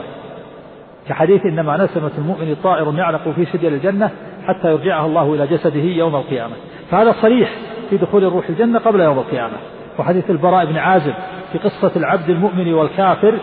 كحديث 1.08 1.46
إنما 1.46 1.78
نسمة 1.78 2.12
المؤمن 2.18 2.56
طائر 2.64 2.96
يعلق 2.96 3.30
في 3.30 3.46
شجر 3.46 3.68
الجنة 3.68 4.12
حتى 4.48 4.72
يرجعها 4.72 5.06
الله 5.06 5.34
إلى 5.34 5.48
جسده 5.48 5.80
يوم 5.80 6.16
القيامة. 6.16 6.54
فهذا 6.92 7.12
صريح 7.22 7.50
في 7.90 7.98
دخول 7.98 8.24
الروح 8.24 8.50
الجنة 8.50 8.80
قبل 8.80 9.00
يوم 9.00 9.18
القيامة. 9.18 9.58
وحديث 10.00 10.30
البراء 10.30 10.66
بن 10.66 10.78
عازب 10.78 11.14
في 11.52 11.58
قصة 11.58 11.92
العبد 11.96 12.30
المؤمن 12.30 12.74
والكافر 12.74 13.34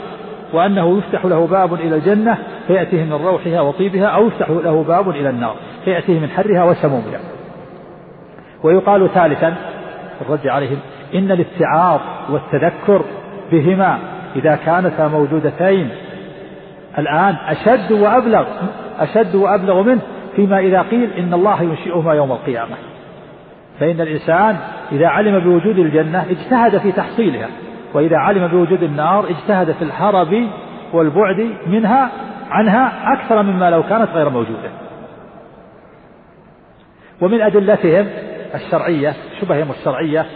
وأنه 0.53 0.99
يفتح 0.99 1.25
له 1.25 1.47
باب 1.47 1.75
إلى 1.75 1.97
الجنة 1.97 2.39
فيأتيه 2.67 3.05
من 3.05 3.13
روحها 3.13 3.61
وطيبها 3.61 4.07
أو 4.07 4.27
يفتح 4.27 4.51
له 4.51 4.85
باب 4.89 5.11
إلى 5.11 5.31
النار 5.31 5.55
فيأتيه 5.85 6.21
من 6.21 6.29
حرها 6.29 6.65
وسمومها. 6.65 7.21
ويقال 8.63 9.09
ثالثا 9.15 9.55
الرد 10.21 10.47
عليهم 10.47 10.79
إن 11.15 11.31
الاتعاظ 11.31 12.01
والتذكر 12.31 13.03
بهما 13.53 13.99
إذا 14.37 14.59
كانتا 14.67 15.09
موجودتين 15.09 15.89
الآن 16.99 17.37
أشد 17.47 17.93
وأبلغ 17.93 18.45
أشد 18.99 19.35
وأبلغ 19.35 19.83
منه. 19.83 20.01
فيما 20.37 20.59
إذا 20.59 20.83
قيل 20.83 21.13
إن 21.13 21.35
الله 21.35 21.63
ينشئهما 21.63 22.15
يوم 22.15 22.33
القيامة. 22.33 22.77
فإن 23.81 24.01
الإنسان 24.01 24.57
إذا 24.93 25.07
علم 25.07 25.39
بوجود 25.39 25.79
الجنة 25.79 26.27
اجتهد 26.31 26.79
في 26.79 26.93
تحصيلها 26.93 27.49
وإذا 27.95 28.17
علم 28.17 28.47
بوجود 28.49 28.83
النار 28.83 29.27
اجتهد 29.31 29.73
في 29.73 29.83
الهرب 29.83 30.49
والبعد 30.93 31.51
منها 31.67 32.11
عنها 32.51 33.13
أكثر 33.13 33.43
مما 33.43 33.71
لو 33.71 33.83
كانت 33.83 34.09
غير 34.11 34.29
موجودة. 34.29 34.71
ومن 37.21 37.41
أدلتهم 37.41 38.07
الشرعية 38.55 39.15
شبههم 39.41 39.71
الشرعية 39.71 40.27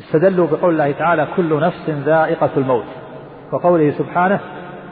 استدلوا 0.00 0.46
بقول 0.46 0.72
الله 0.72 0.92
تعالى 0.92 1.26
كل 1.36 1.60
نفس 1.60 1.90
ذائقة 1.90 2.50
الموت 2.56 2.84
وقوله 3.52 3.90
سبحانه 3.90 4.40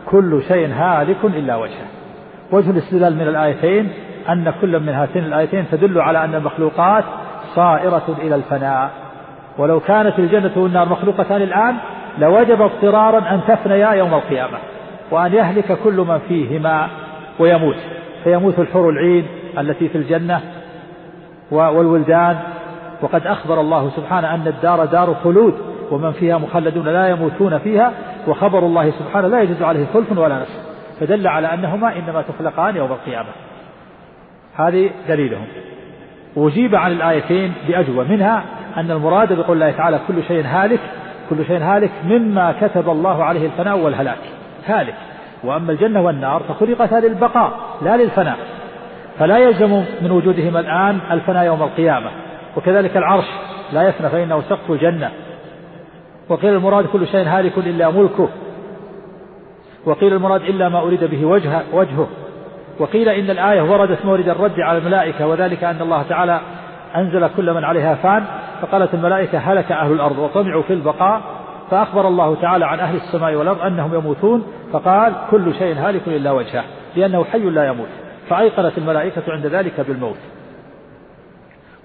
كل 0.06 0.42
شيء 0.48 0.68
هالك 0.68 1.24
إلا 1.24 1.56
وجهه 1.56 1.97
وجه 2.52 2.70
الاستدلال 2.70 3.14
من 3.14 3.28
الآيتين 3.28 3.92
أن 4.28 4.52
كل 4.60 4.80
من 4.80 4.88
هاتين 4.88 5.24
الآيتين 5.24 5.64
تدل 5.70 6.00
على 6.00 6.24
أن 6.24 6.34
المخلوقات 6.34 7.04
صائرة 7.54 8.16
إلى 8.18 8.34
الفناء. 8.34 8.90
ولو 9.58 9.80
كانت 9.80 10.18
الجنة 10.18 10.50
والنار 10.56 10.88
مخلوقتان 10.88 11.42
الآن 11.42 11.74
لوجب 12.18 12.62
اضطرارا 12.62 13.18
أن 13.18 13.40
تفنيا 13.48 13.90
يوم 13.90 14.14
القيامة 14.14 14.58
وأن 15.10 15.32
يهلك 15.32 15.78
كل 15.84 15.96
من 15.96 16.18
فيهما 16.28 16.88
ويموت. 17.38 17.76
فيموت 18.24 18.58
الحور 18.58 18.90
العين 18.90 19.26
التي 19.58 19.88
في 19.88 19.98
الجنة 19.98 20.40
والولدان. 21.50 22.36
وقد 23.02 23.26
أخبر 23.26 23.60
الله 23.60 23.90
سبحانه 23.90 24.34
أن 24.34 24.46
الدار 24.46 24.84
دار 24.84 25.14
خلود 25.24 25.54
ومن 25.90 26.12
فيها 26.12 26.38
مخلدون 26.38 26.88
لا 26.88 27.08
يموتون 27.08 27.58
فيها. 27.58 27.92
وخبر 28.28 28.58
الله 28.58 28.90
سبحانه 28.90 29.28
لا 29.28 29.40
يجوز 29.40 29.62
عليه 29.62 29.86
خلف 29.94 30.18
ولا 30.18 30.38
نسل 30.38 30.67
فدل 31.00 31.26
على 31.26 31.54
أنهما 31.54 31.96
إنما 31.98 32.22
تخلقان 32.22 32.76
يوم 32.76 32.92
القيامة. 32.92 33.28
هذه 34.56 34.90
دليلهم. 35.08 35.46
وأجيب 36.36 36.74
عن 36.74 36.92
الآيتين 36.92 37.52
بأجوبة 37.68 38.04
منها 38.04 38.44
أن 38.76 38.90
المراد 38.90 39.32
بقول 39.32 39.56
الله 39.56 39.70
تعالى 39.70 40.00
كل 40.08 40.22
شيء 40.28 40.44
هالك 40.46 40.80
كل 41.30 41.46
شيء 41.46 41.62
هالك 41.62 41.90
مما 42.04 42.54
كتب 42.60 42.88
الله 42.88 43.24
عليه 43.24 43.46
الفناء 43.46 43.78
والهلاك. 43.78 44.18
هالك. 44.66 44.94
وأما 45.44 45.72
الجنة 45.72 46.02
والنار 46.02 46.42
فخلقتا 46.42 46.94
للبقاء 46.94 47.58
لا 47.82 47.96
للفناء. 47.96 48.36
فلا 49.18 49.38
يلزم 49.38 49.84
من 50.02 50.10
وجودهما 50.10 50.60
الآن 50.60 50.98
الفناء 51.10 51.44
يوم 51.44 51.62
القيامة. 51.62 52.10
وكذلك 52.56 52.96
العرش 52.96 53.26
لا 53.72 53.88
يفنى 53.88 54.08
فإنه 54.08 54.40
سقف 54.40 54.70
الجنة. 54.70 55.10
وقيل 56.28 56.54
المراد 56.54 56.86
كل 56.86 57.06
شيء 57.06 57.28
هالك 57.28 57.58
إلا 57.58 57.90
ملكه. 57.90 58.28
وقيل 59.84 60.12
المراد 60.12 60.42
إلا 60.42 60.68
ما 60.68 60.80
أريد 60.80 61.04
به 61.04 61.24
وجهه, 61.24 61.62
وجهه. 61.72 62.08
وقيل 62.78 63.08
إن 63.08 63.30
الآية 63.30 63.62
وردت 63.62 64.04
مورد 64.04 64.28
الرد 64.28 64.60
على 64.60 64.78
الملائكة 64.78 65.26
وذلك 65.26 65.64
أن 65.64 65.80
الله 65.80 66.02
تعالى 66.02 66.40
أنزل 66.96 67.28
كل 67.36 67.54
من 67.54 67.64
عليها 67.64 67.94
فان 67.94 68.24
فقالت 68.62 68.94
الملائكة 68.94 69.38
هلك 69.38 69.72
أهل 69.72 69.92
الأرض 69.92 70.18
وطمعوا 70.18 70.62
في 70.62 70.72
البقاء 70.72 71.20
فأخبر 71.70 72.08
الله 72.08 72.34
تعالى 72.34 72.66
عن 72.66 72.80
أهل 72.80 72.96
السماء 72.96 73.34
والأرض 73.34 73.60
أنهم 73.60 73.94
يموتون 73.94 74.46
فقال 74.72 75.12
كل 75.30 75.54
شيء 75.54 75.74
هالك 75.74 76.02
إلا 76.06 76.30
وجهه 76.30 76.64
لأنه 76.96 77.24
حي 77.24 77.38
لا 77.38 77.66
يموت. 77.66 77.88
فأيقنت 78.30 78.78
الملائكة 78.78 79.22
عند 79.28 79.46
ذلك 79.46 79.80
بالموت. 79.80 80.18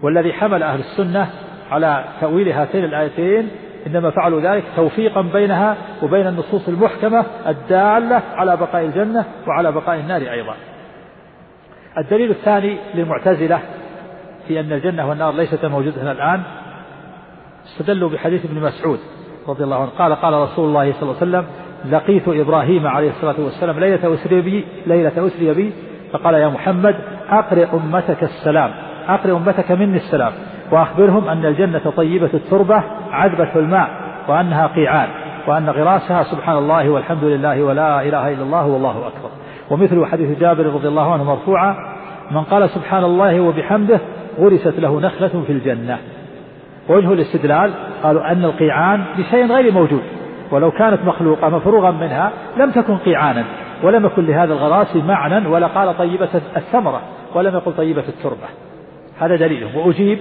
والذي 0.02 0.34
حمل 0.34 0.64
أهل 0.64 0.80
السنة 0.80 1.30
على 1.72 2.04
تأويل 2.22 2.50
هاتين 2.50 2.84
الآيتين 2.84 3.50
إنما 3.88 4.10
فعلوا 4.10 4.42
ذلك 4.42 4.64
توفيقا 4.76 5.22
بينها 5.22 5.78
وبين 6.04 6.28
النصوص 6.28 6.68
المحكمة 6.68 7.26
الدالة 7.48 8.22
على 8.36 8.58
بقاء 8.58 8.86
الجنة 8.86 9.26
وعلى 9.48 9.72
بقاء 9.72 10.00
النار 10.00 10.22
أيضا. 10.22 10.56
الدليل 11.98 12.32
الثاني 12.32 12.78
للمعتزلة 12.96 13.60
في 14.48 14.60
أن 14.60 14.74
الجنة 14.74 15.10
والنار 15.10 15.34
ليست 15.34 15.66
موجودة 15.66 16.12
الآن 16.12 16.42
استدلوا 17.66 18.10
بحديث 18.10 18.46
ابن 18.46 18.62
مسعود 18.62 19.00
رضي 19.48 19.64
الله 19.64 19.82
عنه. 19.82 19.90
قال 19.90 20.16
قال 20.16 20.34
رسول 20.34 20.66
الله 20.66 20.94
صلى 20.94 21.02
الله 21.02 21.16
عليه 21.22 21.28
وسلم 21.28 21.46
لقيت 21.92 22.28
إبراهيم 22.28 22.88
عليه 22.88 23.10
الصلاة 23.10 23.36
والسلام 23.40 23.80
ليلة 23.80 24.14
أسري 24.14 24.42
بي 24.42 24.66
ليلة 24.88 25.28
أسري 25.28 25.54
بي. 25.54 25.74
فقال 26.12 26.34
يا 26.34 26.48
محمد 26.48 26.96
أقرئ 27.30 27.68
أمتك 27.74 28.24
السلام 28.24 28.74
أقرئ 29.08 29.32
أمتك 29.32 29.72
مني 29.72 29.98
السلام. 29.98 30.34
وأخبرهم 30.74 31.28
أن 31.28 31.46
الجنة 31.46 31.94
طيبة 31.98 32.30
التربة 32.34 32.84
عذبة 33.12 33.56
الماء 33.56 33.90
وأنها 34.28 34.68
قيعان 34.68 35.08
وأن 35.48 35.70
غراسها 35.70 36.24
سبحان 36.24 36.58
الله 36.58 36.90
والحمد 36.90 37.24
لله 37.24 37.64
ولا 37.64 38.02
إله 38.02 38.34
إلا 38.34 38.44
الله 38.44 38.66
والله 38.66 39.08
أكبر. 39.08 39.30
ومثل 39.70 40.06
حديث 40.06 40.40
جابر 40.40 40.66
رضي 40.66 40.88
الله 40.88 41.14
عنه 41.14 41.24
مرفوعا 41.24 41.76
من 42.32 42.44
قال 42.44 42.70
سبحان 42.70 43.04
الله 43.04 43.42
وبحمده 43.42 44.00
غرست 44.40 44.80
له 44.80 45.00
نخلة 45.00 45.44
في 45.48 45.52
الجنة. 45.52 45.98
وجه 46.90 47.14
الاستدلال 47.14 47.72
قالوا 48.04 48.32
أن 48.32 48.46
القيعان 48.46 49.04
بشيء 49.18 49.46
غير 49.46 49.74
موجود 49.74 50.02
ولو 50.52 50.72
كانت 50.72 51.00
مخلوقة 51.06 51.50
مفروغا 51.50 51.92
منها 51.92 52.32
لم 52.58 52.72
تكن 52.72 52.98
قيعانا 52.98 53.44
ولم 53.84 54.06
يكن 54.06 54.26
لهذا 54.26 54.54
الغراس 54.54 54.96
معنى 54.96 55.48
ولا 55.48 55.68
قال 55.68 55.98
طيبة 55.98 56.30
الثمرة 56.58 57.02
ولم 57.36 57.56
يقل 57.56 57.74
طيبة 57.74 58.04
التربة. 58.10 58.48
هذا 59.20 59.36
دليله 59.36 59.78
وأجيب 59.78 60.20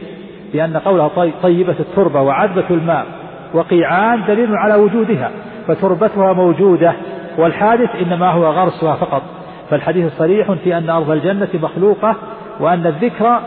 بأن 0.53 0.77
قولها 0.77 1.11
طيبة 1.43 1.77
التربة 1.81 2.21
وعذبة 2.21 2.65
الماء 2.71 3.07
وقيعان 3.55 4.23
دليل 4.29 4.57
على 4.57 4.75
وجودها 4.75 5.31
فتربتها 5.69 6.33
موجودة 6.33 6.93
والحادث 7.39 7.91
إنما 8.03 8.31
هو 8.31 8.47
غرسها 8.47 8.95
فقط. 8.95 9.23
فالحديث 9.71 10.13
صريح 10.19 10.53
في 10.53 10.79
أن 10.79 10.91
أرض 10.91 11.11
الجنة 11.11 11.49
مخلوقة 11.63 12.17
وأن 12.61 12.87
الذكر 12.87 13.41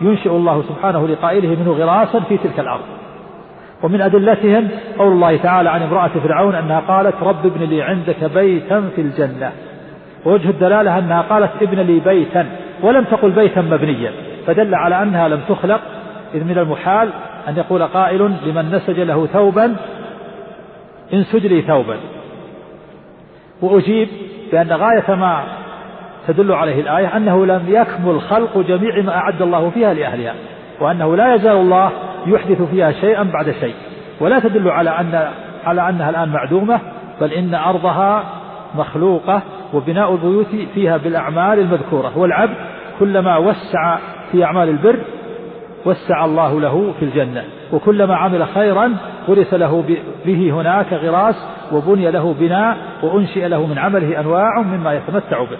ينشئ 0.00 0.30
الله 0.30 0.62
سبحانه 0.62 1.08
لقائله 1.08 1.48
منه 1.48 1.70
غراسا 1.70 2.20
في 2.20 2.36
تلك 2.36 2.60
الأرض. 2.60 2.84
ومن 3.82 4.00
أدلتهم 4.00 4.68
قول 4.98 5.12
الله 5.12 5.36
تعالى 5.36 5.70
عن 5.70 5.82
امرأة 5.82 6.10
فرعون 6.24 6.54
أنها 6.54 6.80
قالت 6.80 7.14
رب 7.22 7.46
ابن 7.46 7.64
لي 7.64 7.82
عندك 7.82 8.24
بيتا 8.34 8.90
في 8.96 9.00
الجنة. 9.00 9.52
ووجه 10.26 10.50
الدلالة 10.50 10.98
أنها 10.98 11.22
قالت 11.22 11.50
ابن 11.62 11.80
لي 11.80 12.00
بيتا 12.00 12.46
ولم 12.82 13.04
تقل 13.04 13.30
بيتا 13.30 13.60
مبنيا 13.60 14.12
فدل 14.46 14.74
على 14.74 15.02
أنها 15.02 15.28
لم 15.28 15.40
تخلق 15.48 15.80
إذ 16.34 16.44
من 16.44 16.58
المحال 16.58 17.10
أن 17.48 17.56
يقول 17.56 17.82
قائل 17.82 18.36
لمن 18.46 18.70
نسج 18.74 19.00
له 19.00 19.26
ثوبا 19.26 19.76
انسج 21.12 21.46
لي 21.46 21.62
ثوبا. 21.62 21.96
وأجيب 23.62 24.08
بأن 24.52 24.72
غاية 24.72 25.14
ما 25.14 25.44
تدل 26.28 26.52
عليه 26.52 26.80
الآية 26.80 27.16
أنه 27.16 27.46
لم 27.46 27.62
يكمل 27.68 28.20
خلق 28.20 28.58
جميع 28.58 29.02
ما 29.02 29.16
أعد 29.16 29.42
الله 29.42 29.70
فيها 29.70 29.94
لأهلها 29.94 30.34
وأنه 30.80 31.16
لا 31.16 31.34
يزال 31.34 31.56
الله 31.56 31.90
يحدث 32.26 32.62
فيها 32.62 32.92
شيئا 32.92 33.22
بعد 33.22 33.50
شيء. 33.60 33.74
ولا 34.20 34.38
تدل 34.38 34.68
على 34.68 34.90
أن 34.90 35.28
على 35.64 35.88
أنها 35.88 36.10
الآن 36.10 36.28
معدومة 36.28 36.80
بل 37.20 37.32
إن 37.32 37.54
أرضها 37.54 38.24
مخلوقة 38.74 39.42
وبناء 39.74 40.12
البيوت 40.12 40.46
فيها 40.74 40.96
بالأعمال 40.96 41.58
المذكورة. 41.58 42.18
والعبد 42.18 42.54
كلما 42.98 43.36
وسع 43.36 43.98
في 44.32 44.44
أعمال 44.44 44.68
البر 44.68 44.98
وسع 45.86 46.24
الله 46.24 46.60
له 46.60 46.92
في 46.98 47.04
الجنة. 47.04 47.44
وكلما 47.72 48.16
عمل 48.16 48.46
خيرا 48.46 48.96
غرس 49.28 49.54
له 49.54 49.84
به 50.26 50.50
هناك 50.50 50.92
غراس 50.92 51.46
وبني 51.72 52.10
له 52.10 52.34
بناء 52.40 52.76
وأنشئ 53.02 53.48
له 53.48 53.66
من 53.66 53.78
عمله 53.78 54.20
أنواع 54.20 54.60
مما 54.60 54.94
يتمتع 54.94 55.44
به. 55.44 55.58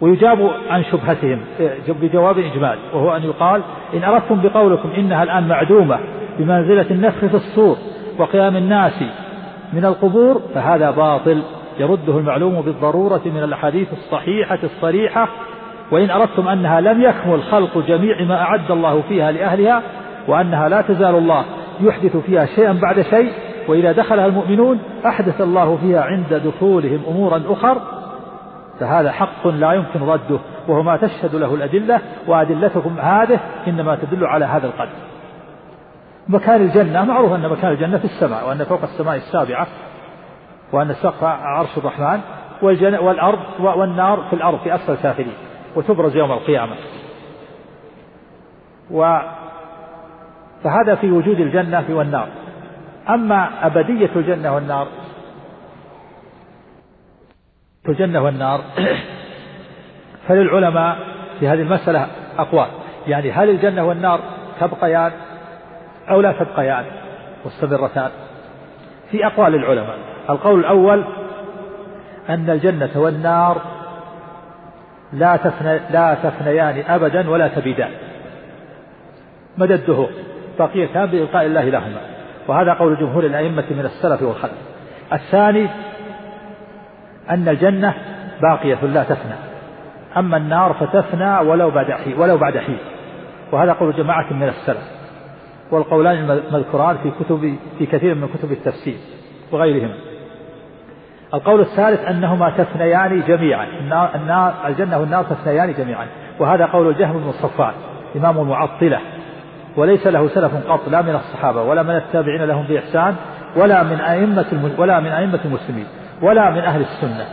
ويجاب 0.00 0.50
عن 0.70 0.84
شبهتهم 0.84 1.40
بجواب 1.88 2.38
إجمال 2.38 2.78
وهو 2.94 3.16
أن 3.16 3.22
يقال 3.22 3.62
إن 3.94 4.04
أردتم 4.04 4.42
بقولكم 4.42 4.88
إنها 4.98 5.22
الآن 5.22 5.48
معدومة 5.48 5.98
بمنزلة 6.38 6.86
النفخ 6.90 7.18
في 7.18 7.34
الصور 7.34 7.76
وقيام 8.18 8.56
الناس 8.56 9.02
من 9.72 9.84
القبور 9.84 10.40
فهذا 10.54 10.90
باطل. 10.90 11.42
يرده 11.78 12.18
المعلوم 12.18 12.60
بالضرورة 12.60 13.20
من 13.24 13.42
الأحاديث 13.42 13.92
الصحيحة 13.92 14.58
الصريحة 14.64 15.28
وإن 15.94 16.10
أردتم 16.10 16.48
أنها 16.48 16.80
لم 16.80 17.02
يكمل 17.02 17.42
خلق 17.42 17.78
جميع 17.78 18.24
ما 18.24 18.42
أعد 18.42 18.70
الله 18.70 19.02
فيها 19.08 19.32
لأهلها 19.32 19.82
وأنها 20.28 20.68
لا 20.68 20.80
تزال 20.80 21.14
الله 21.14 21.44
يحدث 21.80 22.16
فيها 22.16 22.46
شيئا 22.46 22.72
بعد 22.72 23.00
شيء 23.00 23.32
وإذا 23.68 23.92
دخلها 23.92 24.26
المؤمنون 24.26 24.78
أحدث 25.06 25.40
الله 25.40 25.76
فيها 25.76 26.02
عند 26.02 26.34
دخولهم 26.34 27.00
أمورا 27.08 27.42
أخر 27.48 27.80
فهذا 28.80 29.12
حق 29.12 29.46
لا 29.46 29.72
يمكن 29.72 30.00
رده 30.00 30.38
وهو 30.68 30.82
ما 30.82 30.96
تشهد 30.96 31.34
له 31.34 31.54
الأدلة 31.54 32.00
وأدلتكم 32.26 32.96
هذه 33.00 33.40
إنما 33.66 33.96
تدل 33.96 34.24
على 34.24 34.44
هذا 34.44 34.66
القدر. 34.66 34.96
مكان 36.28 36.60
الجنة 36.60 37.04
معروف 37.04 37.32
أن 37.32 37.48
مكان 37.48 37.72
الجنة 37.72 37.98
في 37.98 38.04
السماء 38.04 38.48
وأن 38.48 38.64
فوق 38.64 38.82
السماء 38.82 39.16
السابعة 39.16 39.66
وأن 40.72 40.90
السقف 40.90 41.24
عرش 41.24 41.78
الرحمن 41.78 42.20
والأرض 43.00 43.38
والنار 43.60 44.24
في 44.30 44.36
الأرض 44.36 44.58
في 44.58 44.74
أسفل 44.74 44.92
الكافرين. 44.92 45.34
وتبرز 45.76 46.16
يوم 46.16 46.32
القيامة. 46.32 46.76
و 48.90 49.18
فهذا 50.64 50.94
في 50.94 51.10
وجود 51.10 51.40
الجنة 51.40 51.84
والنار. 51.88 52.28
أما 53.08 53.66
أبدية 53.66 54.10
الجنة 54.16 54.54
والنار 54.54 54.88
الجنة 57.88 58.20
والنار 58.20 58.60
فللعلماء 60.28 60.98
في 61.40 61.48
هذه 61.48 61.60
المسألة 61.60 62.06
أقوال 62.38 62.68
يعني 63.06 63.32
هل 63.32 63.50
الجنة 63.50 63.84
والنار 63.84 64.20
تبقيان 64.60 65.12
أو 66.10 66.20
لا 66.20 66.32
تبقيان؟ 66.32 66.84
مستمرتان. 67.46 68.10
في 69.10 69.26
أقوال 69.26 69.54
العلماء. 69.54 69.98
القول 70.30 70.60
الأول 70.60 71.04
أن 72.28 72.50
الجنة 72.50 72.90
والنار 72.96 73.62
لا 75.12 75.36
تفنى 75.36 75.80
لا 75.90 76.16
تفنيان 76.22 76.84
أبدا 76.88 77.30
ولا 77.30 77.48
تبيدان. 77.48 77.90
مدى 79.58 79.74
الدهور 79.74 80.10
بقيتان 80.58 81.06
بإلقاء 81.06 81.46
الله 81.46 81.64
لهما. 81.64 82.00
وهذا 82.48 82.72
قول 82.72 82.96
جمهور 82.96 83.24
الأئمة 83.26 83.64
من 83.70 83.84
السلف 83.84 84.22
والخلف. 84.22 84.52
الثاني 85.12 85.66
أن 87.30 87.48
الجنة 87.48 87.94
باقية 88.42 88.84
لا 88.84 89.02
تفنى. 89.02 89.34
أما 90.16 90.36
النار 90.36 90.72
فتفنى 90.72 91.38
ولو 91.38 91.70
بعد 91.70 91.90
حين 91.90 92.20
ولو 92.20 92.38
بعد 92.38 92.58
حين. 92.58 92.78
وهذا 93.52 93.72
قول 93.72 93.96
جماعة 93.96 94.32
من 94.32 94.48
السلف. 94.48 94.94
والقولان 95.70 96.30
المذكوران 96.30 96.96
في 96.96 97.24
كتب 97.24 97.56
في 97.78 97.86
كثير 97.86 98.14
من 98.14 98.28
كتب 98.28 98.52
التفسير 98.52 98.96
وغيرهم 99.52 99.90
القول 101.34 101.60
الثالث 101.60 102.00
أنهما 102.00 102.50
تفنيان 102.50 103.22
جميعا. 103.28 103.66
النار, 104.14 104.54
الجنة 104.66 104.98
والنار 104.98 105.24
تفنيان 105.24 105.72
جميعا. 105.72 106.06
وهذا 106.40 106.66
قول 106.66 106.88
الجهم 106.88 107.12
بن 107.12 107.32
صفان 107.32 107.72
إمام 108.16 108.40
المعطلة. 108.40 109.00
وليس 109.76 110.06
له 110.06 110.28
سلف 110.28 110.68
قط 110.68 110.88
لا 110.88 111.02
من 111.02 111.14
الصحابة 111.14 111.62
ولا 111.62 111.82
من 111.82 111.96
التابعين 111.96 112.44
لهم 112.44 112.64
بإحسان 112.68 113.14
ولا 113.56 113.82
من 113.82 114.00
أئمة 114.00 114.74
ولا 114.78 115.00
من 115.00 115.06
أئمة 115.06 115.40
المسلمين 115.44 115.86
ولا 116.22 116.50
من 116.50 116.58
أهل 116.58 116.80
السنة. 116.80 117.26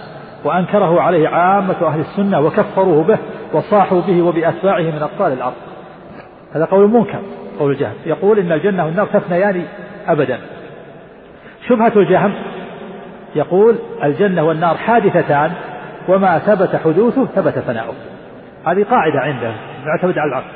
وأنكره 0.43 1.01
عليه 1.01 1.27
عامة 1.27 1.87
أهل 1.87 1.99
السنة 1.99 2.39
وكفروه 2.39 3.03
به 3.03 3.17
وصاحوا 3.53 4.01
به 4.01 4.21
وبأتباعه 4.21 4.81
من 4.81 5.01
أبطال 5.01 5.33
الأرض. 5.33 5.53
هذا 6.53 6.65
قول 6.65 6.89
منكر 6.89 7.19
قول 7.59 7.71
الجهم 7.71 7.93
يقول 8.05 8.39
إن 8.39 8.51
الجنة 8.51 8.85
والنار 8.85 9.05
تفنيان 9.05 9.63
أبدا. 10.07 10.39
شبهة 11.69 11.93
الجهم 11.95 12.33
يقول 13.35 13.75
الجنة 14.03 14.43
والنار 14.43 14.77
حادثتان 14.77 15.51
وما 16.07 16.39
ثبت 16.39 16.75
حدوثه 16.75 17.25
ثبت 17.25 17.59
فناؤه. 17.59 17.93
هذه 18.65 18.83
قاعدة 18.83 19.19
عنده 19.19 19.53
معتمد 19.85 20.17
على 20.17 20.29
العقل. 20.29 20.51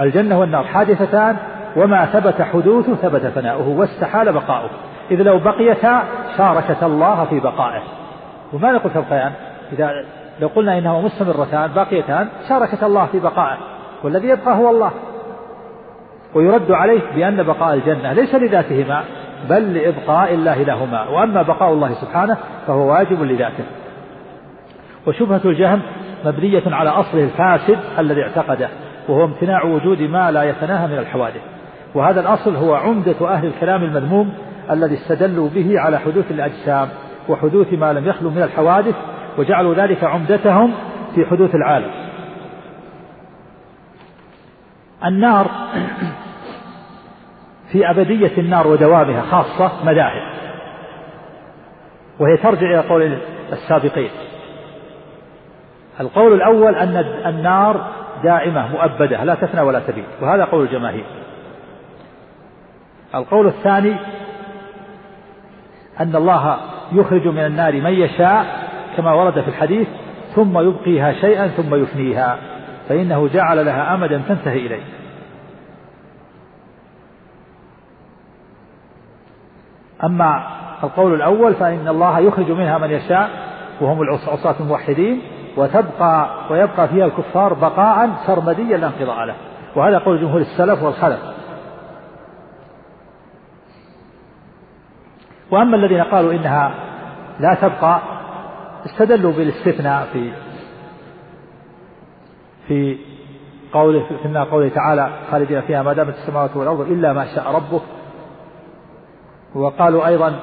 الجنة 0.00 0.40
والنار 0.40 0.64
حادثتان 0.64 1.36
وما 1.76 2.06
ثبت 2.06 2.42
حدوثه 2.42 2.94
ثبت 2.94 3.26
فناؤه 3.26 3.68
واستحال 3.68 4.32
بقاؤه. 4.32 4.70
إذ 5.10 5.22
لو 5.22 5.38
بقيتا 5.38 6.02
شاركتا 6.36 6.86
الله 6.86 7.24
في 7.24 7.40
بقائه. 7.40 7.82
وما 8.52 8.72
نقول 8.72 8.92
تبقيان 8.92 9.32
إذا 9.72 9.90
لو 10.40 10.48
قلنا 10.48 10.78
إنهما 10.78 11.00
مستمرتان 11.00 11.66
باقيتان 11.66 12.28
شاركتا 12.48 12.86
الله 12.86 13.06
في 13.06 13.20
بقائه. 13.20 13.56
والذي 14.02 14.28
يبقى 14.28 14.56
هو 14.56 14.70
الله. 14.70 14.90
ويرد 16.34 16.70
عليه 16.70 17.00
بأن 17.14 17.42
بقاء 17.42 17.74
الجنة 17.74 18.12
ليس 18.12 18.34
لذاتهما. 18.34 19.04
بل 19.48 19.74
لإبقاء 19.74 20.34
الله 20.34 20.62
لهما. 20.62 21.08
وأما 21.08 21.42
بقاء 21.42 21.72
الله 21.72 21.94
سبحانه 21.94 22.36
فهو 22.66 22.90
واجب 22.92 23.22
لذاته. 23.22 23.64
وشبهة 25.06 25.40
الجهم 25.44 25.80
مبنية 26.24 26.62
على 26.66 26.90
أصله 26.90 27.24
الفاسد 27.24 27.78
الذي 27.98 28.22
اعتقده 28.22 28.68
وهو 29.08 29.24
امتناع 29.24 29.64
وجود 29.64 30.02
ما 30.02 30.30
لا 30.30 30.42
يتناهى 30.42 30.86
من 30.86 30.98
الحوادث. 30.98 31.40
وهذا 31.94 32.20
الأصل 32.20 32.56
هو 32.56 32.74
عمدة 32.74 33.34
أهل 33.34 33.46
الكلام 33.46 33.84
المذموم 33.84 34.34
الذي 34.70 34.94
استدلوا 34.94 35.48
به 35.48 35.80
على 35.80 35.98
حدوث 35.98 36.30
الأجسام 36.30 36.88
وحدوث 37.28 37.72
ما 37.72 37.92
لم 37.92 38.08
يخلو 38.08 38.30
من 38.30 38.42
الحوادث 38.42 38.94
وجعلوا 39.38 39.74
ذلك 39.74 40.04
عمدتهم 40.04 40.72
في 41.14 41.26
حدوث 41.26 41.54
العالم. 41.54 41.90
النار 45.04 45.50
في 47.74 47.90
أبدية 47.90 48.32
النار 48.38 48.66
ودوامها 48.66 49.22
خاصة 49.22 49.84
مذاهب 49.84 50.22
وهي 52.18 52.36
ترجع 52.36 52.66
إلى 52.66 52.80
قول 52.80 53.18
السابقين. 53.52 54.10
القول 56.00 56.32
الأول 56.32 56.74
أن 56.74 56.96
النار 57.26 57.86
دائمة 58.24 58.68
مؤبدة 58.68 59.24
لا 59.24 59.34
تفنى 59.34 59.60
ولا 59.60 59.80
تبيد 59.80 60.04
وهذا 60.20 60.44
قول 60.44 60.64
الجماهير. 60.64 61.04
القول 63.14 63.46
الثاني 63.46 63.96
أن 66.00 66.16
الله 66.16 66.56
يخرج 66.92 67.28
من 67.28 67.46
النار 67.46 67.72
من 67.72 67.92
يشاء 67.92 68.46
كما 68.96 69.12
ورد 69.12 69.40
في 69.40 69.48
الحديث 69.48 69.88
ثم 70.34 70.58
يبقيها 70.58 71.12
شيئا 71.12 71.48
ثم 71.48 71.74
يفنيها 71.74 72.38
فإنه 72.88 73.28
جعل 73.28 73.66
لها 73.66 73.94
أمدا 73.94 74.22
تنتهي 74.28 74.66
إليه. 74.66 74.82
أما 80.04 80.42
القول 80.84 81.14
الأول 81.14 81.54
فإن 81.54 81.88
الله 81.88 82.18
يخرج 82.18 82.50
منها 82.50 82.78
من 82.78 82.90
يشاء 82.90 83.30
وهم 83.80 84.02
العصاة 84.02 84.54
الموحدين 84.60 85.22
وتبقى 85.56 86.28
ويبقى 86.50 86.88
فيها 86.88 87.06
الكفار 87.06 87.54
بقاء 87.54 88.10
سرمديا 88.26 88.76
لا 88.76 88.86
انقضاء 88.86 89.24
له. 89.24 89.34
وهذا 89.76 89.98
قول 89.98 90.20
جمهور 90.20 90.40
السلف 90.40 90.82
والخلف. 90.82 91.20
وأما 95.50 95.76
الذين 95.76 96.02
قالوا 96.02 96.32
إنها 96.32 96.74
لا 97.40 97.54
تبقى 97.54 98.00
استدلوا 98.86 99.32
بالاستثناء 99.32 100.08
في 100.12 100.32
في 102.68 102.98
قوله 103.72 104.06
في 104.22 104.38
قوله 104.50 104.68
تعالى 104.68 105.10
خالدين 105.30 105.60
فيها 105.60 105.82
ما 105.82 105.92
دامت 105.92 106.14
السماوات 106.14 106.56
والأرض 106.56 106.80
إلا 106.80 107.12
ما 107.12 107.34
شاء 107.34 107.54
ربك. 107.54 107.82
وقالوا 109.54 110.06
أيضا 110.06 110.40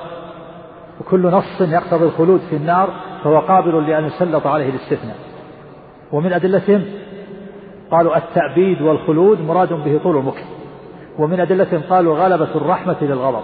وكل 1.02 1.28
نص 1.28 1.62
يقتضي 1.62 2.06
الخلود 2.06 2.42
في 2.50 2.56
النار 2.56 2.90
فهو 3.24 3.40
قابل 3.40 3.88
لأن 3.88 4.06
يسلط 4.06 4.48
عليه 4.48 4.70
الاستثناء. 4.70 5.16
ومن 6.12 6.34
أدلتهم 6.34 6.86
قالوا 7.92 8.18
التأبيد 8.18 8.82
والخلود 8.82 9.42
مراد 9.42 9.74
به 9.74 10.00
طول 10.04 10.18
المكث 10.18 10.46
ومن 11.20 11.40
أدلتهم 11.40 11.82
قالوا 11.90 12.18
غلبة 12.18 12.56
الرحمة 12.56 12.96
للغضب. 13.02 13.44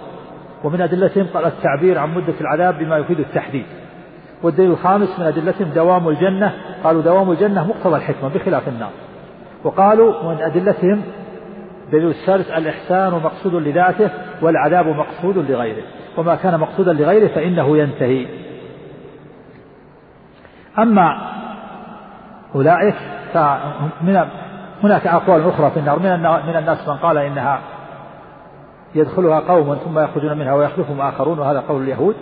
ومن 0.64 0.80
أدلتهم 0.80 1.26
قال 1.34 1.44
التعبير 1.44 1.98
عن 1.98 2.14
مدة 2.14 2.34
العذاب 2.40 2.78
بما 2.78 2.98
يفيد 2.98 3.20
التحديد. 3.20 3.66
والدليل 4.42 4.70
الخامس 4.70 5.18
من 5.18 5.26
أدلتهم 5.26 5.68
دوام 5.68 6.08
الجنة. 6.08 6.54
قالوا 6.84 7.02
دوام 7.02 7.30
الجنة 7.30 7.66
مقتضى 7.68 7.96
الحكمة 7.96 8.28
بخلاف 8.28 8.68
النار. 8.68 8.90
وقالوا 9.64 10.32
من 10.32 10.42
أدلتهم 10.42 11.02
دليل 11.92 12.08
الثالث 12.08 12.50
الإحسان 12.50 13.12
مقصود 13.12 13.54
لذاته 13.54 14.10
والعذاب 14.42 14.86
مقصود 14.86 15.50
لغيره. 15.50 15.82
وما 16.16 16.34
كان 16.34 16.60
مقصودا 16.60 16.92
لغيره 16.92 17.28
فإنه 17.28 17.78
ينتهي. 17.78 18.26
أما 20.78 21.18
أولئك 22.54 22.94
فمن 23.34 24.24
هناك 24.82 25.06
أقوال 25.06 25.48
أخرى 25.48 25.70
في 25.70 25.78
النار. 25.80 25.98
من 26.46 26.56
الناس 26.56 26.88
من 26.88 26.96
قال 26.96 27.18
إنها 27.18 27.60
يدخلها 28.94 29.40
قوم 29.40 29.74
ثم 29.74 29.98
يخرجون 29.98 30.38
منها 30.38 30.54
ويخلفهم 30.54 31.00
آخرون 31.00 31.38
وهذا 31.38 31.60
قول 31.60 31.82
اليهود. 31.82 32.14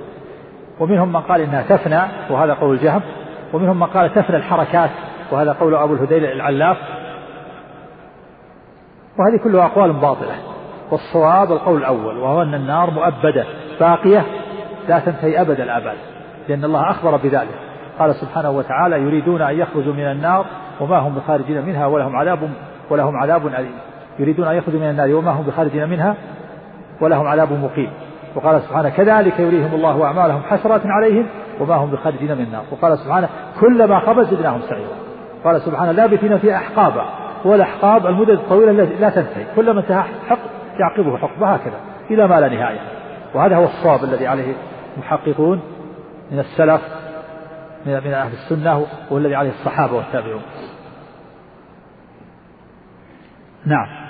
ومنهم 0.80 1.12
من 1.12 1.20
قال 1.20 1.40
إنها 1.40 1.62
تفنى 1.62 2.00
وهذا 2.30 2.54
قول 2.54 2.74
الجهم. 2.74 3.00
ومنهم 3.52 3.80
من 3.80 3.86
قال 3.86 4.14
تفنى 4.14 4.36
الحركات 4.36 4.90
وهذا 5.30 5.52
قول 5.52 5.74
أبو 5.74 5.94
الهذيل 5.94 6.24
العلاف. 6.24 6.76
وهذه 9.18 9.44
كلها 9.44 9.66
أقوال 9.66 9.92
باطلة. 9.92 10.34
والصواب 10.90 11.52
القول 11.52 11.78
الأول 11.78 12.18
وهو 12.18 12.42
أن 12.42 12.54
النار 12.54 12.90
مؤبدة 12.90 13.44
باقية 13.80 14.24
لا 14.88 14.98
تنتهي 14.98 15.40
أبد 15.40 15.60
الآباد 15.60 15.96
لأن 16.48 16.64
الله 16.64 16.90
أخبر 16.90 17.16
بذلك. 17.16 17.58
قال 17.98 18.14
سبحانه 18.14 18.50
وتعالى 18.50 18.96
يريدون 18.96 19.42
أن 19.42 19.58
يخرجوا 19.58 19.92
من 19.92 20.10
النار 20.10 20.46
وما 20.80 20.98
هم 20.98 21.14
بخارجين 21.14 21.66
منها 21.66 21.86
ولهم 21.86 22.16
عذاب 22.16 22.50
ولهم 22.90 23.16
عذاب 23.16 23.46
أليم. 23.46 23.74
يريدون 24.18 24.48
أن 24.48 24.56
يخرجوا 24.56 24.80
من 24.80 24.90
النار 24.90 25.14
وما 25.14 25.30
هم 25.30 25.42
بخارجين 25.42 25.88
منها 25.88 26.14
ولهم 27.00 27.26
عذاب 27.26 27.52
مقيم. 27.52 27.90
وقال 28.34 28.62
سبحانه 28.62 28.88
كذلك 28.88 29.40
يريهم 29.40 29.74
الله 29.74 30.04
أعمالهم 30.04 30.42
حسرات 30.42 30.80
عليهم 30.84 31.26
وما 31.60 31.74
هم 31.74 31.90
بخارجين 31.90 32.34
من 32.34 32.44
النار. 32.44 32.62
وقال 32.72 32.98
سبحانه 32.98 33.28
كلما 33.60 34.00
خبت 34.00 34.26
زدناهم 34.26 34.60
سعيرا. 34.60 34.96
قال 35.44 35.60
سبحانه 35.60 35.92
لابثين 35.92 36.38
فيها 36.38 36.56
أحقابا. 36.56 37.25
والأحقاب 37.46 38.06
المدد 38.06 38.30
الطويلة 38.30 38.72
لا 38.72 39.10
تنتهي. 39.10 39.44
كلما 39.56 39.80
انتهى 39.80 40.02
حق 40.28 40.38
يعقبه 40.80 41.18
حقب. 41.18 41.42
هكذا 41.42 41.80
إلى 42.10 42.28
ما 42.28 42.40
لا 42.40 42.48
نهاية. 42.48 42.80
وهذا 43.34 43.56
هو 43.56 43.64
الصواب 43.64 44.04
الذي 44.04 44.26
عليه 44.26 44.54
المحققون 44.96 45.60
من 46.30 46.38
السلف 46.38 46.80
من 47.86 47.92
من 48.04 48.12
أهل 48.12 48.32
السنة 48.32 48.86
والذي 49.10 49.34
عليه 49.34 49.50
الصحابة 49.50 49.96
والتابعون. 49.96 50.42
نعم. 53.66 54.06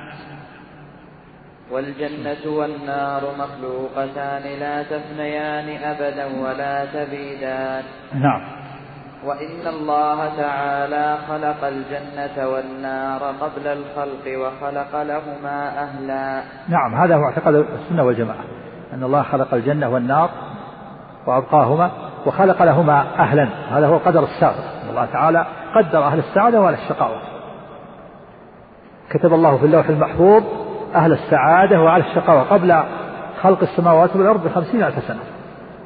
والجنة 1.71 2.57
والنار 2.57 3.23
مخلوقتان 3.39 4.61
لا 4.61 4.83
تفنيان 4.83 5.83
أبدا 5.83 6.27
ولا 6.43 6.85
تبيدان. 6.85 7.83
نعم. 8.15 8.66
وإن 9.27 9.67
الله 9.67 10.37
تعالى 10.37 11.19
خلق 11.29 11.65
الجنة 11.65 12.49
والنار 12.49 13.21
قبل 13.23 13.67
الخلق 13.67 14.39
وخلق 14.39 15.03
لهما 15.03 15.83
أهلا. 15.83 16.43
نعم 16.69 16.95
هذا 16.95 17.17
هو 17.17 17.25
اعتقاد 17.25 17.55
السنة 17.55 18.05
والجماعة 18.05 18.45
أن 18.95 19.03
الله 19.03 19.23
خلق 19.23 19.55
الجنة 19.55 19.89
والنار 19.89 20.31
وأبقاهما 21.27 21.91
وخلق 22.27 22.63
لهما 22.63 23.05
أهلا. 23.19 23.49
هذا 23.71 23.87
هو 23.87 23.97
قدر 23.97 24.23
السابق. 24.23 24.65
الله 24.91 25.05
تعالى 25.13 25.47
قدر 25.75 26.05
أهل 26.05 26.19
السعادة 26.19 26.61
وأهل 26.61 26.75
الشقاوة. 26.75 27.21
كتب 29.11 29.35
الله 29.35 29.59
في 29.59 29.67
اللوح 29.67 29.89
المحفوظ 29.89 30.43
أهل 30.95 31.13
السعادة 31.13 31.83
وأهل 31.83 32.01
الشقاوة 32.01 32.43
قبل 32.43 32.83
خلق 33.43 33.63
السماوات 33.63 34.17
والأرض 34.17 34.45
بخمسين 34.45 34.83
ألف 34.83 35.05
سنة 35.05 35.21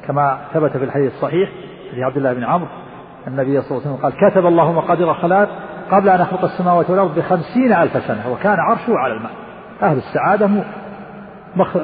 كما 0.07 0.41
ثبت 0.53 0.77
في 0.77 0.83
الحديث 0.83 1.13
الصحيح 1.13 1.49
في 1.95 2.03
عبد 2.03 2.17
الله 2.17 2.33
بن 2.33 2.43
عمرو. 2.43 2.80
النبي 3.27 3.61
صلى 3.61 3.77
الله 3.77 3.81
عليه 3.81 3.95
وسلم 3.95 4.03
قال 4.03 4.31
كتب 4.31 4.45
الله 4.45 4.71
مقادير 4.71 5.11
الخلائق 5.11 5.49
قبل 5.91 6.09
أن 6.09 6.21
يخلق 6.21 6.43
السماوات 6.43 6.89
والأرض 6.89 7.15
بخمسين 7.15 7.73
ألف 7.73 8.07
سنة 8.07 8.31
وكان 8.31 8.59
عرشه 8.59 8.97
على 8.97 9.13
الماء. 9.13 9.31
أهل 9.83 9.97
السعادة 9.97 10.49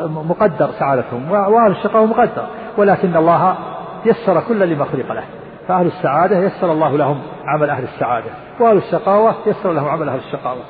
مقدر 0.08 0.70
سعادتهم 0.80 1.32
وأهل 1.32 1.72
الشقاوة 1.72 2.06
مقدر 2.06 2.48
ولكن 2.78 3.16
الله 3.16 3.56
يسر 4.06 4.42
كل 4.48 4.70
لما 4.70 4.86
خلق 4.86 5.12
له. 5.12 5.24
فأهل 5.68 5.86
السعادة 5.86 6.38
يسر 6.38 6.72
الله 6.72 6.98
لهم 6.98 7.22
عمل 7.46 7.70
أهل 7.70 7.84
السعادة 7.84 8.30
وأهل 8.60 8.78
الشقاوة 8.78 9.36
يسر 9.48 9.72
لهم 9.72 9.88
عمل 9.88 10.10
أهل 10.10 10.20
الشقاوة. 10.20 10.62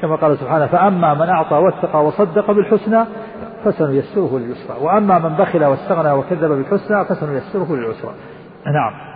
كما 0.00 0.16
قال 0.16 0.38
سبحانه 0.38 0.66
فأما 0.66 1.14
من 1.14 1.28
أعطى 1.28 1.54
واتقى 1.54 2.04
وصدق 2.04 2.50
بالحسنى 2.50 3.04
فسنيسره 3.64 4.38
لليسرى 4.38 4.76
وأما 4.80 5.18
من 5.18 5.28
بخل 5.28 5.64
واستغنى 5.64 6.12
وكذب 6.12 6.50
بالحسنى 6.50 7.04
فسنيسره 7.04 7.76
للعسرى. 7.76 8.14
نعم. 8.66 9.11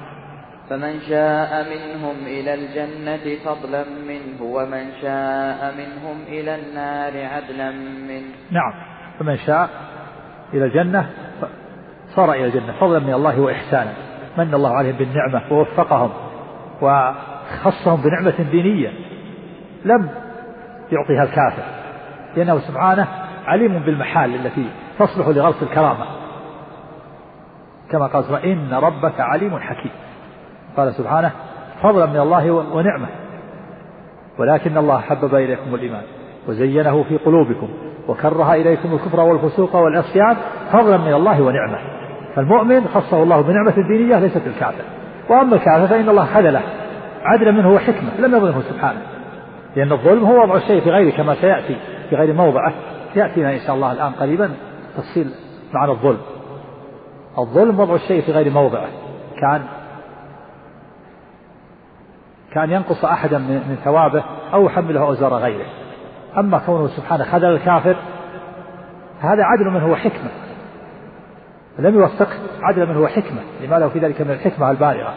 فمن 0.70 1.00
شاء 1.00 1.66
منهم 1.70 2.16
إلى 2.26 2.54
الجنة 2.54 3.36
فضلا 3.44 3.84
منه 4.08 4.42
ومن 4.42 4.92
شاء 5.02 5.74
منهم 5.78 6.22
إلى 6.28 6.54
النار 6.54 7.12
عدلا 7.34 7.70
منه. 8.08 8.34
نعم. 8.50 8.72
فمن 9.18 9.36
شاء 9.36 9.68
إلى 10.54 10.64
الجنة 10.64 11.10
صار 12.08 12.32
إلى 12.32 12.44
الجنة 12.44 12.72
فضلا 12.80 12.98
من 12.98 13.14
الله 13.14 13.40
وإحسانا. 13.40 13.92
من 14.38 14.54
الله 14.54 14.76
عليهم 14.76 14.96
بالنعمة 14.96 15.52
ووفقهم 15.52 16.10
وخصهم 16.82 18.02
بنعمة 18.02 18.50
دينية. 18.50 18.92
لم 19.84 20.08
يعطيها 20.92 21.22
الكافر 21.22 21.62
لأنه 22.36 22.58
سبحانه 22.58 23.08
عليم 23.46 23.78
بالمحال 23.78 24.34
التي 24.34 24.66
تصلح 24.98 25.28
لغرس 25.28 25.62
الكرامة. 25.62 26.06
كما 27.90 28.06
قال 28.06 28.44
إن 28.44 28.74
ربك 28.74 29.20
عليم 29.20 29.58
حكيم. 29.58 30.05
قال 30.76 30.94
سبحانه 30.94 31.30
فضلا 31.82 32.06
من 32.06 32.20
الله 32.20 32.50
ونعمة. 32.50 33.06
ولكن 34.38 34.78
الله 34.78 35.00
حبب 35.00 35.34
إليكم 35.34 35.74
الإيمان 35.74 36.02
وزينه 36.48 37.02
في 37.02 37.16
قلوبكم 37.16 37.68
وكره 38.08 38.54
إليكم 38.54 38.94
الكفر 38.94 39.20
والفسوق 39.20 39.76
والعصيان 39.76 40.36
فضلا 40.72 40.96
من 40.96 41.14
الله 41.14 41.42
ونعمة. 41.42 41.78
فالمؤمن 42.36 42.88
خصه 42.94 43.22
الله 43.22 43.40
بنعمة 43.40 43.74
دينية 43.88 44.18
ليست 44.18 44.46
الكافر 44.46 44.84
وأما 45.28 45.56
الكافر 45.56 45.86
فإن 45.86 46.08
الله 46.08 46.24
خذله. 46.24 46.62
عدلا 47.24 47.50
منه 47.50 47.72
وحكمة 47.72 48.10
لم 48.18 48.36
يظلمه 48.36 48.60
سبحانه. 48.60 49.00
لأن 49.76 49.92
الظلم 49.92 50.24
هو 50.24 50.42
وضع 50.42 50.56
الشيء 50.56 50.80
في 50.80 50.90
غيره 50.90 51.16
كما 51.16 51.34
سيأتي 51.34 51.76
في 52.10 52.16
غير 52.16 52.34
موضعه. 52.34 52.72
يأتينا 53.16 53.52
إن 53.54 53.60
شاء 53.66 53.76
الله 53.76 53.92
الآن 53.92 54.12
قريبا 54.12 54.50
تفصيل 54.96 55.30
معنى 55.74 55.92
الظلم. 55.92 56.20
الظلم 57.38 57.80
وضع 57.80 57.94
الشيء 57.94 58.22
في 58.22 58.32
غير 58.32 58.50
موضعه. 58.50 58.86
كان 59.40 59.62
كان 62.56 62.70
ينقص 62.70 63.04
أحدا 63.04 63.38
من 63.38 63.78
ثوابه 63.84 64.24
أو 64.54 64.66
يحمله 64.66 65.00
أوزار 65.00 65.34
غيره. 65.34 65.66
أما 66.38 66.58
كونه 66.58 66.86
سبحانه 66.86 67.24
خذل 67.24 67.44
الكافر 67.44 67.96
هذا 69.20 69.42
عدل 69.42 69.70
من 69.70 69.80
هو 69.80 69.96
حكمة. 69.96 70.30
لم 71.78 71.94
يوفقه 71.94 72.36
عدل 72.62 72.86
من 72.86 72.96
هو 72.96 73.06
حكمة 73.06 73.40
لما 73.62 73.76
له 73.76 73.88
في 73.88 73.98
ذلك 73.98 74.20
من 74.20 74.30
الحكمة 74.30 74.70
البالغة. 74.70 75.14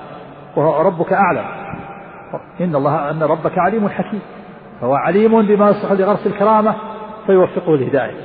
وهو 0.56 0.82
ربك 0.82 1.14
أعلم. 1.14 1.46
إن 2.62 2.76
الله 2.76 3.12
أن 3.12 3.24
ربك 3.24 3.58
عليم 3.58 3.90
حكيم. 3.90 4.22
فهو 4.82 4.96
عليم 4.96 5.42
بما 5.42 5.70
يصلح 5.70 5.92
لغرس 5.92 6.28
الكرامة 6.28 6.76
فيوفقه 7.26 7.76
الهداية 7.76 8.16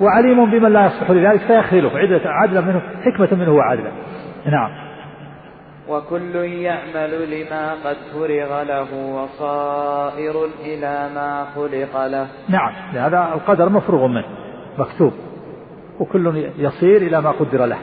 وعليم 0.00 0.50
بمن 0.50 0.72
لا 0.72 0.86
يصلح 0.86 1.10
لذلك 1.10 1.40
فيخذله. 1.40 1.90
عدلا 2.26 2.60
منه 2.60 2.82
حكمة 3.04 3.38
منه 3.40 3.52
وعدلا. 3.52 3.90
نعم. 4.46 4.83
وكل 5.88 6.34
يعمل 6.36 7.30
لما 7.30 7.74
قد 7.84 7.96
فرغ 8.12 8.62
له 8.62 8.94
وصائر 9.14 10.44
إلى 10.60 11.10
ما 11.14 11.46
خلق 11.54 12.06
له. 12.06 12.26
نعم 12.48 12.72
هذا 12.94 13.34
القدر 13.34 13.68
مفروغ 13.68 14.06
منه 14.06 14.24
مكتوب 14.78 15.12
وكل 16.00 16.50
يصير 16.58 16.96
إلى 16.96 17.20
ما 17.20 17.30
قدر 17.30 17.66
له. 17.66 17.78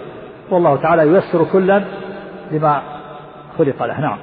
والله 0.51 0.75
تعالى 0.75 1.01
ييسر 1.01 1.43
كلا 1.53 1.83
لما 2.51 2.81
خلق 3.57 3.83
له. 3.83 3.99
نعم. 3.99 4.17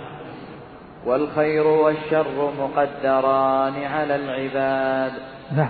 والخير 1.07 1.67
والشر 1.67 2.51
مقدران 2.61 3.75
على 3.85 4.17
العباد. 4.17 5.13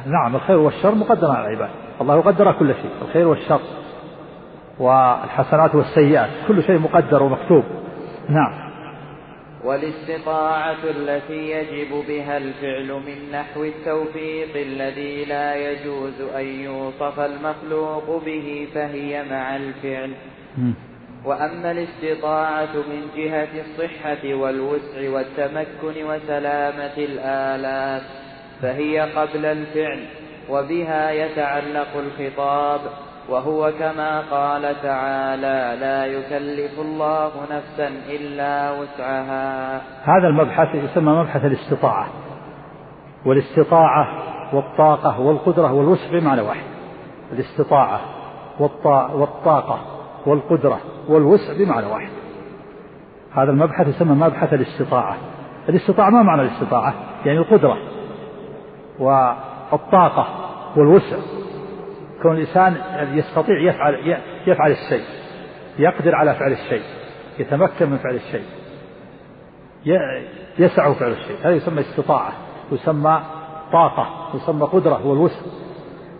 نعم 0.06 0.36
الخير 0.36 0.58
والشر 0.58 0.94
مقدران 0.94 1.36
على 1.36 1.46
العباد. 1.46 1.70
الله 2.00 2.16
يقدر 2.16 2.52
كل 2.52 2.74
شيء 2.74 2.90
الخير 3.02 3.28
والشر 3.28 3.60
والحسنات 4.78 5.74
والسيئات 5.74 6.30
كل 6.48 6.62
شيء 6.62 6.78
مقدر 6.78 7.22
ومكتوب. 7.22 7.64
نعم. 8.28 8.68
والاستطاعة 9.64 10.84
التي 10.84 11.50
يجب 11.50 12.04
بها 12.08 12.36
الفعل 12.36 12.92
من 12.92 13.32
نحو 13.32 13.64
التوفيق 13.64 14.56
الذي 14.56 15.24
لا 15.24 15.54
يجوز 15.54 16.20
أن 16.20 16.44
يوصف 16.44 17.20
المخلوق 17.20 18.24
به 18.24 18.68
فهي 18.74 19.24
مع 19.30 19.56
الفعل. 19.56 20.12
وأما 21.24 21.70
الاستطاعة 21.70 22.76
من 22.76 23.08
جهة 23.16 23.48
الصحة 23.60 24.34
والوسع 24.34 25.10
والتمكن 25.10 26.04
وسلامة 26.04 26.96
الآلات 26.98 28.02
فهي 28.62 29.00
قبل 29.00 29.46
الفعل 29.46 30.06
وبها 30.48 31.10
يتعلق 31.10 31.96
الخطاب. 31.96 32.80
وهو 33.28 33.72
كما 33.78 34.20
قال 34.20 34.82
تعالى 34.82 35.76
لا 35.80 36.06
يكلف 36.06 36.80
الله 36.80 37.30
نفسا 37.50 37.88
إلا 37.88 38.70
وسعها. 38.70 39.76
هذا 40.02 40.28
المبحث 40.28 40.74
يسمى 40.74 41.12
مبحث 41.12 41.44
الاستطاعة. 41.44 42.06
والاستطاعة 43.26 44.08
والطاقة 44.52 45.20
والقدرة 45.20 45.72
والوسع 45.72 46.10
بمعنى 46.12 46.40
واحد. 46.40 46.66
الاستطاعة 47.32 48.00
والطاقة 49.14 49.78
والقدرة 50.26 50.80
والوسع 51.08 51.52
بمعنى 51.58 51.86
واحد. 51.86 52.10
هذا 53.32 53.50
المبحث 53.50 53.88
يسمى 53.88 54.14
مبحث 54.14 54.52
الاستطاعة. 54.52 55.16
الاستطاعة 55.68 56.10
ما 56.10 56.22
معنى 56.22 56.42
الاستطاعة؟ 56.42 56.94
يعني 57.24 57.38
القدرة 57.38 57.78
والطاقة 58.98 60.26
والوسع 60.76 61.16
كون 62.22 62.36
الإنسان 62.36 62.76
يستطيع 63.12 63.60
يفعل 63.60 64.18
يفعل 64.46 64.70
الشيء 64.70 65.04
يقدر 65.78 66.14
على 66.14 66.34
فعل 66.34 66.52
الشيء 66.52 66.82
يتمكن 67.38 67.90
من 67.90 67.98
فعل 67.98 68.14
الشيء 68.14 68.44
يسع 70.58 70.92
فعل 70.92 71.10
الشيء. 71.10 71.36
هذا 71.42 71.54
يسمى 71.54 71.80
استطاعة 71.80 72.32
يسمى 72.72 73.20
طاقة 73.72 74.30
يسمى 74.34 74.66
قدرة 74.66 75.06
والوسع 75.06 75.40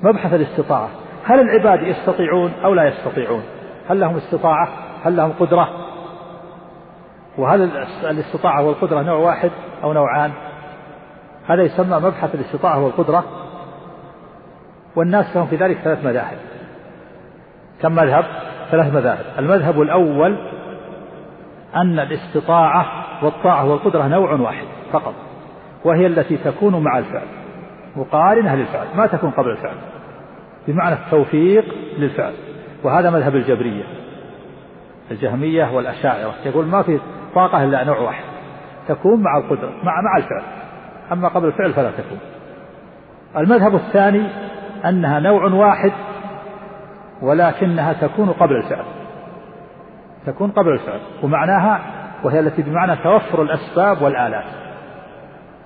مبحث 0.02 0.34
الاستطاعة. 0.34 0.88
هل 1.24 1.40
العباد 1.40 1.82
يستطيعون 1.82 2.52
أو 2.64 2.74
لا 2.74 2.84
يستطيعون؟ 2.88 3.42
هل 3.88 4.00
لهم 4.00 4.16
استطاعة؟ 4.16 4.68
هل 5.04 5.16
لهم 5.16 5.32
قدرة؟ 5.40 5.68
وهل 7.38 7.70
الاستطاعة 8.04 8.64
والقدرة 8.64 9.02
نوع 9.02 9.16
واحد 9.16 9.50
أو 9.82 9.92
نوعان؟ 9.92 10.32
هذا 11.46 11.62
يسمى 11.62 11.96
مبحث 11.96 12.34
الاستطاعة 12.34 12.84
والقدرة. 12.84 13.24
والناس 14.96 15.36
لهم 15.36 15.46
في 15.46 15.56
ذلك 15.56 15.76
ثلاث 15.78 16.04
مذاهب. 16.04 16.38
كم 17.82 17.92
مذهب؟ 17.92 18.24
ثلاث 18.70 18.94
مذاهب. 18.94 19.24
المذهب 19.38 19.82
الأول 19.82 20.36
أن 21.74 21.98
الاستطاعة 21.98 22.86
والطاعة 23.24 23.70
والقدرة 23.70 24.06
نوع 24.06 24.32
واحد 24.32 24.66
فقط 24.92 25.14
وهي 25.84 26.06
التي 26.06 26.36
تكون 26.36 26.82
مع 26.84 26.98
الفعل 26.98 27.26
مقارنة 27.96 28.54
للفعل 28.54 28.86
ما 28.96 29.06
تكون 29.06 29.30
قبل 29.30 29.50
الفعل 29.50 29.76
بمعنى 30.68 30.94
التوفيق 30.94 31.64
للفعل. 31.98 32.32
وهذا 32.84 33.10
مذهب 33.10 33.34
الجبرية 33.34 33.84
الجهمية 35.10 35.74
والأشاعرة. 35.74 36.34
يقول 36.46 36.66
ما 36.66 36.82
في 36.82 37.00
طاقة 37.34 37.64
إلا 37.64 37.84
نوع 37.84 37.98
واحد 37.98 38.24
تكون 38.88 39.22
مع 39.22 39.38
القدرة 39.38 39.70
مع 39.82 40.00
مع 40.02 40.16
الفعل. 40.16 40.42
أما 41.12 41.28
قبل 41.28 41.46
الفعل 41.48 41.72
فلا 41.72 41.90
تكون. 41.90 42.18
المذهب 43.36 43.74
الثاني 43.74 44.28
أنها 44.84 45.20
نوع 45.20 45.44
واحد 45.44 45.92
ولكنها 47.22 47.92
تكون 47.92 48.30
قبل 48.30 48.56
الفعل. 48.56 48.84
تكون 50.26 50.50
قبل 50.50 50.72
الفعل 50.72 51.00
ومعناها 51.22 51.80
وهي 52.24 52.40
التي 52.40 52.62
بمعنى 52.62 52.96
توفر 52.96 53.42
الأسباب 53.42 54.02
والآلات. 54.02 54.44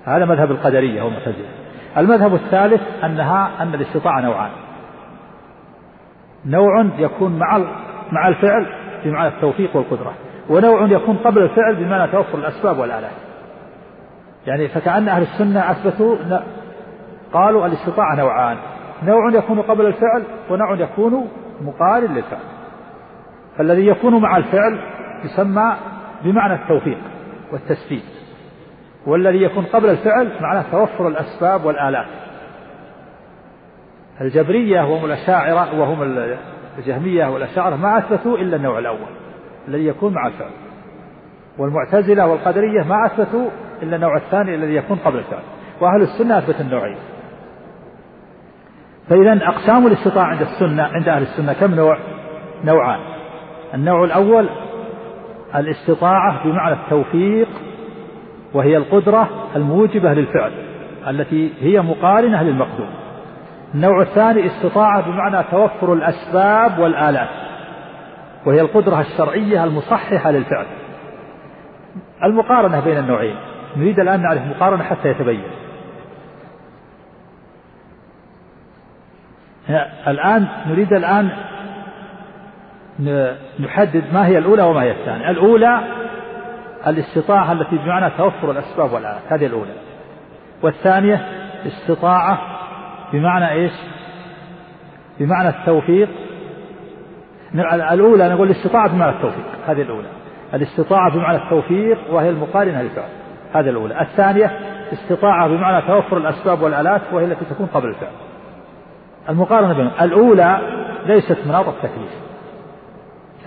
هذا 0.04 0.24
مذهب 0.24 0.50
القدرية 0.50 1.02
والمعتزلة 1.02 1.48
المذهب 1.96 2.34
الثالث 2.34 2.80
أنها 3.04 3.50
أن 3.60 3.74
الاستطاعة 3.74 4.20
نوعان. 4.20 4.50
نوع 6.46 6.86
يكون 6.98 7.38
مع 7.38 7.58
مع 8.12 8.28
الفعل 8.28 8.66
بمعنى 9.04 9.28
التوفيق 9.28 9.76
والقدرة 9.76 10.14
ونوع 10.50 10.86
يكون 10.86 11.16
قبل 11.16 11.42
الفعل 11.42 11.76
بمعنى 11.76 12.12
توفر 12.12 12.38
الأسباب 12.38 12.78
والآلات. 12.78 13.10
يعني 14.46 14.68
فكأن 14.68 15.08
أهل 15.08 15.22
السنة 15.22 15.70
أثبتوا 15.70 16.16
قالوا 17.32 17.66
الاستطاعة 17.66 18.14
نوعان. 18.14 18.56
نوع 19.06 19.32
يكون 19.32 19.62
قبل 19.62 19.86
الفعل 19.86 20.22
ونوع 20.50 20.74
يكون 20.74 21.28
مقارن 21.60 22.14
للفعل. 22.14 22.42
فالذي 23.58 23.86
يكون 23.86 24.22
مع 24.22 24.36
الفعل 24.36 24.78
يسمى 25.24 25.76
بمعنى 26.24 26.62
التوفيق 26.62 26.98
والتسديد. 27.52 28.02
والذي 29.06 29.42
يكون 29.42 29.64
قبل 29.64 29.90
الفعل 29.90 30.32
معناه 30.40 30.64
توفر 30.70 31.08
الأسباب 31.08 31.64
والآلات. 31.64 32.06
الجبرية 34.20 34.80
وهم 34.80 35.04
الأشاعرة 35.04 35.80
وهم 35.80 36.02
الجهمية 36.78 37.26
والأشاعرة 37.26 37.76
ما 37.76 37.98
أثبتوا 37.98 38.38
إلا 38.38 38.56
النوع 38.56 38.78
الأول 38.78 39.08
الذي 39.68 39.86
يكون 39.86 40.14
مع 40.14 40.26
الفعل. 40.26 40.50
والمعتزلة 41.58 42.26
والقدرية 42.26 42.82
ما 42.82 43.06
أثبتوا 43.06 43.50
إلا 43.82 43.96
النوع 43.96 44.16
الثاني 44.16 44.54
الذي 44.54 44.74
يكون 44.74 44.98
قبل 44.98 45.18
الفعل. 45.18 45.42
وأهل 45.80 46.02
السنة 46.02 46.38
أثبت 46.38 46.60
النوعين. 46.60 46.96
فإذا 49.08 49.48
أقسام 49.48 49.86
الاستطاعة 49.86 50.24
عند 50.24 50.40
السنة 50.40 50.82
عند 50.82 51.08
أهل 51.08 51.22
السنة 51.22 51.52
كم 51.52 51.74
نوع؟ 51.74 51.98
نوعان. 52.64 53.00
النوع 53.74 54.04
الأول 54.04 54.48
الاستطاعة 55.56 56.44
بمعنى 56.44 56.74
التوفيق 56.74 57.48
وهي 58.54 58.76
القدرة 58.76 59.28
الموجبة 59.56 60.14
للفعل 60.14 60.52
التي 61.08 61.52
هي 61.60 61.80
مقارنة 61.80 62.42
للمقدور. 62.42 62.88
النوع 63.74 64.02
الثاني 64.02 64.46
استطاعة 64.46 65.10
بمعنى 65.10 65.44
توفر 65.50 65.92
الأسباب 65.92 66.78
والآلات 66.78 67.28
وهي 68.46 68.60
القدرة 68.60 69.00
الشرعية 69.00 69.64
المصححة 69.64 70.30
للفعل. 70.30 70.66
المقارنة 72.24 72.80
بين 72.80 72.98
النوعين. 72.98 73.36
نريد 73.76 74.00
الآن 74.00 74.22
نعرف 74.22 74.42
مقارنة 74.56 74.82
حتى 74.82 75.08
يتبين. 75.08 75.42
الآن 80.08 80.46
نريد 80.66 80.92
الآن 80.92 81.30
نحدد 83.60 84.04
ما 84.12 84.26
هي 84.26 84.38
الأولى 84.38 84.62
وما 84.62 84.82
هي 84.82 84.90
الثانية. 84.90 85.30
الأولى 85.30 85.80
الاستطاعة 86.86 87.52
التي 87.52 87.76
بمعنى 87.76 88.10
توفر 88.10 88.50
الأسباب 88.50 88.92
والآلات. 88.92 89.22
هذه 89.28 89.46
الأولى. 89.46 89.72
والثانية 90.62 91.26
استطاعة 91.66 92.38
بمعنى 93.12 93.50
إيش؟ 93.50 93.72
بمعنى 95.20 95.48
التوفيق. 95.48 96.08
الأولى 97.72 98.28
نقول 98.28 98.50
الاستطاعة 98.50 98.88
بمعنى 98.88 99.16
التوفيق. 99.16 99.44
هذه 99.66 99.82
الأولى. 99.82 100.08
الاستطاعة 100.54 101.14
بمعنى 101.14 101.36
التوفيق 101.36 101.98
وهي 102.10 102.30
المقارنة 102.30 102.82
للفعل. 102.82 103.08
هذه 103.54 103.68
الأولى. 103.70 104.00
الثانية 104.00 104.58
استطاعة 104.92 105.48
بمعنى 105.48 105.86
توفر 105.86 106.16
الأسباب 106.16 106.62
والآلات 106.62 107.00
وهي 107.12 107.24
التي 107.24 107.44
تكون 107.44 107.66
قبل 107.66 107.88
الفعل. 107.88 108.12
المقارنة 109.28 109.72
بينهم. 109.72 109.92
الأولى 110.00 110.58
ليست 111.06 111.38
مناط 111.46 111.68
التكليف 111.68 112.10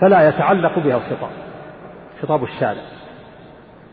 فلا 0.00 0.28
يتعلق 0.28 0.78
بها 0.78 0.96
الخطاب 0.96 1.30
خطاب 2.22 2.42
الشارع. 2.44 2.82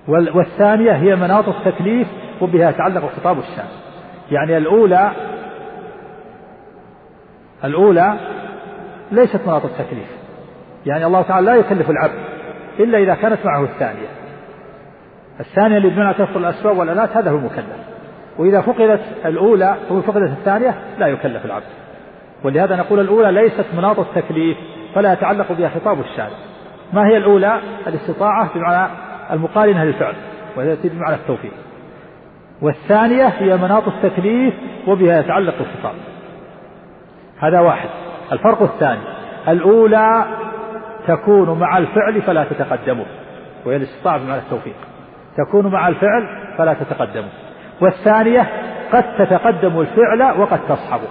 والثانية 0.07 0.91
هي 0.91 1.15
مناط 1.15 1.47
التكليف 1.47 2.07
وبها 2.41 2.69
يتعلق 2.69 3.11
خطاب 3.17 3.39
الشارع. 3.39 3.69
يعني 4.31 4.57
الأولى 4.57 5.11
الأولى 7.63 8.13
ليست 9.11 9.41
مناط 9.47 9.65
التكليف. 9.65 10.07
يعني 10.86 11.05
الله 11.05 11.21
تعالى 11.21 11.45
لا 11.45 11.55
يكلف 11.55 11.89
العبد 11.89 12.19
إلا 12.79 12.97
إذا 12.97 13.15
كانت 13.15 13.45
معه 13.45 13.63
الثانية. 13.63 14.07
الثانية 15.39 15.77
اللي 15.77 15.89
بمعنى 15.89 16.13
تفصل 16.13 16.39
الأسباب 16.39 16.77
والآلات 16.77 17.17
هذا 17.17 17.31
هو 17.31 17.38
المكلف. 17.38 17.92
وإذا 18.38 18.61
فقدت 18.61 19.01
الأولى 19.25 19.75
وفقدت 19.89 20.29
الثانية 20.38 20.75
لا 20.97 21.07
يكلف 21.07 21.45
العبد. 21.45 21.63
ولهذا 22.43 22.75
نقول 22.75 22.99
الأولى 22.99 23.31
ليست 23.31 23.65
مناط 23.73 23.99
التكليف 23.99 24.57
فلا 24.95 25.13
يتعلق 25.13 25.51
بها 25.51 25.69
خطاب 25.69 25.99
الشارع. 25.99 26.36
ما 26.93 27.07
هي 27.07 27.17
الأولى؟ 27.17 27.59
الاستطاعة 27.88 28.49
بمعنى 28.55 28.91
المقارنة 29.31 29.84
للفعل 29.84 30.13
وهي 30.57 30.77
بمعنى 30.84 31.15
التوفيق. 31.15 31.51
والثانية 32.61 33.25
هي 33.25 33.57
مناط 33.57 33.84
التكليف 33.88 34.53
وبها 34.88 35.19
يتعلق 35.19 35.55
الخطاب 35.59 35.95
هذا 37.39 37.59
واحد. 37.59 37.89
الفرق 38.31 38.61
الثاني 38.61 39.01
الأولى 39.47 40.25
تكون 41.07 41.59
مع 41.59 41.77
الفعل 41.77 42.21
فلا 42.21 42.43
تتقدمه 42.43 43.05
وهي 43.65 43.75
الاستطاعة 43.75 44.17
بمعنى 44.17 44.41
التوفيق. 44.41 44.75
تكون 45.38 45.71
مع 45.71 45.88
الفعل 45.88 46.27
فلا 46.57 46.73
تتقدمه. 46.73 47.29
والثانية 47.82 48.49
قد 48.93 49.03
تتقدم 49.17 49.80
الفعل 49.80 50.39
وقد 50.39 50.59
تصحبه 50.69 51.07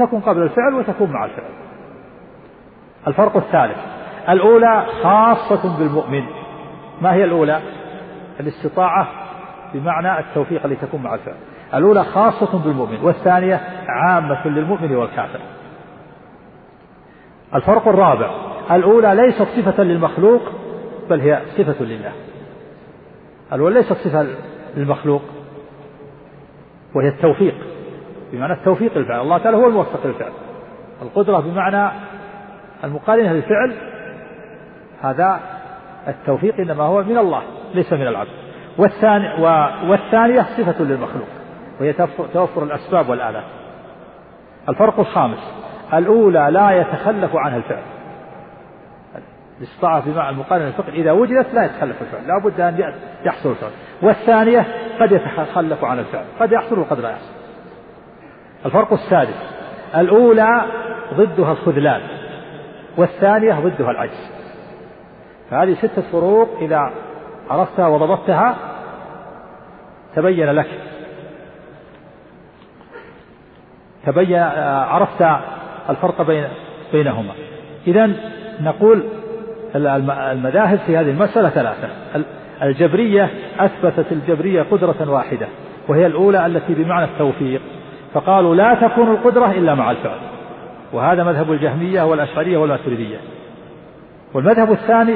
تكون 0.00 0.20
قبل 0.20 0.42
الفعل 0.42 0.74
وتكون 0.74 1.10
مع 1.10 1.24
الفعل. 1.24 1.50
الفرق 3.06 3.36
الثالث 3.36 3.76
الأولى 4.28 4.86
خاصة 5.02 5.78
بالمؤمن. 5.78 6.24
ما 7.02 7.14
هي 7.14 7.24
الأولى؟ 7.24 7.60
الاستطاعة 8.40 9.08
بمعنى 9.74 10.18
التوفيق 10.18 10.64
التي 10.64 10.86
تكون 10.86 11.02
مع 11.02 11.14
الفعل. 11.14 11.34
الأولى 11.74 12.04
خاصة 12.04 12.58
بالمؤمن 12.58 12.98
والثانية 13.02 13.60
عامة 13.88 14.48
للمؤمن 14.48 14.96
والكافر. 14.96 15.40
الفرق 17.54 17.88
الرابع 17.88 18.30
الأولى 18.70 19.14
ليست 19.14 19.42
صفة 19.42 19.82
للمخلوق 19.82 20.42
بل 21.10 21.20
هي 21.20 21.42
صفة 21.58 21.84
لله. 21.84 22.12
الأولى 23.52 23.74
ليست 23.74 23.92
صفة 23.92 24.26
للمخلوق 24.76 25.22
وهي 26.94 27.08
التوفيق 27.08 27.54
بمعنى 28.32 28.52
التوفيق 28.52 28.98
للفعل 28.98 29.20
الله 29.20 29.38
تعالى 29.38 29.56
هو 29.56 29.66
الموفق 29.66 30.06
للفعل. 30.06 30.32
القدرة 31.02 31.40
بمعنى 31.40 31.90
المقارنة 32.84 33.32
للفعل 33.32 33.74
هذا 35.02 35.40
التوفيق 36.08 36.54
إنما 36.60 36.84
هو 36.84 37.02
من 37.02 37.18
الله 37.18 37.42
ليس 37.74 37.92
من 37.92 38.06
العبد. 38.06 38.30
والثاني 38.78 39.42
والثانية 39.90 40.42
صفة 40.42 40.84
للمخلوق 40.84 41.28
وهي 41.80 41.92
توفر 42.34 42.62
الأسباب 42.62 43.08
والآلات. 43.08 43.44
الفرق 44.68 44.98
الخامس 45.00 45.54
الأولى 45.94 46.48
لا 46.50 46.70
يتخلف 46.70 47.36
عنها 47.36 47.56
الفعل. 47.56 47.82
الاستطاعة 49.60 50.02
بمعنى 50.06 50.30
المقارنة 50.30 50.68
الفقه 50.68 50.88
إذا 50.88 51.12
وجدت 51.12 51.54
لا 51.54 51.64
يتخلف 51.64 52.02
الفعل 52.02 52.26
لا 52.26 52.38
بد 52.44 52.60
أن 52.60 52.94
يحصل 53.24 53.50
الفعل. 53.50 53.70
والثانية 54.02 54.66
قد 55.00 55.12
يتخلف 55.12 55.84
عن 55.84 55.98
الفعل 55.98 56.24
قد 56.40 56.52
يحصل 56.52 56.78
وقد 56.78 57.00
لا 57.00 57.10
يحصل. 57.10 57.32
الفرق 58.66 58.92
السادس 58.92 59.50
الأولى 59.96 60.62
ضدها 61.14 61.52
الخذلان 61.52 62.00
والثانية 62.96 63.52
ضدها 63.54 63.90
العجز. 63.90 64.30
فهذه 65.50 65.74
ستة 65.74 66.02
فروق 66.12 66.48
إذا 66.60 66.90
عرفتها 67.50 67.86
وضبطتها 67.86 68.56
تبين 70.16 70.50
لك. 70.50 70.68
تبين 74.06 74.42
عرفت 74.62 75.24
الفرق 75.90 76.22
بين 76.22 76.48
بينهما. 76.92 77.32
إذا 77.86 78.10
نقول 78.60 79.04
المذاهب 79.74 80.78
في 80.86 80.96
هذه 80.96 81.10
المسألة 81.10 81.48
ثلاثة. 81.48 81.88
الجبرية 82.62 83.30
أثبتت 83.58 84.12
الجبرية 84.12 84.62
قدرة 84.62 85.10
واحدة 85.10 85.46
وهي 85.88 86.06
الأولى 86.06 86.46
التي 86.46 86.74
بمعنى 86.74 87.04
التوفيق. 87.04 87.60
فقالوا 88.14 88.54
لا 88.54 88.74
تكون 88.74 89.10
القدرة 89.10 89.50
إلا 89.50 89.74
مع 89.74 89.90
الفعل. 89.90 90.18
وهذا 90.92 91.24
مذهب 91.24 91.52
الجهمية 91.52 92.02
والأشعرية 92.02 92.58
والماتريدية. 92.58 93.16
والمذهب 94.34 94.72
الثاني 94.72 95.14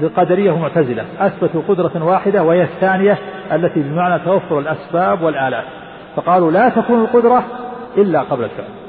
للقدرية 0.00 0.50
والمعتزلة 0.50 1.04
أثبتوا 1.20 1.62
قدرة 1.68 2.04
واحدة 2.04 2.42
وهي 2.42 2.62
الثانية 2.62 3.18
التي 3.52 3.80
بمعنى 3.82 4.24
توفر 4.24 4.58
الأسباب 4.58 5.22
والآلات. 5.22 5.64
فقالوا 6.16 6.50
لا 6.50 6.68
تكون 6.68 7.00
القدرة 7.00 7.44
إلا 7.96 8.20
قبل 8.20 8.44
الفعل. 8.44 8.83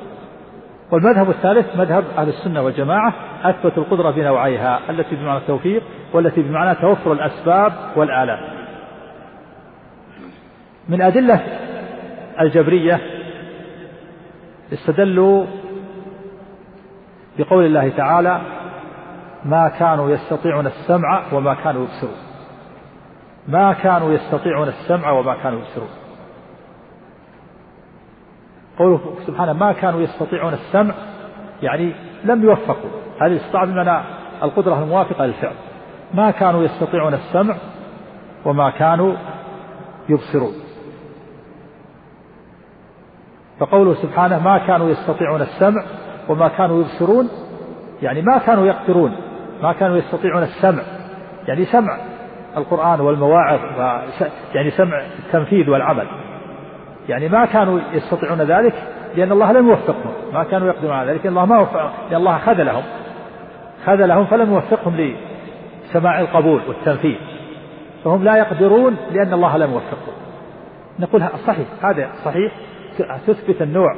والمذهب 0.91 1.29
الثالث 1.29 1.75
مذهب 1.75 2.03
أهل 2.17 2.29
السنة 2.29 2.61
والجماعة 2.61 3.13
أثبتوا 3.43 3.83
القدرة 3.83 4.11
بنوعيها 4.11 4.79
التي 4.89 5.15
بمعنى 5.15 5.37
التوفيق 5.37 5.83
والتي 6.13 6.41
بمعنى 6.41 6.75
توفر 6.75 7.11
الأسباب 7.11 7.73
والآلات 7.95 8.39
من 10.89 11.01
أدلة 11.01 11.43
الجبرية 12.41 13.01
استدلوا 14.73 15.45
بقول 17.39 17.65
الله 17.65 17.89
تعالى 17.89 18.41
ما 19.45 19.67
كانوا 19.79 20.09
يستطيعون 20.09 20.67
السمع 20.67 21.23
وما 21.33 21.53
كانوا 21.53 21.83
يبصرون. 21.83 22.17
ما 23.47 23.73
كانوا 23.73 24.13
يستطيعون 24.13 24.67
السمع 24.67 25.11
وما 25.11 25.35
كانوا 25.43 25.59
يبصرون. 25.59 25.89
قوله 28.79 28.99
سبحانه 29.27 29.53
ما 29.53 29.71
كانوا 29.71 30.01
يستطيعون 30.01 30.53
السمع 30.53 30.93
يعني 31.61 31.93
لم 32.23 32.43
يوفقوا. 32.43 32.89
هذه 33.21 33.31
الاستطاعة 33.31 33.65
بمعنى 33.65 34.03
القدرة 34.43 34.83
الموافقة 34.83 35.25
للفعل. 35.25 35.53
ما 36.13 36.31
كانوا 36.31 36.63
يستطيعون 36.63 37.13
السمع 37.13 37.55
وما 38.45 38.69
كانوا 38.69 39.15
يبصرون. 40.09 40.53
فقوله 43.59 43.93
سبحانه 43.93 44.39
ما 44.39 44.57
كانوا 44.57 44.89
يستطيعون 44.89 45.41
السمع 45.41 45.83
وما 46.29 46.47
كانوا 46.47 46.81
يبصرون 46.81 47.29
يعني 48.01 48.21
ما 48.21 48.37
كانوا 48.37 48.65
يقدرون 48.65 49.15
ما 49.63 49.73
كانوا 49.73 49.97
يستطيعون 49.97 50.43
السمع. 50.43 50.83
يعني 51.47 51.65
سمع 51.65 51.97
القرآن 52.57 53.01
والمواعظ 53.01 53.59
يعني 54.53 54.71
سمع 54.71 55.05
التنفيذ 55.19 55.69
والعمل. 55.69 56.24
يعني 57.09 57.29
ما 57.29 57.45
كانوا 57.45 57.79
يستطيعون 57.93 58.41
ذلك 58.41 58.73
لأن 59.15 59.31
الله 59.31 59.51
لم 59.51 59.69
يوفقهم. 59.69 60.11
ما 60.33 60.43
كانوا 60.43 60.67
يقدرون 60.67 60.93
على 60.93 61.11
ذلك. 61.11 61.25
الله 61.25 61.45
ما 61.45 61.59
وفق 61.59 61.91
لأن 62.09 62.15
الله 62.19 62.37
خذلهم 62.37 62.83
خذلهم 63.85 64.25
فلم 64.25 64.53
يوفقهم 64.53 65.13
لسماع 65.89 66.19
القبول 66.19 66.61
والتنفيذ. 66.67 67.15
فهم 68.03 68.23
لا 68.23 68.35
يقدرون 68.35 68.97
لأن 69.11 69.33
الله 69.33 69.57
لم 69.57 69.71
يوفقهم. 69.71 70.15
نقول 70.99 71.23
صحيح. 71.47 71.67
هذا 71.81 72.09
صحيح. 72.25 72.51
تثبت 73.27 73.61
النوع 73.61 73.95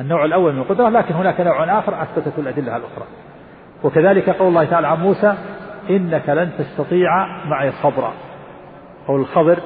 النوع 0.00 0.24
الأول 0.24 0.52
من 0.52 0.58
القدرة 0.58 0.88
لكن 0.88 1.14
هناك 1.14 1.40
نوع 1.40 1.78
آخر 1.78 2.02
أثبتته 2.02 2.40
الأدلة 2.40 2.76
الأخرى. 2.76 3.04
وكذلك 3.84 4.30
قول 4.30 4.48
الله 4.48 4.64
تعالى 4.64 4.86
عن 4.86 5.00
موسى 5.00 5.34
إنك 5.90 6.28
لن 6.28 6.50
تستطيع 6.58 7.26
معي 7.46 7.72
صبرا 7.72 8.12
قول 9.08 9.20
الخضر. 9.20 9.58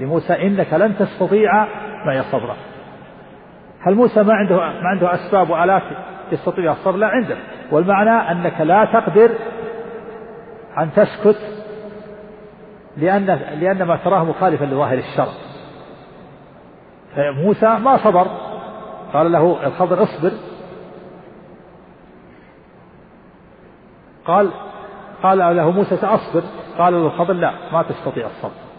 لموسى 0.00 0.32
إنك 0.32 0.72
لن 0.72 0.96
تستطيع 0.98 1.66
معي 2.06 2.22
صبرا 2.22 2.56
هل 3.80 3.94
موسى 3.94 4.22
ما 4.22 4.34
عنده 4.34 4.56
ما 4.56 4.88
عنده 4.88 5.14
أسباب 5.14 5.50
وآلات 5.50 5.82
يستطيع 6.32 6.72
الصبر؟ 6.72 6.96
لا 6.96 7.06
عنده. 7.06 7.36
والمعنى 7.72 8.32
أنك 8.32 8.60
لا 8.60 8.84
تقدر 8.84 9.30
أن 10.78 10.90
تسكت 10.92 11.38
لأن 12.96 13.26
لأن 13.60 13.82
ما 13.82 13.96
تراه 13.96 14.24
مخالفا 14.24 14.64
لظاهر 14.64 14.98
الشرع. 14.98 15.32
فموسى 17.16 17.78
ما 17.78 17.96
صبر. 17.96 18.26
قال 19.12 19.32
له 19.32 19.66
الخضر 19.66 20.02
اصبر. 20.02 20.32
قال 24.24 24.50
قال 25.22 25.56
له 25.56 25.70
موسى 25.70 25.96
سأصبر. 25.96 26.42
قال 26.78 26.92
له 26.92 27.06
الخضر 27.06 27.34
لا 27.34 27.52
ما 27.72 27.82
تستطيع 27.82 28.26
الصبر. 28.26 28.69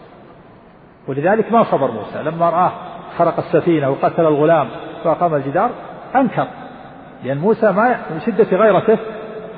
ولذلك 1.08 1.52
ما 1.52 1.64
صبر 1.64 1.90
موسى. 1.90 2.22
لما 2.22 2.50
رآه 2.50 2.72
خرق 3.18 3.38
السفينة 3.38 3.90
وقتل 3.90 4.26
الغلام 4.26 4.68
وأقام 5.04 5.34
الجدار 5.34 5.70
أنكر. 6.16 6.46
لأن 7.24 7.38
موسى 7.38 7.72
ما 7.72 7.96
من 8.10 8.20
شدة 8.20 8.56
غيرته 8.56 8.98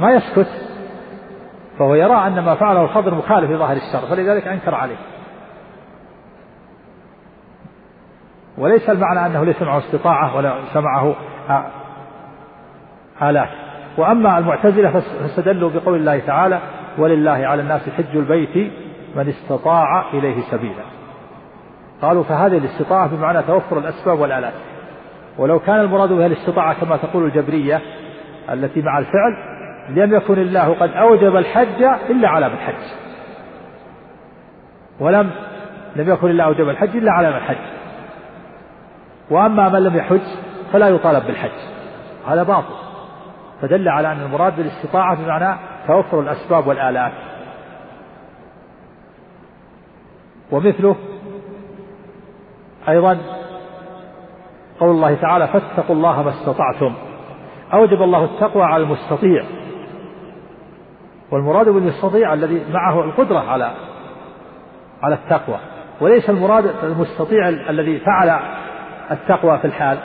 ما 0.01 0.11
يسكت. 0.11 0.49
فهو 1.79 1.95
يرى 1.95 2.27
أن 2.27 2.41
ما 2.41 2.55
فعله 2.55 2.83
الخضر 2.83 3.15
مخالف 3.15 3.51
لظاهر 3.51 3.77
الشر 3.77 4.07
فلذلك 4.07 4.49
أنكر 4.49 4.75
عليه. 4.75 4.97
وليس 8.59 8.91
المعنى 8.91 9.27
أنه 9.27 9.45
ليس 9.45 9.63
معه 9.63 9.79
استطاعة 9.79 10.37
ولا 10.37 10.55
معه 10.77 11.15
آلات. 13.23 13.49
وأما 13.99 14.39
المعتزلة 14.39 14.91
فاستدلوا 14.91 15.71
بقول 15.71 15.95
الله 15.99 16.19
تعالى 16.19 16.61
ولله 16.99 17.31
على 17.31 17.63
الناس 17.63 17.89
حج 17.89 18.17
البيت 18.17 18.73
من 19.17 19.29
استطاع 19.29 20.05
إليه 20.15 20.43
سبيلا. 20.51 20.85
قالوا 22.05 22.25
فهذه 22.25 22.59
الاستطاعة 22.59 23.09
بمعنى 23.17 23.43
توفر 23.43 23.79
الأسباب 23.79 24.21
والآلات. 24.21 24.53
ولو 25.39 25.59
كان 25.59 25.81
المراد 25.81 26.13
بها 26.13 26.27
الاستطاعة 26.27 26.81
كما 26.81 26.97
تقول 26.97 27.25
الجبرية 27.25 27.81
التي 28.53 28.83
مع 28.83 28.99
الفعل 28.99 29.37
لم 29.89 30.15
يكن 30.15 30.39
الله 30.39 30.75
قد 30.75 30.91
أوجب 30.91 31.37
الحج 31.37 31.83
إلا 32.11 32.29
على 32.29 32.49
من 32.49 32.57
حج. 32.57 32.83
ولم 35.01 35.31
لم 35.97 36.11
يكن 36.13 36.31
الله 36.31 36.45
أوجب 36.45 36.69
الحج 36.69 36.97
إلا 36.97 37.13
على 37.13 37.31
من 37.31 37.41
حج. 37.41 37.57
وأما 39.31 39.69
من 39.69 39.83
لم 39.85 39.97
يحج 39.97 40.21
فلا 40.73 40.89
يطالب 40.89 41.27
بالحج. 41.27 41.59
هذا 42.29 42.43
باطل. 42.43 42.75
فدل 43.63 43.89
على 43.89 44.13
أن 44.13 44.21
المراد 44.21 44.57
بالاستطاعة 44.57 45.25
بمعنى 45.25 45.59
توفر 45.87 46.21
الأسباب 46.21 46.67
والآلات. 46.67 47.13
ومثله 50.51 50.97
أيضا 52.89 53.19
قول 54.81 54.91
الله 54.91 55.15
تعالى 55.15 55.49
فاتقوا 55.49 55.97
الله 55.97 56.23
ما 56.23 56.31
استطعتم. 56.31 56.95
أوجب 57.73 58.03
الله 58.03 58.25
التقوى 58.25 58.63
على 58.63 58.83
المستطيع. 58.83 59.45
والمراد 61.31 61.69
بالمستطيع 61.69 62.35
الذي 62.35 62.63
معه 62.73 63.05
القدرة 63.05 63.39
على 63.39 63.71
على 65.03 65.15
التقوى. 65.15 65.57
وليس 66.01 66.31
المراد 66.31 66.75
المستطيع 66.83 67.49
الذي 67.49 67.99
فعل 67.99 68.41
التقوى 69.11 69.59
في 69.59 69.65
الحال. 69.65 69.99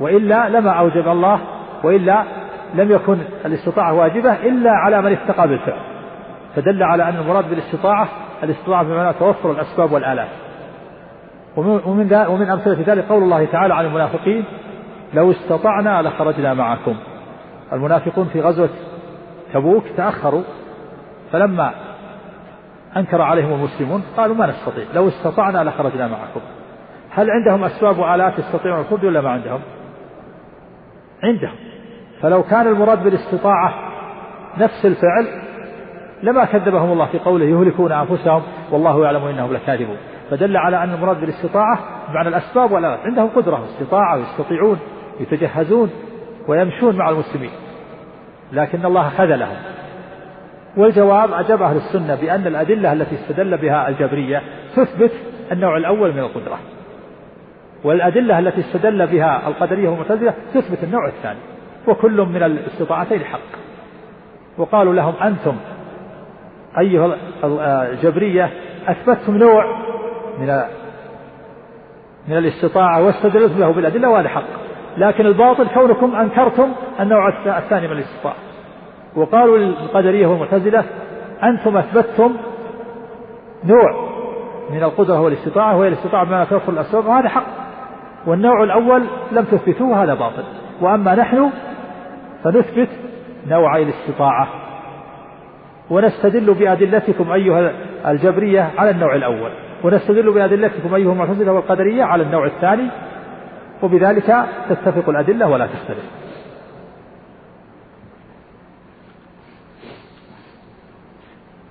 وإلا 0.00 0.48
لما 0.48 0.70
أوجب 0.70 1.08
الله 1.08 1.40
وإلا 1.84 2.24
لم 2.74 2.90
يكن 2.90 3.18
الاستطاعة 3.46 3.94
واجبة 3.94 4.32
إلا 4.32 4.70
على 4.70 5.02
من 5.02 5.12
اتقى 5.12 5.48
بالفعل. 5.48 5.80
فدل 6.56 6.82
على 6.82 7.08
أن 7.08 7.16
المراد 7.16 7.50
بالاستطاعة 7.50 8.08
الاستطاعة 8.42 8.82
بمعنى 8.82 9.12
توفر 9.12 9.50
الأسباب 9.50 9.92
والآلات. 9.92 10.28
ومن 11.56 11.80
ومن 12.28 12.50
أمثلة 12.50 12.78
ذلك 12.86 13.04
قول 13.08 13.22
الله 13.22 13.44
تعالى 13.44 13.74
عن 13.74 13.86
المنافقين 13.86 14.44
لو 15.14 15.30
استطعنا 15.30 16.02
لخرجنا 16.02 16.54
معكم. 16.54 16.96
المنافقون 17.72 18.26
في 18.32 18.40
غزوة 18.40 18.68
تبوك 19.54 19.84
تأخروا 19.96 20.42
فلما 21.32 21.72
أنكر 22.96 23.22
عليهم 23.22 23.52
المسلمون 23.52 24.02
قالوا 24.16 24.36
ما 24.36 24.46
نستطيع 24.46 24.84
لو 24.94 25.08
استطعنا 25.08 25.64
لخرجنا 25.64 26.08
معكم. 26.08 26.40
هل 27.10 27.30
عندهم 27.30 27.64
أسباب 27.64 27.98
وآلات 27.98 28.38
يستطيعون 28.38 28.80
الخروج 28.80 29.04
ولا 29.04 29.20
ما 29.20 29.30
عندهم؟ 29.30 29.60
عندهم. 31.22 31.54
فلو 32.20 32.42
كان 32.42 32.66
المراد 32.66 33.04
بالاستطاعة 33.04 33.74
نفس 34.58 34.86
الفعل 34.86 35.26
لما 36.22 36.44
كذبهم 36.44 36.92
الله 36.92 37.06
في 37.06 37.18
قوله 37.18 37.44
يهلكون 37.44 37.92
أنفسهم 37.92 38.42
والله 38.70 39.04
يعلم 39.04 39.24
إنهم 39.24 39.52
لكاذبون. 39.52 39.96
فدل 40.32 40.56
على 40.56 40.84
أن 40.84 40.94
المراد 40.94 41.20
بالاستطاعة 41.20 41.78
بمعنى 42.08 42.28
الأسباب 42.28 42.72
والآلات. 42.72 43.00
عندهم 43.00 43.28
قدرة 43.28 43.64
استطاعة 43.64 44.16
ويستطيعون 44.16 44.78
يتجهزون 45.20 45.90
ويمشون 46.48 46.96
مع 46.96 47.10
المسلمين. 47.10 47.50
لكن 48.52 48.86
الله 48.86 49.08
خذلهم 49.08 49.56
والجواب 50.76 51.32
أجاب 51.32 51.62
أهل 51.62 51.76
السنة 51.76 52.14
بأن 52.14 52.46
الأدلة 52.46 52.92
التي 52.92 53.14
استدل 53.14 53.56
بها 53.58 53.88
الجبرية 53.88 54.42
تثبت 54.76 55.12
النوع 55.52 55.76
الأول 55.76 56.12
من 56.12 56.18
القدرة. 56.18 56.58
والأدلة 57.84 58.38
التي 58.38 58.60
استدل 58.60 59.06
بها 59.06 59.48
القدرية 59.48 59.88
والمعتزلة 59.88 60.34
تثبت 60.54 60.84
النوع 60.84 61.06
الثاني. 61.06 61.38
وكل 61.88 62.20
من 62.20 62.42
الاستطاعتين 62.42 63.24
حق. 63.24 63.58
وقالوا 64.58 64.94
لهم 64.94 65.14
أنتم 65.22 65.56
أيها 66.78 67.16
الجبرية 67.44 68.50
أثبتتم 68.88 69.36
نوع 69.36 69.82
من 70.38 70.62
من 72.28 72.36
الاستطاعة 72.36 73.02
واستدلتم 73.06 73.60
له 73.60 73.72
بالأدلة 73.72 74.10
وهذا 74.10 74.28
حق. 74.28 74.44
لكن 74.96 75.26
الباطل 75.26 75.68
كونكم 75.68 76.16
أنكرتم 76.16 76.68
النوع 77.00 77.28
الثاني 77.58 77.88
من 77.88 77.92
الاستطاعة. 77.92 78.36
وقالوا 79.16 79.58
للقدرية 79.58 80.26
والمعتزلة 80.26 80.84
أنتم 81.42 81.76
أثبتتم 81.76 82.36
نوع 83.64 84.12
من 84.70 84.82
القدرة 84.82 85.20
والاستطاعة 85.20 85.76
وهي 85.76 85.88
الاستطاعة 85.88 86.24
بما 86.24 86.44
توفر 86.44 86.72
الأسباب 86.72 87.06
وهذا 87.06 87.28
حق. 87.28 87.46
والنوع 88.26 88.62
الأول 88.62 89.02
لم 89.32 89.44
تثبتوه 89.44 90.04
هذا 90.04 90.14
باطل. 90.14 90.44
وأما 90.80 91.14
نحن 91.14 91.50
فنثبت 92.44 92.88
نوعي 93.48 93.82
الاستطاعة. 93.82 94.48
ونستدل 95.90 96.54
بأدلتكم 96.54 97.32
أيها 97.32 97.72
الجبرية 98.06 98.70
على 98.78 98.90
النوع 98.90 99.14
الأول. 99.14 99.50
ونستدل 99.84 100.32
بأدلتكم 100.32 100.94
أيها 100.94 101.12
المعتزلة 101.12 101.52
والقدرية 101.52 102.04
على 102.04 102.22
النوع 102.22 102.46
الثاني 102.46 102.88
وبذلك 103.82 104.46
تتفق 104.68 105.08
الأدلة 105.08 105.48
ولا 105.48 105.66
تختلف. 105.66 106.04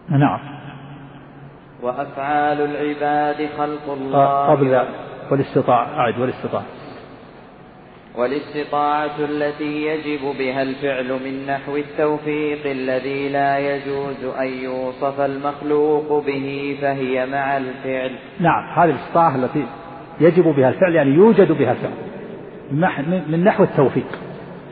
نعم. 0.09 0.39
وأفعال 1.81 2.61
العباد 2.61 3.49
خلق 3.57 3.93
الله. 3.93 4.51
قبل 4.51 4.85
والاستطاعة 5.31 5.99
أعد 5.99 6.19
والاستطاعة. 6.19 6.80
والاستطاعة 8.17 9.19
التي 9.19 9.85
يجب 9.85 10.37
بها 10.39 10.61
الفعل 10.61 11.19
من 11.25 11.45
نحو 11.47 11.77
التوفيق 11.77 12.65
الذي 12.65 13.29
لا 13.29 13.59
يجوز 13.59 14.35
أن 14.39 14.47
يوصف 14.47 15.19
المخلوق 15.19 16.25
به 16.25 16.77
فهي 16.81 17.25
مع 17.25 17.57
الفعل. 17.57 18.11
نعم 18.39 18.63
هذه 18.75 18.89
الاستطاعة 18.89 19.35
التي 19.35 19.65
يجب 20.19 20.43
بها 20.43 20.69
الفعل 20.69 20.95
يعني 20.95 21.09
يوجد 21.09 21.51
بها 21.51 21.71
الفعل 21.71 21.91
من 23.29 23.43
نحو 23.43 23.63
التوفيق. 23.63 24.19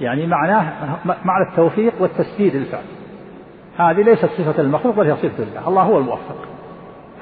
يعني 0.02 0.28
معناه 0.28 0.74
معنى 1.06 1.50
التوفيق 1.52 1.94
والتسديد 2.00 2.56
للفعل. 2.56 2.84
هذه 3.78 4.02
ليست 4.02 4.26
صفة 4.26 4.62
المخلوق 4.62 4.96
بل 4.96 5.06
هي 5.06 5.16
صفة 5.16 5.44
الله 5.44 5.68
الله 5.68 5.82
هو 5.82 5.98
الموفق. 5.98 6.38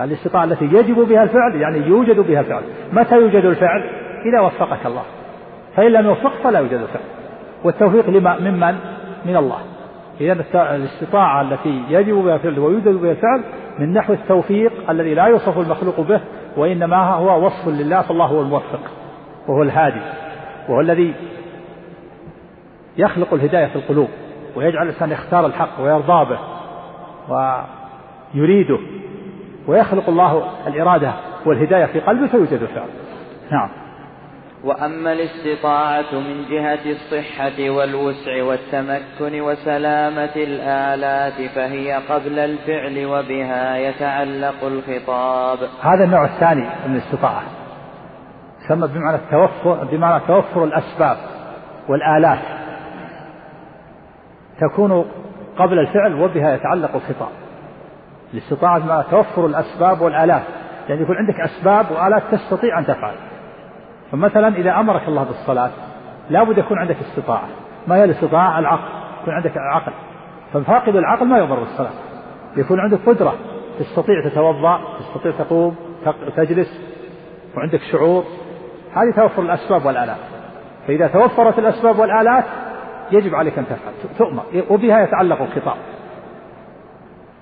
الاستطاعة 0.02 0.44
التي 0.44 0.66
يجب 0.66 0.96
بها 0.96 1.24
الفعل 1.24 1.56
يعني 1.56 1.88
يوجد 1.88 2.20
بها 2.20 2.40
الفعل. 2.40 2.64
متى 2.94 3.16
يوجد 3.16 3.46
الفعل؟ 3.46 3.84
إذا 4.26 4.40
وفقك 4.40 4.86
الله. 4.86 5.04
فإن 5.78 5.92
لم 5.92 6.06
يوفق 6.06 6.34
فلا 6.44 6.60
يوجد 6.60 6.74
الفعل 6.74 7.04
والتوفيق 7.64 8.10
لما 8.10 8.40
ممن؟ 8.40 8.76
من 9.26 9.36
الله. 9.36 9.58
إذا 10.22 10.46
الاستطاعة 10.76 11.42
التي 11.42 11.84
يجب 11.90 12.16
بها 12.16 12.36
الفعل 12.36 12.60
ويوجد 12.60 12.88
بها 12.88 13.12
الفعل 13.12 13.44
من 13.80 13.94
نحو 13.94 14.14
التوفيق 14.14 14.90
الذي 14.90 15.14
لا 15.14 15.26
يوصف 15.26 15.58
المخلوق 15.58 16.00
به 16.00 16.22
وإنما 16.58 17.14
هو 17.14 17.46
وصف 17.46 17.68
لله 17.68 18.02
فالله 18.02 18.26
هو 18.26 18.42
الموفق 18.42 18.80
وهو 19.48 19.62
الهادي 19.62 20.02
وهو 20.70 20.82
الذي 20.82 21.14
يخلق 22.98 23.34
الهداية 23.34 23.68
في 23.68 23.76
القلوب 23.76 24.08
ويجعل 24.56 24.84
الإنسان 24.88 25.12
يختار 25.12 25.46
الحق 25.46 25.82
ويرضى 25.82 26.26
به 26.30 26.40
ويريده 27.30 28.80
ويخلق 29.68 30.10
الله 30.10 30.44
الإرادة 30.68 31.14
والهداية 31.46 31.86
في 31.86 32.00
قلبه 32.00 32.28
فيوجد 32.28 32.62
الفعل. 32.62 32.90
نعم. 33.52 33.87
وأما 34.64 35.14
الاستطاعة 35.14 36.14
من 36.14 36.46
جهة 36.50 36.92
الصحة 36.92 37.70
والوسع 37.70 38.44
والتمكن 38.44 39.42
وسلامة 39.42 40.36
الآلات 40.36 41.52
فهي 41.56 41.94
قبل 41.94 42.40
الفعل 42.40 43.06
وبها 43.06 43.78
يتعلق 43.78 44.64
الخطاب. 44.64 45.58
هذا 45.82 46.04
النوع 46.04 46.26
الثاني 46.26 46.70
من 46.88 46.96
الاستطاعة. 46.96 47.44
يسمى 48.66 48.88
بمعنى 48.88 49.16
التوفر 49.16 49.84
بمعنى 49.84 50.24
توفر 50.28 50.64
الأسباب 50.64 51.18
والآلات. 51.90 52.40
تكون 54.60 55.06
قبل 55.58 55.80
الفعل 55.80 56.14
وبها 56.14 56.56
يتعلق 56.56 56.96
الخطاب. 56.96 57.32
الاستطاعة 58.34 58.80
بمعنى 58.80 59.04
توفر 59.12 59.46
الأسباب 59.46 60.02
والآلات. 60.02 60.44
يعني 60.90 61.02
يكون 61.02 61.16
عندك 61.16 61.40
أسباب 61.40 61.92
وآلات 61.92 62.24
تستطيع 62.32 62.80
أن 62.80 62.86
تفعل. 62.86 63.27
فمثلا 64.12 64.48
إذا 64.48 64.80
أمرك 64.80 65.08
الله 65.08 65.24
بالصلاة 65.24 65.72
لابد 66.30 66.58
يكون 66.58 66.80
عندك 66.80 66.96
استطاعة. 67.02 67.48
ما 67.88 67.96
هي 67.96 68.04
الاستطاعة؟ 68.04 68.60
العقل. 68.60 68.90
يكون 69.22 69.34
عندك 69.34 69.52
عقل. 69.58 69.92
ففاقد 70.54 70.96
العقل 70.96 71.26
ما 71.26 71.38
يؤمر 71.38 71.60
بالصلاة 71.60 71.92
يكون 72.58 72.80
عندك 72.80 73.00
قدرة. 73.06 73.34
تستطيع 73.80 74.30
تتوضأ 74.30 74.80
تستطيع 75.00 75.32
تقوم 75.32 75.76
تجلس. 76.38 76.82
وعندك 77.58 77.82
شعور. 77.92 78.24
هذه 78.96 79.12
توفر 79.16 79.42
الأسباب 79.42 79.86
والآلات. 79.86 80.18
فإذا 80.88 81.08
توفرت 81.08 81.60
الأسباب 81.60 82.00
والآلات 82.00 82.44
يجب 83.12 83.36
عليك 83.36 83.58
أن 83.58 83.66
تفعل. 83.66 84.18
تؤمر. 84.18 84.44
وبها 84.70 85.04
يتعلق 85.04 85.42
الخطاب. 85.42 85.78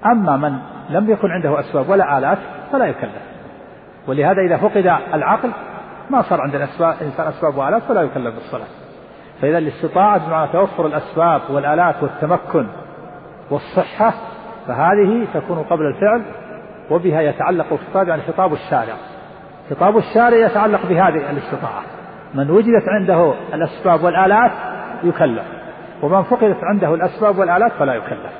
أما 0.06 0.38
من 0.38 0.58
لم 0.90 1.10
يكن 1.10 1.32
عنده 1.32 1.60
أسباب 1.60 1.90
ولا 1.90 2.18
آلات 2.18 2.38
فلا 2.72 2.86
يكلف. 2.86 3.22
ولهذا 4.08 4.42
إذا 4.42 4.58
فقد 4.58 4.98
العقل 5.14 5.52
ما 6.10 6.22
صار 6.22 6.42
عند 6.42 6.56
الأسباب 6.56 6.96
إنسان 7.02 7.28
أسباب 7.28 7.58
وآلات 7.58 7.84
فلا 7.84 8.02
يكلف 8.02 8.36
بالصلاة. 8.36 8.68
فإذا 9.42 9.58
الاستطاعة 9.58 10.28
بمعنى 10.28 10.52
توفر 10.52 10.86
الأسباب 10.86 11.42
والآلات 11.50 11.96
والتمكن 12.04 12.68
والصحة 13.52 14.14
فهذه 14.68 15.28
تكون 15.34 15.64
قبل 15.64 15.86
الفعل 15.86 16.22
وبها 16.92 17.22
يتعلق 17.22 17.66
الخطاب 17.72 18.08
يعني 18.08 18.22
خطاب 18.22 18.54
الشارع. 18.54 18.94
خطاب 19.70 19.98
الشارع 19.98 20.38
يتعلق 20.38 20.86
بهذه 20.86 21.32
الاستطاعة. 21.32 21.82
من 22.34 22.50
وجدت 22.50 22.84
عنده 22.88 23.34
الأسباب 23.54 24.04
والآلات 24.04 24.52
يكلف 25.04 25.44
ومن 26.02 26.24
فقدت 26.24 26.64
عنده 26.64 26.94
الأسباب 26.94 27.38
والآلات 27.38 27.72
فلا 27.72 27.94
يكلف. 27.96 28.32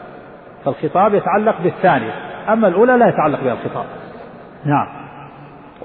فالخطاب 0.66 1.14
يتعلق 1.14 1.62
بالثانية 1.62 2.12
أما 2.50 2.68
الأولى 2.68 2.98
لا 2.98 3.08
يتعلق 3.08 3.44
بها 3.44 3.54
الخطاب. 3.54 3.86
نعم. 4.66 5.05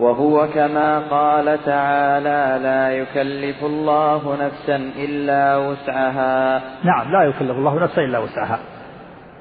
وهو 0.01 0.48
كما 0.55 0.98
قال 0.98 1.64
تعالى 1.64 2.62
لا 2.62 2.93
يكلف 2.93 3.64
الله 3.64 4.36
نفسا 4.47 4.77
إلا 4.77 5.56
وسعها. 5.56 6.62
نعم 6.85 7.12
لا 7.12 7.22
يكلف 7.22 7.51
الله 7.51 7.82
نفسا 7.82 8.02
إلا 8.02 8.18
وسعها. 8.18 8.59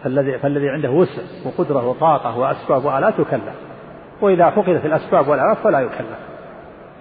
فالذي 0.03 0.38
فالذي 0.38 0.69
عنده 0.69 0.90
وسع 0.90 1.22
وقدرة 1.45 1.88
وطاقة 1.88 2.38
وأسباب 2.38 2.86
وآلات 2.86 3.19
يكلف 3.19 3.56
وإذا 4.22 4.49
فقدت 4.49 4.86
الأسباب 4.86 5.27
والآلات 5.27 5.57
فلا 5.57 5.80
يكلف. 5.80 6.19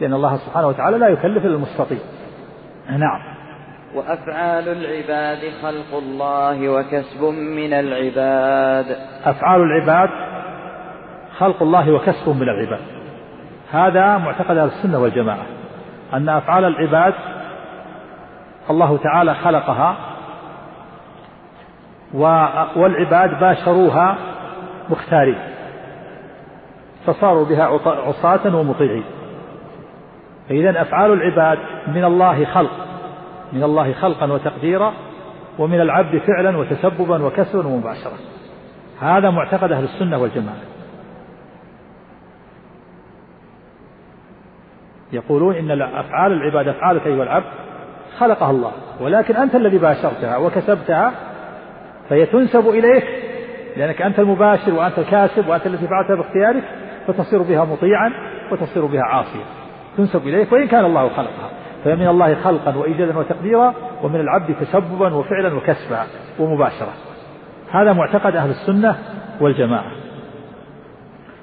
لأن 0.00 0.14
الله 0.14 0.36
سبحانه 0.36 0.68
وتعالى 0.68 0.98
لا 0.98 1.08
يكلف 1.08 1.44
إلا 1.44 1.54
المستطيع. 1.54 1.98
نعم. 2.90 3.20
وأفعال 3.94 4.68
العباد 4.68 5.52
خلق 5.62 5.98
الله 5.98 6.68
وكسب 6.68 7.22
من 7.32 7.72
العباد. 7.72 8.96
أفعال 9.24 9.60
العباد 9.60 10.10
خلق 11.38 11.62
الله 11.62 11.92
وكسب 11.92 12.28
من 12.28 12.48
العباد. 12.48 12.97
هذا 13.72 14.18
معتقد 14.18 14.56
أهل 14.56 14.68
السنة 14.68 14.98
والجماعة 14.98 15.46
أن 16.14 16.28
أفعال 16.28 16.64
العباد 16.64 17.14
الله 18.70 18.96
تعالى 18.96 19.34
خلقها 19.34 19.96
والعباد 22.76 23.40
باشروها 23.40 24.16
مختارين 24.90 25.38
فصاروا 27.06 27.44
بها 27.44 27.64
عصاة 27.86 28.56
ومطيعين. 28.56 29.04
فإذا 30.48 30.82
أفعال 30.82 31.12
العباد 31.12 31.58
من 31.88 32.04
الله 32.04 32.44
خلق 32.44 32.70
من 33.52 33.62
الله 33.62 33.92
خلقا 33.92 34.32
وتقديرا 34.32 34.92
ومن 35.58 35.80
العبد 35.80 36.18
فعلا 36.18 36.58
وتسببا 36.58 37.26
وكسبا 37.26 37.66
ومباشرة 37.66 38.18
هذا 39.00 39.30
معتقد 39.30 39.72
أهل 39.72 39.84
السنة 39.84 40.18
والجماعة. 40.18 40.67
يقولون 45.12 45.54
إن 45.54 45.82
أفعال 45.82 46.32
العباد 46.32 46.68
أفعالك 46.68 47.06
أيها 47.06 47.22
العبد 47.22 47.46
خلقها 48.18 48.50
الله. 48.50 48.72
ولكن 49.00 49.36
أنت 49.36 49.54
الذي 49.54 49.78
باشرتها 49.78 50.36
وكسبتها 50.36 51.12
فهي 52.08 52.26
تنسب 52.26 52.68
إليك 52.68 53.04
لأنك 53.76 54.02
أنت 54.02 54.18
المباشر 54.18 54.74
وأنت 54.74 54.98
الكاسب 54.98 55.48
وأنت 55.48 55.66
الذي 55.66 55.86
فعلتها 55.86 56.16
باختيارك 56.16 56.62
فتصير 57.06 57.42
بها 57.42 57.64
مطيعا 57.64 58.12
وتصير 58.52 58.86
بها 58.86 59.02
عاصيا. 59.02 59.44
تنسب 59.96 60.28
إليك 60.28 60.52
وإن 60.52 60.66
كان 60.66 60.84
الله 60.84 61.08
خلقها. 61.08 61.50
فهي 61.84 61.96
من 61.96 62.08
الله 62.08 62.34
خلقا 62.34 62.76
وإيجادا 62.76 63.18
وتقديرا 63.18 63.74
ومن 64.02 64.20
العبد 64.20 64.54
تسببا 64.60 65.14
وفعلا 65.14 65.54
وكسبا 65.54 66.02
ومباشرة. 66.38 66.92
هذا 67.70 67.92
معتقد 67.92 68.36
أهل 68.36 68.50
السنة 68.50 68.98
والجماعة. 69.40 69.90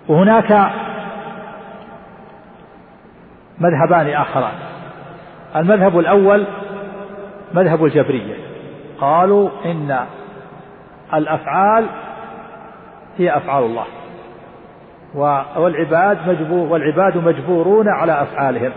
وهناك 0.08 0.72
مذهبان 3.60 4.10
آخران. 4.10 4.54
المذهب 5.56 6.00
الأول 6.00 6.46
مذهب 7.54 7.86
الجبرية. 7.86 8.36
قالوا 9.00 9.50
إن 9.66 10.00
الأفعال 11.14 11.86
هي 13.18 13.38
أفعال 13.38 13.64
الله. 13.64 13.86
والعباد 15.58 16.18
مجبور 16.30 16.68
والعباد 16.72 17.18
مجبورون 17.18 17.90
على 17.90 18.22
أفعالهم. 18.22 18.72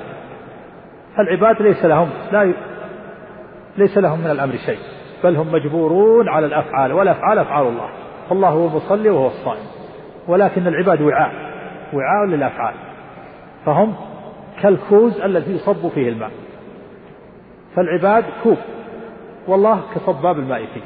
العباد 1.19 1.63
ليس 1.63 1.85
لهم 1.85 2.11
لا 2.33 2.53
ليس 3.77 3.99
لهم 3.99 4.19
من 4.19 4.31
الأمر 4.31 4.55
شيء. 4.67 4.79
بل 5.25 5.37
هم 5.37 5.53
مجبورون 5.53 6.29
على 6.29 6.47
الأفعال. 6.47 6.93
والأفعال 6.93 7.39
أفعال 7.39 7.67
الله. 7.67 7.89
فالله 8.29 8.49
هو 8.49 8.67
المصلي 8.67 9.11
وهو 9.11 9.27
الصائم. 9.27 9.67
ولكن 10.29 10.67
العباد 10.67 11.03
وعاء. 11.03 11.33
وعاء 11.93 12.27
للأفعال. 12.29 12.75
فهم 13.67 13.95
كالكوز 14.63 15.21
الذي 15.21 15.55
يصب 15.55 15.89
فيه 15.89 16.09
الماء. 16.09 16.31
فالعباد 17.77 18.25
كوب 18.43 18.57
والله 19.49 19.81
كصباب 19.95 20.39
الماء 20.39 20.67
فيه. 20.75 20.81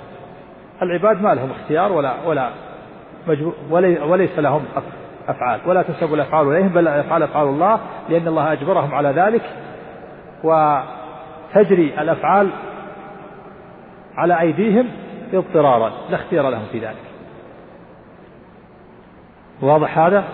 العباد 0.83 1.23
ما 1.23 1.35
لهم 1.35 1.51
اختيار 1.51 1.93
ولا 1.93 2.15
ولا 2.27 2.51
وليس 4.07 4.39
لهم 4.39 4.63
أفعال 5.29 5.61
ولا 5.67 5.83
تنسب 5.83 6.15
الأفعال 6.15 6.49
إليهم 6.49 6.69
بل 6.69 6.89
الأفعال 6.89 7.23
أفعال 7.23 7.49
الله 7.49 7.81
لأن 8.09 8.29
الله 8.29 8.53
أجبرهم 8.53 8.95
على 8.95 9.09
ذلك. 9.09 9.43
وتجري 10.45 12.01
الأفعال 12.01 12.49
على 14.17 14.41
أيديهم 14.41 14.89
اضطرارا 15.33 15.93
لا 16.11 16.17
اختيار 16.17 16.51
لهم 16.51 16.65
في 16.73 16.79
ذلك. 16.79 16.97
واضح 19.63 19.99
هذا؟ 19.99 20.25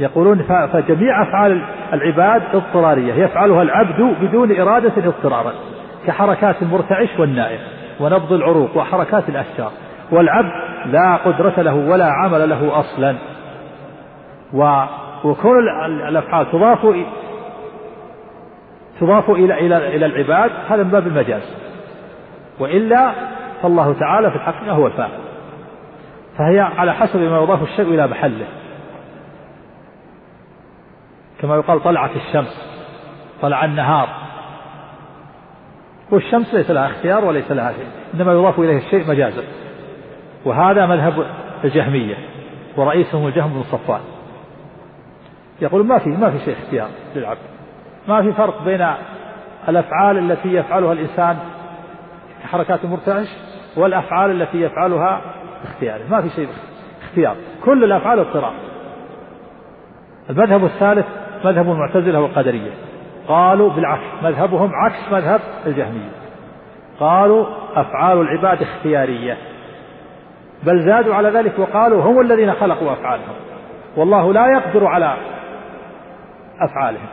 يقولون 0.00 0.42
فجميع 0.42 1.22
أفعال 1.22 1.64
العباد 1.92 2.42
اضطرارية 2.54 3.14
يفعلها 3.14 3.62
العبد 3.62 4.16
بدون 4.20 4.60
إرادة 4.60 4.92
اضطرارا 4.96 5.52
كحركات 6.06 6.62
المرتعش 6.62 7.08
والنائم 7.18 7.58
ونبض 8.00 8.32
العروق 8.32 8.76
وحركات 8.76 9.28
الأشجار 9.28 9.70
والعبد 10.12 10.52
لا 10.86 11.16
قدرة 11.16 11.62
له 11.62 11.74
ولا 11.74 12.06
عمل 12.06 12.48
له 12.48 12.80
أصلا. 12.80 13.16
وكون 15.24 15.58
الأفعال 16.08 16.52
تضاف 16.52 16.96
تضاف 19.00 19.30
إلى 19.30 19.66
إلى 19.66 19.96
إلى 19.96 20.06
العباد 20.06 20.50
هذا 20.68 20.82
من 20.82 20.90
باب 20.90 21.06
المجاز. 21.06 21.42
وإلا 22.60 23.12
فالله 23.62 23.92
تعالى 23.92 24.30
في 24.30 24.36
الحقيقة 24.36 24.72
هو 24.72 24.86
الفاعل. 24.86 25.10
فهي 26.38 26.60
على 26.60 26.94
حسب 26.94 27.20
ما 27.20 27.42
يضاف 27.42 27.62
الشيء 27.62 27.84
إلى 27.94 28.06
محله. 28.06 28.46
كما 31.40 31.56
يقال 31.56 31.82
طلعت 31.82 32.10
الشمس 32.16 32.62
طلع 33.42 33.64
النهار. 33.64 34.08
والشمس 36.10 36.54
ليس 36.54 36.70
لها 36.70 36.86
اختيار 36.86 37.24
وليس 37.24 37.52
لها 37.52 37.72
شيء 37.72 37.86
إنما 38.14 38.32
يضاف 38.32 38.58
إليه 38.58 38.76
الشيء 38.76 39.08
مجازا. 39.08 39.42
وهذا 40.44 40.86
مذهب 40.86 41.26
الجهمية 41.64 42.16
ورئيسهم 42.76 43.26
الجهم 43.26 43.52
بن 43.52 43.62
صفوان. 43.62 44.00
يقول 45.60 45.86
ما 45.86 45.98
في 45.98 46.08
ما 46.08 46.30
في 46.30 46.44
شيء 46.44 46.56
اختيار 46.64 46.88
للعبد. 47.16 47.38
ما 48.08 48.22
في 48.22 48.32
فرق 48.32 48.62
بين 48.62 48.86
الأفعال 49.68 50.18
التي 50.18 50.48
يفعلها 50.48 50.92
الإنسان 50.92 51.38
كحركات 52.42 52.84
المرتعش 52.84 53.26
والأفعال 53.76 54.42
التي 54.42 54.60
يفعلها 54.60 55.20
باختياره 55.64 56.02
ما 56.10 56.22
في 56.22 56.30
شيء 56.30 56.48
اختيار. 57.02 57.36
كل 57.64 57.84
الأفعال 57.84 58.18
اضطرار 58.18 58.52
المذهب 60.30 60.64
الثالث 60.64 61.06
مذهب 61.44 61.70
المعتزلة 61.70 62.20
والقدرية. 62.20 62.70
قالوا 63.28 63.70
بالعكس 63.70 64.22
مذهبهم 64.22 64.70
عكس 64.74 65.12
مذهب 65.12 65.40
الجهمية. 65.66 66.10
قالوا 67.00 67.46
أفعال 67.74 68.20
العباد 68.20 68.62
اختيارية. 68.62 69.36
بل 70.62 70.82
زادوا 70.84 71.14
على 71.14 71.28
ذلك 71.28 71.58
وقالوا 71.58 72.02
هم 72.02 72.20
الذين 72.20 72.52
خلقوا 72.52 72.92
أفعالهم. 72.92 73.34
والله 73.96 74.32
لا 74.32 74.46
يقدر 74.46 74.86
على 74.86 75.14
أفعالهم. 76.60 77.08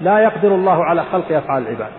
لا 0.00 0.18
يقدر 0.18 0.48
الله 0.48 0.84
على 0.84 1.02
خلق 1.02 1.32
أفعال 1.32 1.62
العباد. 1.62 1.92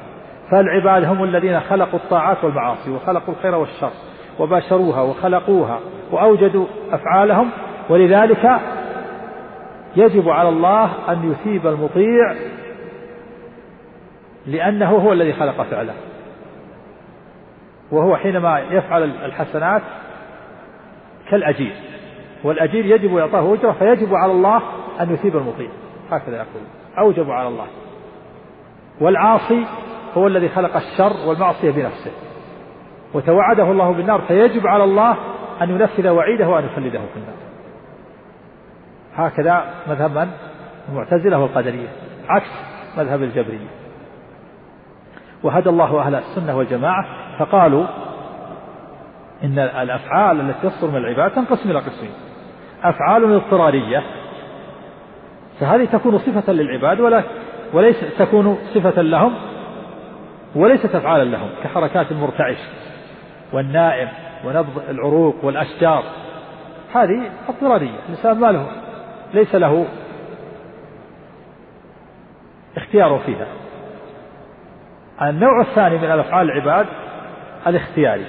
فالعباد 0.51 1.03
هم 1.03 1.23
الذين 1.23 1.60
خلقوا 1.60 1.99
الطاعات 1.99 2.43
والمعاصي 2.43 2.91
وخلقوا 2.91 3.34
الخير 3.34 3.56
والشر 3.56 3.91
وباشروها 4.39 5.01
وخلقوها 5.01 5.80
وأوجدوا 6.11 6.65
أفعالهم. 6.91 7.49
ولذلك 7.89 8.60
يجب 9.95 10.29
على 10.29 10.49
الله 10.49 11.11
أن 11.11 11.31
يثيب 11.31 11.67
المطيع 11.67 12.35
لأنه 14.47 14.89
هو 14.89 15.13
الذي 15.13 15.33
خلق 15.33 15.61
فعله. 15.61 15.93
وهو 17.91 18.15
حينما 18.15 18.59
يفعل 18.59 19.03
الحسنات 19.03 19.81
كالأجير. 21.29 21.73
والأجير 22.43 22.85
يجب 22.85 23.17
إعطاه 23.17 23.53
أجرة 23.53 23.71
فيجب 23.71 24.13
على 24.13 24.31
الله 24.31 24.61
أن 24.99 25.13
يثيب 25.13 25.37
المطيع. 25.37 25.69
هكذا 26.11 26.35
يقول. 26.35 26.63
أوجب 26.97 27.31
على 27.31 27.47
الله. 27.47 27.67
والعاصي 29.01 29.65
هو 30.17 30.27
الذي 30.27 30.49
خلق 30.49 30.75
الشر 30.75 31.27
والمعصية 31.27 31.71
بنفسه. 31.71 32.11
وتوعده 33.13 33.71
الله 33.71 33.91
بالنار 33.91 34.21
فيجب 34.21 34.67
على 34.67 34.83
الله 34.83 35.15
أن 35.61 35.69
ينفذ 35.69 36.09
وعيده 36.09 36.49
وأن 36.49 36.65
يخلده 36.65 36.99
في 36.99 37.17
النار. 37.17 37.48
هكذا 39.15 39.64
مذهب 39.88 40.11
من؟ 40.11 40.31
المعتزلة 40.90 41.40
والقدرية 41.40 41.88
عكس 42.30 42.49
مذهب 42.98 43.23
الجبرية. 43.23 43.68
وهدى 45.44 45.69
الله 45.69 45.99
أهل 45.99 46.15
السنة 46.15 46.57
والجماعة 46.57 47.06
فقالوا 47.40 47.86
إن 49.44 49.60
الأفعال 49.60 50.41
التي 50.41 50.69
تصدر 50.69 50.88
من 50.91 50.98
العباد 50.98 51.31
تنقسم 51.31 51.72
إلى 51.72 51.80
قسمين. 51.80 52.11
أفعال 52.84 53.34
اضطرارية 53.34 54.03
فهذه 55.60 55.86
تكون 55.86 56.18
صفة 56.18 56.53
للعباد 56.53 56.99
ولا 56.99 57.23
وليس 57.73 58.18
تكون 58.18 58.57
صفة 58.73 59.02
لهم 59.02 59.36
وليست 60.56 60.95
أفعالا 60.95 61.23
لهم 61.23 61.49
كحركات 61.64 62.11
المرتعش 62.11 62.57
والنائم 63.53 64.07
ونبض 64.45 64.81
العروق 64.90 65.45
والأشجار. 65.45 66.03
هذه 66.94 67.31
اضطرارية 67.49 67.99
الإنسان 68.06 68.40
ما 68.40 68.52
له 68.52 68.68
ليس 69.34 69.56
له 69.56 69.85
اختيار 72.77 73.19
فيها. 73.26 73.47
النوع 75.22 75.61
الثاني 75.61 75.97
من 75.97 76.11
الأفعال 76.11 76.51
العباد 76.51 76.85
الاختياري 77.68 78.26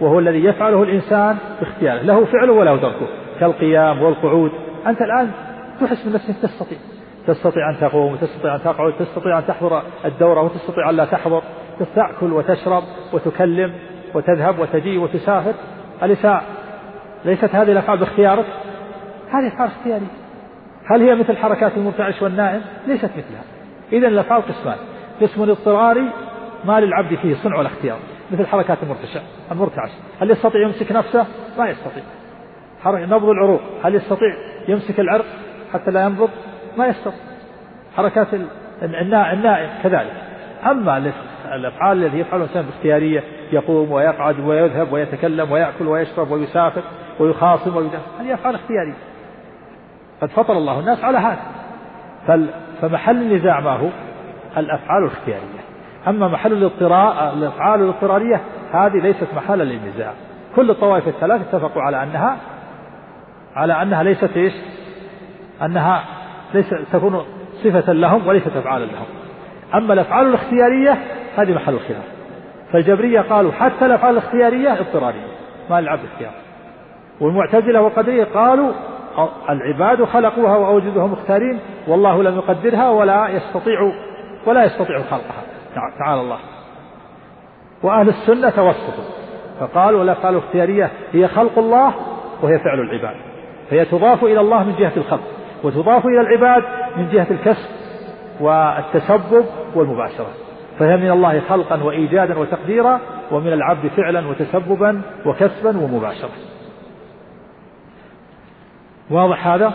وهو 0.00 0.18
الذي 0.18 0.44
يفعله 0.44 0.82
الإنسان 0.82 1.36
باختياره 1.60 2.02
له 2.02 2.24
فعله 2.24 2.52
وله 2.52 2.76
تركه 2.76 3.06
كالقيام 3.40 4.02
والقعود. 4.02 4.52
أنت 4.86 5.02
الآن 5.02 5.30
تحس 5.80 6.06
من 6.06 6.12
نفسك 6.12 6.34
تستطيع 6.42 6.78
تستطيع 7.26 7.70
أن 7.70 7.76
تقوم 7.80 8.12
وتستطيع 8.12 8.54
أن 8.54 8.62
تقعد 8.62 8.92
تستطيع 8.98 9.38
أن 9.38 9.46
تحضر 9.46 9.82
الدورة 10.04 10.42
وتستطيع 10.42 10.90
أن 10.90 10.96
لا 10.96 11.04
تحضر. 11.04 11.42
تأكل 11.94 12.32
وتشرب 12.32 12.82
وتكلم 13.12 13.72
وتذهب 14.14 14.58
وتجي 14.58 14.98
وتسافر. 14.98 15.54
أليس 16.02 16.26
ليست 17.24 17.54
هذه 17.54 17.72
الأفعال 17.72 17.98
باختيارك؟ 17.98 18.46
هذه 19.30 19.48
أفعال 19.48 19.68
اختيارية. 19.68 20.21
هل 20.92 21.02
هي 21.02 21.14
مثل 21.14 21.36
حركات 21.36 21.72
المرتعش 21.76 22.22
والنائم 22.22 22.60
ليست 22.86 23.10
مثلها. 23.16 23.42
إذا 23.92 24.08
الأفعال 24.08 24.42
قسمان 24.42 24.76
قسم 25.20 25.42
اضطراري 25.42 26.10
ما 26.64 26.80
للعبد 26.80 27.14
فيه 27.14 27.34
صنع 27.34 27.58
ولا 27.58 27.68
اختيار 27.68 27.98
مثل 28.30 28.46
حركات 28.46 28.78
المرتشع 28.82 29.20
المرتعش. 29.52 29.90
هل 30.20 30.30
يستطيع 30.30 30.60
يمسك 30.60 30.92
نفسه؟ 30.92 31.26
ما 31.58 31.68
يستطيع. 31.68 32.02
نبض 32.86 33.28
العروق 33.28 33.60
هل 33.84 33.94
يستطيع 33.94 34.34
يمسك 34.68 35.00
العرق 35.00 35.24
حتى 35.72 35.90
لا 35.90 36.04
ينبض؟ 36.04 36.30
ما 36.78 36.86
يستطيع. 36.86 37.20
حركات 37.96 38.26
النائم 38.82 39.70
كذلك. 39.82 40.12
أما 40.66 41.12
الأفعال 41.54 42.04
التي 42.04 42.18
يفعلها 42.18 42.44
الإنسان 42.44 42.62
باختيارية 42.62 43.24
يقوم 43.52 43.92
ويقعد 43.92 44.40
ويذهب 44.40 44.92
ويتكلم 44.92 45.52
ويأكل 45.52 45.86
ويشرب 45.86 46.30
ويسافر 46.30 46.82
ويخاصم 47.20 47.76
ويدافع 47.76 48.20
هذه 48.20 48.34
أفعال 48.34 48.54
اختيارية 48.54 49.11
قد 50.22 50.28
فطر 50.28 50.52
الله 50.52 50.80
الناس 50.80 51.04
على 51.04 51.18
هذا. 51.18 51.38
فمحل 52.80 53.22
النزاع 53.22 53.60
ما 53.60 53.70
هو؟ 53.70 53.88
الأفعال 54.56 55.02
الاختيارية. 55.02 55.62
أما 56.08 56.28
محل 56.28 56.52
الاضطراء 56.52 57.34
الأفعال 57.34 57.80
الاضطرارية 57.80 58.40
هذه 58.72 58.98
ليست 58.98 59.26
محلا 59.36 59.62
للنزاع. 59.62 60.12
كل 60.56 60.70
الطوائف 60.70 61.08
الثلاث 61.08 61.40
اتفقوا 61.40 61.82
على 61.82 62.02
أنها 62.02 62.36
على 63.56 63.82
أنها 63.82 64.02
ليست 64.02 64.36
إيش؟ 64.36 64.52
أنها 65.62 66.04
ليس 66.54 66.74
تكون 66.92 67.24
صفة 67.64 67.92
لهم 67.92 68.26
وليست 68.26 68.56
أفعالا 68.56 68.84
لهم. 68.84 69.06
أما 69.74 69.94
الأفعال 69.94 70.26
الاختيارية 70.26 70.98
هذه 71.36 71.54
محل 71.54 71.74
الخلاف 71.74 72.04
فالجبرية 72.72 73.20
قالوا 73.20 73.52
حتى 73.52 73.86
الأفعال 73.86 74.18
الاختيارية 74.18 74.80
اضطرارية. 74.80 75.26
ما 75.70 75.80
للعبد 75.80 76.04
اختيار. 76.12 76.32
والمعتزلة 77.20 77.80
والقدرية 77.80 78.24
قالوا 78.24 78.72
العباد 79.50 80.04
خلقوها 80.04 80.56
وأوجدوها 80.56 81.06
مختارين 81.06 81.60
والله 81.88 82.22
لم 82.22 82.36
يقدرها 82.36 82.90
ولا 82.90 83.28
يستطيع 83.28 83.92
ولا 84.46 84.64
يستطيع 84.64 84.98
خلقها. 84.98 85.42
تعالى 85.98 86.20
الله. 86.20 86.38
وأهل 87.82 88.08
السنة 88.08 88.50
توسطوا 88.50 89.04
فقالوا 89.60 90.02
الأفعال 90.02 90.34
الاختيارية 90.34 90.90
هي 91.12 91.28
خلق 91.28 91.58
الله 91.58 91.92
وهي 92.42 92.58
فعل 92.58 92.80
العباد. 92.80 93.16
فهي 93.70 93.84
تضاف 93.84 94.24
إلى 94.24 94.40
الله 94.40 94.64
من 94.64 94.74
جهة 94.78 94.92
الخلق 94.96 95.22
وتضاف 95.64 96.06
إلى 96.06 96.20
العباد 96.20 96.62
من 96.96 97.08
جهة 97.08 97.26
الكسب 97.30 97.68
والتسبب 98.40 99.44
والمباشرة. 99.74 100.30
فهي 100.78 100.96
من 100.96 101.10
الله 101.10 101.40
خلقا 101.40 101.82
وإيجادا 101.82 102.38
وتقديرا 102.38 103.00
ومن 103.30 103.52
العبد 103.52 103.86
فعلا 103.96 104.28
وتسببا 104.28 105.02
وكسبا 105.26 105.78
ومباشرة. 105.78 106.30
واضح 109.12 109.46
هذا؟ 109.46 109.72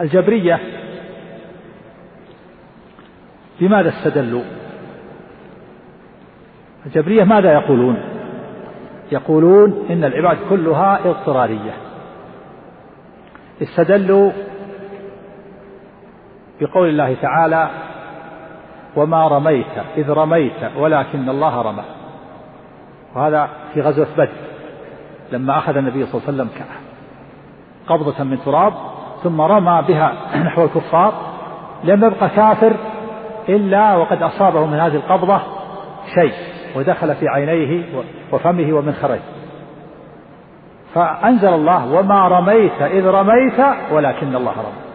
الجبرية 0.00 0.60
بماذا 3.60 3.88
استدلوا؟ 3.88 4.42
الجبرية 6.86 7.24
ماذا 7.24 7.52
يقولون؟ 7.52 7.96
يقولون 9.12 9.86
إن 9.90 10.04
العباد 10.04 10.38
كلها 10.48 11.00
اضطرارية. 11.04 11.72
استدلوا 13.62 14.32
بقول 16.60 16.88
الله 16.88 17.16
تعالى 17.22 17.70
وما 18.96 19.28
رميت 19.28 19.78
إذ 19.96 20.10
رميت 20.10 20.76
ولكن 20.76 21.28
الله 21.28 21.62
رمى. 21.62 21.95
وهذا 23.16 23.48
في 23.74 23.80
غزوة 23.80 24.06
بدر 24.16 24.28
لما 25.32 25.58
أخذ 25.58 25.76
النبي 25.76 26.06
صلى 26.06 26.14
الله 26.14 26.28
عليه 26.28 26.42
وسلم 26.42 26.48
قبضة 27.86 28.24
من 28.24 28.38
تراب 28.44 28.72
ثم 29.22 29.40
رمى 29.40 29.82
بها 29.88 30.12
نحو 30.46 30.64
الكفار 30.64 31.12
لم 31.84 32.04
يبق 32.04 32.26
كافر 32.26 32.76
إلا 33.48 33.96
وقد 33.96 34.22
أصابه 34.22 34.66
من 34.66 34.78
هذه 34.78 34.94
القبضة 34.96 35.40
شيء 36.14 36.32
ودخل 36.76 37.14
في 37.14 37.28
عينيه 37.28 37.84
وفمه 38.32 38.72
ومنخريه 38.72 39.20
فأنزل 40.94 41.48
الله 41.48 41.92
وما 41.92 42.28
رميت 42.28 42.82
إذ 42.82 43.06
رميت 43.06 43.60
ولكن 43.92 44.36
الله 44.36 44.52
رمى. 44.52 44.86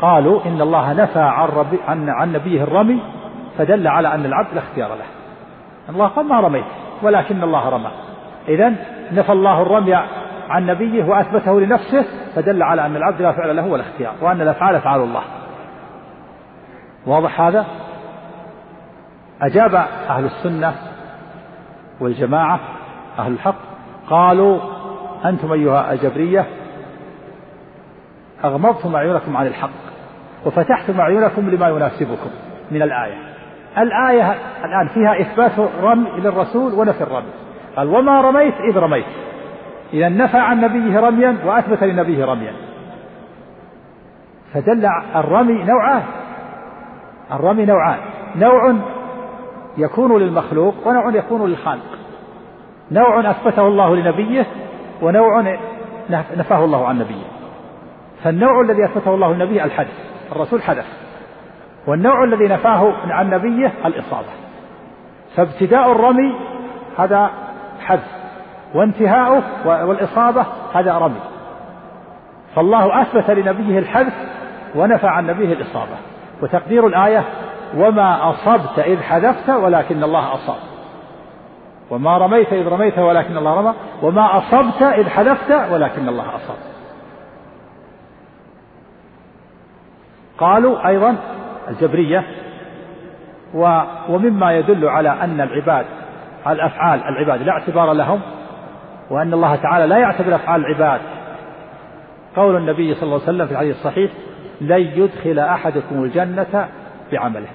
قالوا 0.00 0.40
إن 0.46 0.60
الله 0.60 0.92
نفى 0.92 1.20
عن, 1.20 1.48
ربي 1.48 1.78
عن, 1.88 2.08
عن 2.08 2.32
نبيه 2.32 2.62
الرمي 2.62 3.00
فدل 3.58 3.88
على 3.88 4.14
أن 4.14 4.24
العبد 4.24 4.54
لا 4.54 4.60
اختيار 4.60 4.88
له. 4.88 5.04
الله 5.88 6.06
قال 6.06 6.26
ما 6.26 6.40
رميت. 6.40 6.64
ولكن 7.02 7.42
الله 7.42 7.68
رمى. 7.68 7.90
إذا 8.48 8.74
نفى 9.12 9.32
الله 9.32 9.62
الرمي 9.62 9.94
عن 10.48 10.66
نبيه 10.66 11.04
وأثبته 11.04 11.60
لنفسه 11.60 12.04
فدل 12.34 12.62
على 12.62 12.86
أن 12.86 12.96
العبد 12.96 13.22
لا 13.22 13.32
فعل 13.32 13.56
له 13.56 13.66
ولا 13.66 13.82
اختيار 13.82 14.14
وأن 14.20 14.40
الأفعال 14.40 14.74
أفعال 14.74 15.00
الله. 15.00 15.22
واضح 17.06 17.40
هذا؟ 17.40 17.66
أجاب 19.42 19.74
أهل 20.10 20.24
السنة 20.24 20.74
والجماعة 22.00 22.60
أهل 23.18 23.32
الحق 23.32 23.54
قالوا 24.10 24.60
أنتم 25.24 25.52
أيها 25.52 25.92
الجبرية 25.92 26.46
أغمضتم 28.44 28.96
أعينكم 28.96 29.36
عن 29.36 29.46
الحق 29.46 29.70
وفتحتم 30.46 31.00
أعينكم 31.00 31.50
لما 31.50 31.68
يناسبكم 31.68 32.30
من 32.70 32.82
الآية. 32.82 33.27
الآية 33.78 34.34
الآن 34.64 34.88
فيها 34.94 35.20
إثبات 35.20 35.52
رمي 35.82 36.10
للرسول 36.10 36.74
ونفي 36.74 37.00
الرمي. 37.00 37.30
قال 37.76 37.88
وما 37.88 38.20
رميت 38.20 38.54
إذ 38.54 38.78
رميت. 38.78 39.04
إذا 39.92 40.08
نفى 40.08 40.38
عن 40.38 40.60
نبيه 40.60 41.00
رميا 41.00 41.36
وأثبت 41.44 41.84
لنبيه 41.84 42.24
رميا. 42.24 42.52
فدل 44.54 44.88
الرمي 45.16 45.64
نوعان. 45.64 46.02
الرمي 47.32 47.64
نوعان. 47.64 47.98
نوع 48.36 48.74
يكون 49.78 50.22
للمخلوق 50.22 50.74
ونوع 50.86 51.14
يكون 51.14 51.50
للخالق. 51.50 51.98
نوع 52.90 53.30
أثبته 53.30 53.66
الله 53.66 53.96
لنبيه 53.96 54.46
ونوع 55.02 55.56
نفاه 56.10 56.64
الله 56.64 56.88
عن 56.88 56.98
نبيه. 56.98 57.24
فالنوع 58.24 58.60
الذي 58.60 58.84
أثبته 58.84 59.14
الله 59.14 59.34
لنبيه 59.34 59.64
الحدث. 59.64 60.08
الرسول 60.32 60.62
حدث. 60.62 61.07
والنوع 61.88 62.24
الذي 62.24 62.48
نفاه 62.48 62.92
عن 63.08 63.30
نبيه 63.30 63.72
الإصابة. 63.84 64.28
فابتداء 65.36 65.92
الرمي 65.92 66.34
هذا 66.98 67.30
حدث 67.80 68.08
وانتهاؤه 68.74 69.42
والإصابة 69.64 70.46
هذا 70.74 70.98
رمي. 70.98 71.20
فالله 72.54 73.02
أثبت 73.02 73.30
لنبيه 73.30 73.78
الحدث 73.78 74.12
ونفى 74.74 75.06
عن 75.06 75.26
نبيه 75.26 75.52
الإصابة. 75.52 75.96
وتقدير 76.42 76.86
الآية 76.86 77.24
وما 77.76 78.30
أصبت 78.30 78.78
إذ 78.78 79.02
حذفت 79.02 79.50
ولكن 79.50 80.04
الله 80.04 80.34
أصاب. 80.34 80.58
وما 81.90 82.18
رميت 82.18 82.52
إذ 82.52 82.68
رميت 82.68 82.98
ولكن 82.98 83.36
الله 83.36 83.54
رمى. 83.54 83.74
وما 84.02 84.38
أصبت 84.38 84.82
إذ 84.82 85.08
حذفت 85.08 85.72
ولكن 85.72 86.08
الله 86.08 86.36
أصاب. 86.36 86.56
قالوا 90.38 90.88
أيضا 90.88 91.16
الجبرية 91.70 92.24
ومما 94.08 94.52
يدل 94.52 94.88
على 94.88 95.08
أن 95.08 95.40
العباد 95.40 95.86
الأفعال 96.46 97.00
العباد 97.00 97.42
لا 97.42 97.52
اعتبار 97.52 97.92
لهم 97.92 98.20
وأن 99.10 99.34
الله 99.34 99.56
تعالى 99.56 99.86
لا 99.86 99.98
يعتبر 99.98 100.34
أفعال 100.34 100.60
العباد. 100.60 101.00
قول 102.36 102.56
النبي 102.56 102.94
صلى 102.94 103.02
الله 103.02 103.14
عليه 103.14 103.24
وسلم 103.24 103.46
في 103.46 103.52
الحديث 103.52 103.76
الصحيح 103.76 104.10
لن 104.60 104.80
يدخل 104.80 105.38
أحدكم 105.38 106.04
الجنة 106.04 106.68
بعمله. 107.12 107.48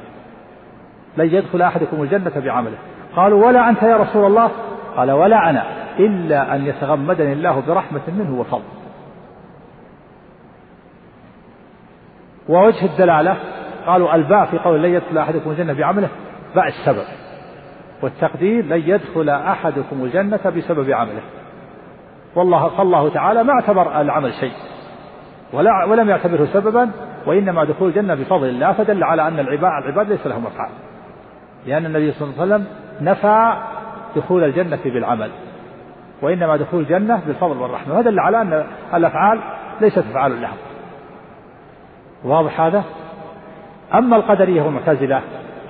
لن 1.17 1.25
يدخل 1.25 1.61
أحدكم 1.61 2.01
الجنة 2.01 2.31
بعمله. 2.35 2.77
قالوا 3.15 3.47
ولا 3.47 3.69
أنت 3.69 3.83
يا 3.83 3.97
رسول 3.97 4.25
الله؟ 4.25 4.51
قال 4.97 5.11
ولا 5.11 5.49
أنا 5.49 5.63
إلا 5.99 6.55
أن 6.55 6.65
يتغمدني 6.65 7.33
الله 7.33 7.63
برحمة 7.67 8.01
منه 8.07 8.39
وفضل. 8.39 8.63
ووجه 12.49 12.85
الدلالة 12.85 13.37
قالوا 13.87 14.15
الباء 14.15 14.45
في 14.45 14.57
قول 14.57 14.83
لن 14.83 14.93
يدخل 14.93 15.17
أحدكم 15.17 15.51
الجنة 15.51 15.73
بعمله 15.73 16.09
باء 16.55 16.67
السبب. 16.67 17.05
والتقدير 18.01 18.65
لن 18.65 18.83
يدخل 18.85 19.29
أحدكم 19.29 20.03
الجنة 20.03 20.39
بسبب 20.57 20.91
عمله. 20.91 21.21
والله 22.35 22.69
فالله 22.77 23.09
تعالى 23.09 23.43
ما 23.43 23.53
اعتبر 23.53 24.01
العمل 24.01 24.33
شيء 24.33 24.53
ولا 25.53 25.85
ولم 25.85 26.09
يعتبره 26.09 26.45
سببا 26.45 26.91
وإنما 27.25 27.63
دخول 27.63 27.89
الجنة 27.89 28.15
بفضل 28.15 28.49
الله 28.49 28.73
فدل 28.73 29.03
على 29.03 29.27
أن 29.27 29.39
العباد 29.39 29.83
العباد 29.83 30.09
ليس 30.09 30.27
لهم 30.27 30.45
أفعال 30.45 30.71
لأن 31.65 31.85
النبي 31.85 32.11
صلى 32.11 32.29
الله 32.29 32.41
عليه 32.41 32.55
وسلم 32.55 32.67
نفى 33.01 33.63
دخول 34.15 34.43
الجنة 34.43 34.79
بالعمل 34.85 35.31
وإنما 36.21 36.57
دخول 36.57 36.79
الجنة 36.79 37.21
بالفضل 37.27 37.57
والرحمة. 37.57 37.97
ودل 37.97 38.19
على 38.19 38.41
أن 38.41 38.63
الأفعال 38.93 39.39
ليست 39.81 39.97
أفعال 39.97 40.41
لهم. 40.41 40.57
واضح 42.23 42.61
هذا؟ 42.61 42.83
أما 43.95 44.15
القدرية 44.15 44.61
والمعتزلة 44.61 45.21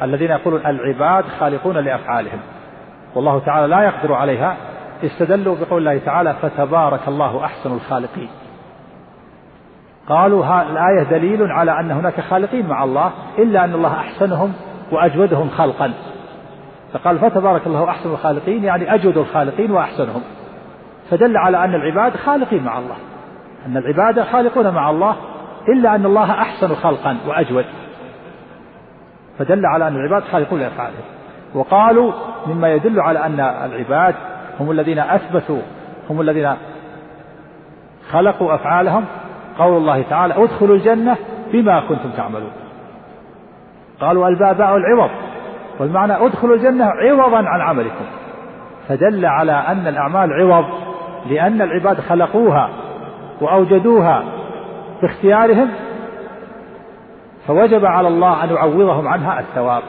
الذين 0.03 0.31
يقولون 0.31 0.61
العباد 0.65 1.25
خالقون 1.39 1.77
لأفعالهم. 1.77 2.39
والله 3.15 3.39
تعالى 3.39 3.67
لا 3.67 3.81
يقدر 3.81 4.13
عليها. 4.13 4.57
استدلوا 5.03 5.55
بقول 5.55 5.87
الله 5.87 6.05
تعالى 6.05 6.35
فتبارك 6.41 7.07
الله 7.07 7.45
أحسن 7.45 7.73
الخالقين 7.73 8.29
قالوا 10.09 10.61
الآية 10.61 11.03
دليل 11.03 11.51
على 11.51 11.79
أن 11.79 11.91
هناك 11.91 12.21
خالقين 12.21 12.67
مع 12.67 12.83
الله 12.83 13.11
إلا 13.37 13.63
أن 13.63 13.73
الله 13.73 13.93
أحسنهم 13.93 14.53
وأجودهم 14.91 15.49
خلقا 15.49 15.93
فقال 16.93 17.19
فتبارك 17.19 17.67
الله 17.67 17.89
أحسن 17.89 18.11
الخالقين 18.11 18.63
يعني 18.63 18.95
أجود 18.95 19.17
الخالقين 19.17 19.71
وأحسنهم. 19.71 20.21
فدل 21.09 21.37
على 21.37 21.63
أن 21.63 21.75
العباد 21.75 22.15
خالقين 22.15 22.63
مع 22.63 22.79
الله. 22.79 22.95
أن 23.65 23.77
العباد 23.77 24.21
خالقون 24.21 24.69
مع 24.69 24.89
الله 24.89 25.15
إلا 25.69 25.95
أن 25.95 26.05
الله 26.05 26.31
أحسن 26.31 26.75
خلقا 26.75 27.17
وأجود. 27.27 27.65
فدل 29.39 29.65
على 29.65 29.87
أن 29.87 29.95
العباد 29.95 30.23
خالقون 30.23 30.59
لأفعالهم 30.59 31.03
وقالوا 31.53 32.11
مما 32.47 32.73
يدل 32.73 32.99
على 32.99 33.19
أن 33.19 33.39
العباد 33.39 34.15
هم 34.59 34.71
الذين 34.71 34.99
أثبتوا 34.99 35.61
هم 36.09 36.21
الذين 36.21 36.53
خلقوا 38.11 38.55
أفعالهم. 38.55 39.05
قول 39.57 39.77
الله 39.77 40.03
تعالى 40.09 40.43
ادخلوا 40.43 40.75
الجنة 40.75 41.15
بما 41.53 41.79
كنتم 41.79 42.09
تعملون. 42.17 42.51
قالوا 44.01 44.27
الباء 44.27 44.53
باء 44.53 44.77
العوض 44.77 45.09
والمعنى 45.79 46.25
ادخلوا 46.25 46.55
الجنة 46.55 46.85
عوضا 46.85 47.37
عن 47.37 47.61
عملكم. 47.61 48.05
فدل 48.87 49.25
على 49.25 49.51
أن 49.51 49.87
الأعمال 49.87 50.33
عوض 50.33 50.65
لأن 51.29 51.61
العباد 51.61 51.99
خلقوها 51.99 52.69
وأوجدوها 53.41 54.23
باختيارهم 55.01 55.69
فوجب 57.47 57.85
على 57.85 58.07
الله 58.07 58.43
أن 58.43 58.49
يعوضهم 58.49 59.07
عنها 59.07 59.39
الثواب. 59.39 59.83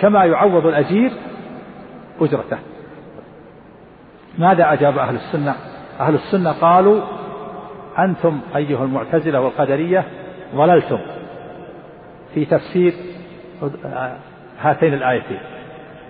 كما 0.00 0.24
يعوض 0.24 0.66
الأجير 0.66 1.12
أجرته. 2.20 2.58
ماذا 4.38 4.72
أجاب 4.72 4.98
أهل 4.98 5.14
السنة؟ 5.14 5.54
أهل 6.00 6.14
السنة 6.14 6.52
قالوا 6.52 7.00
أنتم 7.98 8.40
أيها 8.56 8.84
المعتزلة 8.84 9.40
والقدرية 9.40 10.04
ضللتم. 10.54 10.98
في 12.34 12.44
تفسير 12.44 12.94
هاتين 14.60 14.94
الآيتين. 14.94 15.40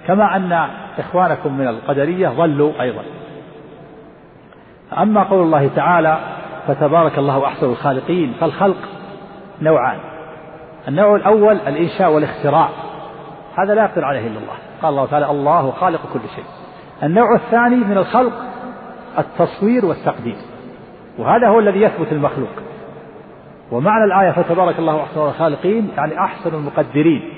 كما 0.06 0.36
أن 0.36 0.68
إخوانكم 0.98 1.58
من 1.58 1.68
القدرية 1.68 2.28
ضلوا 2.28 2.82
أيضا. 2.82 3.02
أما 4.98 5.22
قول 5.22 5.42
الله 5.42 5.70
تعالى 5.76 6.18
فتبارك 6.66 7.18
الله 7.18 7.46
أحسن 7.46 7.66
الخالقين 7.66 8.34
فالخلق 8.40 8.76
نوعان. 9.62 9.98
النوع 10.88 11.16
الأول 11.16 11.56
الإنشاء 11.56 12.12
والاختراع. 12.12 12.68
هذا 13.58 13.74
لا 13.74 13.84
يقدر 13.84 14.04
عليه 14.04 14.26
إلا 14.26 14.38
الله. 14.38 14.54
قال 14.82 14.90
الله 14.90 15.06
تعالى 15.06 15.30
الله 15.30 15.70
خالق 15.70 16.00
كل 16.12 16.20
شيء. 16.34 16.44
النوع 17.02 17.34
الثاني 17.34 17.76
من 17.76 17.98
الخلق 17.98 18.32
التصوير 19.18 19.84
والتقدير 19.84 20.36
وهذا 21.18 21.48
هو 21.48 21.58
الذي 21.58 21.80
يثبت 21.80 22.12
المخلوق. 22.12 22.50
ومعنى 23.72 24.04
الآية 24.04 24.42
فتبارك 24.42 24.78
الله 24.78 25.02
أحسن 25.02 25.20
الخالقين 25.20 25.88
يعني 25.96 26.18
أحسن 26.18 26.54
المقدرين 26.54 27.32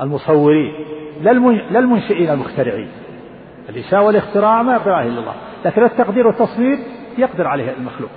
المصورين 0.00 0.72
لا 1.70 1.78
المنشئين 1.78 2.30
المخترعين. 2.30 2.88
الإنشاء 3.68 4.04
والاختراع 4.04 4.62
ما 4.62 4.74
يقدر 4.74 4.92
عليه 4.92 5.08
إلا 5.08 5.20
الله. 5.20 5.34
لكن 5.64 5.82
التقدير 5.82 6.26
والتصوير 6.26 6.78
يقدر 7.18 7.46
عليه 7.46 7.72
المخلوق. 7.78 8.10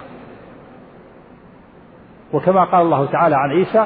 وكما 2.33 2.63
قال 2.63 2.81
الله 2.81 3.05
تعالى 3.05 3.35
عن 3.35 3.49
عيسى 3.49 3.85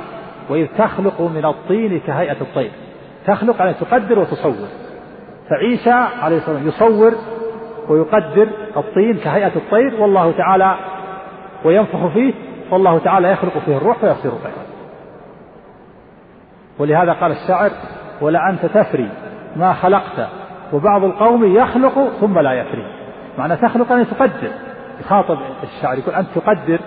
وإذ 0.50 0.68
تخلق 0.78 1.22
من 1.22 1.46
الطين 1.46 2.00
كهيئة 2.00 2.42
الطير. 2.42 2.72
تخلق 3.28 3.60
يعني 3.60 3.74
تقدر 3.74 4.20
وتصور. 4.20 4.68
فعيسى 5.50 5.92
عليه 6.22 6.38
الصلاة 6.38 6.64
والسلام 6.64 6.68
يصور 6.68 7.14
ويقدر 7.90 8.48
الطين 8.78 9.18
كهيئة 9.18 9.56
الطير 9.56 10.02
والله 10.02 10.32
تعالى 10.32 10.76
وينفخ 11.66 12.08
فيه 12.08 12.34
والله 12.72 13.00
تعالى 13.00 13.32
يخلق 13.32 13.58
فيه 13.58 13.78
الروح 13.78 13.98
فيصير 13.98 14.32
طيرا 14.32 14.66
ولهذا 16.80 17.14
قال 17.14 17.32
الشاعر 17.32 17.70
ولا 18.22 18.40
أنت 18.50 18.66
تفري 18.66 19.10
ما 19.56 19.74
خلقت. 19.74 20.28
وبعض 20.74 21.04
القوم 21.04 21.56
يخلق 21.56 22.10
ثم 22.22 22.40
لا 22.40 22.54
يفري. 22.54 22.86
معنى 23.38 23.56
تخلق 23.56 23.92
أن 23.92 24.08
تقدر. 24.08 24.52
يخاطب 25.02 25.38
الشاعر 25.64 25.98
يقول 25.98 26.16
أنت 26.16 26.28
تقدر 26.36 26.80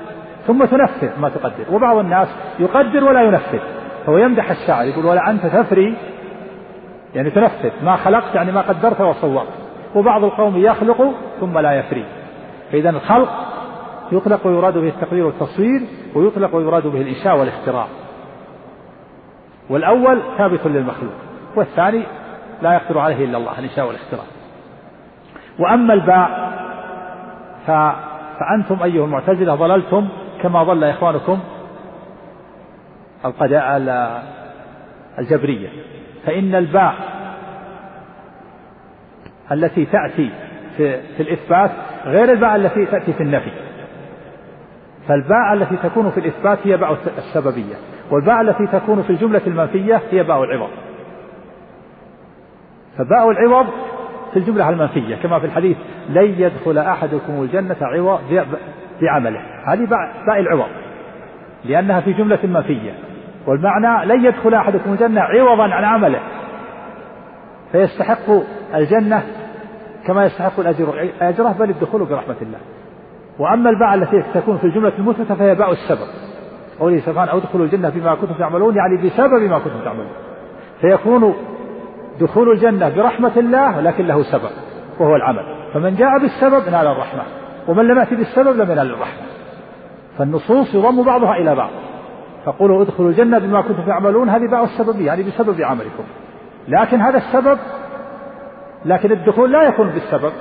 ثم 0.49 0.65
تنفذ 0.65 1.21
ما 1.21 1.29
تقدر. 1.29 1.65
وبعض 1.73 1.97
الناس 1.97 2.29
يقدر 2.59 3.05
ولا 3.05 3.23
ينفذ. 3.23 3.59
فهو 4.07 4.19
يمدح 4.19 4.51
الشاعر 4.51 4.85
يقول 4.85 5.07
ولا 5.07 5.31
أنت 5.31 5.47
تفري؟ 5.47 5.97
يعني 7.15 7.31
تنفذ. 7.31 7.71
ما 7.85 7.97
خلقت 7.97 8.35
يعني 8.35 8.53
ما 8.53 8.61
قدرت 8.61 9.01
وصورت. 9.01 9.49
وبعض 9.95 10.25
القوم 10.25 10.57
يخلق 10.57 11.15
ثم 11.41 11.59
لا 11.59 11.73
يفري. 11.73 12.05
فإذا 12.73 12.91
الخلق 12.91 13.29
يطلق 14.13 14.47
ويراد 14.47 14.79
به 14.79 14.89
التقدير 14.89 15.27
والتصوير 15.27 15.81
ويطلق 16.15 16.57
ويراد 16.57 16.87
به 16.87 17.01
الإنشاء 17.01 17.39
والاختراع. 17.39 17.87
والأول 19.71 20.23
ثابت 20.39 20.67
للمخلوق 20.67 21.13
والثاني 21.57 22.03
لا 22.63 22.73
يقدر 22.73 22.99
عليه 22.99 23.25
إلا 23.25 23.39
الله 23.39 23.59
الإنشاء 23.59 23.87
والاختراع. 23.87 24.25
وأما 25.59 25.95
الباء 25.95 26.53
فأنتم 28.39 28.83
أيها 28.83 29.05
المعتزلة 29.05 29.55
ضللتم 29.55 30.09
كما 30.43 30.63
ضل 30.63 30.85
إخوانكم 30.85 31.39
الجبرية. 35.19 35.69
فإن 36.27 36.55
الباء 36.55 36.95
التي 39.53 39.85
تأتي 39.85 40.31
في, 40.77 41.03
في 41.17 41.23
الإثبات 41.23 41.71
غير 42.05 42.33
الباء 42.33 42.57
التي 42.57 42.87
تأتي 42.87 43.13
في 43.13 43.23
النفي. 43.23 43.51
فالباء 45.09 45.53
التي 45.53 45.77
تكون 45.89 46.11
في 46.11 46.21
الإثبات 46.21 46.59
هي 46.65 46.77
باء 46.77 46.97
السببية 47.19 47.75
والباء 48.11 48.41
التي 48.41 48.67
تكون 48.67 49.03
في 49.03 49.11
الجملة 49.11 49.41
المنفية 49.47 50.03
هي 50.11 50.23
باء 50.23 50.45
العوض. 50.45 50.71
فباء 52.99 53.31
العوض 53.31 53.67
في 54.33 54.39
الجملة 54.39 54.69
المنفية 54.69 55.17
كما 55.17 55.39
في 55.39 55.47
الحديث 55.47 55.77
لن 56.09 56.35
يدخل 56.39 56.79
أحدكم 56.79 57.43
الجنة 57.43 57.77
عوض. 57.83 58.21
بعمله 59.03 59.41
هذه 59.67 59.87
باء 60.27 60.41
العوض 60.41 60.69
لأنها 61.65 62.01
في 62.01 62.13
جملة 62.13 62.39
منفية 62.45 62.93
والمعنى 63.47 64.07
لن 64.07 64.25
يدخل 64.25 64.55
أحدكم 64.55 64.93
الجنة 64.93 65.21
عوضا 65.21 65.75
عن 65.75 65.85
عمله. 65.85 66.21
فيستحق 67.73 68.31
الجنة 68.75 69.23
كما 70.07 70.25
يستحق 70.25 70.61
الأجر. 70.61 71.11
أجره 71.21 71.57
بل 71.59 71.71
الدخول 71.71 72.05
برحمة 72.05 72.37
الله. 72.43 72.59
وأما 73.39 73.71
الباء 73.71 73.95
التي 73.95 74.23
تكون 74.35 74.59
في 74.59 74.65
الجملة 74.65 74.93
المثبتة 74.99 75.35
فهي 75.35 75.55
باء 75.55 75.73
السبب. 75.73 76.09
قوله 76.81 77.01
سبحانه 77.01 77.37
أدخلوا 77.37 77.65
الجنة 77.65 77.89
بما 77.89 78.15
كنتم 78.15 78.35
تعملون 78.35 78.77
يعني 78.77 78.97
بسبب 79.07 79.51
ما 79.51 79.59
كنتم 79.59 79.81
تعملون. 79.85 80.13
فيكون 80.81 81.35
دخول 82.21 82.53
الجنة 82.53 82.89
برحمة 82.89 83.33
الله 83.37 83.81
لكن 83.81 84.07
له 84.07 84.23
سبب 84.23 84.51
وهو 85.01 85.17
العمل. 85.17 85.45
فمن 85.75 85.95
جاء 85.95 86.19
بالسبب 86.19 86.69
نال 86.73 86.87
الرحمة. 86.87 87.23
ومن 87.69 87.85
لم 87.85 87.99
يأتي 87.99 88.17
بالسبب 88.17 88.57
لم 88.57 88.71
ينال 88.71 88.91
الرحمة. 88.91 89.23
فالنصوص 90.19 90.75
يضم 90.75 91.03
بعضها 91.03 91.37
إلى 91.37 91.55
بعض. 91.55 91.71
فقولوا 92.45 92.83
ادخلوا 92.83 93.11
الجنة 93.11 93.39
بما 93.39 93.61
كنتم 93.61 93.83
تعملون 93.83 94.29
هذه 94.29 94.51
باء 94.51 94.65
السببية 94.65 95.07
يعني 95.07 95.23
بسبب 95.23 95.63
عملكم. 95.63 96.05
لكن 96.69 97.01
هذا 97.01 97.17
السبب 97.17 97.59
لكن 98.85 99.13
الدخول 99.13 99.53
لا 99.53 99.63
يكون 99.63 99.89
بالسبب. 99.89 100.33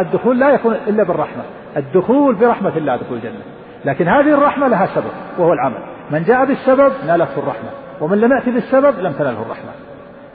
الدخول 0.00 0.38
لا 0.38 0.50
يكون 0.50 0.74
إلا 0.74 1.02
بالرحمة. 1.02 1.42
الدخول 1.76 2.34
برحمة 2.34 2.76
الله 2.76 2.96
دخول 2.96 3.16
الجنة. 3.16 3.42
لكن 3.84 4.08
هذه 4.08 4.34
الرحمة 4.34 4.68
لها 4.68 4.86
سبب 4.86 5.12
وهو 5.38 5.52
العمل. 5.52 5.82
من 6.10 6.22
جاء 6.22 6.44
بالسبب 6.44 6.92
نالته 7.06 7.38
الرحمة. 7.38 7.68
ومن 8.00 8.18
لم 8.18 8.32
يأتي 8.32 8.50
بالسبب 8.50 8.98
لم 9.00 9.12
تناله 9.12 9.42
الرحمة. 9.42 9.70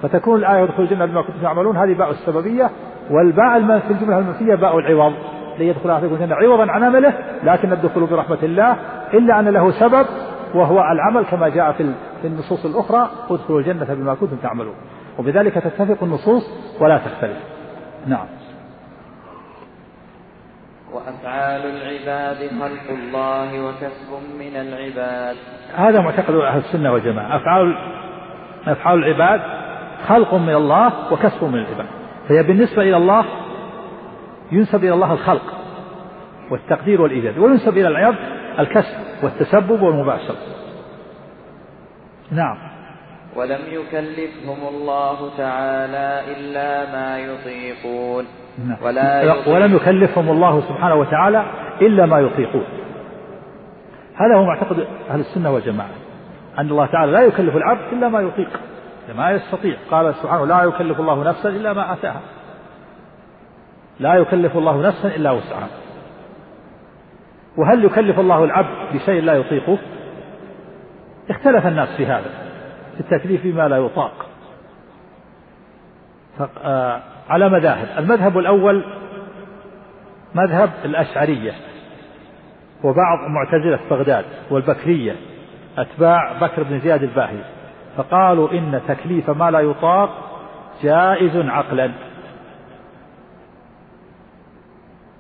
فتكون 0.01 0.39
الآية 0.39 0.63
ادخلوا 0.63 0.87
الجنة 0.87 1.05
بما 1.05 1.21
كنتم 1.21 1.39
تعملون 1.41 1.77
هذه 1.77 1.93
باء 1.93 2.09
السببية. 2.09 2.69
والباء 3.11 3.79
في 3.79 3.91
الجملة 3.91 4.19
المنفية 4.19 4.55
باء 4.55 4.79
العوض. 4.79 5.13
ليدخل 5.59 5.91
أحدكم 5.91 6.13
الجنة 6.13 6.35
عوضا 6.35 6.71
عن 6.71 6.83
عمله 6.83 7.13
لكن 7.43 7.73
الدخول 7.73 8.05
برحمة 8.05 8.37
الله 8.43 8.75
إلا 9.13 9.39
أن 9.39 9.47
له 9.49 9.71
سبب 9.71 10.05
وهو 10.53 10.81
العمل 10.91 11.25
كما 11.25 11.49
جاء 11.49 11.71
في 11.71 11.93
في 12.21 12.27
النصوص 12.27 12.65
الأخرى 12.65 13.09
ادخلوا 13.29 13.59
الجنة 13.59 13.93
بما 13.93 14.13
كنتم 14.13 14.35
تعملون. 14.35 14.75
وبذلك 15.19 15.53
تتفق 15.53 16.03
النصوص 16.03 16.43
ولا 16.79 16.97
تختلف. 16.97 17.37
نعم. 18.07 18.25
وأفعال 20.93 21.61
العباد 21.61 22.49
خلق 22.49 22.89
الله 22.89 23.65
وكسب 23.65 24.39
من 24.39 24.55
العباد. 24.55 25.35
هذا 25.75 26.01
معتقد 26.01 26.35
أهل 26.35 26.59
السنة 26.59 26.93
والجماعة. 26.93 27.35
أفعال 27.35 27.75
أفعال 28.67 29.03
العباد 29.03 29.41
خلق 30.07 30.33
من 30.33 30.55
الله 30.55 31.13
وكسب 31.13 31.43
من 31.43 31.59
العباد. 31.59 31.85
فهي 32.29 32.43
بالنسبة 32.43 32.81
إلى 32.81 32.97
الله 32.97 33.25
ينسب 34.51 34.83
إلى 34.83 34.93
الله 34.93 35.13
الخلق 35.13 35.53
والتقدير 36.51 37.01
والإيجاد 37.01 37.37
وينسب 37.37 37.77
إلى 37.77 37.87
العبد 37.87 38.17
الكسب 38.59 38.97
والتسبب 39.23 39.81
والمباشرة 39.81 40.35
نعم. 42.31 42.57
ولم 43.35 43.61
يكلفهم 43.67 44.67
الله 44.67 45.37
تعالى 45.37 46.21
إلا 46.37 46.91
ما 46.91 47.19
يطيقون. 47.19 48.25
نعم. 48.67 48.77
ولا 48.81 49.21
يطيق 49.21 49.53
ولم 49.53 49.75
يكلفهم 49.75 50.29
الله 50.29 50.61
سبحانه 50.61 50.95
وتعالى 50.95 51.45
إلا 51.81 52.05
ما 52.05 52.19
يطيقون. 52.19 52.65
هذا 54.15 54.35
هو 54.35 54.45
معتقد 54.45 54.87
أهل 55.09 55.19
السنة 55.19 55.51
والجماعة 55.51 55.89
أن 56.59 56.69
الله 56.69 56.85
تعالى 56.85 57.11
لا 57.11 57.21
يكلف 57.21 57.55
العبد 57.55 57.93
إلا 57.93 58.07
ما 58.07 58.21
يطيق 58.21 58.59
ما 59.15 59.31
يستطيع. 59.31 59.75
قال 59.91 60.15
سبحانه 60.15 60.45
لا 60.45 60.63
يكلف 60.63 60.99
الله 60.99 61.23
نفسا 61.23 61.49
إلا 61.49 61.73
ما 61.73 61.93
أتاها. 61.93 62.21
لا 63.99 64.13
يكلف 64.15 64.57
الله 64.57 64.87
نفسا 64.87 65.07
إلا 65.07 65.31
وسعها. 65.31 65.67
وهل 67.57 67.85
يكلف 67.85 68.19
الله 68.19 68.43
العبد 68.43 68.93
بشيء 68.93 69.23
لا 69.23 69.33
يطيقه؟ 69.33 69.77
اختلف 71.29 71.67
الناس 71.67 71.89
في 71.97 72.05
هذا 72.05 72.29
في 72.93 72.99
التكليف 72.99 73.43
بما 73.43 73.67
لا 73.67 73.77
يطاق. 73.77 74.25
آه، 76.63 77.01
على 77.29 77.49
مذاهب. 77.49 77.87
المذهب 77.97 78.37
الأول 78.37 78.83
مذهب 80.35 80.69
الأشعرية 80.85 81.51
وبعض 82.83 83.19
معتزلة 83.29 83.79
بغداد 83.89 84.25
والبكرية 84.51 85.15
أتباع 85.77 86.33
بكر 86.41 86.63
بن 86.63 86.79
زياد 86.79 87.03
الباهي 87.03 87.43
فقالوا 87.97 88.51
إن 88.51 88.81
تكليف 88.87 89.29
ما 89.29 89.51
لا 89.51 89.59
يطاق 89.59 90.09
جائز 90.83 91.37
عقلا. 91.37 91.91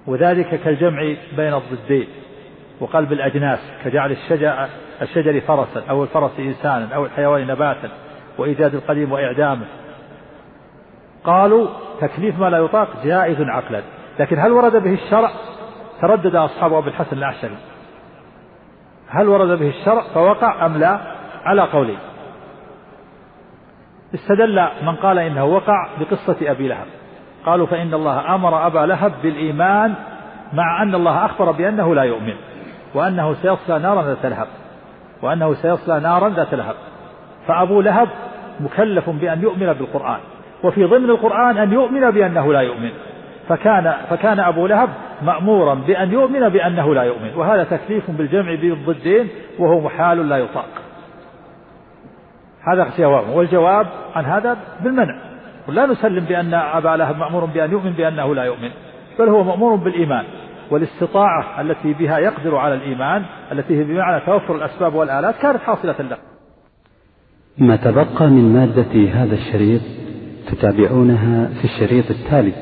وذلك 0.07 0.61
كالجمع 0.63 1.15
بين 1.37 1.53
الضدين 1.53 2.07
وقلب 2.79 3.13
الأجناس 3.13 3.59
كجعل 3.85 4.11
الشجر, 4.11 4.67
الشجر 5.01 5.41
فرسا 5.41 5.83
أو 5.89 6.03
الفرس 6.03 6.39
إنسانا 6.39 6.95
أو 6.95 7.05
الحيوان 7.05 7.47
نباتا 7.47 7.89
وإيجاد 8.37 8.75
القديم 8.75 9.11
وإعدامه. 9.11 9.65
قالوا 11.23 11.67
تكليف 12.01 12.39
ما 12.39 12.49
لا 12.49 12.57
يطاق 12.57 13.05
جائز 13.05 13.41
عقلا. 13.41 13.81
لكن 14.19 14.39
هل 14.39 14.51
ورد 14.51 14.83
به 14.83 14.93
الشرع؟ 14.93 15.31
تردد 16.01 16.35
أصحاب 16.35 16.73
أبي 16.73 16.89
الحسن 16.89 17.17
الأعشري 17.17 17.57
هل 19.09 19.27
ورد 19.27 19.59
به 19.59 19.69
الشرع 19.69 20.01
فوقع 20.13 20.65
أم 20.65 20.77
لا؟ 20.77 20.99
على 21.43 21.61
قولين 21.61 21.99
استدل 24.13 24.67
من 24.83 24.95
قال 24.95 25.19
إنه 25.19 25.45
وقع 25.45 25.87
بقصة 25.99 26.51
أبي 26.51 26.67
لهب. 26.67 26.87
قالوا 27.45 27.67
فإن 27.67 27.93
الله 27.93 28.35
أمر 28.35 28.67
أبا 28.67 28.79
لهب 28.79 29.11
بالإيمان 29.23 29.93
مع 30.53 30.83
أن 30.83 30.95
الله 30.95 31.25
أخبر 31.25 31.51
بأنه 31.51 31.95
لا 31.95 32.03
يؤمن 32.03 32.33
وأنه 32.93 33.33
سيصلى 33.33 33.79
نارا 33.79 34.03
ذات 34.03 34.25
لهب 34.25 34.47
وأنه 35.21 35.53
سيصلى 35.53 35.99
نارا 35.99 36.29
ذات 36.29 36.53
لهب. 36.53 36.75
فأبو 37.47 37.81
لهب 37.81 38.09
مكلف 38.59 39.09
بأن 39.09 39.41
يؤمن 39.41 39.73
بالقرآن 39.73 40.19
وفي 40.63 40.83
ضمن 40.83 41.09
القرآن 41.09 41.57
أن 41.57 41.73
يؤمن 41.73 42.11
بأنه 42.11 42.53
لا 42.53 42.61
يؤمن. 42.61 42.91
فكان 43.49 43.93
فكان 44.09 44.39
أبو 44.39 44.67
لهب 44.67 44.89
مأمورا 45.21 45.73
بأن 45.73 46.11
يؤمن 46.11 46.49
بأنه 46.49 46.93
لا 46.93 47.03
يؤمن 47.03 47.35
وهذا 47.35 47.63
تكليف 47.63 48.11
بالجمع 48.11 48.55
بين 48.55 48.71
الضدين 48.71 49.27
وهو 49.59 49.79
محال 49.79 50.29
لا 50.29 50.37
يطاق. 50.37 50.69
هذا 52.61 52.89
جواب 52.97 53.29
والجواب 53.29 53.87
عن 54.15 54.25
هذا 54.25 54.57
بالمنع. 54.81 55.32
ولا 55.67 55.85
نسلم 55.85 56.25
بأن 56.25 56.53
أبا 56.53 56.97
لهب 56.97 57.17
مأمور 57.17 57.45
بأن 57.45 57.71
يؤمن 57.71 57.91
بأنه 57.91 58.35
لا 58.35 58.43
يؤمن 58.43 58.69
بل 59.19 59.29
هو 59.29 59.43
مأمور 59.43 59.75
بالإيمان 59.75 60.25
والاستطاعة 60.71 61.61
التي 61.61 61.93
بها 61.93 62.17
يقدر 62.19 62.55
على 62.55 62.73
الإيمان 62.73 63.25
التي 63.51 63.79
هي 63.79 63.83
بمعنى 63.83 64.25
توفر 64.25 64.55
الأسباب 64.55 64.95
والآلات 64.95 65.35
كانت 65.35 65.59
حاصلة 65.59 65.95
له. 65.99 66.17
ما 67.57 67.75
تبقى 67.75 68.27
من 68.27 68.53
مادة 68.53 69.09
هذا 69.13 69.35
الشريط 69.35 69.81
تتابعونها 70.47 71.49
في 71.61 71.65
الشريط 71.65 72.11
التالي. 72.11 72.53